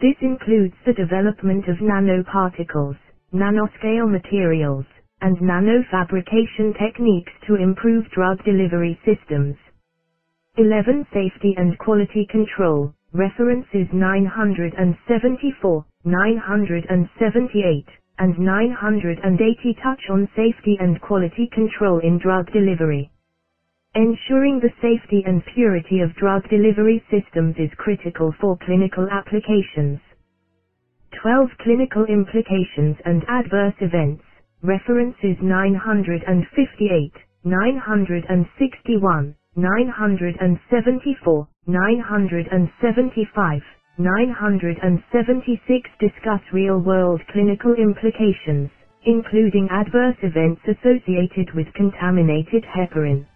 This 0.00 0.16
includes 0.22 0.74
the 0.86 0.92
development 0.94 1.68
of 1.68 1.78
nanoparticles, 1.78 2.96
nanoscale 3.34 4.10
materials, 4.10 4.84
and 5.22 5.38
nanofabrication 5.38 6.78
techniques 6.78 7.32
to 7.48 7.56
improve 7.56 8.10
drug 8.10 8.44
delivery 8.44 8.98
systems. 9.04 9.56
11. 10.58 11.06
Safety 11.14 11.54
and 11.56 11.78
quality 11.78 12.26
control, 12.30 12.92
references 13.14 13.88
974, 13.92 15.86
978, 16.04 17.86
and 18.18 18.38
980 18.38 19.74
touch 19.82 20.02
on 20.10 20.28
safety 20.36 20.76
and 20.80 21.00
quality 21.00 21.48
control 21.54 22.00
in 22.00 22.18
drug 22.18 22.50
delivery. 22.52 23.10
Ensuring 23.96 24.60
the 24.60 24.70
safety 24.82 25.24
and 25.26 25.42
purity 25.54 26.00
of 26.00 26.14
drug 26.14 26.48
delivery 26.50 27.02
systems 27.10 27.56
is 27.58 27.70
critical 27.78 28.32
for 28.40 28.56
clinical 28.64 29.08
applications. 29.10 29.98
12 31.22 31.48
Clinical 31.62 32.04
implications 32.06 32.96
and 33.04 33.24
adverse 33.28 33.74
events. 33.80 34.22
References 34.62 35.36
958, 35.42 37.12
961, 37.44 39.34
974, 39.56 41.48
975, 41.66 43.62
976 43.98 45.90
discuss 46.00 46.40
real-world 46.52 47.22
clinical 47.32 47.74
implications, 47.74 48.70
including 49.06 49.68
adverse 49.70 50.16
events 50.22 50.60
associated 50.68 51.50
with 51.54 51.66
contaminated 51.74 52.64
heparin. 52.64 53.26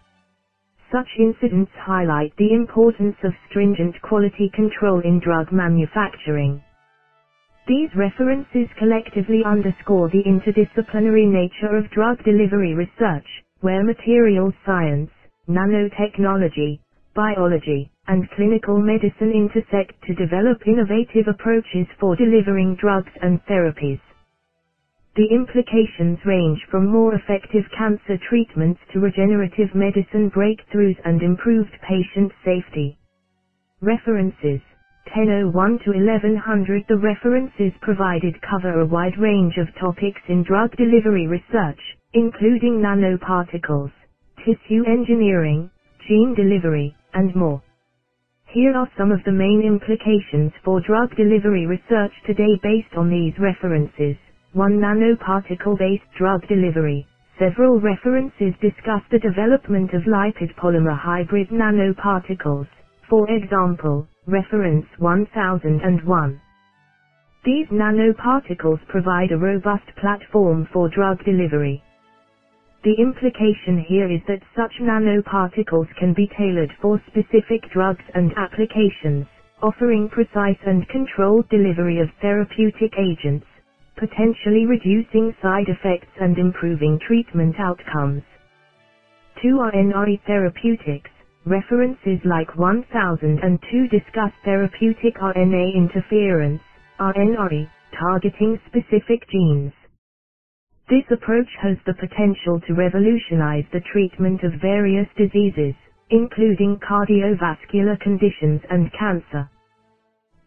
Such 0.95 1.09
incidents 1.19 1.73
highlight 1.75 2.37
the 2.39 2.55
importance 2.55 3.17
of 3.25 3.35
stringent 3.51 4.01
quality 4.03 4.49
control 4.55 5.01
in 5.01 5.19
drug 5.19 5.51
manufacturing. 5.51 6.63
These 7.67 7.91
references 7.97 8.69
collectively 8.79 9.43
underscore 9.45 10.09
the 10.11 10.23
interdisciplinary 10.23 11.27
nature 11.27 11.77
of 11.77 11.91
drug 11.91 12.23
delivery 12.25 12.75
research, 12.75 13.27
where 13.61 13.83
materials 13.83 14.55
science, 14.65 15.11
nanotechnology, 15.49 16.79
biology, 17.17 17.91
and 18.07 18.31
clinical 18.37 18.79
medicine 18.79 19.33
intersect 19.33 20.01
to 20.07 20.15
develop 20.15 20.63
innovative 20.69 21.27
approaches 21.27 21.89
for 21.99 22.15
delivering 22.15 22.77
drugs 22.77 23.13
and 23.21 23.45
therapies. 23.47 24.01
The 25.17 25.27
implications 25.27 26.21
range 26.25 26.61
from 26.71 26.87
more 26.87 27.15
effective 27.15 27.65
cancer 27.77 28.17
treatments 28.29 28.81
to 28.93 29.01
regenerative 29.01 29.75
medicine 29.75 30.31
breakthroughs 30.31 30.99
and 31.05 31.23
improved 31.23 31.73
patient 31.83 32.33
safety. 32.45 32.97
References 33.83 34.61
1001 35.15 35.81
to 35.85 35.91
1100 35.93 36.85
The 36.89 36.97
references 36.97 37.73
provided 37.83 38.41
cover 38.43 38.81
a 38.81 38.87
wide 38.87 39.19
range 39.19 39.59
of 39.59 39.69
topics 39.81 40.21
in 40.29 40.45
drug 40.45 40.77
delivery 40.77 41.27
research, 41.29 41.81
including 42.15 42.81
nanoparticles, 42.81 43.93
tissue 44.45 44.85
engineering, 44.87 45.71
gene 46.09 46.35
delivery, 46.35 46.97
and 47.15 47.35
more. 47.37 47.63
Here 48.49 48.75
are 48.77 48.91
some 48.99 49.13
of 49.13 49.25
the 49.25 49.33
main 49.33 49.63
implications 49.63 50.53
for 50.65 50.81
drug 50.81 51.17
delivery 51.17 51.67
research 51.67 52.13
today 52.27 52.59
based 52.63 52.95
on 52.97 53.11
these 53.11 53.35
references. 53.39 54.17
1 54.55 54.79
nanoparticle-based 54.81 56.11
drug 56.19 56.41
delivery. 56.49 57.07
Several 57.39 57.81
references 57.81 58.55
discuss 58.63 59.03
the 59.11 59.19
development 59.19 59.93
of 59.95 60.03
lipid 60.05 60.55
polymer 60.57 60.97
hybrid 60.99 61.51
nanoparticles. 61.51 62.69
For 63.11 63.29
example, 63.31 64.09
reference 64.27 64.87
1001. 64.99 66.41
These 67.45 67.69
nanoparticles 67.69 68.81
provide 68.89 69.33
a 69.33 69.39
robust 69.39 69.87
platform 70.01 70.69
for 70.73 70.89
drug 70.89 71.25
delivery. 71.25 71.83
The 72.85 72.95
implication 73.01 73.85
here 73.89 74.11
is 74.11 74.23
that 74.29 74.43
such 74.57 74.73
nanoparticles 74.81 75.89
can 75.99 76.15
be 76.15 76.31
tailored 76.39 76.73
for 76.81 77.03
specific 77.09 77.71
drugs 77.73 78.05
and 78.15 78.33
applications, 78.37 79.27
offering 79.63 80.09
precise 80.11 80.59
and 80.67 80.89
controlled 80.89 81.49
delivery 81.51 82.01
of 82.01 82.09
therapeutic 82.23 82.93
agents 82.99 83.47
potentially 83.99 84.67
reducing 84.67 85.35
side 85.43 85.69
effects 85.69 86.13
and 86.21 86.39
improving 86.39 86.99
treatment 87.07 87.57
outcomes. 87.61 88.23
2 89.43 89.49
RNAi 89.73 90.21
therapeutics. 90.27 91.11
References 91.47 92.21
like 92.27 92.55
1002 92.59 93.89
discuss 93.89 94.33
therapeutic 94.45 95.17
RNA 95.17 95.75
interference, 95.77 96.61
RNAi, 97.01 97.69
targeting 97.99 98.59
specific 98.69 99.29
genes. 99.31 99.73
This 100.91 101.05
approach 101.13 101.49
has 101.63 101.79
the 101.87 101.95
potential 101.95 102.61
to 102.67 102.75
revolutionize 102.75 103.65
the 103.73 103.81
treatment 103.93 104.43
of 104.45 104.53
various 104.63 105.09
diseases, 105.17 105.75
including 106.11 106.79
cardiovascular 106.79 107.99
conditions 108.01 108.61
and 108.71 108.91
cancer 108.99 109.49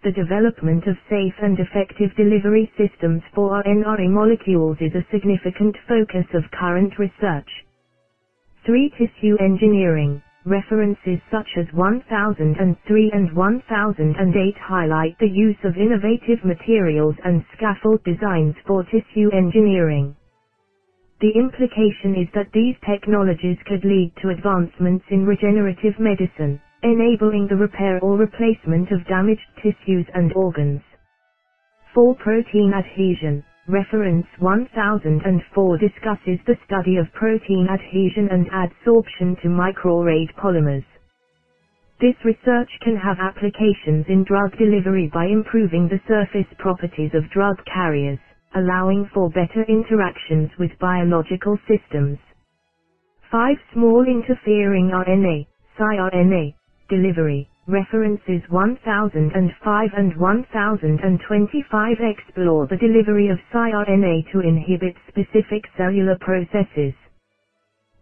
the 0.08 0.14
development 0.14 0.88
of 0.88 0.96
safe 1.12 1.36
and 1.44 1.60
effective 1.60 2.16
delivery 2.16 2.72
systems 2.80 3.22
for 3.36 3.62
RNA 3.62 4.10
molecules 4.10 4.78
is 4.80 4.96
a 4.96 5.04
significant 5.12 5.76
focus 5.90 6.26
of 6.34 6.44
current 6.58 6.94
research. 6.98 7.50
3. 8.66 8.90
Tissue 8.98 9.38
engineering. 9.42 10.22
References 10.46 11.20
such 11.32 11.50
as 11.60 11.68
1003 11.74 13.12
and 13.14 13.36
1008 13.36 14.56
highlight 14.60 15.16
the 15.20 15.28
use 15.30 15.58
of 15.66 15.78
innovative 15.78 16.44
materials 16.46 17.16
and 17.26 17.44
scaffold 17.58 18.02
designs 18.06 18.56
for 18.68 18.84
tissue 18.86 19.30
engineering. 19.34 20.16
The 21.22 21.32
implication 21.36 22.16
is 22.22 22.30
that 22.36 22.52
these 22.54 22.76
technologies 22.88 23.58
could 23.68 23.86
lead 23.86 24.12
to 24.22 24.30
advancements 24.30 25.06
in 25.12 25.26
regenerative 25.26 26.00
medicine 26.00 26.60
enabling 26.84 27.48
the 27.50 27.56
repair 27.58 28.00
or 28.02 28.18
replacement 28.18 28.92
of 28.92 29.06
damaged 29.08 29.48
tissues 29.64 30.06
and 30.16 30.34
organs. 30.36 30.82
4. 31.96 32.16
Protein 32.16 32.74
adhesion. 32.74 33.44
Reference 33.68 34.28
1004 34.40 35.78
discusses 35.80 36.40
the 36.48 36.58
study 36.66 36.98
of 36.98 37.12
protein 37.14 37.68
adhesion 37.70 38.30
and 38.32 38.48
adsorption 38.52 39.42
to 39.42 39.50
microarrayed 39.50 40.34
polymers. 40.36 40.86
This 42.02 42.16
research 42.26 42.70
can 42.84 42.98
have 42.98 43.20
applications 43.22 44.06
in 44.10 44.26
drug 44.26 44.58
delivery 44.60 45.10
by 45.14 45.28
improving 45.28 45.88
the 45.88 46.02
surface 46.08 46.48
properties 46.60 47.12
of 47.16 47.30
drug 47.32 47.58
carriers, 47.74 48.20
allowing 48.56 49.10
for 49.14 49.30
better 49.32 49.64
interactions 49.70 50.52
with 50.60 50.72
biological 50.82 51.58
systems. 51.70 52.20
5. 53.32 53.58
Small 53.74 54.06
interfering 54.08 54.92
RNA, 54.94 55.48
siRNA, 55.80 56.56
delivery. 56.90 57.50
references 57.68 58.42
1005 58.50 59.90
and 59.98 60.18
1025 60.20 61.98
explore 62.02 62.68
the 62.68 62.78
delivery 62.78 63.30
of 63.30 63.40
siRNA 63.54 64.32
to 64.32 64.42
inhibit 64.42 64.96
specific 65.10 65.64
cellular 65.78 66.18
processes. 66.22 66.94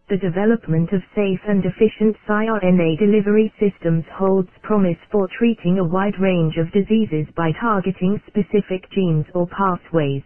The 0.10 0.18
development 0.18 0.92
of 0.94 1.02
safe 1.16 1.40
and 1.48 1.64
efficient 1.66 2.18
siRNA 2.28 3.00
delivery 3.00 3.54
systems 3.60 4.06
holds 4.14 4.50
promise 4.64 5.00
for 5.12 5.28
treating 5.40 5.80
a 5.80 5.86
wide 5.86 6.20
range 6.20 6.58
of 6.58 6.72
diseases 6.74 7.28
by 7.38 7.54
targeting 7.54 8.22
specific 8.28 8.90
genes 8.92 9.26
or 9.34 9.48
pathways. 9.48 10.24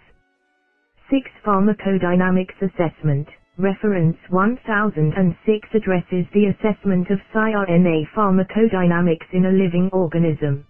6 1.12 1.30
Pharmacodynamics 1.46 2.62
Assessment 2.62 3.28
Reference 3.60 4.18
1006 4.32 5.70
addresses 5.76 6.26
the 6.34 6.48
assessment 6.48 7.12
of 7.12 7.20
siRNA 7.36 8.08
pharmacodynamics 8.18 9.30
in 9.34 9.46
a 9.46 9.52
living 9.52 9.92
organism. 9.94 10.66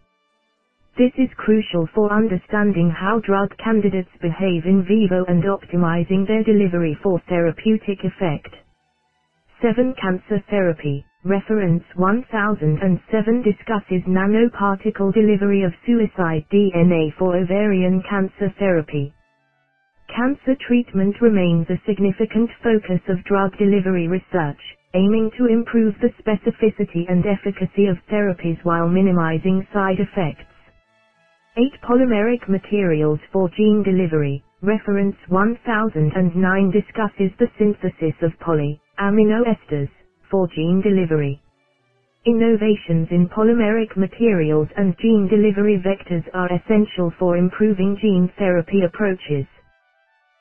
This 0.98 1.12
is 1.18 1.30
crucial 1.38 1.88
for 1.96 2.12
understanding 2.14 2.90
how 2.92 3.20
drug 3.22 3.56
candidates 3.64 4.10
behave 4.22 4.66
in 4.66 4.84
vivo 4.88 5.26
and 5.28 5.44
optimizing 5.44 6.28
their 6.28 6.44
delivery 6.44 6.98
for 7.04 7.22
therapeutic 7.30 8.00
effect. 8.04 8.56
7 9.62 9.96
Cancer 10.02 10.44
Therapy 10.50 11.06
Reference 11.26 11.84
1007 11.96 13.44
discusses 13.44 14.04
nanoparticle 14.08 15.14
delivery 15.14 15.64
of 15.64 15.74
suicide 15.86 16.46
DNA 16.54 17.14
for 17.20 17.38
ovarian 17.38 18.02
cancer 18.10 18.54
therapy. 18.60 19.14
Cancer 20.10 20.56
treatment 20.68 21.16
remains 21.22 21.68
a 21.72 21.80
significant 21.88 22.52
focus 22.64 23.02
of 23.10 23.24
drug 23.26 23.58
delivery 23.58 24.08
research, 24.10 24.60
aiming 24.94 25.32
to 25.38 25.48
improve 25.48 25.96
the 26.02 26.12
specificity 26.22 27.06
and 27.10 27.26
efficacy 27.26 27.88
of 27.88 27.98
therapies 28.12 28.60
while 28.64 28.88
minimizing 28.90 29.66
side 29.74 30.00
effects. 30.00 30.46
8 31.58 31.64
Polymeric 31.84 32.48
materials 32.50 33.20
for 33.34 33.50
gene 33.50 33.84
delivery. 33.84 34.44
Reference 34.64 35.16
1009 35.30 36.72
discusses 36.72 37.32
the 37.40 37.50
synthesis 37.60 38.16
of 38.24 38.32
poly, 38.40 38.80
amino 39.00 39.44
esters, 39.46 39.90
for 40.32 40.48
gene 40.56 40.82
delivery. 40.82 41.42
Innovations 42.26 43.08
in 43.12 43.28
polymeric 43.30 43.96
materials 43.98 44.68
and 44.78 44.96
gene 45.02 45.28
delivery 45.30 45.80
vectors 45.80 46.26
are 46.34 46.52
essential 46.54 47.12
for 47.20 47.38
improving 47.38 47.98
gene 48.02 48.30
therapy 48.38 48.84
approaches. 48.84 49.46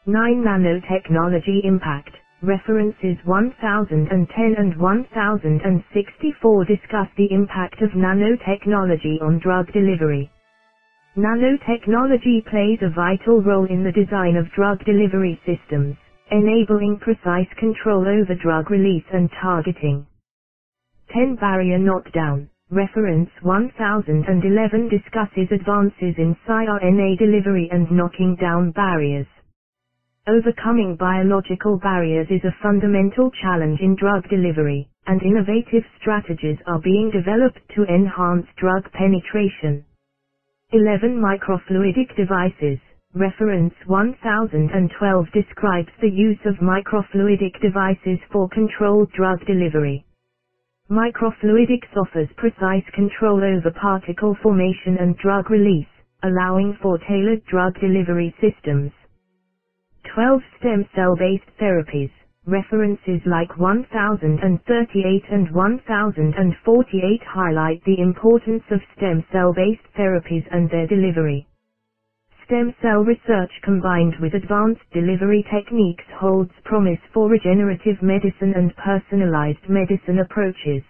9 0.06 0.42
Nanotechnology 0.42 1.64
Impact 1.64 2.10
References 2.42 3.18
1010 3.26 4.54
and 4.56 4.78
1064 4.78 6.64
discuss 6.64 7.08
the 7.18 7.30
impact 7.32 7.82
of 7.82 7.90
nanotechnology 7.90 9.20
on 9.20 9.38
drug 9.40 9.70
delivery. 9.72 10.30
Nanotechnology 11.18 12.46
plays 12.46 12.78
a 12.82 12.90
vital 12.94 13.42
role 13.42 13.66
in 13.66 13.84
the 13.84 13.92
design 13.92 14.36
of 14.36 14.50
drug 14.52 14.84
delivery 14.86 15.38
systems, 15.44 15.96
enabling 16.30 16.98
precise 17.00 17.48
control 17.58 18.08
over 18.08 18.34
drug 18.36 18.70
release 18.70 19.04
and 19.12 19.28
targeting. 19.42 20.06
10 21.12 21.36
Barrier 21.36 21.78
Knockdown 21.78 22.48
Reference 22.70 23.30
1011 23.42 24.88
discusses 24.88 25.48
advances 25.52 26.14
in 26.18 26.36
siRNA 26.48 27.18
delivery 27.18 27.68
and 27.72 27.90
knocking 27.90 28.36
down 28.36 28.70
barriers. 28.70 29.26
Overcoming 30.28 30.94
biological 30.96 31.78
barriers 31.78 32.26
is 32.28 32.44
a 32.44 32.54
fundamental 32.62 33.30
challenge 33.40 33.80
in 33.80 33.96
drug 33.96 34.28
delivery, 34.28 34.86
and 35.06 35.22
innovative 35.22 35.82
strategies 35.98 36.58
are 36.66 36.80
being 36.80 37.10
developed 37.10 37.60
to 37.74 37.84
enhance 37.84 38.44
drug 38.58 38.84
penetration. 38.92 39.86
11 40.72 41.16
Microfluidic 41.16 42.14
devices. 42.14 42.78
Reference 43.14 43.72
1012 43.86 45.26
describes 45.32 45.88
the 46.02 46.10
use 46.10 46.38
of 46.44 46.56
microfluidic 46.56 47.58
devices 47.62 48.18
for 48.30 48.50
controlled 48.50 49.10
drug 49.12 49.40
delivery. 49.46 50.04
Microfluidics 50.90 51.96
offers 51.96 52.28
precise 52.36 52.84
control 52.92 53.42
over 53.42 53.70
particle 53.80 54.36
formation 54.42 54.98
and 55.00 55.16
drug 55.16 55.48
release, 55.48 55.88
allowing 56.22 56.76
for 56.82 56.98
tailored 57.08 57.42
drug 57.46 57.72
delivery 57.80 58.34
systems. 58.42 58.92
12 60.14 60.40
stem 60.60 60.86
cell-based 60.94 61.50
therapies. 61.60 62.10
References 62.46 63.20
like 63.26 63.58
1038 63.58 65.24
and 65.30 65.50
1048 65.54 67.22
highlight 67.26 67.84
the 67.84 68.00
importance 68.00 68.64
of 68.70 68.80
stem 68.96 69.24
cell-based 69.32 69.86
therapies 69.98 70.44
and 70.52 70.70
their 70.70 70.86
delivery. 70.86 71.46
Stem 72.46 72.74
cell 72.82 73.04
research 73.04 73.52
combined 73.64 74.14
with 74.20 74.34
advanced 74.34 74.82
delivery 74.92 75.44
techniques 75.52 76.04
holds 76.20 76.52
promise 76.64 77.00
for 77.14 77.28
regenerative 77.30 78.02
medicine 78.02 78.54
and 78.56 78.74
personalized 78.76 79.68
medicine 79.68 80.20
approaches. 80.20 80.82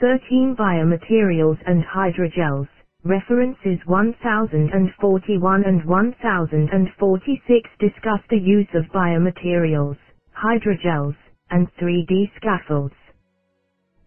13 0.00 0.56
Biomaterials 0.58 1.58
and 1.66 1.84
hydrogels. 1.84 2.68
References 3.04 3.78
1041 3.86 5.64
and 5.64 5.84
1046 5.84 7.70
discuss 7.78 8.20
the 8.28 8.36
use 8.36 8.66
of 8.74 8.84
biomaterials, 8.92 9.96
hydrogels, 10.36 11.14
and 11.52 11.68
3D 11.80 12.28
scaffolds. 12.36 12.96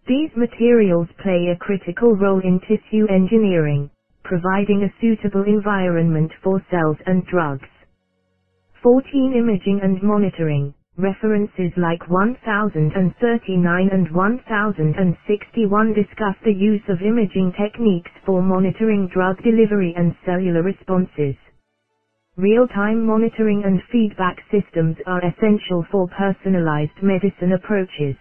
These 0.07 0.31
materials 0.35 1.07
play 1.23 1.47
a 1.47 1.57
critical 1.57 2.17
role 2.17 2.41
in 2.41 2.59
tissue 2.61 3.07
engineering, 3.07 3.89
providing 4.25 4.83
a 4.83 4.93
suitable 4.99 5.43
environment 5.43 6.33
for 6.43 6.61
cells 6.69 6.97
and 7.05 7.25
drugs. 7.27 7.69
14 8.83 9.33
Imaging 9.37 9.79
and 9.83 10.03
monitoring. 10.03 10.73
References 11.01 11.73
like 11.77 12.07
1039 12.09 13.89
and 13.91 14.15
1061 14.15 15.93
discuss 15.95 16.37
the 16.45 16.53
use 16.53 16.83
of 16.89 17.01
imaging 17.03 17.53
techniques 17.59 18.11
for 18.25 18.41
monitoring 18.43 19.09
drug 19.13 19.43
delivery 19.43 19.93
and 19.97 20.15
cellular 20.25 20.63
responses. 20.63 21.35
Real-time 22.37 23.05
monitoring 23.05 23.63
and 23.65 23.81
feedback 23.91 24.37
systems 24.51 24.97
are 25.07 25.21
essential 25.25 25.85
for 25.91 26.07
personalized 26.17 27.01
medicine 27.03 27.53
approaches. 27.53 28.15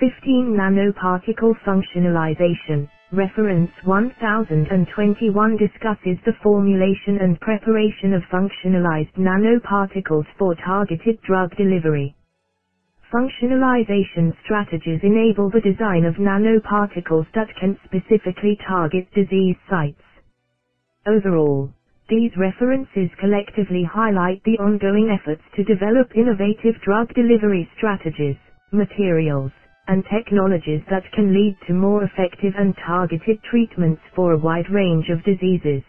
15 0.00 0.56
Nanoparticle 0.58 1.54
functionalization 1.66 2.88
Reference 3.12 3.70
1021 3.84 5.56
discusses 5.58 6.18
the 6.26 6.34
formulation 6.42 7.18
and 7.22 7.38
preparation 7.40 8.14
of 8.14 8.22
functionalized 8.34 9.14
nanoparticles 9.16 10.26
for 10.36 10.56
targeted 10.56 11.20
drug 11.22 11.56
delivery. 11.56 12.16
Functionalization 13.14 14.32
strategies 14.44 15.00
enable 15.02 15.50
the 15.50 15.60
design 15.60 16.04
of 16.04 16.16
nanoparticles 16.16 17.26
that 17.34 17.48
can 17.60 17.78
specifically 17.84 18.58
target 18.68 19.06
disease 19.14 19.56
sites. 19.70 20.02
Overall, 21.06 21.70
these 22.10 22.32
references 22.36 23.10
collectively 23.20 23.84
highlight 23.84 24.42
the 24.44 24.58
ongoing 24.58 25.10
efforts 25.10 25.42
to 25.56 25.64
develop 25.64 26.08
innovative 26.16 26.76
drug 26.84 27.08
delivery 27.14 27.68
strategies, 27.78 28.36
materials, 28.72 29.52
and 29.88 30.04
technologies 30.12 30.82
that 30.90 31.04
can 31.14 31.34
lead 31.34 31.56
to 31.66 31.74
more 31.74 32.04
effective 32.04 32.54
and 32.58 32.74
targeted 32.86 33.38
treatments 33.50 34.00
for 34.16 34.32
a 34.32 34.38
wide 34.38 34.70
range 34.70 35.06
of 35.10 35.22
diseases. 35.24 35.82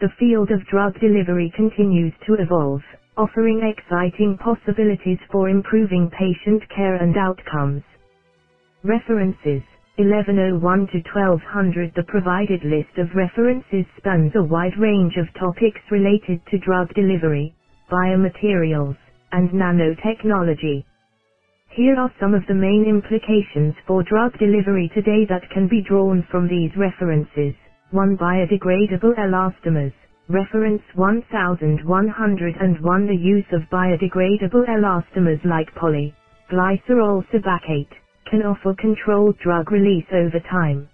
The 0.00 0.10
field 0.18 0.50
of 0.50 0.66
drug 0.66 0.98
delivery 1.00 1.52
continues 1.56 2.12
to 2.26 2.34
evolve, 2.34 2.82
offering 3.16 3.62
exciting 3.62 4.36
possibilities 4.38 5.18
for 5.32 5.48
improving 5.48 6.08
patient 6.10 6.62
care 6.74 6.96
and 6.96 7.16
outcomes. 7.16 7.82
References 8.84 9.62
1101 9.98 10.86
to 10.88 10.98
1200 11.12 11.92
The 11.96 12.04
provided 12.04 12.62
list 12.64 12.96
of 12.98 13.08
references 13.14 13.84
spans 13.98 14.32
a 14.36 14.42
wide 14.44 14.78
range 14.78 15.14
of 15.18 15.26
topics 15.38 15.80
related 15.90 16.40
to 16.50 16.58
drug 16.58 16.88
delivery, 16.94 17.52
biomaterials, 17.92 18.96
and 19.32 19.50
nanotechnology. 19.50 20.84
Here 21.74 21.96
are 21.98 22.10
some 22.20 22.34
of 22.34 22.42
the 22.48 22.54
main 22.54 22.84
implications 22.88 23.74
for 23.86 24.02
drug 24.04 24.36
delivery 24.38 24.90
today 24.94 25.24
that 25.28 25.48
can 25.50 25.66
be 25.68 25.82
drawn 25.82 26.22
from 26.30 26.48
these 26.48 26.70
references. 26.76 27.54
1. 27.92 28.16
Biodegradable 28.18 29.14
elastomers. 29.18 29.92
Reference 30.28 30.82
1101 30.96 33.06
The 33.06 33.16
use 33.16 33.44
of 33.52 33.62
biodegradable 33.70 34.66
elastomers 34.68 35.44
like 35.44 35.72
poly, 35.76 36.14
glycerol 36.50 37.24
sebacate, 37.32 37.90
can 38.30 38.42
offer 38.42 38.74
controlled 38.78 39.38
drug 39.40 39.70
release 39.72 40.06
over 40.12 40.40
time. 40.50 40.88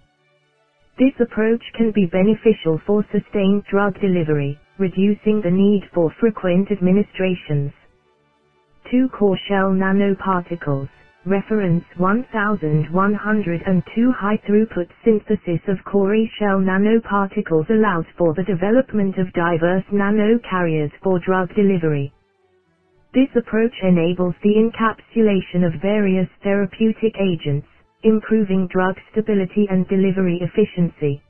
This 0.99 1.13
approach 1.21 1.61
can 1.77 1.91
be 1.91 2.05
beneficial 2.07 2.79
for 2.87 3.05
sustained 3.11 3.63
drug 3.71 3.93
delivery, 4.01 4.57
reducing 4.79 5.41
the 5.41 5.51
need 5.51 5.83
for 5.93 6.11
frequent 6.19 6.71
administrations. 6.71 7.71
2 8.91 9.07
core 9.09 9.37
shell 9.47 9.71
nanoparticles. 9.71 10.87
reference 11.25 11.83
1102 11.97 14.11
high 14.13 14.37
throughput 14.47 14.87
synthesis 15.05 15.59
of 15.67 15.77
core 15.85 16.15
shell 16.39 16.59
nanoparticles 16.59 17.69
allows 17.69 18.05
for 18.17 18.33
the 18.35 18.43
development 18.43 19.17
of 19.17 19.31
diverse 19.33 19.83
nanocarriers 19.93 20.91
for 21.03 21.19
drug 21.19 21.53
delivery. 21.55 22.11
This 23.13 23.29
approach 23.35 23.73
enables 23.83 24.35
the 24.43 24.55
encapsulation 24.55 25.65
of 25.65 25.81
various 25.81 26.27
therapeutic 26.43 27.13
agents, 27.19 27.67
improving 28.03 28.67
drug 28.67 28.95
stability 29.11 29.67
and 29.69 29.87
delivery 29.87 30.39
efficiency. 30.41 31.21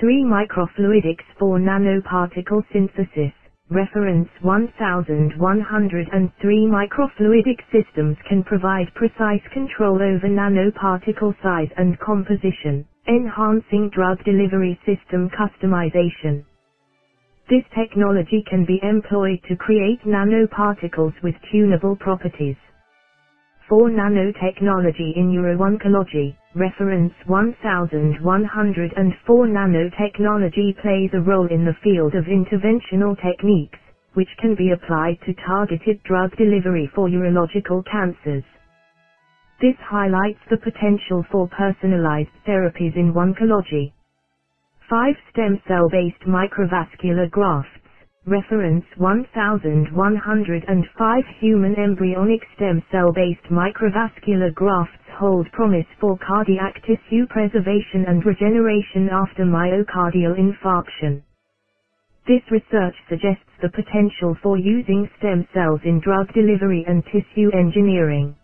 3 0.00 0.24
microfluidics 0.24 1.24
for 1.38 1.58
nanoparticle 1.58 2.62
synthesis. 2.72 3.32
Reference 3.70 4.28
1103 4.42 6.66
microfluidic 6.68 7.60
systems 7.72 8.18
can 8.28 8.42
provide 8.44 8.92
precise 8.94 9.40
control 9.54 9.94
over 10.02 10.28
nanoparticle 10.28 11.34
size 11.42 11.70
and 11.78 11.98
composition, 11.98 12.84
enhancing 13.08 13.88
drug 13.88 14.22
delivery 14.26 14.78
system 14.84 15.30
customization. 15.30 16.44
This 17.50 17.64
technology 17.74 18.44
can 18.50 18.66
be 18.66 18.80
employed 18.82 19.40
to 19.48 19.56
create 19.56 20.02
nanoparticles 20.06 21.14
with 21.22 21.36
tunable 21.52 21.96
properties. 21.96 22.56
For 23.68 23.90
nanotechnology 23.90 25.16
in 25.16 25.32
uro-oncology, 25.32 26.36
reference 26.54 27.12
1104 27.26 29.48
nanotechnology 29.48 30.76
plays 30.82 31.10
a 31.14 31.20
role 31.20 31.48
in 31.50 31.64
the 31.64 31.74
field 31.84 32.14
of 32.14 32.26
interventional 32.26 33.16
techniques, 33.22 33.80
which 34.14 34.28
can 34.40 34.54
be 34.56 34.72
applied 34.72 35.16
to 35.26 35.34
targeted 35.46 36.02
drug 36.04 36.36
delivery 36.36 36.90
for 36.94 37.08
urological 37.08 37.82
cancers. 37.90 38.44
This 39.60 39.76
highlights 39.80 40.38
the 40.50 40.58
potential 40.58 41.24
for 41.32 41.48
personalized 41.48 42.30
therapies 42.46 42.96
in 42.96 43.12
oncology. 43.14 43.92
5 44.90 45.16
stem 45.32 45.60
cell-based 45.68 46.22
microvascular 46.28 47.30
grafts 47.30 47.70
Reference 48.26 48.84
1105 48.98 51.24
Human 51.40 51.74
embryonic 51.76 52.42
stem 52.54 52.82
cell-based 52.92 53.44
microvascular 53.50 54.52
grafts 54.54 54.92
hold 55.18 55.50
promise 55.52 55.86
for 55.98 56.18
cardiac 56.18 56.74
tissue 56.84 57.26
preservation 57.30 58.04
and 58.06 58.22
regeneration 58.24 59.08
after 59.10 59.44
myocardial 59.46 60.36
infarction. 60.38 61.22
This 62.28 62.42
research 62.50 62.94
suggests 63.08 63.48
the 63.62 63.70
potential 63.70 64.36
for 64.42 64.58
using 64.58 65.08
stem 65.18 65.46
cells 65.54 65.80
in 65.84 66.00
drug 66.00 66.32
delivery 66.34 66.84
and 66.88 67.04
tissue 67.06 67.50
engineering. 67.52 68.34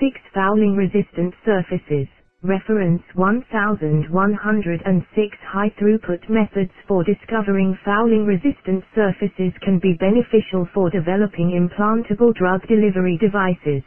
6 0.00 0.18
Fouling-resistant 0.34 1.34
surfaces 1.44 2.08
Reference 2.44 3.02
1106 3.14 5.38
High 5.50 5.70
throughput 5.80 6.28
methods 6.30 6.70
for 6.86 7.02
discovering 7.02 7.76
fouling 7.84 8.26
resistant 8.26 8.84
surfaces 8.94 9.52
can 9.62 9.78
be 9.80 9.94
beneficial 9.98 10.68
for 10.74 10.90
developing 10.90 11.50
implantable 11.56 12.34
drug 12.36 12.60
delivery 12.68 13.16
devices. 13.18 13.82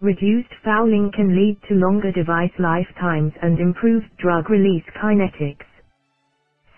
Reduced 0.00 0.48
fouling 0.64 1.10
can 1.14 1.36
lead 1.36 1.58
to 1.68 1.74
longer 1.74 2.10
device 2.12 2.52
lifetimes 2.58 3.32
and 3.42 3.58
improved 3.60 4.06
drug 4.18 4.48
release 4.50 4.84
kinetics. 5.02 5.66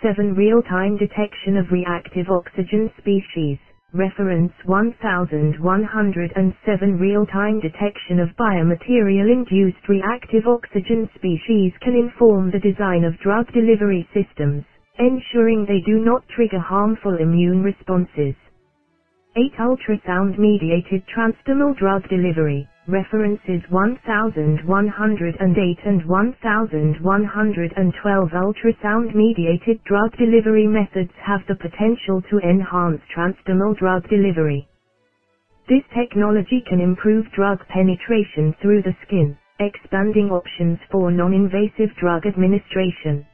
7. 0.02 0.34
Real-time 0.34 0.98
detection 0.98 1.58
of 1.58 1.70
reactive 1.72 2.28
oxygen 2.30 2.90
species. 2.98 3.58
Reference 3.94 4.52
1107 4.66 6.98
Real-time 6.98 7.60
detection 7.60 8.20
of 8.20 8.28
biomaterial-induced 8.36 9.88
reactive 9.88 10.46
oxygen 10.46 11.08
species 11.14 11.72
can 11.80 11.96
inform 11.96 12.50
the 12.50 12.58
design 12.60 13.04
of 13.04 13.18
drug 13.20 13.50
delivery 13.54 14.06
systems, 14.12 14.62
ensuring 14.98 15.64
they 15.66 15.80
do 15.86 16.04
not 16.04 16.28
trigger 16.28 16.58
harmful 16.60 17.16
immune 17.16 17.62
responses. 17.62 18.34
8 19.36 19.52
Ultrasound-mediated 19.60 21.04
transdermal 21.08 21.76
drug 21.78 22.08
delivery, 22.08 22.68
references 22.88 23.62
1108 23.70 25.78
and 25.86 26.02
1112 26.06 28.28
ultrasound-mediated 28.30 29.78
drug 29.84 30.10
delivery 30.18 30.66
methods 30.66 31.10
have 31.24 31.40
the 31.48 31.54
potential 31.56 32.20
to 32.30 32.38
enhance 32.40 33.00
transdermal 33.16 33.76
drug 33.78 34.06
delivery. 34.08 34.66
This 35.68 35.82
technology 35.94 36.62
can 36.68 36.80
improve 36.80 37.26
drug 37.36 37.58
penetration 37.68 38.54
through 38.62 38.82
the 38.82 38.94
skin, 39.06 39.36
expanding 39.60 40.30
options 40.30 40.78
for 40.90 41.10
non-invasive 41.10 41.90
drug 42.00 42.26
administration. 42.26 43.24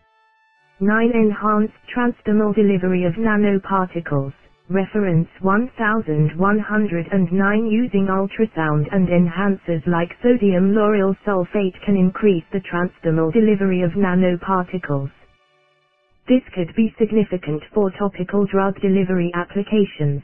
9. 0.81 1.11
Enhanced 1.15 1.73
transdermal 1.97 2.55
delivery 2.55 3.05
of 3.05 3.15
nanoparticles. 3.15 4.33
Reference 4.71 5.29
1109 5.43 7.67
Using 7.67 8.09
ultrasound 8.09 8.89
and 8.95 9.11
enhancers 9.11 9.87
like 9.87 10.17
sodium 10.23 10.73
lauryl 10.73 11.15
sulfate 11.27 11.77
can 11.85 11.99
increase 11.99 12.47
the 12.55 12.63
transdermal 12.63 13.35
delivery 13.35 13.83
of 13.83 13.93
nanoparticles. 13.93 15.13
This 16.29 16.43
could 16.55 16.75
be 16.77 16.95
significant 16.99 17.63
for 17.75 17.91
topical 17.93 18.47
drug 18.47 18.81
delivery 18.81 19.31
applications. 19.35 20.23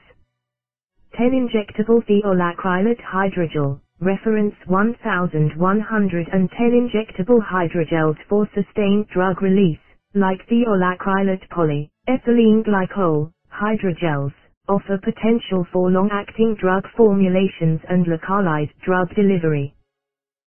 10 1.16 1.32
Injectable 1.32 2.02
thiolacrylate 2.08 3.00
hydrogel. 3.02 3.80
Reference 4.00 4.54
1110 4.66 6.48
Injectable 6.72 7.40
hydrogels 7.42 8.16
for 8.28 8.48
sustained 8.54 9.06
drug 9.08 9.42
release, 9.42 9.78
like 10.14 10.46
thiolacrylate 10.48 11.48
poly, 11.50 11.90
ethylene 12.08 12.62
glycol, 12.64 13.32
hydrogels, 13.60 14.30
offer 14.68 14.96
potential 15.02 15.66
for 15.72 15.90
long-acting 15.90 16.54
drug 16.60 16.84
formulations 16.96 17.80
and 17.88 18.06
localized 18.06 18.70
drug 18.84 19.08
delivery. 19.16 19.74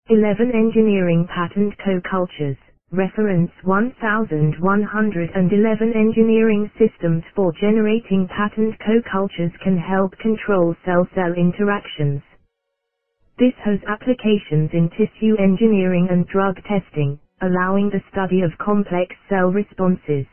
11 0.09 0.51
Engineering 0.53 1.25
Patent 1.33 1.73
Co-Cultures 1.85 2.57
Reference 2.91 3.49
1111 3.63 5.93
Engineering 5.95 6.69
systems 6.77 7.23
for 7.35 7.53
generating 7.61 8.27
patent 8.27 8.75
co-cultures 8.85 9.51
can 9.63 9.77
help 9.77 10.11
control 10.19 10.75
cell-cell 10.85 11.31
interactions. 11.37 12.21
This 13.39 13.53
has 13.65 13.79
applications 13.87 14.71
in 14.73 14.89
tissue 14.91 15.37
engineering 15.39 16.09
and 16.11 16.27
drug 16.27 16.57
testing, 16.69 17.19
allowing 17.41 17.89
the 17.89 18.03
study 18.11 18.43
of 18.43 18.51
complex 18.59 19.15
cell 19.29 19.51
responses. 19.51 20.27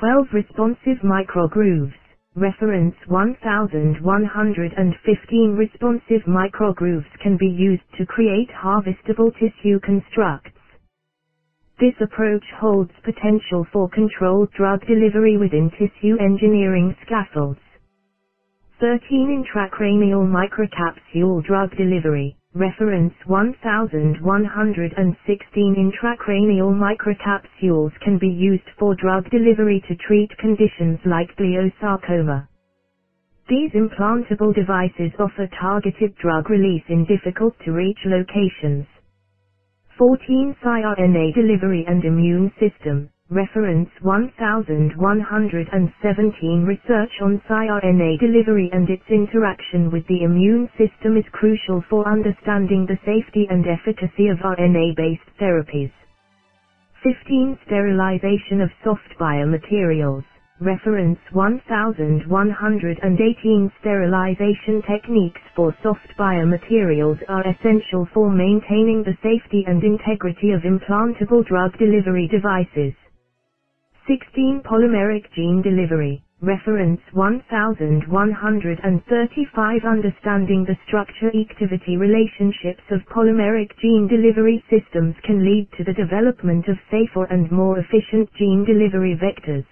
12 0.00 0.28
responsive 0.34 0.98
microgrooves. 1.04 1.94
Reference 2.36 2.96
1115 3.08 5.56
responsive 5.56 6.22
microgrooves 6.28 7.06
can 7.22 7.38
be 7.38 7.48
used 7.48 7.84
to 7.98 8.06
create 8.06 8.50
harvestable 8.50 9.32
tissue 9.38 9.80
constructs. 9.80 10.52
This 11.80 11.94
approach 12.00 12.44
holds 12.60 12.92
potential 13.04 13.66
for 13.72 13.88
controlled 13.88 14.50
drug 14.56 14.86
delivery 14.86 15.38
within 15.38 15.70
tissue 15.72 16.18
engineering 16.20 16.94
scaffolds. 17.06 17.60
13 18.80 19.44
Intracranial 19.44 20.26
microcapsule 20.26 21.44
drug 21.46 21.70
delivery. 21.76 22.37
Reference 22.54 23.12
1116 23.26 25.74
Intracranial 25.76 26.72
microcapsules 26.72 27.92
can 28.02 28.16
be 28.18 28.28
used 28.28 28.64
for 28.78 28.94
drug 28.96 29.28
delivery 29.30 29.82
to 29.86 29.94
treat 29.96 30.30
conditions 30.40 30.98
like 31.04 31.28
gliosarcoma. 31.36 32.46
These 33.48 33.70
implantable 33.72 34.54
devices 34.54 35.12
offer 35.20 35.48
targeted 35.60 36.14
drug 36.16 36.50
release 36.50 36.82
in 36.88 37.04
difficult 37.06 37.54
to 37.64 37.72
reach 37.72 37.98
locations. 38.06 38.86
14 39.98 40.54
siRNA 40.64 41.34
delivery 41.34 41.84
and 41.88 42.04
immune 42.04 42.52
system. 42.60 43.10
Reference 43.30 43.88
1117 44.02 46.64
Research 46.64 47.12
on 47.22 47.40
siRNA 47.48 48.20
delivery 48.20 48.68
and 48.72 48.90
its 48.90 49.04
interaction 49.10 49.90
with 49.90 50.06
the 50.08 50.24
immune 50.24 50.68
system 50.78 51.16
is 51.16 51.24
crucial 51.32 51.82
for 51.90 52.06
understanding 52.06 52.86
the 52.86 52.98
safety 53.06 53.48
and 53.50 53.66
efficacy 53.66 54.28
of 54.28 54.38
RNA-based 54.40 55.30
therapies. 55.40 55.90
15 57.02 57.58
Sterilization 57.66 58.60
of 58.62 58.70
soft 58.84 59.08
biomaterials. 59.20 60.24
Reference 60.60 61.18
1118 61.32 63.72
Sterilization 63.80 64.82
techniques 64.82 65.40
for 65.56 65.74
soft 65.82 66.08
biomaterials 66.18 67.18
are 67.28 67.46
essential 67.48 68.06
for 68.14 68.30
maintaining 68.30 69.02
the 69.04 69.16
safety 69.22 69.64
and 69.66 69.82
integrity 69.84 70.52
of 70.52 70.62
implantable 70.62 71.44
drug 71.46 71.76
delivery 71.78 72.28
devices. 72.28 72.94
16 74.08 74.64
Polymeric 74.64 75.28
gene 75.36 75.60
delivery. 75.60 76.24
Reference 76.40 77.00
1135 77.12 79.84
Understanding 79.84 80.64
the 80.64 80.78
structure-activity 80.86 81.98
relationships 81.98 82.80
of 82.90 83.04
polymeric 83.12 83.68
gene 83.82 84.08
delivery 84.08 84.64
systems 84.70 85.14
can 85.26 85.44
lead 85.44 85.68
to 85.76 85.84
the 85.84 85.92
development 85.92 86.66
of 86.68 86.78
safer 86.90 87.24
and 87.24 87.52
more 87.52 87.78
efficient 87.78 88.30
gene 88.38 88.64
delivery 88.64 89.14
vectors. 89.20 89.66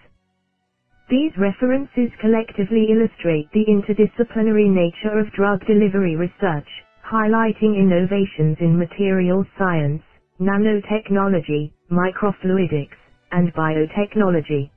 These 1.08 1.32
references 1.38 2.10
collectively 2.20 2.88
illustrate 2.92 3.48
the 3.56 3.64
interdisciplinary 3.64 4.68
nature 4.68 5.18
of 5.18 5.32
drug 5.32 5.64
delivery 5.64 6.14
research, 6.14 6.68
highlighting 7.10 7.72
innovations 7.72 8.58
in 8.60 8.76
materials 8.76 9.46
science, 9.56 10.02
nanotechnology, 10.38 11.72
microfluidics, 11.90 13.00
and 13.36 13.54
biotechnology. 13.54 14.70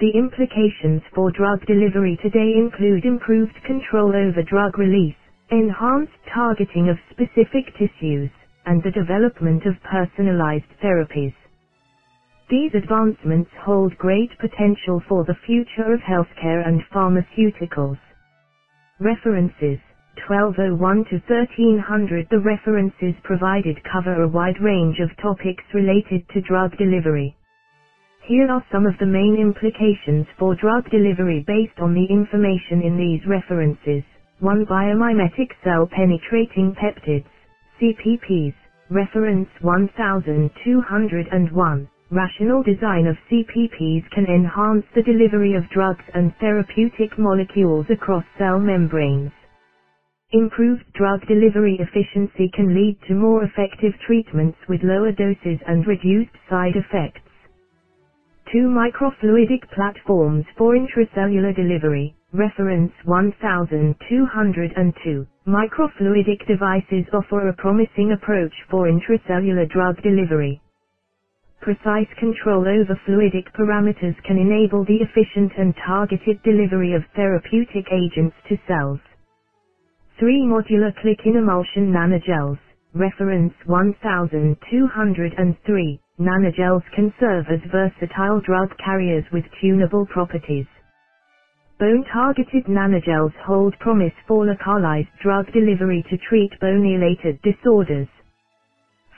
The 0.00 0.10
implications 0.18 1.02
for 1.14 1.30
drug 1.32 1.64
delivery 1.66 2.18
today 2.22 2.54
include 2.58 3.06
improved 3.06 3.54
control 3.66 4.16
over 4.16 4.42
drug 4.42 4.78
release, 4.78 5.14
enhanced 5.50 6.12
targeting 6.34 6.90
of 6.90 6.98
specific 7.10 7.72
tissues, 7.78 8.30
and 8.66 8.82
the 8.82 8.90
development 8.92 9.66
of 9.66 9.74
personalized 9.84 10.70
therapies. 10.82 11.34
These 12.50 12.74
advancements 12.74 13.50
hold 13.64 13.96
great 13.98 14.30
potential 14.40 15.02
for 15.08 15.24
the 15.24 15.36
future 15.46 15.94
of 15.94 16.00
healthcare 16.00 16.66
and 16.68 16.82
pharmaceuticals. 16.94 17.98
References 19.00 19.80
1201 20.28 21.04
to 21.10 21.16
1300 21.28 22.28
The 22.30 22.40
references 22.40 23.14
provided 23.24 23.78
cover 23.92 24.22
a 24.22 24.28
wide 24.28 24.60
range 24.60 25.00
of 25.00 25.10
topics 25.22 25.64
related 25.74 26.28
to 26.34 26.42
drug 26.42 26.76
delivery. 26.78 27.36
Here 28.26 28.50
are 28.50 28.64
some 28.72 28.86
of 28.86 28.94
the 29.00 29.06
main 29.06 29.36
implications 29.40 30.26
for 30.38 30.54
drug 30.56 30.90
delivery 30.90 31.44
based 31.46 31.80
on 31.80 31.94
the 31.94 32.04
information 32.10 32.82
in 32.82 32.98
these 32.98 33.26
references. 33.26 34.04
1. 34.40 34.66
Biomimetic 34.66 35.48
cell 35.64 35.88
penetrating 35.90 36.74
peptides, 36.74 37.24
CPPs, 37.80 38.54
reference 38.90 39.48
1201. 39.62 41.88
Rational 42.12 42.62
design 42.62 43.08
of 43.08 43.16
CPPs 43.30 44.04
can 44.12 44.26
enhance 44.26 44.84
the 44.94 45.02
delivery 45.02 45.54
of 45.54 45.68
drugs 45.70 46.04
and 46.14 46.32
therapeutic 46.40 47.18
molecules 47.18 47.86
across 47.90 48.24
cell 48.38 48.60
membranes. 48.60 49.32
Improved 50.32 50.84
drug 50.94 51.22
delivery 51.28 51.78
efficiency 51.80 52.50
can 52.54 52.74
lead 52.74 52.98
to 53.08 53.14
more 53.14 53.44
effective 53.44 53.94
treatments 54.06 54.58
with 54.68 54.82
lower 54.84 55.12
doses 55.12 55.60
and 55.68 55.86
reduced 55.86 56.32
side 56.50 56.76
effects. 56.76 57.22
2 58.52 58.66
microfluidic 58.68 59.62
platforms 59.74 60.44
for 60.58 60.74
intracellular 60.76 61.54
delivery. 61.54 62.14
Reference 62.32 62.90
1202. 63.04 65.26
Microfluidic 65.48 66.46
devices 66.48 67.06
offer 67.14 67.48
a 67.48 67.52
promising 67.54 68.12
approach 68.12 68.52
for 68.70 68.88
intracellular 68.90 69.68
drug 69.70 69.96
delivery. 70.02 70.60
Precise 71.62 72.08
control 72.18 72.68
over 72.68 72.98
fluidic 73.08 73.46
parameters 73.58 74.14
can 74.24 74.38
enable 74.38 74.84
the 74.84 74.98
efficient 75.02 75.52
and 75.58 75.74
targeted 75.86 76.40
delivery 76.44 76.94
of 76.94 77.02
therapeutic 77.16 77.86
agents 77.92 78.36
to 78.48 78.56
cells. 78.68 79.00
3 80.20 80.44
modular 80.46 80.94
click-in 81.02 81.36
emulsion 81.36 81.92
nanogels. 81.92 82.58
Reference 82.94 83.54
1203. 83.66 86.00
Nanogels 86.20 86.82
can 86.94 87.12
serve 87.18 87.46
as 87.50 87.58
versatile 87.72 88.40
drug 88.40 88.70
carriers 88.78 89.24
with 89.32 89.42
tunable 89.60 90.06
properties. 90.06 90.66
Bone-targeted 91.80 92.66
nanogels 92.66 93.32
hold 93.44 93.76
promise 93.80 94.12
for 94.28 94.46
localized 94.46 95.08
drug 95.20 95.50
delivery 95.52 96.04
to 96.08 96.16
treat 96.18 96.52
bone-related 96.60 97.42
disorders. 97.42 98.06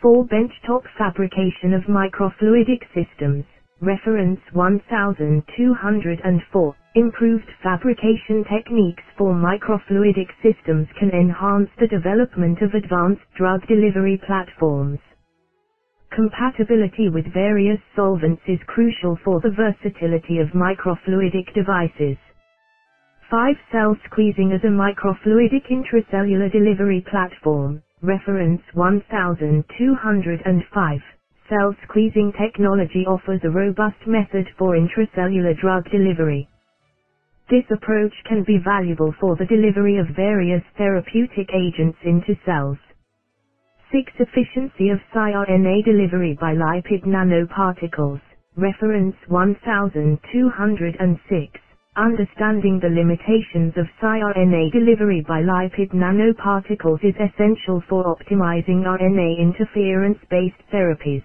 4. 0.01 0.25
Benchtop 0.27 0.85
fabrication 0.97 1.75
of 1.75 1.83
microfluidic 1.83 2.81
systems. 2.95 3.45
Reference 3.83 4.41
1204. 4.55 6.77
Improved 6.95 7.51
fabrication 7.63 8.43
techniques 8.45 9.03
for 9.19 9.35
microfluidic 9.35 10.31
systems 10.43 10.89
can 10.99 11.11
enhance 11.11 11.69
the 11.79 11.89
development 11.89 12.63
of 12.63 12.73
advanced 12.73 13.21
drug 13.37 13.61
delivery 13.69 14.17
platforms. 14.27 14.99
Compatibility 16.17 17.11
with 17.11 17.27
various 17.35 17.79
solvents 17.95 18.43
is 18.49 18.59
crucial 18.67 19.19
for 19.23 19.43
the 19.43 19.51
versatility 19.51 20.39
of 20.41 20.49
microfluidic 20.57 21.53
devices. 21.55 22.17
5. 23.31 23.55
Cell 23.71 23.95
squeezing 24.07 24.53
as 24.53 24.65
a 24.65 24.69
microfluidic 24.69 25.67
intracellular 25.71 26.51
delivery 26.51 27.05
platform. 27.11 27.83
Reference 28.03 28.63
1205. 28.73 31.01
Cell 31.51 31.77
squeezing 31.85 32.33
technology 32.41 33.05
offers 33.07 33.41
a 33.45 33.51
robust 33.51 34.07
method 34.07 34.47
for 34.59 34.75
intracellular 34.75 35.55
drug 35.61 35.85
delivery. 35.91 36.49
This 37.51 37.65
approach 37.71 38.15
can 38.27 38.43
be 38.45 38.59
valuable 38.65 39.15
for 39.21 39.37
the 39.37 39.47
delivery 39.47 39.99
of 39.99 40.09
various 40.17 40.63
therapeutic 40.79 41.51
agents 41.55 41.99
into 42.05 42.35
cells. 42.47 42.79
6. 43.93 44.13
Efficiency 44.21 44.91
of 44.91 45.01
siRNA 45.15 45.85
delivery 45.85 46.35
by 46.41 46.55
lipid 46.55 47.05
nanoparticles. 47.07 48.21
Reference 48.57 49.15
1206. 49.29 51.61
Understanding 51.97 52.81
the 52.83 52.89
limitations 52.91 53.73
of 53.77 53.87
siRNA 54.03 54.73
delivery 54.73 55.23
by 55.29 55.43
lipid 55.43 55.91
nanoparticles 55.95 57.05
is 57.05 57.15
essential 57.21 57.81
for 57.89 58.05
optimizing 58.05 58.83
RNA 58.85 59.39
interference-based 59.39 60.63
therapies. 60.73 61.23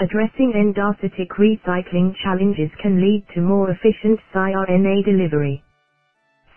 Addressing 0.00 0.52
endocytic 0.54 1.28
recycling 1.38 2.14
challenges 2.24 2.70
can 2.82 3.00
lead 3.00 3.24
to 3.34 3.40
more 3.42 3.70
efficient 3.70 4.18
siRNA 4.34 5.04
delivery. 5.04 5.62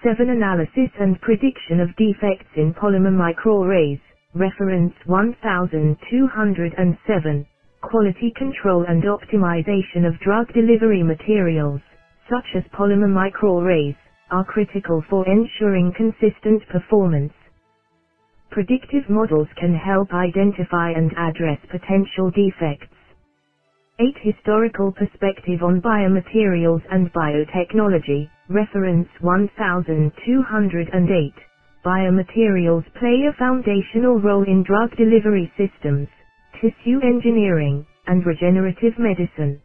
7. 0.03 0.29
Analysis 0.29 0.89
and 0.99 1.19
prediction 1.21 1.79
of 1.81 1.95
defects 1.97 2.49
in 2.57 2.73
polymer 2.73 3.13
microarrays. 3.13 3.99
Reference 4.35 4.93
1207. 5.07 7.47
Quality 7.81 8.31
control 8.37 8.85
and 8.87 9.03
optimization 9.03 10.07
of 10.07 10.19
drug 10.21 10.53
delivery 10.53 11.03
materials, 11.03 11.81
such 12.29 12.45
as 12.55 12.63
polymer 12.77 13.09
microarrays, 13.09 13.95
are 14.31 14.45
critical 14.45 15.03
for 15.09 15.25
ensuring 15.27 15.91
consistent 15.97 16.61
performance. 16.71 17.33
Predictive 18.51 19.09
models 19.09 19.49
can 19.59 19.75
help 19.75 20.13
identify 20.13 20.91
and 20.91 21.11
address 21.17 21.59
potential 21.71 22.29
defects. 22.31 22.87
8. 23.99 24.07
Historical 24.23 24.91
perspective 24.91 25.63
on 25.63 25.81
biomaterials 25.81 26.81
and 26.91 27.11
biotechnology, 27.13 28.27
reference 28.49 29.07
1208. 29.21 31.33
Biomaterials 31.85 32.83
play 32.99 33.23
a 33.29 33.33
foundational 33.39 34.19
role 34.19 34.43
in 34.43 34.63
drug 34.63 34.91
delivery 34.97 35.51
systems, 35.57 36.09
tissue 36.61 36.99
engineering, 37.03 37.85
and 38.07 38.25
regenerative 38.25 38.99
medicine. 38.99 39.61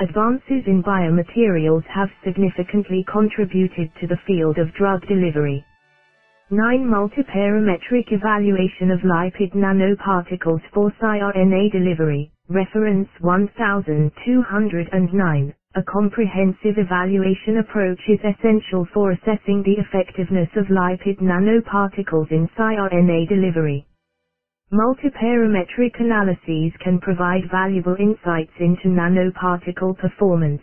Advances 0.00 0.64
in 0.66 0.82
biomaterials 0.82 1.84
have 1.84 2.08
significantly 2.24 3.04
contributed 3.12 3.90
to 4.00 4.08
the 4.08 4.18
field 4.26 4.58
of 4.58 4.74
drug 4.74 5.06
delivery. 5.08 5.64
9. 6.50 6.86
Multiparametric 6.86 8.12
evaluation 8.12 8.90
of 8.92 9.00
lipid 9.00 9.52
nanoparticles 9.54 10.60
for 10.74 10.92
siRNA 11.02 11.72
delivery, 11.72 12.30
reference 12.48 13.08
1209. 13.20 15.54
A 15.76 15.82
comprehensive 15.84 16.78
evaluation 16.78 17.58
approach 17.58 18.00
is 18.08 18.18
essential 18.24 18.86
for 18.94 19.10
assessing 19.12 19.62
the 19.62 19.76
effectiveness 19.78 20.48
of 20.56 20.66
lipid 20.66 21.18
nanoparticles 21.20 22.32
in 22.32 22.48
siRNA 22.58 23.28
delivery. 23.28 23.86
Multiparametric 24.72 26.00
analyses 26.00 26.72
can 26.82 26.98
provide 27.00 27.50
valuable 27.52 27.96
insights 28.00 28.52
into 28.60 28.88
nanoparticle 28.88 29.98
performance. 29.98 30.62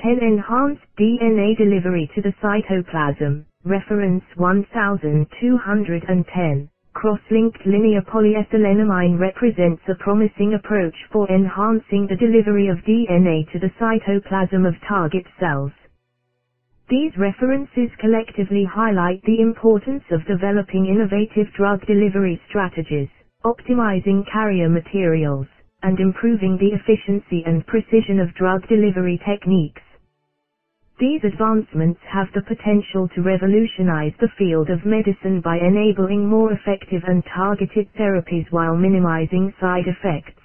10. 0.00 0.18
Enhanced 0.22 0.82
DNA 0.98 1.56
delivery 1.58 2.08
to 2.14 2.22
the 2.22 2.32
cytoplasm, 2.42 3.44
reference 3.64 4.24
1210. 4.36 6.68
Cross-linked 6.96 7.66
linear 7.66 8.00
polyethylenimine 8.00 9.20
represents 9.20 9.82
a 9.86 9.94
promising 9.96 10.54
approach 10.54 10.96
for 11.12 11.30
enhancing 11.30 12.06
the 12.08 12.16
delivery 12.16 12.68
of 12.68 12.78
DNA 12.88 13.44
to 13.52 13.58
the 13.58 13.70
cytoplasm 13.78 14.66
of 14.66 14.74
target 14.88 15.26
cells. 15.38 15.72
These 16.88 17.12
references 17.18 17.90
collectively 18.00 18.64
highlight 18.64 19.22
the 19.24 19.42
importance 19.42 20.04
of 20.10 20.24
developing 20.26 20.86
innovative 20.86 21.52
drug 21.54 21.84
delivery 21.86 22.40
strategies, 22.48 23.10
optimizing 23.44 24.24
carrier 24.32 24.70
materials, 24.70 25.46
and 25.82 26.00
improving 26.00 26.56
the 26.56 26.72
efficiency 26.72 27.44
and 27.46 27.66
precision 27.66 28.20
of 28.20 28.34
drug 28.36 28.66
delivery 28.68 29.20
techniques. 29.26 29.82
These 31.00 31.24
advancements 31.24 32.00
have 32.12 32.28
the 32.34 32.42
potential 32.42 33.08
to 33.16 33.22
revolutionize 33.22 34.12
the 34.20 34.28
field 34.38 34.70
of 34.70 34.86
medicine 34.86 35.40
by 35.40 35.58
enabling 35.58 36.28
more 36.28 36.52
effective 36.52 37.02
and 37.08 37.24
targeted 37.26 37.88
therapies 37.98 38.46
while 38.52 38.76
minimizing 38.76 39.52
side 39.60 39.88
effects. 39.88 40.40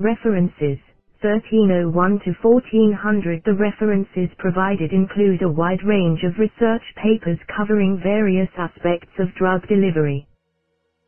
References 0.00 0.78
1301 1.22 2.20
to 2.26 2.32
1400 2.42 3.42
The 3.44 3.54
references 3.54 4.30
provided 4.38 4.92
include 4.92 5.42
a 5.42 5.48
wide 5.52 5.84
range 5.84 6.24
of 6.24 6.38
research 6.38 6.82
papers 6.96 7.38
covering 7.56 8.00
various 8.02 8.50
aspects 8.58 9.12
of 9.20 9.34
drug 9.36 9.66
delivery. 9.68 10.26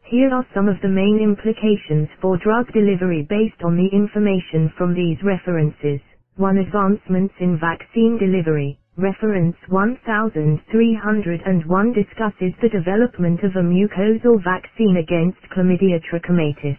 Here 0.05 0.31
are 0.35 0.47
some 0.55 0.69
of 0.69 0.81
the 0.83 0.89
main 0.89 1.21
implications 1.21 2.09
for 2.21 2.39
drug 2.39 2.73
delivery 2.73 3.27
based 3.29 3.63
on 3.65 3.77
the 3.77 3.89
information 3.89 4.73
from 4.79 4.95
these 4.95 5.19
references. 5.25 6.01
1. 6.43 6.59
Advancements 6.59 7.33
in 7.39 7.55
vaccine 7.57 8.19
delivery. 8.19 8.77
Reference 8.99 9.55
1301 9.69 11.93
discusses 11.93 12.53
the 12.61 12.69
development 12.69 13.45
of 13.45 13.55
a 13.55 13.63
mucosal 13.63 14.43
vaccine 14.43 14.97
against 14.97 15.39
chlamydia 15.55 16.03
trachomatis. 16.03 16.77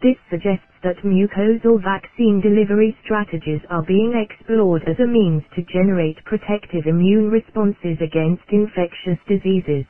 This 0.00 0.16
suggests 0.30 0.72
that 0.82 0.96
mucosal 1.04 1.76
vaccine 1.84 2.40
delivery 2.40 2.96
strategies 3.04 3.60
are 3.68 3.84
being 3.84 4.14
explored 4.16 4.82
as 4.88 4.98
a 4.98 5.06
means 5.06 5.42
to 5.54 5.60
generate 5.70 6.24
protective 6.24 6.86
immune 6.86 7.28
responses 7.28 8.00
against 8.00 8.48
infectious 8.48 9.18
diseases. 9.28 9.84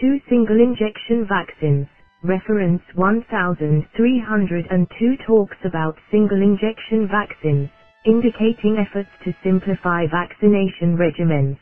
Two 0.00 0.18
single 0.30 0.62
injection 0.62 1.26
vaccines. 1.28 1.88
Reference 2.24 2.82
1302 2.94 5.16
talks 5.26 5.56
about 5.64 5.96
single 6.10 6.40
injection 6.42 7.06
vaccines, 7.06 7.68
indicating 8.06 8.78
efforts 8.78 9.10
to 9.24 9.34
simplify 9.44 10.06
vaccination 10.10 10.96
regimens. 10.96 11.58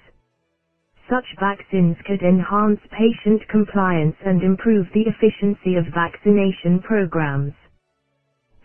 Such 1.11 1.25
vaccines 1.41 1.97
could 2.07 2.23
enhance 2.23 2.81
patient 2.93 3.43
compliance 3.51 4.17
and 4.25 4.43
improve 4.43 4.87
the 4.95 5.03
efficiency 5.09 5.75
of 5.77 5.85
vaccination 5.95 6.81
programs. 6.81 7.53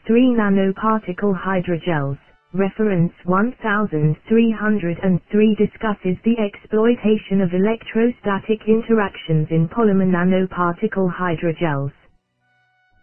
3 0.07 0.35
nanoparticle 0.37 1.35
hydrogels. 1.35 2.19
Reference 2.53 3.11
1303 3.25 5.55
discusses 5.55 6.17
the 6.23 6.39
exploitation 6.39 7.41
of 7.41 7.53
electrostatic 7.53 8.61
interactions 8.67 9.49
in 9.51 9.67
polymer 9.67 10.07
nanoparticle 10.07 11.13
hydrogels. 11.13 11.91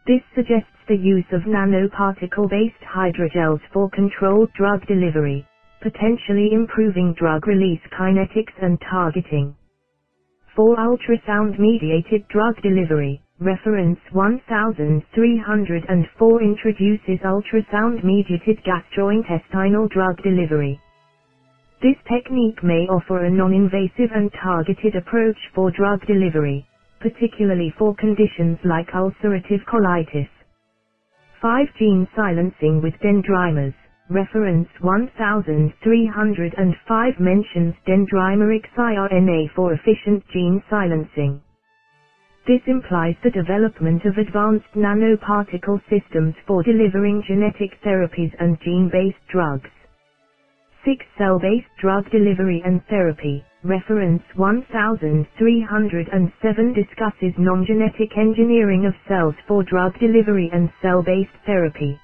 This 0.06 0.22
suggests 0.34 0.70
the 0.88 0.96
use 0.96 1.30
of 1.32 1.42
nanoparticle-based 1.42 2.82
hydrogels 2.84 3.60
for 3.72 3.90
controlled 3.90 4.50
drug 4.54 4.86
delivery 4.86 5.46
potentially 5.84 6.48
improving 6.52 7.14
drug 7.18 7.46
release 7.46 7.80
kinetics 7.92 8.56
and 8.62 8.80
targeting. 8.90 9.54
For 10.56 10.76
ultrasound-mediated 10.76 12.26
drug 12.28 12.54
delivery, 12.62 13.20
reference 13.40 13.98
1304 14.12 16.42
introduces 16.42 17.18
ultrasound-mediated 17.26 18.58
gastrointestinal 18.64 19.90
drug 19.90 20.16
delivery. 20.22 20.78
This 21.82 21.96
technique 22.10 22.62
may 22.64 22.86
offer 22.88 23.24
a 23.24 23.30
non-invasive 23.30 24.10
and 24.14 24.30
targeted 24.42 24.96
approach 24.96 25.36
for 25.54 25.70
drug 25.72 26.00
delivery, 26.06 26.66
particularly 27.00 27.70
for 27.78 27.94
conditions 27.96 28.58
like 28.64 28.88
ulcerative 28.92 29.62
colitis. 29.66 30.28
5 31.42 31.68
gene 31.78 32.08
silencing 32.16 32.82
with 32.82 32.94
dendrimers. 33.02 33.74
Reference 34.10 34.68
1305 34.80 37.20
mentions 37.20 37.74
dendrimeric 37.88 38.64
siRNA 38.76 39.50
for 39.56 39.74
efficient 39.74 40.24
gene 40.32 40.62
silencing. 40.70 41.42
This 42.46 42.62
implies 42.66 43.14
the 43.22 43.30
development 43.30 44.04
of 44.06 44.16
advanced 44.18 44.66
nanoparticle 44.76 45.80
systems 45.90 46.34
for 46.46 46.62
delivering 46.62 47.22
genetic 47.26 47.72
therapies 47.84 48.32
and 48.40 48.58
gene-based 48.62 49.26
drugs. 49.30 49.68
6 50.84 51.04
Cell-based 51.18 51.66
drug 51.80 52.08
delivery 52.10 52.62
and 52.64 52.84
therapy. 52.86 53.44
Reference 53.64 54.22
1307 54.36 56.72
discusses 56.74 57.34
non-genetic 57.38 58.16
engineering 58.18 58.84
of 58.86 58.94
cells 59.08 59.34
for 59.48 59.62
drug 59.64 59.98
delivery 60.00 60.50
and 60.52 60.70
cell-based 60.82 61.36
therapy. 61.46 61.98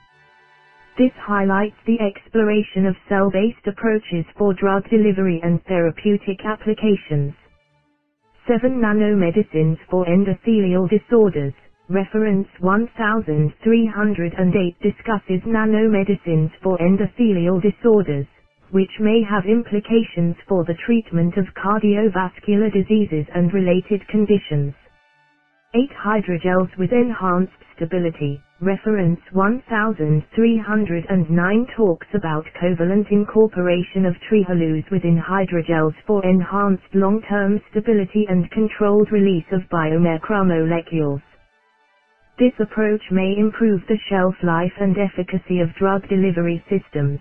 This 0.99 1.13
highlights 1.17 1.77
the 1.87 2.01
exploration 2.01 2.87
of 2.87 2.97
cell-based 3.09 3.67
approaches 3.67 4.25
for 4.39 4.53
drug 4.55 4.89
delivery 4.91 5.41
and 5.43 5.63
therapeutic 5.65 6.45
applications. 6.45 7.35
7 8.51 8.83
Nanomedicines 8.83 9.79
for 9.89 10.05
endothelial 10.07 10.91
disorders. 10.91 11.55
Reference 11.89 12.49
1308 12.61 14.77
discusses 14.83 15.41
nanomedicines 15.47 16.51
for 16.63 16.77
endothelial 16.79 17.63
disorders, 17.63 18.27
which 18.73 18.91
may 19.01 19.23
have 19.23 19.47
implications 19.47 20.35
for 20.49 20.65
the 20.67 20.75
treatment 20.85 21.37
of 21.39 21.47
cardiovascular 21.55 22.73
diseases 22.75 23.27
and 23.37 23.55
related 23.55 24.03
conditions. 24.09 24.75
8 25.75 25.91
hydrogels 26.05 26.77
with 26.79 26.93
enhanced 26.93 27.53
stability. 27.77 28.41
Reference 28.63 29.21
1309 29.33 31.67
talks 31.77 32.07
about 32.15 32.45
covalent 32.63 33.11
incorporation 33.11 34.05
of 34.05 34.15
trehalose 34.29 34.85
within 34.91 35.17
hydrogels 35.19 35.95
for 36.07 36.23
enhanced 36.27 36.95
long-term 36.95 37.63
stability 37.71 38.27
and 38.29 38.51
controlled 38.51 39.11
release 39.13 39.47
of 39.53 39.63
biomacromolecules. 39.73 41.23
This 42.39 42.53
approach 42.61 43.01
may 43.11 43.35
improve 43.39 43.81
the 43.89 43.97
shelf 44.11 44.35
life 44.43 44.75
and 44.79 44.95
efficacy 44.99 45.61
of 45.61 45.75
drug 45.77 46.07
delivery 46.11 46.63
systems. 46.69 47.19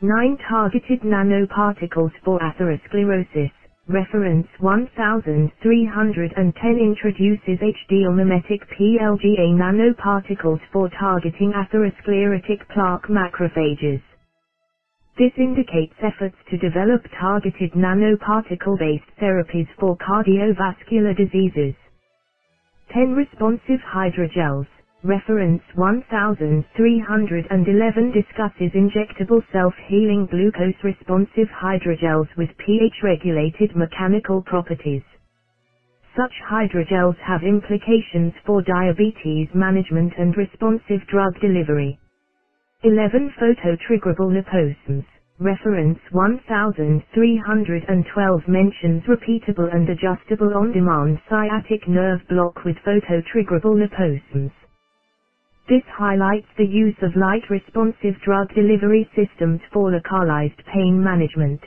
9 0.00 0.38
targeted 0.48 1.02
nanoparticles 1.02 2.12
for 2.24 2.40
atherosclerosis. 2.40 3.52
Reference 3.90 4.48
1310 4.60 6.78
introduces 6.80 7.60
HDL 7.60 8.16
mimetic 8.16 8.62
PLGA 8.80 9.52
nanoparticles 9.60 10.60
for 10.72 10.88
targeting 10.98 11.52
atherosclerotic 11.52 12.66
plaque 12.72 13.08
macrophages. 13.10 14.00
This 15.18 15.32
indicates 15.38 15.94
efforts 16.02 16.36
to 16.50 16.58
develop 16.58 17.02
targeted 17.20 17.72
nanoparticle-based 17.72 19.10
therapies 19.22 19.68
for 19.80 19.96
cardiovascular 19.98 21.16
diseases. 21.16 21.74
10 22.94 23.14
responsive 23.14 23.80
hydrogels. 23.94 24.68
Reference 25.04 25.62
1311 25.76 28.12
discusses 28.12 28.72
injectable 28.74 29.44
self-healing 29.52 30.26
glucose-responsive 30.26 31.48
hydrogels 31.54 32.26
with 32.36 32.50
pH-regulated 32.58 33.76
mechanical 33.76 34.42
properties. 34.42 35.04
Such 36.16 36.32
hydrogels 36.50 37.16
have 37.18 37.44
implications 37.44 38.34
for 38.46 38.62
diabetes 38.62 39.48
management 39.54 40.14
and 40.18 40.36
responsive 40.36 41.06
drug 41.08 41.40
delivery. 41.40 42.00
11 42.84 43.32
phototriggerable 43.40 44.30
liposomes. 44.32 45.04
Reference 45.40 45.98
1312 46.12 48.48
mentions 48.48 49.02
repeatable 49.04 49.74
and 49.74 49.88
adjustable 49.88 50.54
on-demand 50.56 51.18
sciatic 51.28 51.88
nerve 51.88 52.20
block 52.28 52.64
with 52.64 52.76
phototriggerable 52.86 53.74
liposomes. 53.76 54.52
This 55.70 55.86
highlights 55.86 56.50
the 56.58 56.66
use 56.66 56.98
of 57.00 57.14
light-responsive 57.14 58.20
drug 58.24 58.52
delivery 58.56 59.08
systems 59.14 59.60
for 59.72 59.92
localized 59.92 60.60
pain 60.66 61.00
management. 61.00 61.60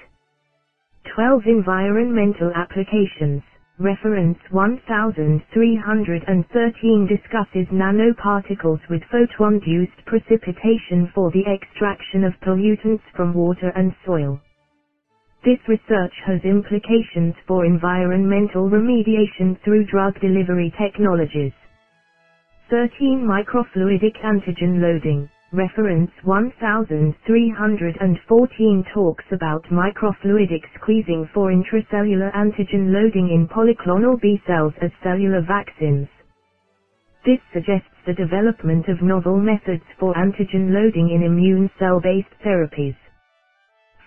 12 1.15 1.47
Environmental 1.47 2.51
Applications 2.53 3.41
Reference 3.79 4.37
1313 4.51 7.07
discusses 7.07 7.67
nanoparticles 7.71 8.81
with 8.89 9.01
photo-induced 9.09 10.05
precipitation 10.05 11.07
for 11.15 11.31
the 11.31 11.45
extraction 11.47 12.25
of 12.25 12.37
pollutants 12.41 13.03
from 13.15 13.33
water 13.33 13.71
and 13.73 13.95
soil. 14.05 14.37
This 15.45 15.59
research 15.69 16.13
has 16.25 16.43
implications 16.43 17.35
for 17.47 17.63
environmental 17.63 18.69
remediation 18.69 19.55
through 19.63 19.85
drug 19.85 20.19
delivery 20.19 20.73
technologies. 20.77 21.53
13 22.69 23.27
Microfluidic 23.27 24.15
antigen 24.23 24.79
loading. 24.79 25.27
Reference 25.51 26.09
1314 26.23 28.85
talks 28.93 29.25
about 29.33 29.65
microfluidic 29.65 30.63
squeezing 30.75 31.27
for 31.33 31.51
intracellular 31.51 32.31
antigen 32.33 32.93
loading 32.93 33.27
in 33.29 33.49
polyclonal 33.49 34.17
B 34.21 34.41
cells 34.47 34.73
as 34.81 34.91
cellular 35.03 35.41
vaccines. 35.41 36.07
This 37.25 37.39
suggests 37.51 37.89
the 38.07 38.13
development 38.13 38.87
of 38.87 39.01
novel 39.01 39.37
methods 39.37 39.83
for 39.99 40.13
antigen 40.15 40.71
loading 40.71 41.09
in 41.09 41.23
immune 41.23 41.69
cell-based 41.77 42.33
therapies. 42.45 42.95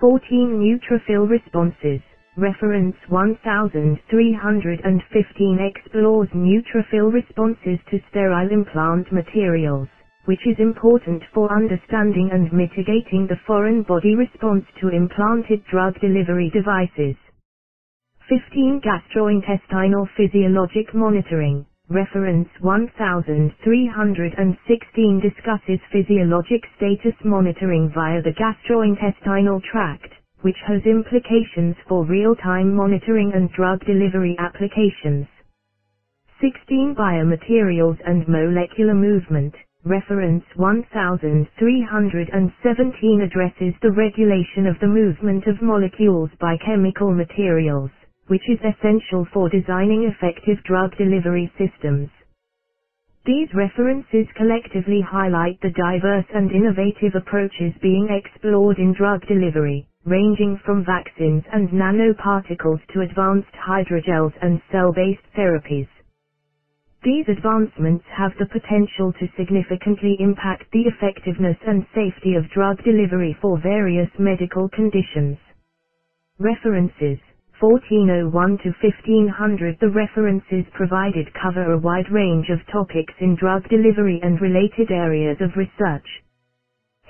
14 0.00 0.58
neutrophil 0.58 1.28
responses. 1.28 2.00
Reference 2.38 2.94
1315 3.08 5.58
explores 5.58 6.28
neutrophil 6.34 7.10
responses 7.10 7.78
to 7.90 7.98
sterile 8.10 8.50
implant 8.52 9.10
materials, 9.10 9.88
which 10.26 10.46
is 10.46 10.58
important 10.58 11.22
for 11.32 11.50
understanding 11.50 12.28
and 12.32 12.52
mitigating 12.52 13.26
the 13.26 13.40
foreign 13.46 13.80
body 13.84 14.14
response 14.14 14.66
to 14.82 14.88
implanted 14.90 15.64
drug 15.64 15.98
delivery 16.00 16.50
devices. 16.50 17.16
15 18.28 18.82
Gastrointestinal 18.84 20.06
physiologic 20.14 20.92
monitoring. 20.94 21.64
Reference 21.88 22.50
1316 22.60 25.20
discusses 25.20 25.80
physiologic 25.90 26.66
status 26.76 27.14
monitoring 27.24 27.88
via 27.94 28.20
the 28.20 28.34
gastrointestinal 28.34 29.62
tract, 29.62 30.12
which 30.46 30.56
has 30.66 30.82
implications 30.86 31.76
for 31.90 32.06
real-time 32.06 32.74
monitoring 32.74 33.34
and 33.34 33.52
drug 33.52 33.84
delivery 33.86 34.34
applications. 34.38 35.28
16 36.40 36.96
Biomaterials 36.96 37.98
and 38.06 38.26
molecular 38.28 38.94
movement. 38.94 39.54
Reference 39.84 40.44
1317 40.56 43.22
addresses 43.22 43.74
the 43.82 43.92
regulation 43.92 44.66
of 44.66 44.80
the 44.80 44.88
movement 44.88 45.46
of 45.48 45.62
molecules 45.62 46.30
by 46.40 46.56
chemical 46.64 47.12
materials 47.12 47.90
which 48.28 48.48
is 48.48 48.60
essential 48.64 49.26
for 49.34 49.50
designing 49.50 50.04
effective 50.04 50.58
drug 50.64 50.96
delivery 50.98 51.52
systems. 51.58 52.10
These 53.26 53.50
references 53.54 54.28
collectively 54.36 55.02
highlight 55.02 55.60
the 55.62 55.70
diverse 55.70 56.26
and 56.34 56.52
innovative 56.52 57.16
approaches 57.16 57.74
being 57.82 58.08
explored 58.10 58.78
in 58.78 58.94
drug 58.94 59.26
delivery, 59.28 59.88
ranging 60.06 60.58
from 60.64 60.84
vaccines 60.84 61.44
and 61.52 61.68
nanoparticles 61.70 62.80
to 62.94 63.02
advanced 63.02 63.52
hydrogels 63.68 64.32
and 64.42 64.60
cell-based 64.72 65.26
therapies. 65.36 65.88
These 67.04 67.26
advancements 67.28 68.04
have 68.16 68.32
the 68.38 68.46
potential 68.46 69.12
to 69.20 69.28
significantly 69.38 70.16
impact 70.20 70.64
the 70.72 70.82
effectiveness 70.88 71.56
and 71.66 71.84
safety 71.94 72.34
of 72.34 72.50
drug 72.50 72.82
delivery 72.84 73.36
for 73.40 73.58
various 73.60 74.10
medical 74.18 74.68
conditions. 74.70 75.38
References 76.40 77.18
1401 77.60 78.58
to 78.64 78.70
1500 78.82 79.78
The 79.80 79.90
references 79.90 80.64
provided 80.74 81.28
cover 81.40 81.72
a 81.72 81.78
wide 81.78 82.10
range 82.10 82.48
of 82.50 82.58
topics 82.72 83.14
in 83.20 83.36
drug 83.36 83.68
delivery 83.70 84.20
and 84.22 84.40
related 84.40 84.90
areas 84.90 85.38
of 85.40 85.50
research. 85.56 86.08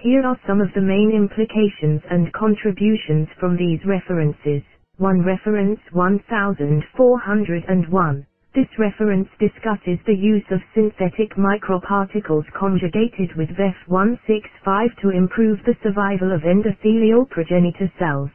Here 0.07 0.23
are 0.23 0.39
some 0.47 0.62
of 0.62 0.70
the 0.77 0.83
main 0.87 1.11
implications 1.11 2.01
and 2.12 2.33
contributions 2.33 3.27
from 3.41 3.59
these 3.59 3.81
references. 3.85 4.62
1 4.99 5.27
Reference 5.27 5.81
1401 5.91 8.27
This 8.55 8.69
reference 8.78 9.28
discusses 9.41 9.99
the 10.07 10.15
use 10.15 10.47
of 10.53 10.62
synthetic 10.77 11.35
microparticles 11.35 12.47
conjugated 12.55 13.35
with 13.37 13.51
VEF165 13.59 14.97
to 15.03 15.11
improve 15.11 15.59
the 15.66 15.74
survival 15.83 16.33
of 16.33 16.43
endothelial 16.43 17.28
progenitor 17.28 17.91
cells. 17.99 18.31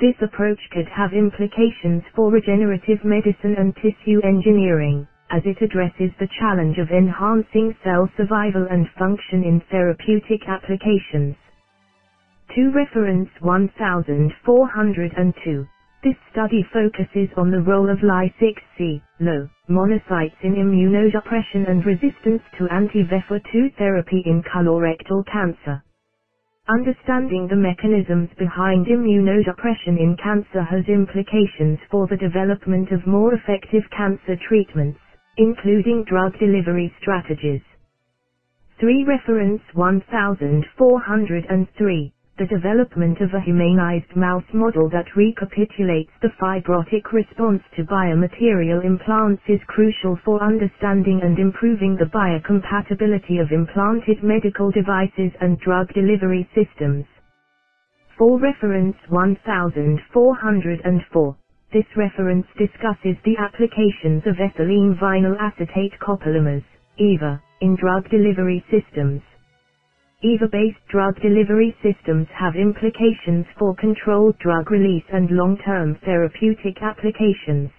This 0.00 0.16
approach 0.22 0.60
could 0.72 0.88
have 0.88 1.12
implications 1.14 2.02
for 2.16 2.32
regenerative 2.32 3.04
medicine 3.04 3.56
and 3.58 3.76
tissue 3.76 4.22
engineering, 4.24 5.06
as 5.30 5.42
it 5.46 5.62
addresses 5.62 6.12
the 6.20 6.28
challenge 6.40 6.78
of 6.78 6.90
enhancing 6.90 7.76
cell 7.84 8.10
survival 8.16 8.66
and 8.70 8.88
function 8.98 9.44
in 9.44 9.62
therapeutic 9.70 10.48
applications. 10.48 11.36
2 12.54 12.72
Reference 12.72 13.30
1402 13.40 15.66
This 16.04 16.16
study 16.32 16.64
focuses 16.72 17.30
on 17.38 17.50
the 17.50 17.62
role 17.62 17.90
of 17.90 17.98
Ly6C, 18.00 19.02
low, 19.20 19.48
monocytes 19.70 20.36
in 20.44 20.54
immunosuppression 20.54 21.68
and 21.70 21.84
resistance 21.86 22.42
to 22.58 22.68
anti-VEF2 22.70 23.76
therapy 23.78 24.22
in 24.26 24.44
colorectal 24.44 25.26
cancer. 25.32 25.82
Understanding 26.70 27.48
the 27.48 27.56
mechanisms 27.56 28.28
behind 28.38 28.86
immunosuppression 28.86 29.98
in 29.98 30.16
cancer 30.22 30.62
has 30.62 30.84
implications 30.88 31.78
for 31.90 32.06
the 32.06 32.16
development 32.18 32.92
of 32.92 33.06
more 33.06 33.34
effective 33.34 33.82
cancer 33.96 34.36
treatments, 34.48 35.00
including 35.38 36.04
drug 36.04 36.38
delivery 36.38 36.92
strategies. 37.00 37.62
3 38.80 39.04
Reference 39.04 39.60
1403 39.74 42.12
the 42.38 42.46
development 42.46 43.20
of 43.20 43.34
a 43.34 43.40
humanized 43.40 44.14
mouse 44.16 44.44
model 44.54 44.88
that 44.90 45.16
recapitulates 45.16 46.10
the 46.22 46.28
fibrotic 46.40 47.10
response 47.12 47.60
to 47.76 47.82
biomaterial 47.84 48.84
implants 48.84 49.42
is 49.48 49.58
crucial 49.66 50.16
for 50.24 50.40
understanding 50.42 51.20
and 51.24 51.38
improving 51.40 51.96
the 51.96 52.04
biocompatibility 52.14 53.40
of 53.42 53.50
implanted 53.50 54.22
medical 54.22 54.70
devices 54.70 55.32
and 55.40 55.58
drug 55.60 55.92
delivery 55.94 56.48
systems. 56.54 57.04
For 58.18 58.38
reference 58.38 58.96
1404, 59.08 61.36
this 61.72 61.84
reference 61.96 62.46
discusses 62.58 63.16
the 63.24 63.36
applications 63.38 64.22
of 64.26 64.36
ethylene 64.36 64.98
vinyl 65.00 65.36
acetate 65.40 65.92
copolymers, 66.00 66.62
EVA, 66.98 67.40
in 67.62 67.74
drug 67.76 68.08
delivery 68.10 68.62
systems. 68.70 69.22
EVA-based 70.22 70.84
drug 70.90 71.14
delivery 71.22 71.74
systems 71.82 72.26
have 72.34 72.56
implications 72.56 73.46
for 73.58 73.74
controlled 73.76 74.36
drug 74.38 74.70
release 74.70 75.04
and 75.12 75.30
long-term 75.30 75.96
therapeutic 76.04 76.76
applications. 76.82 77.70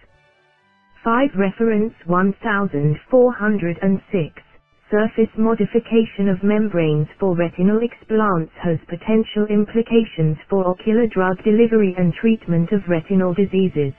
5 1.04 1.30
Reference 1.38 1.94
1406 2.06 4.44
Surface 4.92 5.30
modification 5.38 6.30
of 6.30 6.44
membranes 6.44 7.08
for 7.20 7.36
retinal 7.36 7.80
explants 7.82 8.52
has 8.62 8.78
potential 8.90 9.46
implications 9.50 10.38
for 10.50 10.68
ocular 10.68 11.08
drug 11.08 11.42
delivery 11.44 11.96
and 11.98 12.14
treatment 12.16 12.72
of 12.74 12.82
retinal 12.90 13.34
diseases. 13.34 13.94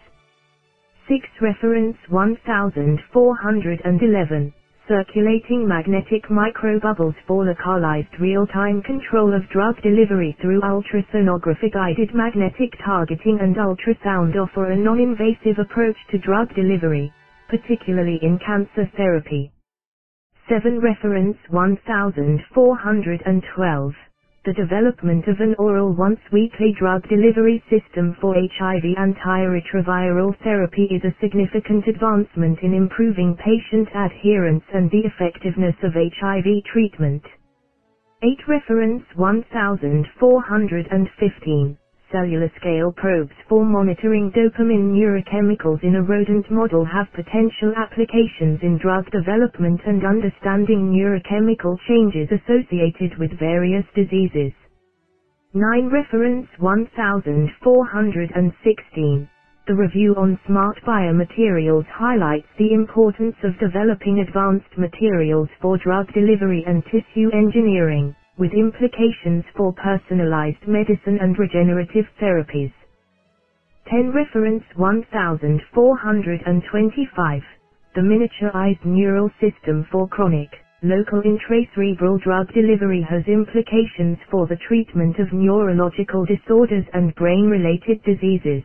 6 1.08 1.26
Reference 1.42 1.96
1411 2.10 4.54
circulating 4.88 5.66
magnetic 5.68 6.24
microbubbles 6.30 7.14
for 7.26 7.44
localized 7.46 8.08
real-time 8.20 8.82
control 8.82 9.32
of 9.34 9.48
drug 9.50 9.74
delivery 9.82 10.36
through 10.42 10.60
ultrasonography-guided 10.62 12.14
magnetic 12.14 12.72
targeting 12.84 13.38
and 13.40 13.56
ultrasound 13.56 14.36
offer 14.36 14.70
a 14.72 14.76
non-invasive 14.76 15.58
approach 15.58 15.96
to 16.10 16.18
drug 16.18 16.54
delivery, 16.54 17.10
particularly 17.48 18.18
in 18.22 18.38
cancer 18.44 18.86
therapy. 18.96 19.50
7 20.50 20.80
Reference 20.80 21.36
1412 21.50 23.94
the 24.44 24.52
development 24.54 25.28
of 25.28 25.38
an 25.38 25.54
oral 25.60 25.94
once-weekly 25.94 26.74
drug 26.76 27.08
delivery 27.08 27.62
system 27.70 28.16
for 28.20 28.34
HIV 28.34 28.82
antiretroviral 28.98 30.34
therapy 30.42 30.88
is 30.90 31.04
a 31.04 31.14
significant 31.20 31.86
advancement 31.86 32.58
in 32.62 32.74
improving 32.74 33.36
patient 33.36 33.86
adherence 33.94 34.64
and 34.74 34.90
the 34.90 35.06
effectiveness 35.06 35.76
of 35.84 35.92
HIV 35.94 36.64
treatment. 36.72 37.22
8 38.24 38.48
Reference 38.48 39.04
1415 39.14 41.78
cellular 42.12 42.50
scale 42.60 42.92
probes 42.92 43.32
for 43.48 43.64
monitoring 43.64 44.30
dopamine 44.32 44.92
neurochemicals 44.94 45.82
in 45.84 45.94
a 45.96 46.02
rodent 46.02 46.50
model 46.50 46.84
have 46.84 47.06
potential 47.14 47.72
applications 47.76 48.60
in 48.62 48.78
drug 48.78 49.10
development 49.12 49.80
and 49.86 50.04
understanding 50.06 50.92
neurochemical 50.92 51.76
changes 51.88 52.28
associated 52.32 53.16
with 53.18 53.30
various 53.38 53.84
diseases. 53.94 54.52
9 55.54 55.90
Reference 55.90 56.46
1416 56.60 59.30
The 59.66 59.74
review 59.74 60.14
on 60.16 60.38
smart 60.46 60.78
biomaterials 60.86 61.86
highlights 61.88 62.48
the 62.58 62.74
importance 62.74 63.36
of 63.44 63.58
developing 63.58 64.20
advanced 64.20 64.78
materials 64.78 65.48
for 65.62 65.78
drug 65.78 66.12
delivery 66.14 66.66
and 66.68 66.84
tissue 66.86 67.30
engineering 67.32 68.14
with 68.40 68.52
implications 68.54 69.44
for 69.56 69.72
personalized 69.74 70.66
medicine 70.66 71.20
and 71.22 71.38
regenerative 71.38 72.06
therapies. 72.20 72.72
10 73.88 74.12
Reference 74.14 74.64
1425 74.76 77.42
The 77.96 78.02
miniaturized 78.02 78.84
neural 78.86 79.30
system 79.40 79.86
for 79.92 80.08
chronic, 80.08 80.50
local 80.82 81.22
intracerebral 81.22 82.20
drug 82.22 82.52
delivery 82.54 83.02
has 83.08 83.24
implications 83.28 84.18
for 84.30 84.46
the 84.46 84.58
treatment 84.68 85.18
of 85.18 85.32
neurological 85.32 86.26
disorders 86.26 86.84
and 86.94 87.16
brain-related 87.16 88.02
diseases. 88.04 88.62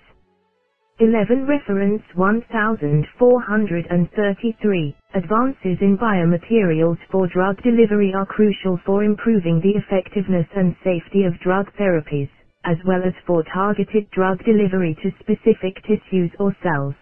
11 1.02 1.48
Reference 1.48 2.04
1433 2.16 4.96
Advances 5.16 5.78
in 5.82 5.98
biomaterials 5.98 6.98
for 7.12 7.28
drug 7.28 7.62
delivery 7.64 8.14
are 8.16 8.26
crucial 8.28 8.80
for 8.86 9.04
improving 9.04 9.60
the 9.60 9.72
effectiveness 9.76 10.48
and 10.56 10.74
safety 10.86 11.26
of 11.26 11.38
drug 11.42 11.68
therapies, 11.78 12.30
as 12.66 12.78
well 12.88 13.04
as 13.06 13.14
for 13.28 13.44
targeted 13.54 14.10
drug 14.12 14.40
delivery 14.46 14.96
to 15.04 15.12
specific 15.20 15.76
tissues 15.84 16.32
or 16.40 16.56
cells. 16.64 16.96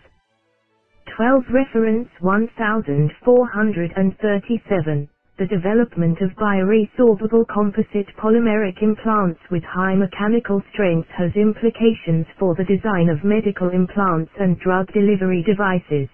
12 1.17 1.43
Reference 1.53 2.09
1437 2.21 5.09
the 5.39 5.47
development 5.47 6.21
of 6.21 6.29
bioresorbable 6.37 7.47
composite 7.47 8.07
polymeric 8.21 8.81
implants 8.83 9.39
with 9.51 9.63
high 9.63 9.95
mechanical 9.95 10.61
strength 10.73 11.09
has 11.09 11.31
implications 11.35 12.25
for 12.39 12.53
the 12.55 12.63
design 12.65 13.09
of 13.09 13.23
medical 13.23 13.69
implants 13.71 14.31
and 14.39 14.59
drug 14.59 14.91
delivery 14.93 15.41
devices. 15.43 16.07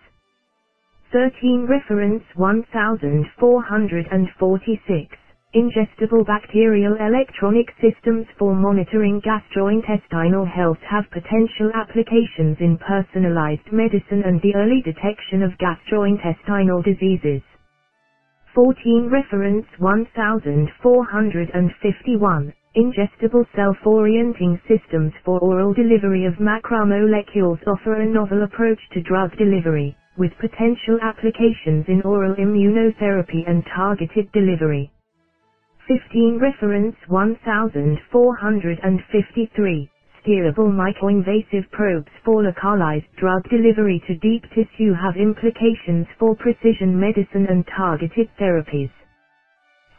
13 1.11 1.67
Reference 1.69 2.23
1446 2.35 5.17
Ingestible 5.55 6.27
bacterial 6.27 6.95
electronic 7.01 7.67
systems 7.81 8.27
for 8.39 8.55
monitoring 8.55 9.21
gastrointestinal 9.21 10.47
health 10.47 10.79
have 10.89 11.11
potential 11.11 11.71
applications 11.75 12.57
in 12.61 12.77
personalized 12.77 13.73
medicine 13.73 14.23
and 14.25 14.41
the 14.43 14.55
early 14.55 14.81
detection 14.83 15.43
of 15.43 15.53
gastrointestinal 15.59 16.85
diseases. 16.85 17.43
14 18.55 19.09
Reference 19.11 19.65
1451 19.79 22.53
Ingestible 22.77 23.45
self-orienting 23.55 24.59
systems 24.67 25.11
for 25.25 25.39
oral 25.39 25.73
delivery 25.73 26.25
of 26.25 26.33
macromolecules 26.35 27.57
offer 27.67 27.95
a 28.01 28.05
novel 28.05 28.43
approach 28.43 28.79
to 28.93 29.01
drug 29.01 29.35
delivery, 29.37 29.95
with 30.17 30.31
potential 30.39 30.99
applications 31.01 31.85
in 31.87 32.01
oral 32.03 32.35
immunotherapy 32.35 33.43
and 33.47 33.63
targeted 33.75 34.31
delivery. 34.31 34.91
15 35.87 36.39
Reference 36.41 36.95
1453 37.07 39.89
steerable 40.23 40.71
microinvasive 40.71 41.69
probes 41.71 42.11
for 42.25 42.43
localized 42.43 43.05
drug 43.17 43.43
delivery 43.49 44.01
to 44.07 44.15
deep 44.17 44.43
tissue 44.55 44.93
have 44.93 45.15
implications 45.17 46.07
for 46.19 46.35
precision 46.35 46.99
medicine 46.99 47.47
and 47.49 47.65
targeted 47.75 48.29
therapies. 48.39 48.91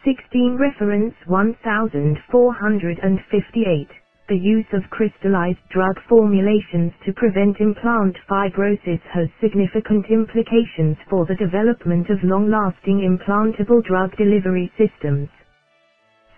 16 0.04 0.56
Reference 0.58 1.14
1458 1.26 3.88
The 4.28 4.36
use 4.38 4.66
of 4.72 4.88
crystallized 4.90 5.58
drug 5.70 5.96
formulations 6.08 6.92
to 7.06 7.12
prevent 7.14 7.60
implant 7.60 8.16
fibrosis 8.30 9.00
has 9.12 9.28
significant 9.40 10.06
implications 10.10 10.96
for 11.10 11.26
the 11.26 11.34
development 11.36 12.08
of 12.10 12.22
long-lasting 12.24 13.00
implantable 13.00 13.82
drug 13.84 14.16
delivery 14.16 14.70
systems. 14.78 15.28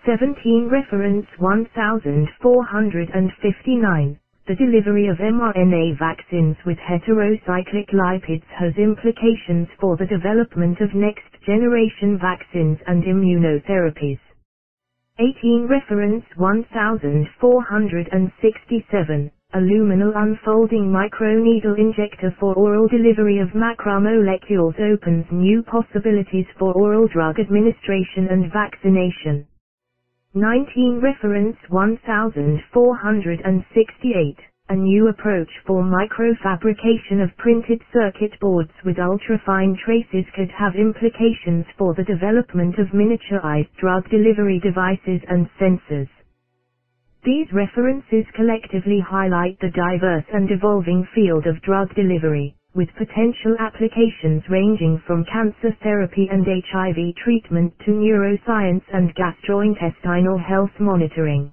17 0.05 0.69
Reference 0.69 1.25
1459 1.39 4.17
The 4.47 4.55
delivery 4.55 5.07
of 5.07 5.17
mRNA 5.17 5.97
vaccines 5.99 6.55
with 6.65 6.77
heterocyclic 6.79 7.89
lipids 7.93 8.45
has 8.59 8.73
implications 8.77 9.67
for 9.81 9.97
the 9.97 10.05
development 10.05 10.79
of 10.81 10.93
next-generation 10.95 12.17
vaccines 12.21 12.77
and 12.87 13.03
immunotherapies. 13.03 14.19
18 15.19 15.67
Reference 15.69 16.23
1467 16.37 19.31
a 19.55 19.59
luminal 19.59 20.11
unfolding 20.17 20.91
microneedle 20.91 21.77
injector 21.79 22.31
for 22.39 22.53
oral 22.55 22.87
delivery 22.87 23.37
of 23.39 23.49
macromolecules 23.49 24.79
opens 24.79 25.25
new 25.31 25.61
possibilities 25.63 26.45
for 26.59 26.71
oral 26.73 27.07
drug 27.07 27.39
administration 27.39 28.27
and 28.31 28.51
vaccination. 28.53 29.45
19 30.35 31.01
Reference 31.01 31.57
1468 31.69 34.37
A 34.69 34.75
new 34.75 35.07
approach 35.09 35.49
for 35.65 35.83
microfabrication 35.83 37.23
of 37.23 37.35
printed 37.37 37.81
circuit 37.91 38.39
boards 38.39 38.69
with 38.85 38.97
ultrafine 38.97 39.75
traces 39.83 40.27
could 40.35 40.51
have 40.51 40.75
implications 40.75 41.65
for 41.79 41.95
the 41.95 42.03
development 42.05 42.77
of 42.79 42.89
miniaturized 42.89 43.73
drug 43.81 44.07
delivery 44.11 44.59
devices 44.59 45.21
and 45.29 45.49
sensors. 45.59 46.09
These 47.25 47.47
references 47.53 48.25
collectively 48.35 48.99
highlight 48.99 49.61
the 49.61 49.71
diverse 49.71 50.25
and 50.33 50.51
evolving 50.51 51.07
field 51.15 51.47
of 51.47 51.61
drug 51.63 51.95
delivery 51.95 52.57
with 52.75 52.89
potential 52.97 53.55
applications 53.59 54.43
ranging 54.49 54.99
from 55.07 55.25
cancer 55.25 55.75
therapy 55.83 56.27
and 56.31 56.45
HIV 56.45 57.15
treatment 57.23 57.73
to 57.85 57.91
neuroscience 57.91 58.83
and 58.93 59.13
gastrointestinal 59.15 60.39
health 60.43 60.71
monitoring. 60.79 61.51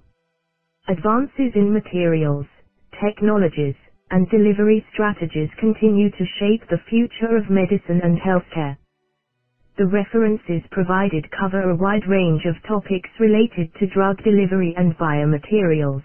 Advances 0.88 1.52
in 1.54 1.72
materials, 1.72 2.46
technologies, 3.04 3.76
and 4.10 4.28
delivery 4.30 4.84
strategies 4.92 5.48
continue 5.60 6.10
to 6.10 6.26
shape 6.40 6.62
the 6.70 6.80
future 6.90 7.36
of 7.36 7.50
medicine 7.50 8.00
and 8.02 8.18
healthcare. 8.18 8.76
The 9.78 9.86
references 9.86 10.62
provided 10.72 11.26
cover 11.38 11.70
a 11.70 11.76
wide 11.76 12.06
range 12.08 12.42
of 12.46 12.56
topics 12.68 13.10
related 13.20 13.70
to 13.80 13.86
drug 13.88 14.18
delivery 14.24 14.74
and 14.76 14.96
biomaterials. 14.98 16.02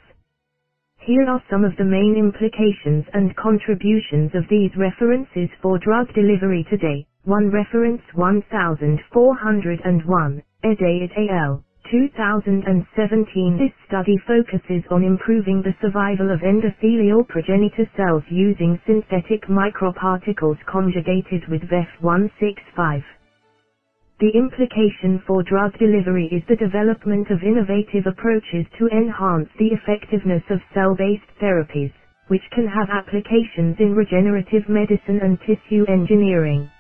Here 1.06 1.30
are 1.30 1.44
some 1.52 1.64
of 1.66 1.78
the 1.78 1.86
main 1.86 2.18
implications 2.18 3.06
and 3.14 3.36
contributions 3.38 4.36
of 4.36 4.46
these 4.50 4.76
references 4.76 5.52
for 5.62 5.78
drug 5.80 6.12
delivery 6.16 6.66
today. 6.70 7.06
1 7.26 7.52
Reference 7.52 8.02
1401, 8.16 10.44
Ede 10.66 11.12
et 11.16 11.30
al. 11.32 11.64
2017 11.92 13.58
This 13.58 13.72
study 13.88 14.18
focuses 14.28 14.84
on 14.92 15.04
improving 15.04 15.62
the 15.62 15.76
survival 15.82 16.32
of 16.34 16.42
endothelial 16.42 17.28
progenitor 17.30 17.88
cells 17.96 18.24
using 18.30 18.80
synthetic 18.88 19.46
microparticles 19.48 20.58
conjugated 20.66 21.48
with 21.50 21.62
VEF165. 21.70 23.04
The 24.22 24.32
implication 24.32 25.20
for 25.28 25.44
drug 25.44 25.78
delivery 25.80 26.30
is 26.32 26.44
the 26.48 26.56
development 26.56 27.32
of 27.32 27.44
innovative 27.44 28.08
approaches 28.08 28.66
to 28.80 28.88
enhance 28.90 29.50
the 29.60 29.74
effectiveness 29.74 30.44
of 30.52 30.62
cell-based 30.74 31.28
therapies, 31.42 31.92
which 32.30 32.44
can 32.54 32.68
have 32.68 32.92
applications 32.92 33.78
in 33.80 33.96
regenerative 33.96 34.70
medicine 34.70 35.20
and 35.22 35.40
tissue 35.42 35.86
engineering. 35.90 36.72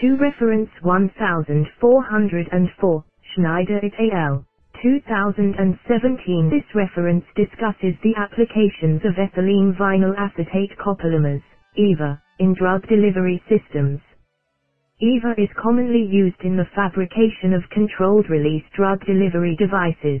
To 0.00 0.16
Reference 0.16 0.70
1404, 0.82 3.04
Schneider 3.34 3.80
et 3.82 4.12
al. 4.14 4.44
2017 4.82 6.50
This 6.50 6.64
reference 6.74 7.24
discusses 7.36 7.94
the 8.02 8.14
applications 8.16 9.02
of 9.04 9.14
ethylene 9.16 9.76
vinyl 9.76 10.14
acetate 10.18 10.76
copolymers, 10.78 11.42
EVA, 11.76 12.20
in 12.38 12.54
drug 12.54 12.86
delivery 12.88 13.42
systems. 13.48 14.00
EVA 15.02 15.34
is 15.38 15.48
commonly 15.60 16.04
used 16.06 16.40
in 16.44 16.56
the 16.56 16.68
fabrication 16.74 17.52
of 17.52 17.68
controlled-release 17.70 18.62
drug 18.76 19.04
delivery 19.06 19.56
devices. 19.58 20.20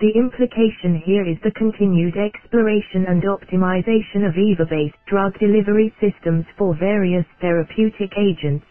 The 0.00 0.12
implication 0.16 1.02
here 1.06 1.26
is 1.28 1.38
the 1.44 1.52
continued 1.52 2.16
exploration 2.16 3.06
and 3.08 3.22
optimization 3.24 4.26
of 4.28 4.38
EVA-based 4.38 4.96
drug 5.08 5.38
delivery 5.40 5.92
systems 6.00 6.46
for 6.58 6.76
various 6.78 7.26
therapeutic 7.40 8.12
agents. 8.18 8.66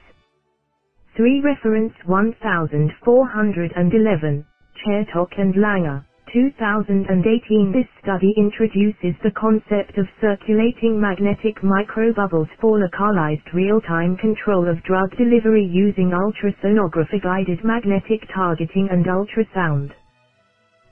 3 1.18 1.42
Reference 1.42 1.94
1411, 2.06 4.46
Chertok 4.86 5.40
and 5.40 5.56
Langer. 5.56 6.06
2018 6.34 7.72
This 7.74 7.88
study 8.04 8.34
introduces 8.38 9.16
the 9.24 9.32
concept 9.32 9.98
of 9.98 10.06
circulating 10.22 11.00
magnetic 11.02 11.58
microbubbles 11.62 12.50
for 12.62 12.80
localized 12.80 13.50
real-time 13.54 14.16
control 14.18 14.68
of 14.70 14.84
drug 14.84 15.10
delivery 15.18 15.66
using 15.66 16.12
ultrasonography-guided 16.12 17.64
magnetic 17.64 18.22
targeting 18.34 18.90
and 18.92 19.06
ultrasound. 19.06 19.92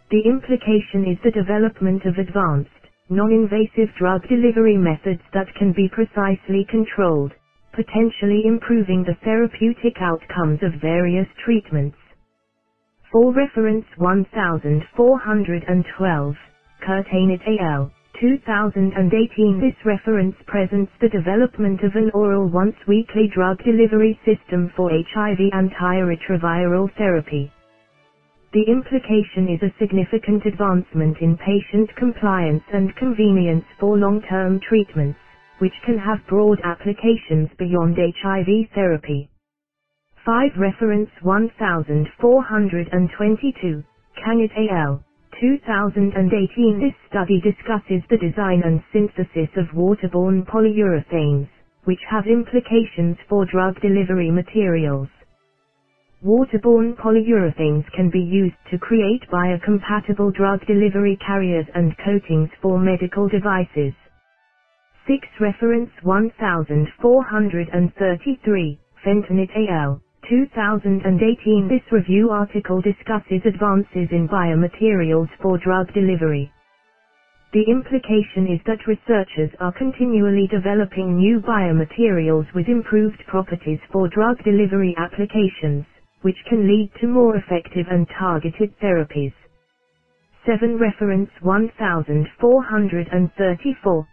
The 0.10 0.22
implication 0.26 1.06
is 1.06 1.20
the 1.24 1.32
development 1.32 2.06
of 2.06 2.18
advanced, 2.18 2.72
non-invasive 3.10 3.94
drug 4.00 4.28
delivery 4.30 4.78
methods 4.78 5.22
that 5.34 5.54
can 5.60 5.72
be 5.74 5.90
precisely 5.90 6.66
controlled, 6.70 7.34
potentially 7.74 8.44
improving 8.46 9.04
the 9.04 9.18
therapeutic 9.24 10.02
outcomes 10.02 10.64
of 10.64 10.82
various 10.82 11.28
treatments. 11.46 11.98
For 13.12 13.34
reference 13.34 13.86
1412, 13.98 16.36
Kirtane 16.84 17.32
et 17.34 17.42
al. 17.62 17.92
2018 18.20 19.60
This 19.62 19.76
reference 19.86 20.36
presents 20.48 20.92
the 21.02 21.10
development 21.10 21.84
of 21.84 21.96
an 21.96 22.10
oral 22.14 22.50
once-weekly 22.50 23.28
drug 23.34 23.58
delivery 23.64 24.20
system 24.26 24.70
for 24.76 24.90
HIV 24.92 25.40
antiretroviral 25.54 26.90
therapy. 26.98 27.52
The 28.54 28.64
implication 28.64 29.50
is 29.50 29.62
a 29.64 29.74
significant 29.80 30.46
advancement 30.46 31.18
in 31.22 31.38
patient 31.38 31.90
compliance 31.98 32.64
and 32.74 32.96
convenience 32.96 33.66
for 33.80 33.98
long-term 33.98 34.60
treatments, 34.62 35.20
which 35.60 35.74
can 35.86 35.98
have 36.00 36.20
broad 36.30 36.62
applications 36.64 37.50
beyond 37.60 37.98
HIV 37.98 38.70
therapy. 38.76 39.30
5 40.28 40.52
Reference 40.60 41.10
1422, 41.24 43.84
Kang 44.22 44.42
et 44.44 44.52
al. 44.76 45.02
2018 45.40 46.82
This 46.82 46.94
study 47.10 47.40
discusses 47.42 48.04
the 48.12 48.18
design 48.20 48.62
and 48.66 48.84
synthesis 48.94 49.50
of 49.58 49.68
waterborne 49.74 50.46
polyurethanes, 50.46 51.48
which 51.86 52.02
have 52.12 52.28
implications 52.28 53.18
for 53.30 53.46
drug 53.46 53.82
delivery 53.82 54.30
materials. 54.30 55.08
Waterborne 56.26 56.98
polyurethanes 56.98 57.86
can 57.96 58.10
be 58.12 58.22
used 58.22 58.58
to 58.72 58.80
create 58.80 59.24
biocompatible 59.32 60.34
drug 60.34 60.66
delivery 60.68 61.18
carriers 61.26 61.68
and 61.76 61.96
coatings 62.06 62.50
for 62.62 62.78
medical 62.80 63.30
devices. 63.30 63.94
6 65.08 65.26
Reference 65.40 65.90
1433, 66.04 68.80
Fenton 69.06 69.40
et 69.40 69.50
al. 69.70 70.02
2018 70.30 71.68
This 71.70 71.82
review 71.92 72.30
article 72.32 72.82
discusses 72.82 73.42
advances 73.46 74.08
in 74.12 74.28
biomaterials 74.28 75.30
for 75.42 75.58
drug 75.60 75.88
delivery. 75.94 76.52
The 77.54 77.64
implication 77.70 78.48
is 78.54 78.60
that 78.68 78.86
researchers 78.88 79.52
are 79.62 79.72
continually 79.72 80.48
developing 80.52 81.16
new 81.18 81.40
biomaterials 81.42 82.46
with 82.56 82.68
improved 82.68 83.24
properties 83.28 83.80
for 83.92 84.08
drug 84.10 84.38
delivery 84.44 84.94
applications 84.98 85.86
which 86.24 86.38
can 86.50 86.68
lead 86.68 86.90
to 87.02 87.08
more 87.08 87.38
effective 87.38 87.86
and 87.92 88.08
targeted 88.20 88.74
therapies. 88.84 89.34
7 90.46 90.78
Reference 90.80 91.30
1434, 91.42 94.06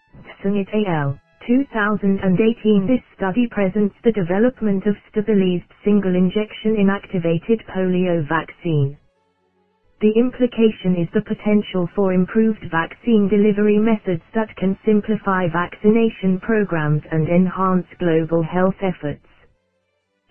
Tzeng 0.44 0.88
al. 0.88 1.20
2018 1.46 2.86
This 2.88 3.00
study 3.16 3.46
presents 3.50 3.94
the 4.04 4.12
development 4.12 4.86
of 4.86 4.96
stabilized 5.10 5.70
single-injection 5.84 6.76
inactivated 6.76 7.64
polio 7.68 8.26
vaccine. 8.28 8.96
The 10.00 10.12
implication 10.16 10.96
is 11.00 11.08
the 11.14 11.22
potential 11.22 11.88
for 11.96 12.12
improved 12.12 12.64
vaccine 12.70 13.28
delivery 13.28 13.78
methods 13.78 14.22
that 14.34 14.54
can 14.56 14.76
simplify 14.86 15.48
vaccination 15.48 16.38
programs 16.40 17.02
and 17.12 17.28
enhance 17.28 17.86
global 17.98 18.42
health 18.42 18.76
efforts. 18.82 19.24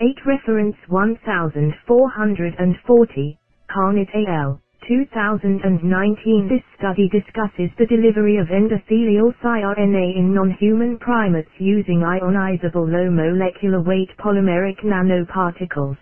8 0.02 0.26
Reference 0.26 0.76
1440, 0.90 3.38
Carnett 3.70 4.10
al. 4.28 4.60
2019 4.88 6.48
This 6.50 6.62
study 6.78 7.10
discusses 7.10 7.70
the 7.80 7.86
delivery 7.88 8.38
of 8.38 8.48
endothelial 8.48 9.34
siRNA 9.44 10.18
in 10.18 10.34
non-human 10.34 10.98
primates 11.00 11.50
using 11.60 12.00
ionizable 12.02 12.88
low 12.92 13.10
molecular 13.12 13.82
weight 13.82 14.10
polymeric 14.20 14.80
nanoparticles. 14.84 15.98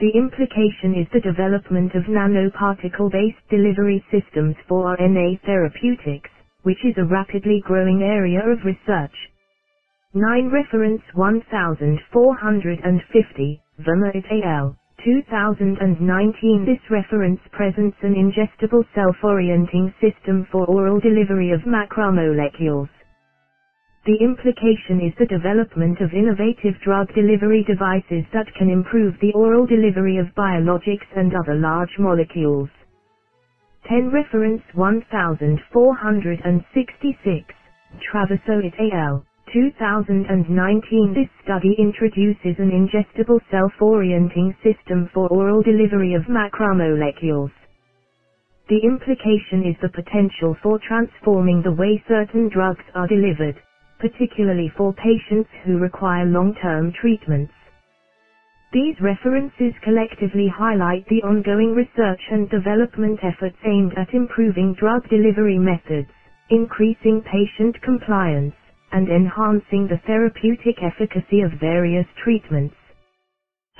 The 0.00 0.10
implication 0.14 0.94
is 0.94 1.06
the 1.12 1.20
development 1.20 1.94
of 1.94 2.04
nanoparticle-based 2.04 3.48
delivery 3.50 4.02
systems 4.10 4.56
for 4.68 4.96
RNA 4.96 5.40
therapeutics, 5.42 6.30
which 6.62 6.82
is 6.84 6.94
a 6.98 7.04
rapidly 7.04 7.60
growing 7.66 8.02
area 8.02 8.40
of 8.48 8.64
research. 8.64 9.14
9 10.14 10.50
Reference 10.50 11.02
1450, 11.14 13.62
Verma 13.80 14.16
et 14.16 14.44
al. 14.44 14.77
2019 15.04 16.64
This 16.66 16.80
reference 16.90 17.40
presents 17.52 17.96
an 18.02 18.14
ingestible 18.14 18.84
self-orienting 18.94 19.92
system 20.00 20.46
for 20.52 20.66
oral 20.66 21.00
delivery 21.00 21.50
of 21.52 21.60
macromolecules. 21.62 22.88
The 24.06 24.16
implication 24.22 25.00
is 25.06 25.12
the 25.18 25.26
development 25.26 26.00
of 26.00 26.12
innovative 26.14 26.74
drug 26.84 27.12
delivery 27.14 27.64
devices 27.64 28.24
that 28.32 28.46
can 28.58 28.70
improve 28.70 29.14
the 29.20 29.32
oral 29.34 29.66
delivery 29.66 30.16
of 30.18 30.26
biologics 30.36 31.06
and 31.16 31.34
other 31.34 31.54
large 31.56 31.94
molecules. 31.98 32.68
10 33.88 34.10
Reference 34.12 34.62
1466, 34.74 37.54
Traverso 38.12 38.60
et 38.64 38.74
al. 38.94 39.24
2019 39.52 41.14
This 41.14 41.28
study 41.44 41.74
introduces 41.78 42.58
an 42.58 42.70
ingestible 42.70 43.40
self-orienting 43.50 44.54
system 44.62 45.08
for 45.14 45.28
oral 45.28 45.62
delivery 45.62 46.14
of 46.14 46.22
macromolecules. 46.24 47.50
The 48.68 48.80
implication 48.84 49.64
is 49.66 49.76
the 49.82 49.88
potential 49.88 50.56
for 50.62 50.78
transforming 50.86 51.62
the 51.62 51.72
way 51.72 52.02
certain 52.08 52.48
drugs 52.48 52.84
are 52.94 53.08
delivered, 53.08 53.56
particularly 54.00 54.70
for 54.76 54.92
patients 54.94 55.50
who 55.64 55.78
require 55.78 56.26
long-term 56.26 56.92
treatments. 57.00 57.52
These 58.72 59.00
references 59.00 59.72
collectively 59.82 60.48
highlight 60.48 61.06
the 61.08 61.22
ongoing 61.22 61.74
research 61.74 62.20
and 62.30 62.50
development 62.50 63.20
efforts 63.22 63.56
aimed 63.64 63.94
at 63.96 64.12
improving 64.12 64.74
drug 64.74 65.08
delivery 65.08 65.58
methods, 65.58 66.10
increasing 66.50 67.22
patient 67.22 67.80
compliance, 67.82 68.54
and 68.92 69.08
enhancing 69.08 69.88
the 69.88 70.00
therapeutic 70.06 70.76
efficacy 70.82 71.42
of 71.42 71.52
various 71.60 72.06
treatments. 72.24 72.76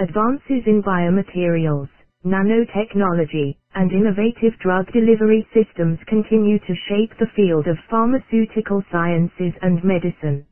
Advances 0.00 0.64
in 0.66 0.82
biomaterials, 0.82 1.88
nanotechnology, 2.24 3.56
and 3.74 3.92
innovative 3.92 4.58
drug 4.60 4.90
delivery 4.92 5.46
systems 5.54 5.98
continue 6.08 6.58
to 6.60 6.74
shape 6.88 7.12
the 7.18 7.30
field 7.36 7.66
of 7.68 7.76
pharmaceutical 7.90 8.82
sciences 8.92 9.52
and 9.62 9.84
medicine. 9.84 10.46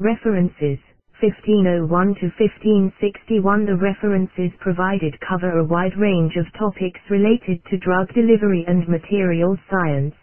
References 0.00 0.80
1501 1.22 1.88
to 2.18 2.26
1561 2.34 3.66
The 3.66 3.76
references 3.76 4.50
provided 4.60 5.14
cover 5.22 5.58
a 5.60 5.64
wide 5.64 5.96
range 5.96 6.34
of 6.36 6.46
topics 6.58 7.00
related 7.10 7.62
to 7.70 7.78
drug 7.78 8.12
delivery 8.14 8.64
and 8.66 8.88
materials 8.88 9.60
science. 9.70 10.16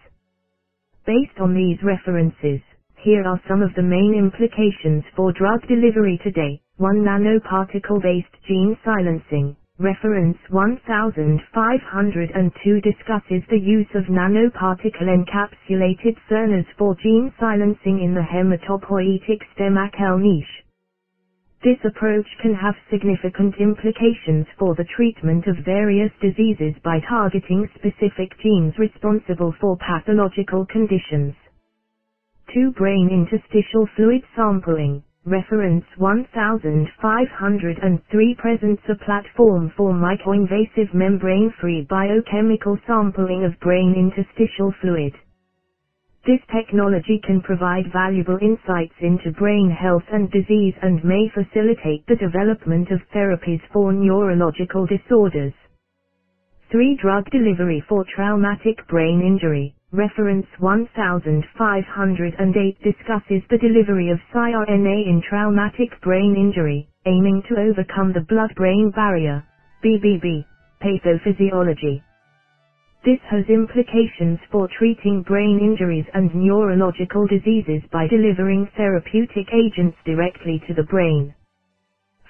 Based 1.06 1.40
on 1.42 1.54
these 1.56 1.78
references, 1.84 2.62
here 3.04 3.26
are 3.26 3.42
some 3.50 3.62
of 3.64 3.74
the 3.76 3.84
main 3.84 4.16
implications 4.16 5.04
for 5.16 5.34
drug 5.34 5.62
delivery 5.68 6.18
today. 6.24 6.62
1 6.78 7.04
nanoparticle-based 7.04 8.36
gene 8.48 8.78
silencing. 8.86 9.58
Reference 9.80 10.38
1502 10.50 12.82
discusses 12.82 13.44
the 13.50 13.60
use 13.60 13.88
of 13.96 14.06
nanoparticle 14.06 15.10
encapsulated 15.10 16.16
siRNAs 16.30 16.66
for 16.78 16.96
gene 17.04 17.34
silencing 17.40 18.02
in 18.04 18.14
the 18.16 18.22
hematopoietic 18.22 19.42
stem 19.56 19.78
cell 20.00 20.18
niche. 20.18 20.62
This 21.64 21.80
approach 21.86 22.28
can 22.44 22.56
have 22.56 22.76
significant 22.92 23.56
implications 23.60 24.48
for 24.60 24.76
the 24.76 24.86
treatment 24.96 25.48
of 25.48 25.58
various 25.66 26.12
diseases 26.22 26.76
by 26.84 27.02
targeting 27.10 27.68
specific 27.76 28.32
genes 28.44 28.76
responsible 28.80 29.56
for 29.62 29.78
pathological 29.78 30.68
conditions. 30.68 31.36
2 32.54 32.72
Brain 32.74 33.10
interstitial 33.10 33.88
fluid 33.96 34.22
sampling. 34.36 35.02
Reference 35.26 35.86
1503 35.98 38.36
presents 38.40 38.84
a 38.90 38.96
platform 39.06 39.72
for 39.78 39.94
microinvasive 39.94 40.94
membrane-free 40.94 41.88
biochemical 41.90 42.78
sampling 42.88 43.46
of 43.46 43.58
brain 43.62 43.96
interstitial 43.96 44.74
fluid. 44.82 45.14
This 46.28 46.42
technology 46.56 47.20
can 47.26 47.42
provide 47.42 47.86
valuable 47.94 48.38
insights 48.42 48.96
into 49.02 49.32
brain 49.32 49.72
health 49.72 50.04
and 50.12 50.30
disease 50.32 50.74
and 50.82 51.04
may 51.06 51.30
facilitate 51.34 52.06
the 52.08 52.16
development 52.18 52.92
of 52.92 53.00
therapies 53.16 53.62
for 53.74 53.94
neurological 53.94 54.86
disorders. 54.88 55.54
3. 56.72 56.96
Drug 57.02 57.26
delivery 57.32 57.84
for 57.90 58.06
traumatic 58.16 58.86
brain 58.88 59.22
injury. 59.22 59.74
Reference 59.94 60.46
1508 60.60 62.78
discusses 62.82 63.42
the 63.50 63.58
delivery 63.58 64.10
of 64.10 64.20
siRNA 64.34 65.06
in 65.06 65.22
traumatic 65.28 65.90
brain 66.02 66.38
injury, 66.38 66.88
aiming 67.06 67.44
to 67.50 67.60
overcome 67.60 68.14
the 68.14 68.22
blood-brain 68.30 68.92
barrier, 68.96 69.44
BBB, 69.84 70.46
pathophysiology. 70.82 72.02
This 73.04 73.20
has 73.30 73.44
implications 73.50 74.40
for 74.50 74.70
treating 74.80 75.24
brain 75.24 75.60
injuries 75.60 76.06
and 76.14 76.34
neurological 76.34 77.28
diseases 77.28 77.82
by 77.92 78.08
delivering 78.08 78.70
therapeutic 78.78 79.48
agents 79.52 79.98
directly 80.06 80.62
to 80.68 80.74
the 80.74 80.84
brain. 80.84 81.34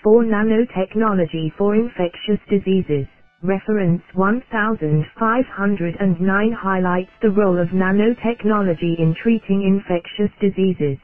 4. 0.02 0.24
Nanotechnology 0.24 1.52
for 1.60 1.76
infectious 1.76 2.40
diseases. 2.50 3.06
Reference 3.44 4.04
1509 4.14 6.52
highlights 6.54 7.10
the 7.24 7.32
role 7.32 7.58
of 7.60 7.70
nanotechnology 7.70 9.00
in 9.00 9.16
treating 9.24 9.64
infectious 9.64 10.30
diseases. 10.40 11.00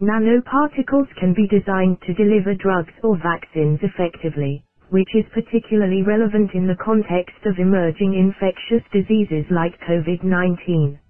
Nanoparticles 0.00 1.08
can 1.18 1.34
be 1.34 1.48
designed 1.48 2.00
to 2.02 2.14
deliver 2.14 2.54
drugs 2.54 2.92
or 3.02 3.16
vaccines 3.18 3.80
effectively, 3.82 4.62
which 4.90 5.12
is 5.16 5.24
particularly 5.34 6.04
relevant 6.04 6.54
in 6.54 6.68
the 6.68 6.76
context 6.76 7.44
of 7.46 7.58
emerging 7.58 8.14
infectious 8.14 8.84
diseases 8.92 9.44
like 9.50 9.80
COVID-19. 9.80 11.00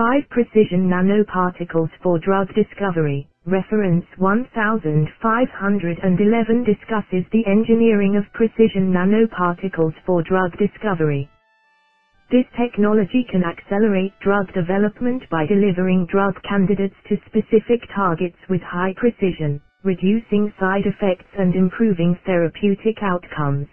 5 0.00 0.24
Precision 0.30 0.88
nanoparticles 0.88 1.90
for 2.02 2.18
drug 2.20 2.48
discovery. 2.56 3.28
Reference 3.46 4.06
1511 4.18 6.64
discusses 6.64 7.26
the 7.32 7.46
engineering 7.46 8.16
of 8.16 8.24
precision 8.32 8.94
nanoparticles 8.94 9.92
for 10.06 10.22
drug 10.22 10.52
discovery. 10.58 11.28
This 12.32 12.46
technology 12.58 13.26
can 13.30 13.44
accelerate 13.44 14.14
drug 14.22 14.54
development 14.54 15.24
by 15.30 15.46
delivering 15.46 16.06
drug 16.06 16.34
candidates 16.48 16.96
to 17.10 17.18
specific 17.26 17.82
targets 17.94 18.38
with 18.50 18.62
high 18.62 18.94
precision, 18.96 19.60
reducing 19.84 20.50
side 20.60 20.86
effects 20.86 21.28
and 21.38 21.54
improving 21.56 22.16
therapeutic 22.26 22.96
outcomes. 23.02 23.68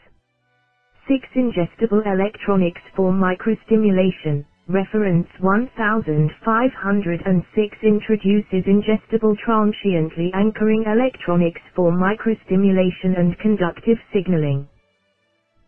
6 1.08 1.20
ingestible 1.38 2.06
electronics 2.08 2.82
for 2.96 3.14
microstimulation. 3.14 4.46
Reference 4.70 5.28
1506 5.42 7.78
introduces 7.84 8.64
ingestible 8.66 9.36
transiently 9.44 10.32
anchoring 10.36 10.86
electronics 10.88 11.62
for 11.76 11.92
microstimulation 11.92 13.20
and 13.20 13.38
conductive 13.40 13.98
signaling. 14.14 14.70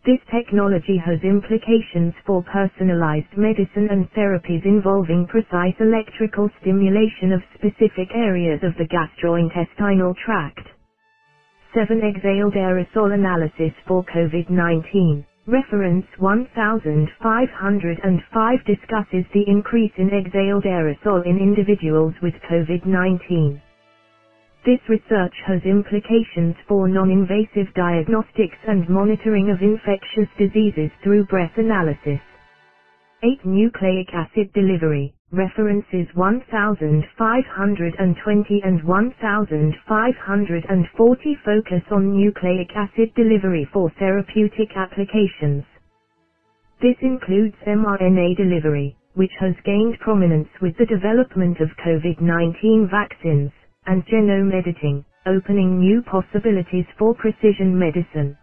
This 0.05 0.19
technology 0.31 0.97
has 0.97 1.19
implications 1.23 2.13
for 2.25 2.41
personalized 2.43 3.35
medicine 3.37 3.89
and 3.91 4.09
therapies 4.13 4.65
involving 4.65 5.27
precise 5.27 5.75
electrical 5.79 6.49
stimulation 6.61 7.33
of 7.33 7.41
specific 7.55 8.07
areas 8.15 8.61
of 8.63 8.73
the 8.77 8.87
gastrointestinal 8.87 10.15
tract. 10.25 10.67
7. 11.75 12.01
Exhaled 12.03 12.55
aerosol 12.55 13.13
analysis 13.13 13.73
for 13.87 14.03
COVID-19. 14.05 15.25
Reference 15.49 16.05
1505 16.19 18.65
discusses 18.67 19.25
the 19.33 19.45
increase 19.47 19.93
in 19.97 20.11
exhaled 20.13 20.65
aerosol 20.65 21.25
in 21.25 21.39
individuals 21.39 22.13
with 22.21 22.35
COVID-19. 22.51 23.59
This 24.65 24.79
research 24.89 25.33
has 25.47 25.61
implications 25.65 26.55
for 26.67 26.87
non-invasive 26.87 27.73
diagnostics 27.75 28.57
and 28.67 28.87
monitoring 28.89 29.49
of 29.49 29.61
infectious 29.63 30.29
diseases 30.37 30.91
through 31.03 31.25
breath 31.25 31.57
analysis. 31.57 32.19
8. 33.23 33.45
Nucleic 33.45 34.13
acid 34.13 34.51
delivery. 34.53 35.13
References 35.31 36.07
1520 36.15 38.61
and 38.63 38.83
1540 38.83 41.37
focus 41.45 41.83
on 41.91 42.15
nucleic 42.17 42.69
acid 42.75 43.11
delivery 43.15 43.67
for 43.73 43.89
therapeutic 43.99 44.69
applications. 44.77 45.63
This 46.81 46.97
includes 47.01 47.55
mRNA 47.67 48.37
delivery, 48.37 48.95
which 49.15 49.31
has 49.39 49.55
gained 49.65 49.99
prominence 49.99 50.49
with 50.61 50.77
the 50.77 50.85
development 50.87 51.59
of 51.61 51.69
COVID-19 51.85 52.89
vaccines 52.91 53.51
and 53.87 54.05
genome 54.07 54.53
editing, 54.53 55.05
opening 55.27 55.79
new 55.79 56.01
possibilities 56.03 56.85
for 56.99 57.15
precision 57.15 57.79
medicine. 57.79 58.37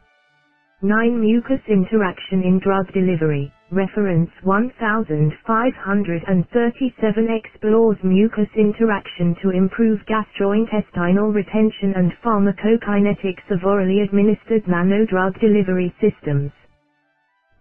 9. 0.83 1.21
Mucus 1.21 1.61
interaction 1.69 2.43
in 2.45 2.61
drug 2.63 2.87
delivery. 2.95 3.53
Reference 3.73 4.31
1537 4.45 7.29
explores 7.29 7.99
mucus 8.05 8.49
interaction 8.55 9.35
to 9.43 9.51
improve 9.51 9.99
gastrointestinal 10.07 11.35
retention 11.35 11.93
and 11.97 12.13
pharmacokinetics 12.25 13.51
of 13.51 13.65
orally 13.65 14.03
administered 14.03 14.63
nanodrug 14.67 15.41
delivery 15.41 15.93
systems. 16.01 16.53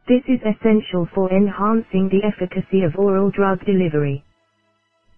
This 0.07 0.21
is 0.27 0.39
essential 0.45 1.07
for 1.15 1.31
enhancing 1.33 2.07
the 2.09 2.23
efficacy 2.23 2.83
of 2.83 2.95
oral 2.97 3.31
drug 3.31 3.65
delivery. 3.65 4.23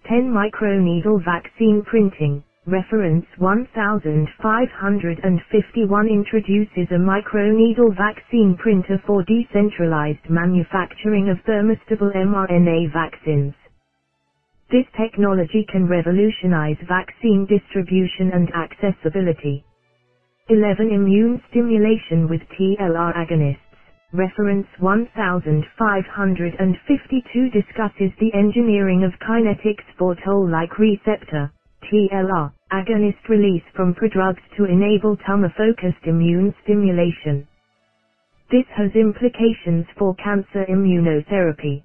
10 0.08 0.32
microneedle 0.32 1.22
vaccine 1.26 1.84
printing. 1.84 2.44
Reference 2.68 3.26
1551 3.40 6.10
introduces 6.10 6.88
a 6.92 7.00
microneedle 7.00 7.96
vaccine 7.98 8.56
printer 8.60 9.02
for 9.08 9.24
decentralized 9.24 10.30
manufacturing 10.30 11.30
of 11.30 11.40
thermostable 11.48 12.14
mRNA 12.16 12.94
vaccines. 12.94 13.56
This 14.72 14.86
technology 14.98 15.66
can 15.72 15.88
revolutionize 15.88 16.78
vaccine 16.88 17.46
distribution 17.48 18.32
and 18.34 18.50
accessibility. 18.54 19.64
11 20.50 20.92
Immune 20.92 21.42
stimulation 21.50 22.28
with 22.30 22.42
TLR 22.60 23.14
agonists. 23.16 23.58
Reference 24.14 24.68
1552 24.80 27.50
discusses 27.50 28.12
the 28.20 28.34
engineering 28.34 29.04
of 29.04 29.12
kinetics 29.20 29.84
for 29.98 30.16
toll-like 30.26 30.78
receptor, 30.80 31.52
TLR, 31.86 32.52
agonist 32.72 33.28
release 33.30 33.64
from 33.76 33.94
prodrugs 33.96 34.42
to 34.58 34.66
enable 34.66 35.16
tumor-focused 35.18 36.06
immune 36.06 36.54
stimulation. 36.64 37.48
This 38.52 38.66
has 38.76 38.92
implications 38.96 39.86
for 39.98 40.14
cancer 40.16 40.66
immunotherapy. 40.70 41.84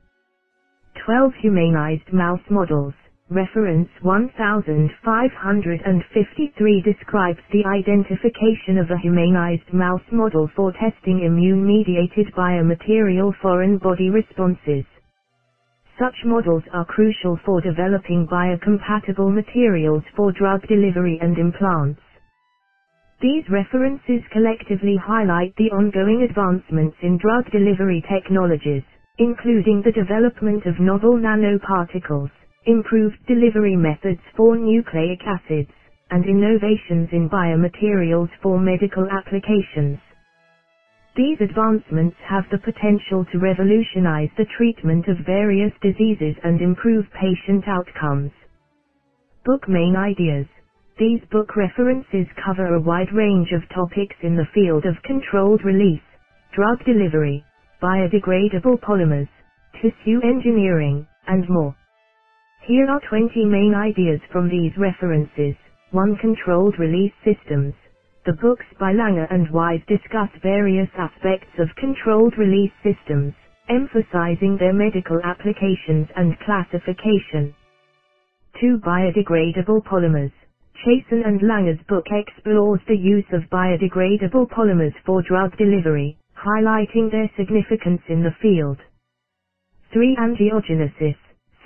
12 1.06 1.32
humanized 1.43 2.12
mouse 2.12 2.43
models. 2.51 2.94
Reference 3.31 3.89
1553 4.02 6.82
describes 6.82 7.39
the 7.52 7.64
identification 7.66 8.78
of 8.78 8.90
a 8.90 8.98
humanized 8.98 9.73
mouse 9.73 10.02
model 10.12 10.51
for 10.56 10.73
testing 10.73 11.20
immune-mediated 11.24 12.35
biomaterial 12.36 13.32
foreign 13.40 13.78
body 13.78 14.10
responses. 14.10 14.85
Such 16.03 16.24
models 16.24 16.65
are 16.73 16.85
crucial 16.85 17.39
for 17.47 17.61
developing 17.61 18.27
biocompatible 18.27 19.33
materials 19.33 20.03
for 20.16 20.33
drug 20.33 20.66
delivery 20.66 21.20
and 21.23 21.39
implants. 21.39 22.01
These 23.20 23.49
references 23.49 24.20
collectively 24.33 24.97
highlight 24.97 25.55
the 25.55 25.70
ongoing 25.70 26.23
advancements 26.23 26.97
in 27.03 27.19
drug 27.19 27.49
delivery 27.53 28.03
technologies, 28.11 28.83
including 29.19 29.81
the 29.85 29.93
development 29.93 30.66
of 30.66 30.81
novel 30.81 31.12
nanoparticles, 31.12 32.33
improved 32.66 33.24
delivery 33.29 33.77
methods 33.77 34.20
for 34.37 34.57
nucleic 34.57 35.23
acids, 35.24 35.70
and 36.11 36.27
innovations 36.27 37.11
in 37.12 37.31
biomaterials 37.31 38.31
for 38.43 38.59
medical 38.59 39.07
applications. 39.09 40.01
These 41.15 41.43
advancements 41.43 42.17
have 42.27 42.45
the 42.51 42.59
potential 42.59 43.27
to 43.33 43.39
revolutionize 43.39 44.31
the 44.39 44.47
treatment 44.57 45.09
of 45.09 45.19
various 45.27 45.73
diseases 45.83 46.37
and 46.43 46.61
improve 46.63 47.05
patient 47.13 47.69
outcomes. 47.69 48.33
Book 49.45 49.69
main 49.69 49.95
ideas. 49.97 50.47
These 50.99 51.21
book 51.31 51.57
references 51.57 52.27
cover 52.45 52.75
a 52.75 52.81
wide 52.81 53.13
range 53.13 53.53
of 53.53 53.69
topics 53.75 54.17
in 54.23 54.37
the 54.37 54.49
field 54.55 54.87
of 54.87 55.03
controlled 55.03 55.65
release, 55.65 56.01
drug 56.55 56.83
delivery, 56.87 57.45
biodegradable 57.83 58.81
polymers, 58.81 59.29
tissue 59.83 60.21
engineering, 60.25 61.07
and 61.27 61.49
more. 61.51 61.77
Here 62.67 62.89
are 62.89 63.01
20 63.11 63.45
main 63.45 63.75
ideas 63.75 64.21
from 64.33 64.49
these 64.49 64.73
references. 64.79 65.57
1. 65.91 66.17
Controlled 66.19 66.79
release 66.79 67.13
systems. 67.25 67.75
The 68.24 68.35
books 68.35 68.66
by 68.78 68.93
Langer 68.93 69.27
and 69.32 69.51
Wise 69.51 69.82
discuss 69.89 70.31
various 70.44 70.89
aspects 70.97 71.59
of 71.59 71.74
controlled 71.74 72.39
release 72.39 72.70
systems, 72.81 73.35
emphasizing 73.69 74.57
their 74.57 74.73
medical 74.73 75.20
applications 75.24 76.07
and 76.15 76.39
classification. 76.39 77.53
2. 78.61 78.78
Biodegradable 78.78 79.82
polymers. 79.82 80.31
Chasin 80.85 81.27
and 81.27 81.40
Langer's 81.40 81.82
book 81.89 82.07
explores 82.12 82.81
the 82.86 82.97
use 82.97 83.27
of 83.32 83.51
biodegradable 83.51 84.49
polymers 84.51 84.94
for 85.05 85.20
drug 85.23 85.57
delivery, 85.57 86.16
highlighting 86.39 87.11
their 87.11 87.28
significance 87.36 88.03
in 88.09 88.23
the 88.23 88.36
field. 88.40 88.78
3. 89.93 90.16
Angiogenesis. 90.20 91.16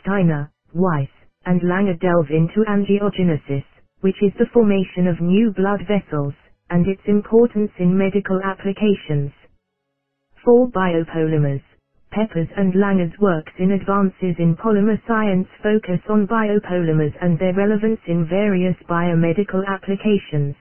Steiner, 0.00 0.50
Weisz, 0.74 1.12
and 1.44 1.60
Langer 1.60 2.00
delve 2.00 2.30
into 2.30 2.64
angiogenesis, 2.66 3.64
which 4.00 4.22
is 4.22 4.32
the 4.38 4.48
formation 4.54 5.06
of 5.06 5.20
new 5.20 5.50
blood 5.50 5.82
vessels, 5.86 6.32
and 6.70 6.86
its 6.88 7.02
importance 7.06 7.70
in 7.78 7.96
medical 7.96 8.40
applications. 8.42 9.32
4. 10.44 10.68
Biopolymers. 10.70 11.62
Peppas 12.12 12.48
and 12.56 12.74
Langer's 12.74 13.18
works 13.20 13.52
in 13.58 13.72
advances 13.72 14.36
in 14.38 14.56
polymer 14.56 14.98
science 15.06 15.48
focus 15.62 16.00
on 16.08 16.26
biopolymers 16.26 17.12
and 17.20 17.38
their 17.38 17.54
relevance 17.54 18.00
in 18.06 18.26
various 18.26 18.76
biomedical 18.88 19.66
applications. 19.66 20.54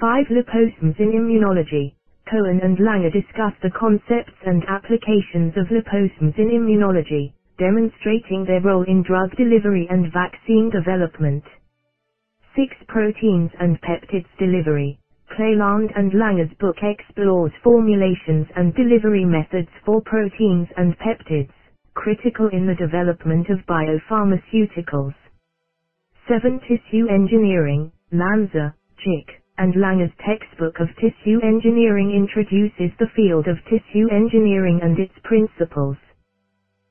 5. 0.00 0.26
Liposomes 0.30 0.98
in 1.00 1.12
immunology. 1.12 1.94
Cohen 2.30 2.60
and 2.62 2.78
Langer 2.78 3.12
discuss 3.12 3.54
the 3.62 3.70
concepts 3.70 4.36
and 4.46 4.62
applications 4.68 5.54
of 5.56 5.66
liposomes 5.68 6.38
in 6.38 6.48
immunology, 6.50 7.32
demonstrating 7.58 8.44
their 8.46 8.60
role 8.62 8.84
in 8.84 9.02
drug 9.02 9.34
delivery 9.36 9.88
and 9.90 10.12
vaccine 10.12 10.70
development. 10.70 11.44
6 12.58 12.74
Proteins 12.88 13.52
and 13.60 13.80
Peptides 13.82 14.26
Delivery. 14.36 14.98
Cleland 15.36 15.92
and 15.94 16.10
Langer's 16.10 16.52
book 16.58 16.74
explores 16.82 17.52
formulations 17.62 18.48
and 18.56 18.74
delivery 18.74 19.24
methods 19.24 19.68
for 19.86 20.00
proteins 20.00 20.66
and 20.76 20.98
peptides, 20.98 21.52
critical 21.94 22.48
in 22.48 22.66
the 22.66 22.74
development 22.74 23.46
of 23.48 23.64
biopharmaceuticals. 23.70 25.14
7 26.26 26.58
Tissue 26.66 27.06
Engineering, 27.08 27.92
Lanza, 28.10 28.74
Chick, 29.04 29.40
and 29.58 29.74
Langer's 29.74 30.10
textbook 30.26 30.80
of 30.80 30.88
tissue 30.96 31.38
engineering 31.44 32.10
introduces 32.10 32.90
the 32.98 33.12
field 33.14 33.46
of 33.46 33.56
tissue 33.70 34.10
engineering 34.10 34.80
and 34.82 34.98
its 34.98 35.14
principles. 35.22 35.96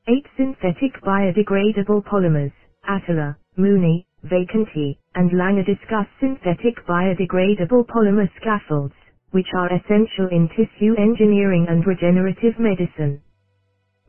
8 0.07 0.15
synthetic 0.37 0.95
biodegradable 1.03 2.05
polymers, 2.05 2.53
Atala, 2.87 3.35
Mooney, 3.57 4.07
Vacanti, 4.25 4.97
and 5.15 5.31
Langer 5.31 5.65
discuss 5.65 6.07
synthetic 6.21 6.75
biodegradable 6.87 7.85
polymer 7.87 8.29
scaffolds, 8.39 8.93
which 9.31 9.47
are 9.57 9.73
essential 9.73 10.27
in 10.31 10.49
tissue 10.49 10.95
engineering 10.97 11.67
and 11.69 11.85
regenerative 11.85 12.59
medicine. 12.59 13.21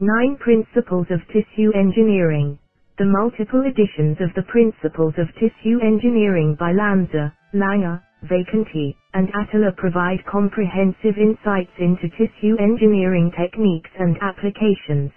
9 0.01 0.37
Principles 0.41 1.07
of 1.11 1.21
Tissue 1.33 1.73
Engineering 1.75 2.59
The 2.99 3.07
multiple 3.07 3.63
editions 3.67 4.19
of 4.21 4.31
the 4.37 4.43
Principles 4.51 5.15
of 5.19 5.29
Tissue 5.41 5.81
Engineering 5.83 6.57
by 6.59 6.73
Lanza, 6.73 7.33
Langer, 7.55 8.03
Vacanti, 8.25 8.95
and 9.15 9.29
Atala 9.35 9.73
provide 9.77 10.25
comprehensive 10.27 11.19
insights 11.19 11.73
into 11.79 12.09
tissue 12.19 12.57
engineering 12.61 13.33
techniques 13.39 13.91
and 13.99 14.19
applications. 14.23 15.13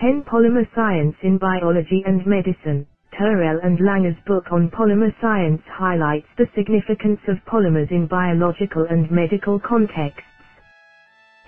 10 0.00 0.24
Polymer 0.24 0.66
Science 0.74 1.16
in 1.22 1.38
Biology 1.38 2.02
and 2.06 2.26
Medicine 2.26 2.86
Tirrell 3.14 3.64
and 3.64 3.78
Langer's 3.78 4.18
book 4.26 4.46
on 4.52 4.70
polymer 4.70 5.14
science 5.20 5.62
highlights 5.66 6.28
the 6.36 6.48
significance 6.54 7.20
of 7.28 7.44
polymers 7.46 7.90
in 7.90 8.06
biological 8.06 8.86
and 8.90 9.10
medical 9.10 9.58
contexts. 9.60 10.22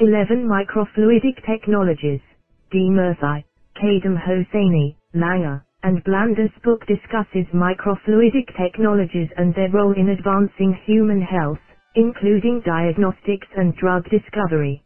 11 0.01 0.49
Microfluidic 0.49 1.45
Technologies 1.45 2.21
Demirci, 2.73 3.45
Kadam 3.77 4.17
Hosseini, 4.17 4.97
Langer, 5.15 5.63
and 5.83 6.03
Blander's 6.05 6.53
book 6.65 6.87
discusses 6.87 7.47
microfluidic 7.55 8.57
technologies 8.57 9.29
and 9.37 9.55
their 9.55 9.71
role 9.71 9.93
in 9.93 10.11
advancing 10.11 10.79
human 10.87 11.21
health, 11.21 11.61
including 11.95 12.63
diagnostics 12.65 13.49
and 13.57 13.77
drug 13.77 14.05
discovery. 14.11 14.83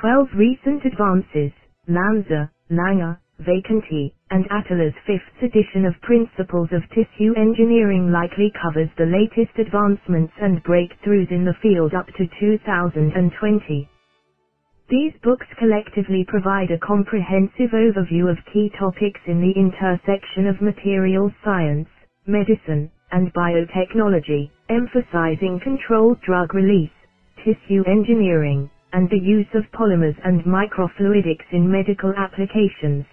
12 0.00 0.28
Recent 0.36 0.84
Advances 0.84 1.52
Lanza, 1.88 2.50
Langer, 2.70 3.18
Vacanti, 3.42 4.12
and 4.30 4.46
Atala's 4.50 4.94
fifth 5.06 5.42
edition 5.42 5.84
of 5.86 6.00
Principles 6.02 6.68
of 6.72 6.82
Tissue 6.90 7.34
Engineering 7.36 8.10
likely 8.12 8.52
covers 8.62 8.88
the 8.98 9.06
latest 9.06 9.58
advancements 9.58 10.32
and 10.40 10.62
breakthroughs 10.64 11.30
in 11.32 11.44
the 11.44 11.54
field 11.62 11.94
up 11.94 12.06
to 12.18 12.26
2020. 12.40 13.88
These 14.90 15.14
books 15.24 15.46
collectively 15.58 16.24
provide 16.28 16.70
a 16.70 16.78
comprehensive 16.78 17.70
overview 17.72 18.30
of 18.30 18.38
key 18.52 18.70
topics 18.78 19.20
in 19.26 19.40
the 19.40 19.52
intersection 19.52 20.46
of 20.46 20.60
materials 20.60 21.32
science, 21.44 21.88
medicine, 22.26 22.90
and 23.12 23.32
biotechnology, 23.34 24.50
emphasizing 24.68 25.60
controlled 25.64 26.20
drug 26.22 26.54
release, 26.54 26.90
tissue 27.44 27.84
engineering, 27.86 28.70
and 28.92 29.08
the 29.10 29.18
use 29.18 29.48
of 29.54 29.64
polymers 29.72 30.16
and 30.24 30.42
microfluidics 30.44 31.48
in 31.52 31.70
medical 31.70 32.12
applications. 32.16 33.06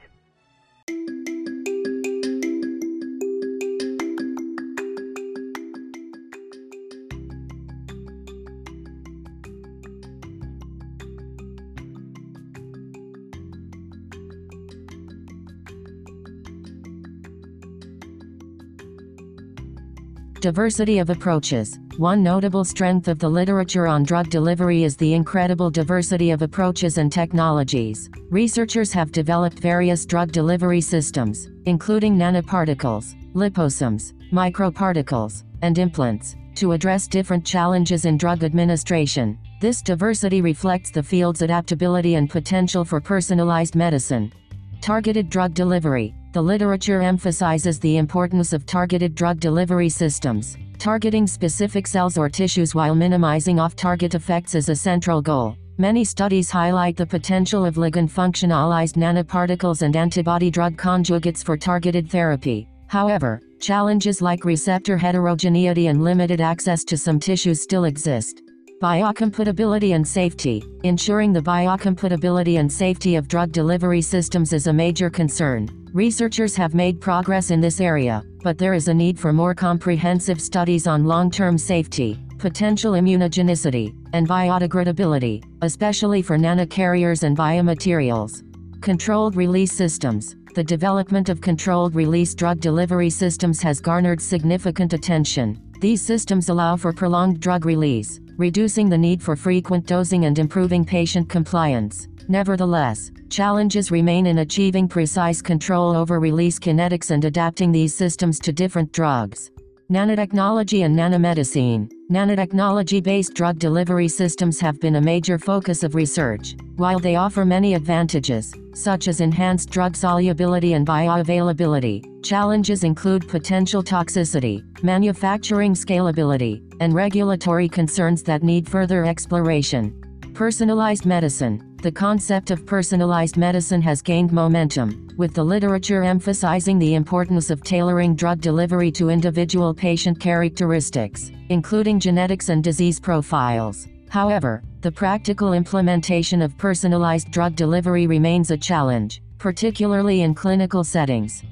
Diversity 20.50 20.98
of 20.98 21.12
approaches. 21.12 21.78
One 21.98 22.24
notable 22.24 22.66
strength 22.66 23.08
of 23.08 23.20
the 23.20 23.30
literature 23.30 23.86
on 23.86 24.02
drug 24.02 24.32
delivery 24.32 24.84
is 24.84 24.98
the 24.98 25.14
incredible 25.14 25.70
diversity 25.70 26.32
of 26.32 26.42
approaches 26.42 26.98
and 26.98 27.12
technologies. 27.12 28.10
Researchers 28.32 28.92
have 28.92 29.12
developed 29.12 29.60
various 29.60 30.08
drug 30.08 30.32
delivery 30.32 30.82
systems, 30.82 31.50
including 31.66 32.18
nanoparticles, 32.18 33.14
liposomes, 33.36 34.14
microparticles, 34.32 35.44
and 35.62 35.78
implants, 35.78 36.36
to 36.56 36.72
address 36.72 37.08
different 37.08 37.46
challenges 37.46 38.06
in 38.06 38.18
drug 38.18 38.44
administration. 38.44 39.38
This 39.62 39.84
diversity 39.84 40.42
reflects 40.42 40.90
the 40.90 41.04
field's 41.04 41.44
adaptability 41.44 42.16
and 42.16 42.28
potential 42.28 42.84
for 42.84 43.00
personalized 43.00 43.76
medicine. 43.76 44.34
Targeted 44.82 45.30
drug 45.30 45.54
delivery. 45.54 46.16
The 46.32 46.42
literature 46.42 47.02
emphasizes 47.02 47.80
the 47.80 47.98
importance 47.98 48.54
of 48.54 48.68
targeted 48.68 49.16
drug 49.16 49.40
delivery 49.40 49.90
systems. 49.90 50.58
Targeting 50.78 51.26
specific 51.26 51.88
cells 51.88 52.20
or 52.20 52.30
tissues 52.30 52.76
while 52.76 52.94
minimizing 52.94 53.60
off-target 53.60 54.14
effects 54.14 54.54
is 54.54 54.70
a 54.70 54.76
central 54.76 55.24
goal. 55.24 55.58
Many 55.80 56.04
studies 56.04 56.52
highlight 56.52 56.98
the 56.98 57.06
potential 57.06 57.66
of 57.66 57.76
ligand 57.76 58.12
functionalized 58.12 58.96
nanoparticles 58.96 59.82
and 59.82 59.96
antibody 59.96 60.52
drug 60.52 60.78
conjugates 60.78 61.44
for 61.44 61.58
targeted 61.58 62.12
therapy. 62.12 62.68
However, 62.86 63.42
challenges 63.60 64.22
like 64.22 64.46
receptor 64.46 64.98
heterogeneity 64.98 65.88
and 65.88 66.04
limited 66.04 66.42
access 66.42 66.84
to 66.84 66.98
some 66.98 67.20
tissues 67.20 67.64
still 67.64 67.86
exist. 67.86 68.44
Biocompatibility 68.82 69.94
and 69.94 70.08
safety. 70.08 70.64
Ensuring 70.86 71.34
the 71.34 71.42
biocompatibility 71.42 72.60
and 72.60 72.72
safety 72.72 73.18
of 73.18 73.28
drug 73.28 73.52
delivery 73.52 74.02
systems 74.02 74.54
is 74.54 74.68
a 74.68 74.74
major 74.74 75.10
concern. 75.10 75.68
Researchers 75.94 76.56
have 76.56 76.74
made 76.74 77.02
progress 77.02 77.52
in 77.52 77.60
this 77.60 77.82
area, 77.82 78.24
but 78.42 78.58
there 78.58 78.74
is 78.74 78.88
a 78.88 78.94
need 78.94 79.20
for 79.20 79.34
more 79.34 79.54
comprehensive 79.54 80.40
studies 80.40 80.88
on 80.88 81.04
long-term 81.04 81.58
safety, 81.58 82.18
potential 82.38 82.94
immunogenicity, 82.94 83.94
and 84.14 84.30
biodegradability, 84.30 85.44
especially 85.62 86.22
for 86.22 86.38
nanocarriers 86.38 87.24
and 87.24 87.38
biomaterials. 87.38 88.44
Controlled 88.82 89.36
release 89.36 89.74
systems. 89.74 90.38
The 90.56 90.64
development 90.64 91.28
of 91.28 91.42
controlled 91.42 91.96
release 91.96 92.34
drug 92.34 92.62
delivery 92.62 93.10
systems 93.10 93.62
has 93.62 93.82
garnered 93.82 94.22
significant 94.22 94.94
attention. 94.94 95.69
These 95.80 96.02
systems 96.02 96.50
allow 96.50 96.76
for 96.76 96.92
prolonged 96.92 97.40
drug 97.40 97.64
release, 97.64 98.20
reducing 98.36 98.90
the 98.90 98.98
need 98.98 99.24
for 99.24 99.38
frequent 99.38 99.86
dosing 99.86 100.26
and 100.26 100.38
improving 100.38 100.84
patient 100.84 101.30
compliance. 101.30 102.10
Nevertheless, 102.28 103.12
challenges 103.30 103.90
remain 103.90 104.26
in 104.26 104.40
achieving 104.40 104.90
precise 104.90 105.42
control 105.42 105.96
over 105.96 106.20
release 106.20 106.60
kinetics 106.60 107.12
and 107.12 107.24
adapting 107.24 107.72
these 107.72 107.96
systems 107.96 108.40
to 108.40 108.52
different 108.52 108.92
drugs. 108.92 109.52
Nanotechnology 109.92 110.86
and 110.86 110.96
nanomedicine. 110.96 111.92
Nanotechnology-based 112.12 113.34
drug 113.34 113.58
delivery 113.58 114.08
systems 114.08 114.60
have 114.60 114.80
been 114.80 114.98
a 114.98 115.02
major 115.02 115.40
focus 115.40 115.82
of 115.82 115.96
research. 115.96 116.56
While 116.76 117.00
they 117.00 117.16
offer 117.16 117.44
many 117.44 117.74
advantages, 117.74 118.54
such 118.76 119.08
as 119.08 119.20
enhanced 119.20 119.72
drug 119.72 119.96
solubility 119.96 120.74
and 120.74 120.86
bioavailability, 120.86 122.24
challenges 122.24 122.84
include 122.84 123.28
potential 123.28 123.82
toxicity, 123.82 124.64
manufacturing 124.84 125.74
scalability, 125.74 126.62
and 126.80 126.94
regulatory 126.94 127.68
concerns 127.68 128.22
that 128.24 128.44
need 128.44 128.70
further 128.70 129.06
exploration. 129.06 129.99
Personalized 130.40 131.06
medicine. 131.06 131.76
The 131.84 131.92
concept 131.92 132.50
of 132.50 132.66
personalized 132.66 133.36
medicine 133.36 133.82
has 133.82 134.02
gained 134.02 134.32
momentum, 134.32 135.10
with 135.18 135.34
the 135.34 135.44
literature 135.44 136.02
emphasizing 136.02 136.80
the 136.80 136.94
importance 136.94 137.50
of 137.50 137.62
tailoring 137.62 138.16
drug 138.16 138.40
delivery 138.40 138.90
to 138.94 139.10
individual 139.10 139.74
patient 139.74 140.18
characteristics, 140.18 141.30
including 141.50 142.00
genetics 142.00 142.48
and 142.48 142.64
disease 142.64 143.02
profiles. 143.02 143.90
However, 144.08 144.64
the 144.80 144.90
practical 144.94 145.52
implementation 145.52 146.42
of 146.42 146.58
personalized 146.58 147.32
drug 147.32 147.58
delivery 147.58 148.08
remains 148.08 148.50
a 148.50 148.56
challenge, 148.58 149.22
particularly 149.40 150.22
in 150.22 150.34
clinical 150.34 150.86
settings. 150.86 151.44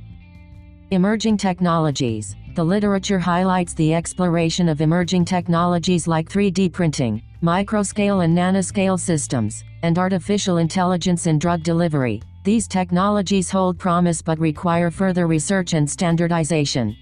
Emerging 0.92 1.36
technologies. 1.36 2.38
The 2.56 2.64
literature 2.64 3.20
highlights 3.20 3.74
the 3.74 3.94
exploration 3.94 4.70
of 4.70 4.80
emerging 4.80 5.26
technologies 5.26 6.08
like 6.08 6.30
3D 6.30 6.72
printing, 6.72 7.22
microscale 7.42 8.24
and 8.24 8.36
nanoscale 8.36 9.00
systems, 9.00 9.64
and 9.84 10.00
artificial 10.00 10.58
intelligence 10.58 11.28
in 11.28 11.38
drug 11.38 11.64
delivery. 11.64 12.22
These 12.44 12.68
technologies 12.68 13.50
hold 13.52 13.78
promise 13.78 14.22
but 14.22 14.40
require 14.40 14.90
further 14.90 15.28
research 15.28 15.74
and 15.74 15.90
standardization. 15.90 16.96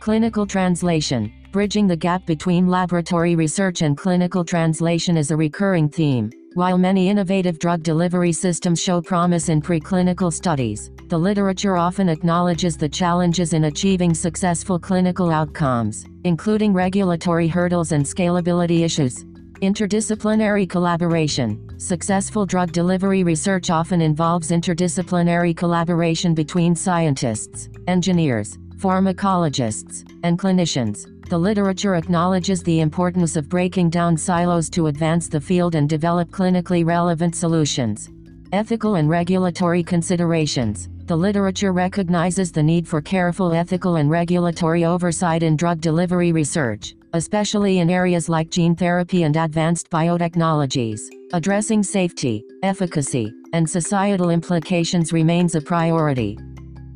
Clinical 0.00 0.46
translation. 0.46 1.32
Bridging 1.52 1.86
the 1.86 1.96
gap 1.96 2.26
between 2.26 2.68
laboratory 2.68 3.34
research 3.34 3.82
and 3.82 3.96
clinical 3.96 4.44
translation 4.44 5.16
is 5.16 5.30
a 5.30 5.36
recurring 5.36 5.88
theme. 5.88 6.30
While 6.54 6.78
many 6.78 7.08
innovative 7.08 7.58
drug 7.58 7.82
delivery 7.82 8.32
systems 8.32 8.82
show 8.82 9.00
promise 9.00 9.48
in 9.48 9.62
preclinical 9.62 10.32
studies, 10.32 10.90
the 11.08 11.18
literature 11.18 11.76
often 11.76 12.08
acknowledges 12.08 12.76
the 12.76 12.88
challenges 12.88 13.52
in 13.52 13.64
achieving 13.64 14.12
successful 14.12 14.78
clinical 14.78 15.30
outcomes, 15.30 16.04
including 16.24 16.72
regulatory 16.72 17.48
hurdles 17.48 17.92
and 17.92 18.04
scalability 18.04 18.80
issues. 18.80 19.24
Interdisciplinary 19.62 20.68
collaboration. 20.68 21.58
Successful 21.80 22.46
drug 22.46 22.70
delivery 22.70 23.24
research 23.24 23.70
often 23.70 24.00
involves 24.00 24.52
interdisciplinary 24.52 25.56
collaboration 25.56 26.32
between 26.32 26.76
scientists, 26.76 27.68
engineers, 27.88 28.56
pharmacologists, 28.76 30.08
and 30.22 30.38
clinicians. 30.38 31.06
The 31.28 31.38
literature 31.38 31.96
acknowledges 31.96 32.62
the 32.62 32.78
importance 32.78 33.34
of 33.34 33.48
breaking 33.48 33.90
down 33.90 34.16
silos 34.16 34.70
to 34.70 34.86
advance 34.86 35.28
the 35.28 35.40
field 35.40 35.74
and 35.74 35.88
develop 35.88 36.30
clinically 36.30 36.86
relevant 36.86 37.34
solutions. 37.34 38.10
Ethical 38.52 38.94
and 38.94 39.10
regulatory 39.10 39.82
considerations. 39.82 40.88
The 41.06 41.16
literature 41.16 41.72
recognizes 41.72 42.52
the 42.52 42.62
need 42.62 42.86
for 42.86 43.00
careful 43.00 43.52
ethical 43.52 43.96
and 43.96 44.08
regulatory 44.08 44.84
oversight 44.84 45.42
in 45.42 45.56
drug 45.56 45.80
delivery 45.80 46.30
research, 46.30 46.94
especially 47.12 47.78
in 47.78 47.90
areas 47.90 48.28
like 48.28 48.50
gene 48.50 48.74
therapy 48.74 49.22
and 49.22 49.36
advanced 49.36 49.90
biotechnologies. 49.90 51.00
Addressing 51.32 51.82
safety, 51.82 52.44
efficacy, 52.62 53.32
and 53.52 53.68
societal 53.68 54.30
implications 54.30 55.12
remains 55.12 55.54
a 55.54 55.60
priority. 55.60 56.38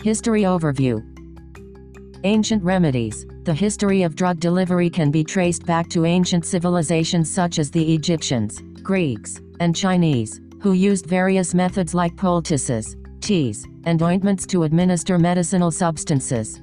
History 0.03 0.43
Overview 0.43 1.03
Ancient 2.25 2.63
remedies. 2.63 3.27
The 3.45 3.55
history 3.55 4.03
of 4.03 4.15
drug 4.15 4.39
delivery 4.39 4.89
can 4.89 5.11
be 5.11 5.25
traced 5.25 5.67
back 5.67 5.89
to 5.91 6.05
ancient 6.05 6.47
civilizations 6.47 7.33
such 7.33 7.59
as 7.59 7.71
the 7.71 7.95
Egyptians, 7.95 8.61
Greeks, 8.83 9.41
and 9.59 9.75
Chinese, 9.75 10.41
who 10.61 10.73
used 10.73 11.07
various 11.07 11.53
methods 11.53 11.95
like 11.95 12.17
poultices, 12.17 12.97
teas, 13.21 13.67
and 13.85 14.01
ointments 14.03 14.47
to 14.47 14.63
administer 14.63 15.19
medicinal 15.19 15.71
substances. 15.71 16.61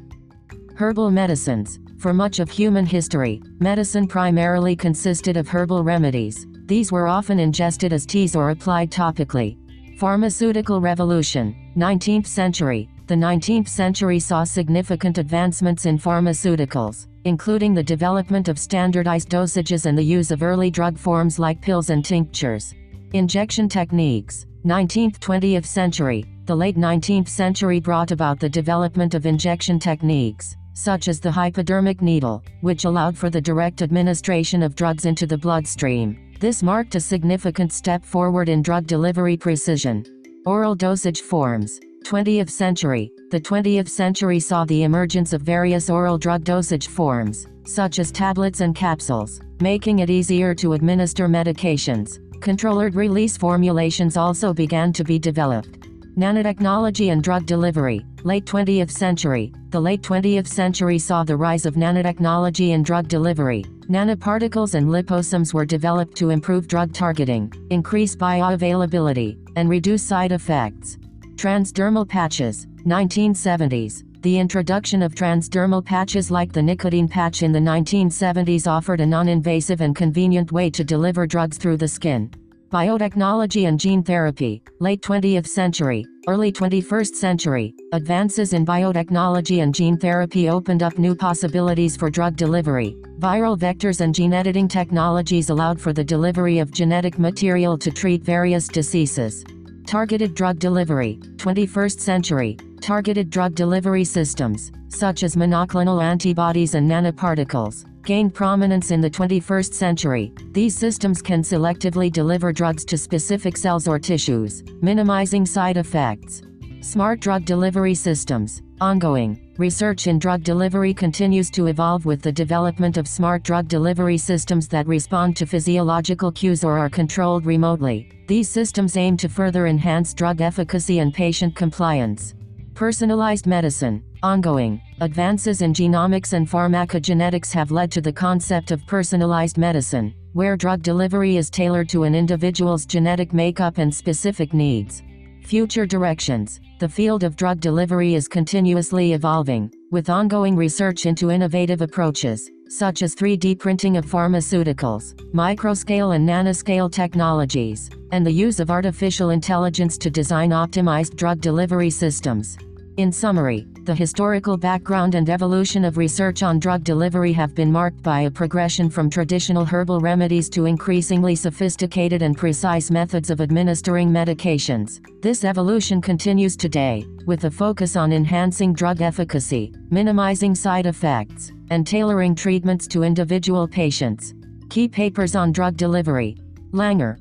Herbal 0.76 1.12
medicines. 1.12 1.80
For 2.00 2.14
much 2.14 2.40
of 2.40 2.50
human 2.50 2.86
history, 2.86 3.42
medicine 3.60 4.08
primarily 4.08 4.74
consisted 4.74 5.36
of 5.36 5.50
herbal 5.50 5.84
remedies. 5.84 6.48
These 6.66 6.94
were 6.94 7.08
often 7.08 7.40
ingested 7.40 7.92
as 7.92 8.06
teas 8.06 8.38
or 8.38 8.52
applied 8.52 8.90
topically. 8.90 9.58
Pharmaceutical 10.00 10.80
Revolution, 10.80 11.74
19th 11.76 12.26
century. 12.26 12.90
The 13.08 13.16
19th 13.16 13.68
century 13.68 14.18
saw 14.18 14.46
significant 14.46 15.18
advancements 15.18 15.86
in 15.86 16.00
pharmaceuticals, 16.00 17.08
including 17.26 17.74
the 17.74 17.84
development 17.84 18.48
of 18.48 18.58
standardized 18.58 19.28
dosages 19.28 19.86
and 19.86 19.98
the 19.98 20.02
use 20.02 20.32
of 20.32 20.42
early 20.42 20.72
drug 20.72 20.98
forms 20.98 21.38
like 21.38 21.62
pills 21.62 21.90
and 21.90 22.06
tinctures. 22.06 22.74
Injection 23.12 23.68
techniques. 23.68 24.46
19th-20th 24.66 25.66
century. 25.66 26.24
The 26.46 26.56
late 26.56 26.78
19th 26.78 27.28
century 27.28 27.82
brought 27.82 28.12
about 28.12 28.40
the 28.40 28.50
development 28.50 29.16
of 29.16 29.26
injection 29.26 29.80
techniques, 29.80 30.56
such 30.80 31.10
as 31.10 31.20
the 31.20 31.32
hypodermic 31.32 32.02
needle, 32.02 32.42
which 32.62 32.86
allowed 32.86 33.18
for 33.18 33.30
the 33.30 33.42
direct 33.42 33.82
administration 33.82 34.64
of 34.64 34.76
drugs 34.76 35.06
into 35.06 35.28
the 35.28 35.38
bloodstream. 35.38 36.18
This 36.40 36.64
marked 36.64 36.96
a 36.96 37.02
significant 37.02 37.74
step 37.74 38.04
forward 38.04 38.48
in 38.48 38.62
drug 38.62 38.88
delivery 38.88 39.36
precision. 39.36 40.06
Oral 40.46 40.76
dosage 40.76 41.20
forms. 41.20 41.82
20th 42.06 42.50
century. 42.50 43.12
The 43.30 43.42
20th 43.42 43.90
century 43.90 44.40
saw 44.40 44.64
the 44.64 44.84
emergence 44.84 45.34
of 45.34 45.42
various 45.42 45.90
oral 45.90 46.18
drug 46.18 46.46
dosage 46.46 46.88
forms, 46.88 47.46
such 47.66 48.00
as 48.00 48.10
tablets 48.10 48.62
and 48.62 48.74
capsules, 48.74 49.42
making 49.60 50.00
it 50.00 50.10
easier 50.10 50.56
to 50.56 50.74
administer 50.74 51.28
medications. 51.28 52.20
Controlled 52.42 52.96
release 52.96 53.36
formulations 53.36 54.16
also 54.16 54.54
began 54.54 54.94
to 54.94 55.04
be 55.04 55.20
developed. 55.20 55.79
Nanotechnology 56.20 57.14
and 57.14 57.24
drug 57.24 57.46
delivery, 57.46 58.06
late 58.26 58.44
20th 58.44 58.91
century. 58.91 59.54
The 59.70 59.80
late 59.80 60.02
20th 60.02 60.48
century 60.48 61.00
saw 61.00 61.24
the 61.24 61.38
rise 61.38 61.66
of 61.66 61.76
nanotechnology 61.76 62.72
in 62.72 62.84
drug 62.84 63.08
delivery. 63.08 63.64
Nanoparticles 63.88 64.76
and 64.76 64.88
liposomes 64.90 65.54
were 65.54 65.66
developed 65.66 66.18
to 66.18 66.30
improve 66.30 66.68
drug 66.68 66.91
targeting, 66.91 67.54
increase 67.70 68.18
bioavailability, 68.18 69.38
and 69.56 69.70
reduce 69.70 70.04
side 70.04 70.34
effects. 70.34 70.98
Transdermal 71.38 72.06
patches, 72.06 72.66
1970s. 72.86 74.04
The 74.22 74.40
introduction 74.40 75.02
of 75.02 75.16
transdermal 75.16 75.86
patches 75.86 76.30
like 76.30 76.52
the 76.52 76.62
nicotine 76.62 77.08
patch 77.08 77.44
in 77.44 77.54
the 77.54 77.60
1970s 77.60 78.68
offered 78.68 79.00
a 79.00 79.06
non-invasive 79.06 79.80
and 79.80 79.96
convenient 79.96 80.52
way 80.52 80.70
to 80.70 80.84
deliver 80.84 81.26
drugs 81.26 81.58
through 81.58 81.78
the 81.78 81.88
skin. 81.88 82.30
Biotechnology 82.70 83.68
and 83.68 83.80
gene 83.80 84.04
therapy, 84.04 84.62
late 84.80 85.02
20th 85.02 85.48
century, 85.48 86.06
early 86.28 86.52
21st 86.52 87.16
century, 87.16 87.74
advances 87.94 88.54
in 88.54 88.64
biotechnology 88.64 89.64
and 89.64 89.74
gene 89.74 89.98
therapy 89.98 90.50
opened 90.50 90.84
up 90.84 91.00
new 91.00 91.16
possibilities 91.16 91.98
for 91.98 92.12
drug 92.12 92.36
delivery. 92.36 92.96
Viral 93.18 93.58
vectors 93.58 94.02
and 94.02 94.14
gene 94.14 94.34
editing 94.34 94.68
technologies 94.68 95.50
allowed 95.50 95.82
for 95.82 95.94
the 95.94 96.04
delivery 96.04 96.60
of 96.60 96.70
genetic 96.70 97.18
material 97.18 97.76
to 97.76 97.90
treat 97.90 98.22
various 98.22 98.68
diseases. 98.68 99.44
Targeted 99.88 100.36
drug 100.36 100.60
delivery, 100.60 101.18
21st 101.38 102.00
century, 102.00 102.56
targeted 102.82 103.32
drug 103.32 103.56
delivery 103.56 104.04
systems, 104.04 104.72
such 104.90 105.24
as 105.24 105.36
monoclonal 105.36 106.04
antibodies 106.04 106.76
and 106.76 106.88
nanoparticles, 106.88 107.89
gained 108.04 108.34
prominence 108.34 108.92
in 108.92 109.02
the 109.02 109.10
21st 109.10 109.74
century. 109.74 110.34
These 110.52 110.78
systems 110.78 111.22
can 111.22 111.42
selectively 111.42 112.12
deliver 112.12 112.52
drugs 112.52 112.86
to 112.86 112.98
specific 112.98 113.58
cells 113.58 113.88
or 113.88 114.00
tissues, 114.00 114.64
minimizing 114.82 115.46
side 115.46 115.78
effects. 115.78 116.42
Smart 116.82 117.20
drug 117.20 117.46
delivery 117.46 117.94
systems. 117.94 118.62
Ongoing. 118.82 119.54
Research 119.58 120.08
in 120.08 120.18
drug 120.18 120.42
delivery 120.42 120.94
continues 120.94 121.50
to 121.52 121.68
evolve 121.68 122.06
with 122.06 122.22
the 122.22 122.32
development 122.32 122.96
of 122.96 123.10
smart 123.10 123.44
drug 123.44 123.68
delivery 123.68 124.18
systems 124.18 124.70
that 124.70 124.88
respond 124.88 125.36
to 125.36 125.46
physiological 125.46 126.32
cues 126.32 126.64
or 126.64 126.80
are 126.80 126.90
controlled 126.90 127.46
remotely. 127.46 128.10
These 128.28 128.48
systems 128.48 128.96
aim 128.96 129.18
to 129.18 129.28
further 129.28 129.68
enhance 129.68 130.14
drug 130.14 130.40
efficacy 130.40 131.00
and 131.00 131.14
patient 131.14 131.58
compliance. 131.58 132.36
Personalized 132.74 133.46
medicine. 133.46 134.02
Ongoing. 134.22 134.82
Advances 135.00 135.62
in 135.62 135.74
genomics 135.74 136.34
and 136.34 136.46
pharmacogenetics 136.50 137.54
have 137.54 137.72
led 137.72 137.90
to 137.91 138.02
the 138.02 138.12
concept 138.12 138.72
of 138.72 138.86
personalized 138.86 139.58
medicine, 139.58 140.14
where 140.34 140.58
drug 140.58 140.82
delivery 140.84 141.38
is 141.38 141.50
tailored 141.50 141.88
to 141.88 142.04
an 142.04 142.14
individual's 142.14 142.86
genetic 142.86 143.32
makeup 143.32 143.78
and 143.78 143.94
specific 143.94 144.54
needs. 144.54 145.04
Future 145.41 145.86
directions. 145.86 146.60
The 146.80 146.90
field 146.90 147.24
of 147.24 147.38
drug 147.38 147.62
delivery 147.62 148.14
is 148.14 148.28
continuously 148.28 149.14
evolving, 149.14 149.72
with 149.90 150.10
ongoing 150.10 150.58
research 150.58 151.06
into 151.06 151.32
innovative 151.32 151.82
approaches, 151.82 152.52
such 152.68 153.02
as 153.04 153.16
3D 153.16 153.58
printing 153.58 153.96
of 153.96 154.06
pharmaceuticals, 154.06 155.16
microscale 155.34 156.16
and 156.16 156.28
nanoscale 156.28 156.91
technologies, 156.91 157.90
and 158.12 158.28
the 158.28 158.32
use 158.32 158.60
of 158.60 158.70
artificial 158.70 159.30
intelligence 159.30 159.98
to 159.98 160.10
design 160.10 160.50
optimized 160.50 161.16
drug 161.16 161.40
delivery 161.40 161.90
systems. 161.90 162.58
In 162.98 163.11
summary, 163.11 163.66
the 163.86 163.95
historical 163.95 164.57
background 164.57 165.16
and 165.16 165.30
evolution 165.30 165.86
of 165.86 165.98
research 165.98 166.44
on 166.44 166.60
drug 166.60 166.84
delivery 166.84 167.32
have 167.34 167.56
been 167.56 167.72
marked 167.72 168.03
by 168.03 168.22
a 168.22 168.32
progression 168.32 168.90
from 168.90 169.10
traditional 169.10 169.66
herbal 169.66 170.02
remedies 170.02 170.49
to 170.49 170.66
increasingly 170.66 171.36
sophisticated 171.36 172.22
and 172.22 172.38
precise 172.38 172.91
methods 172.91 173.30
of 173.30 173.41
administering 173.41 174.10
medications. 174.10 174.99
This 175.22 175.44
evolution 175.44 176.02
continues 176.02 176.57
today, 176.57 177.06
with 177.26 177.45
a 177.45 177.52
focus 177.52 177.95
on 177.95 178.11
enhancing 178.11 178.74
drug 178.74 179.02
efficacy, 179.02 179.74
minimizing 179.90 180.53
side 180.53 180.86
effects, 180.86 181.52
and 181.72 181.88
tailoring 181.88 182.36
treatments 182.36 182.88
to 182.88 183.03
individual 183.03 183.68
patients. 183.68 184.34
Key 184.70 184.88
papers 184.88 185.36
on 185.36 185.52
drug 185.52 185.78
delivery. 185.78 186.38
Langer, 186.72 187.18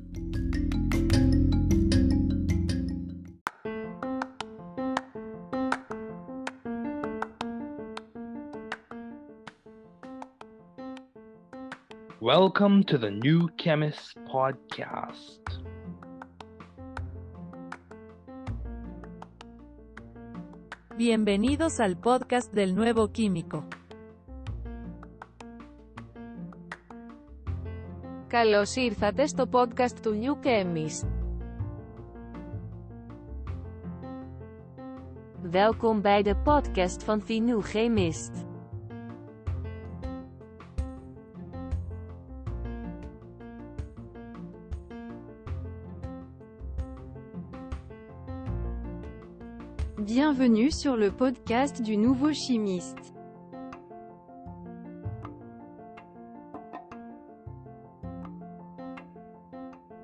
Welcome 12.20 12.84
to 12.84 12.98
the 12.98 13.10
New 13.10 13.48
Chemist 13.56 14.16
Podcast. 14.26 15.40
Bienvenidos 20.96 21.80
al 21.80 21.96
podcast 21.96 22.52
del 22.52 22.74
nuevo 22.74 23.10
químico. 23.12 23.64
Καλώς 28.26 28.76
ήρθατε 28.76 29.26
στο 29.26 29.48
podcast 29.52 29.98
του 30.02 30.18
New 30.20 30.34
Chemist. 30.42 31.06
Welkom 35.50 36.00
bij 36.00 36.22
de 36.22 36.36
podcast 36.36 37.04
van 37.04 37.24
The 37.24 37.34
New 37.34 37.62
Chemist. 37.62 38.47
Bienvenue 49.99 50.71
sur 50.71 50.95
le 50.95 51.11
podcast 51.11 51.81
du 51.81 51.97
nouveau 51.97 52.31
chimiste. 52.31 53.13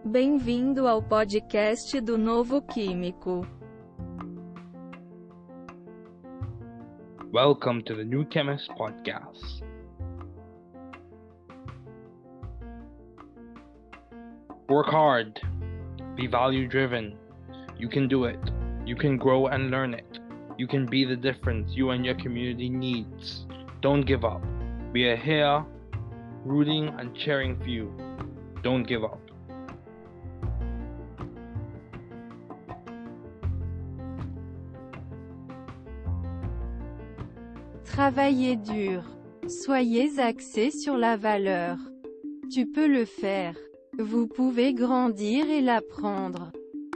Bem-vindo 0.04 0.86
ao 0.86 1.02
podcast 1.02 2.02
do 2.02 2.18
Novo 2.18 2.62
Químico. 2.62 3.46
Welcome 7.32 7.82
to 7.84 7.96
the 7.96 8.04
New 8.04 8.26
Chemist 8.26 8.70
Podcast. 8.78 9.64
Work 14.68 14.88
hard, 14.88 15.40
be 16.18 16.28
value 16.28 16.68
driven, 16.68 17.18
You 17.78 17.90
can 17.90 18.08
do 18.08 18.26
it. 18.26 18.55
You 18.86 18.96
can 18.96 19.18
grow 19.18 19.48
and 19.48 19.72
learn 19.72 19.96
it. 19.96 20.20
You 20.58 20.68
can 20.68 20.86
be 20.86 21.06
the 21.06 21.16
difference 21.16 21.76
you 21.76 21.90
and 21.90 22.06
your 22.06 22.16
community 22.16 22.70
needs. 22.70 23.48
Don't 23.82 24.02
give 24.02 24.24
up. 24.24 24.44
We 24.94 25.10
are 25.10 25.16
here 25.16 25.66
rooting 26.46 26.90
and 27.00 27.16
cheering 27.16 27.58
for 27.58 27.68
you. 27.68 27.92
Don't 28.62 28.84
give 28.84 29.04
up. 29.04 29.20
Travaillez 37.86 38.58
dur. 38.58 39.04
Soyez 39.48 40.20
axé 40.20 40.70
sur 40.70 40.98
la 40.98 41.18
valeur. 41.18 41.78
Tu 42.52 42.68
peux 42.68 42.88
le 42.88 43.06
faire. 43.06 43.56
Vous 43.98 44.28
pouvez 44.28 44.74
grandir 44.74 45.50
et 45.50 45.62
l'apprendre. 45.62 46.52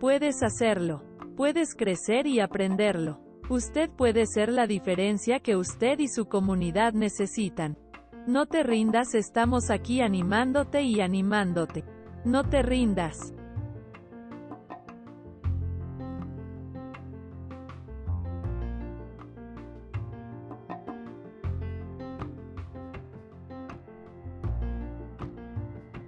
Puedes 0.00 0.42
hacerlo. 0.42 1.02
Puedes 1.36 1.74
crecer 1.74 2.26
y 2.26 2.40
aprenderlo. 2.40 3.18
Usted 3.48 3.88
puede 3.88 4.26
ser 4.26 4.50
la 4.50 4.66
diferencia 4.66 5.40
que 5.40 5.56
usted 5.56 5.98
y 6.00 6.08
su 6.08 6.26
comunidad 6.26 6.92
necesitan. 6.92 7.78
No 8.26 8.44
te 8.44 8.62
rindas, 8.62 9.14
estamos 9.14 9.70
aquí 9.70 10.02
animándote 10.02 10.82
y 10.82 11.00
animándote. 11.00 11.84
No 12.24 12.44
te 12.44 12.62
rindas. 12.62 13.32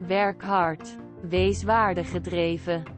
Werk 0.09 0.45
hard. 0.45 0.85
Wees 1.31 1.65
waardegedreven. 1.65 2.98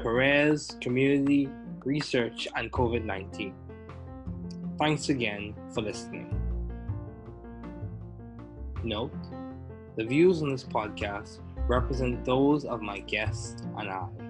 careers, 0.00 0.76
community, 0.80 1.48
research, 1.84 2.48
and 2.56 2.70
COVID 2.72 3.04
19. 3.04 3.54
Thanks 4.78 5.08
again 5.08 5.54
for 5.74 5.82
listening. 5.82 6.34
Note 8.84 9.12
the 9.98 10.04
views 10.04 10.42
on 10.42 10.52
this 10.52 10.62
podcast 10.62 11.40
represent 11.66 12.24
those 12.24 12.64
of 12.64 12.80
my 12.80 13.00
guests 13.00 13.62
and 13.78 13.90
I. 13.90 14.27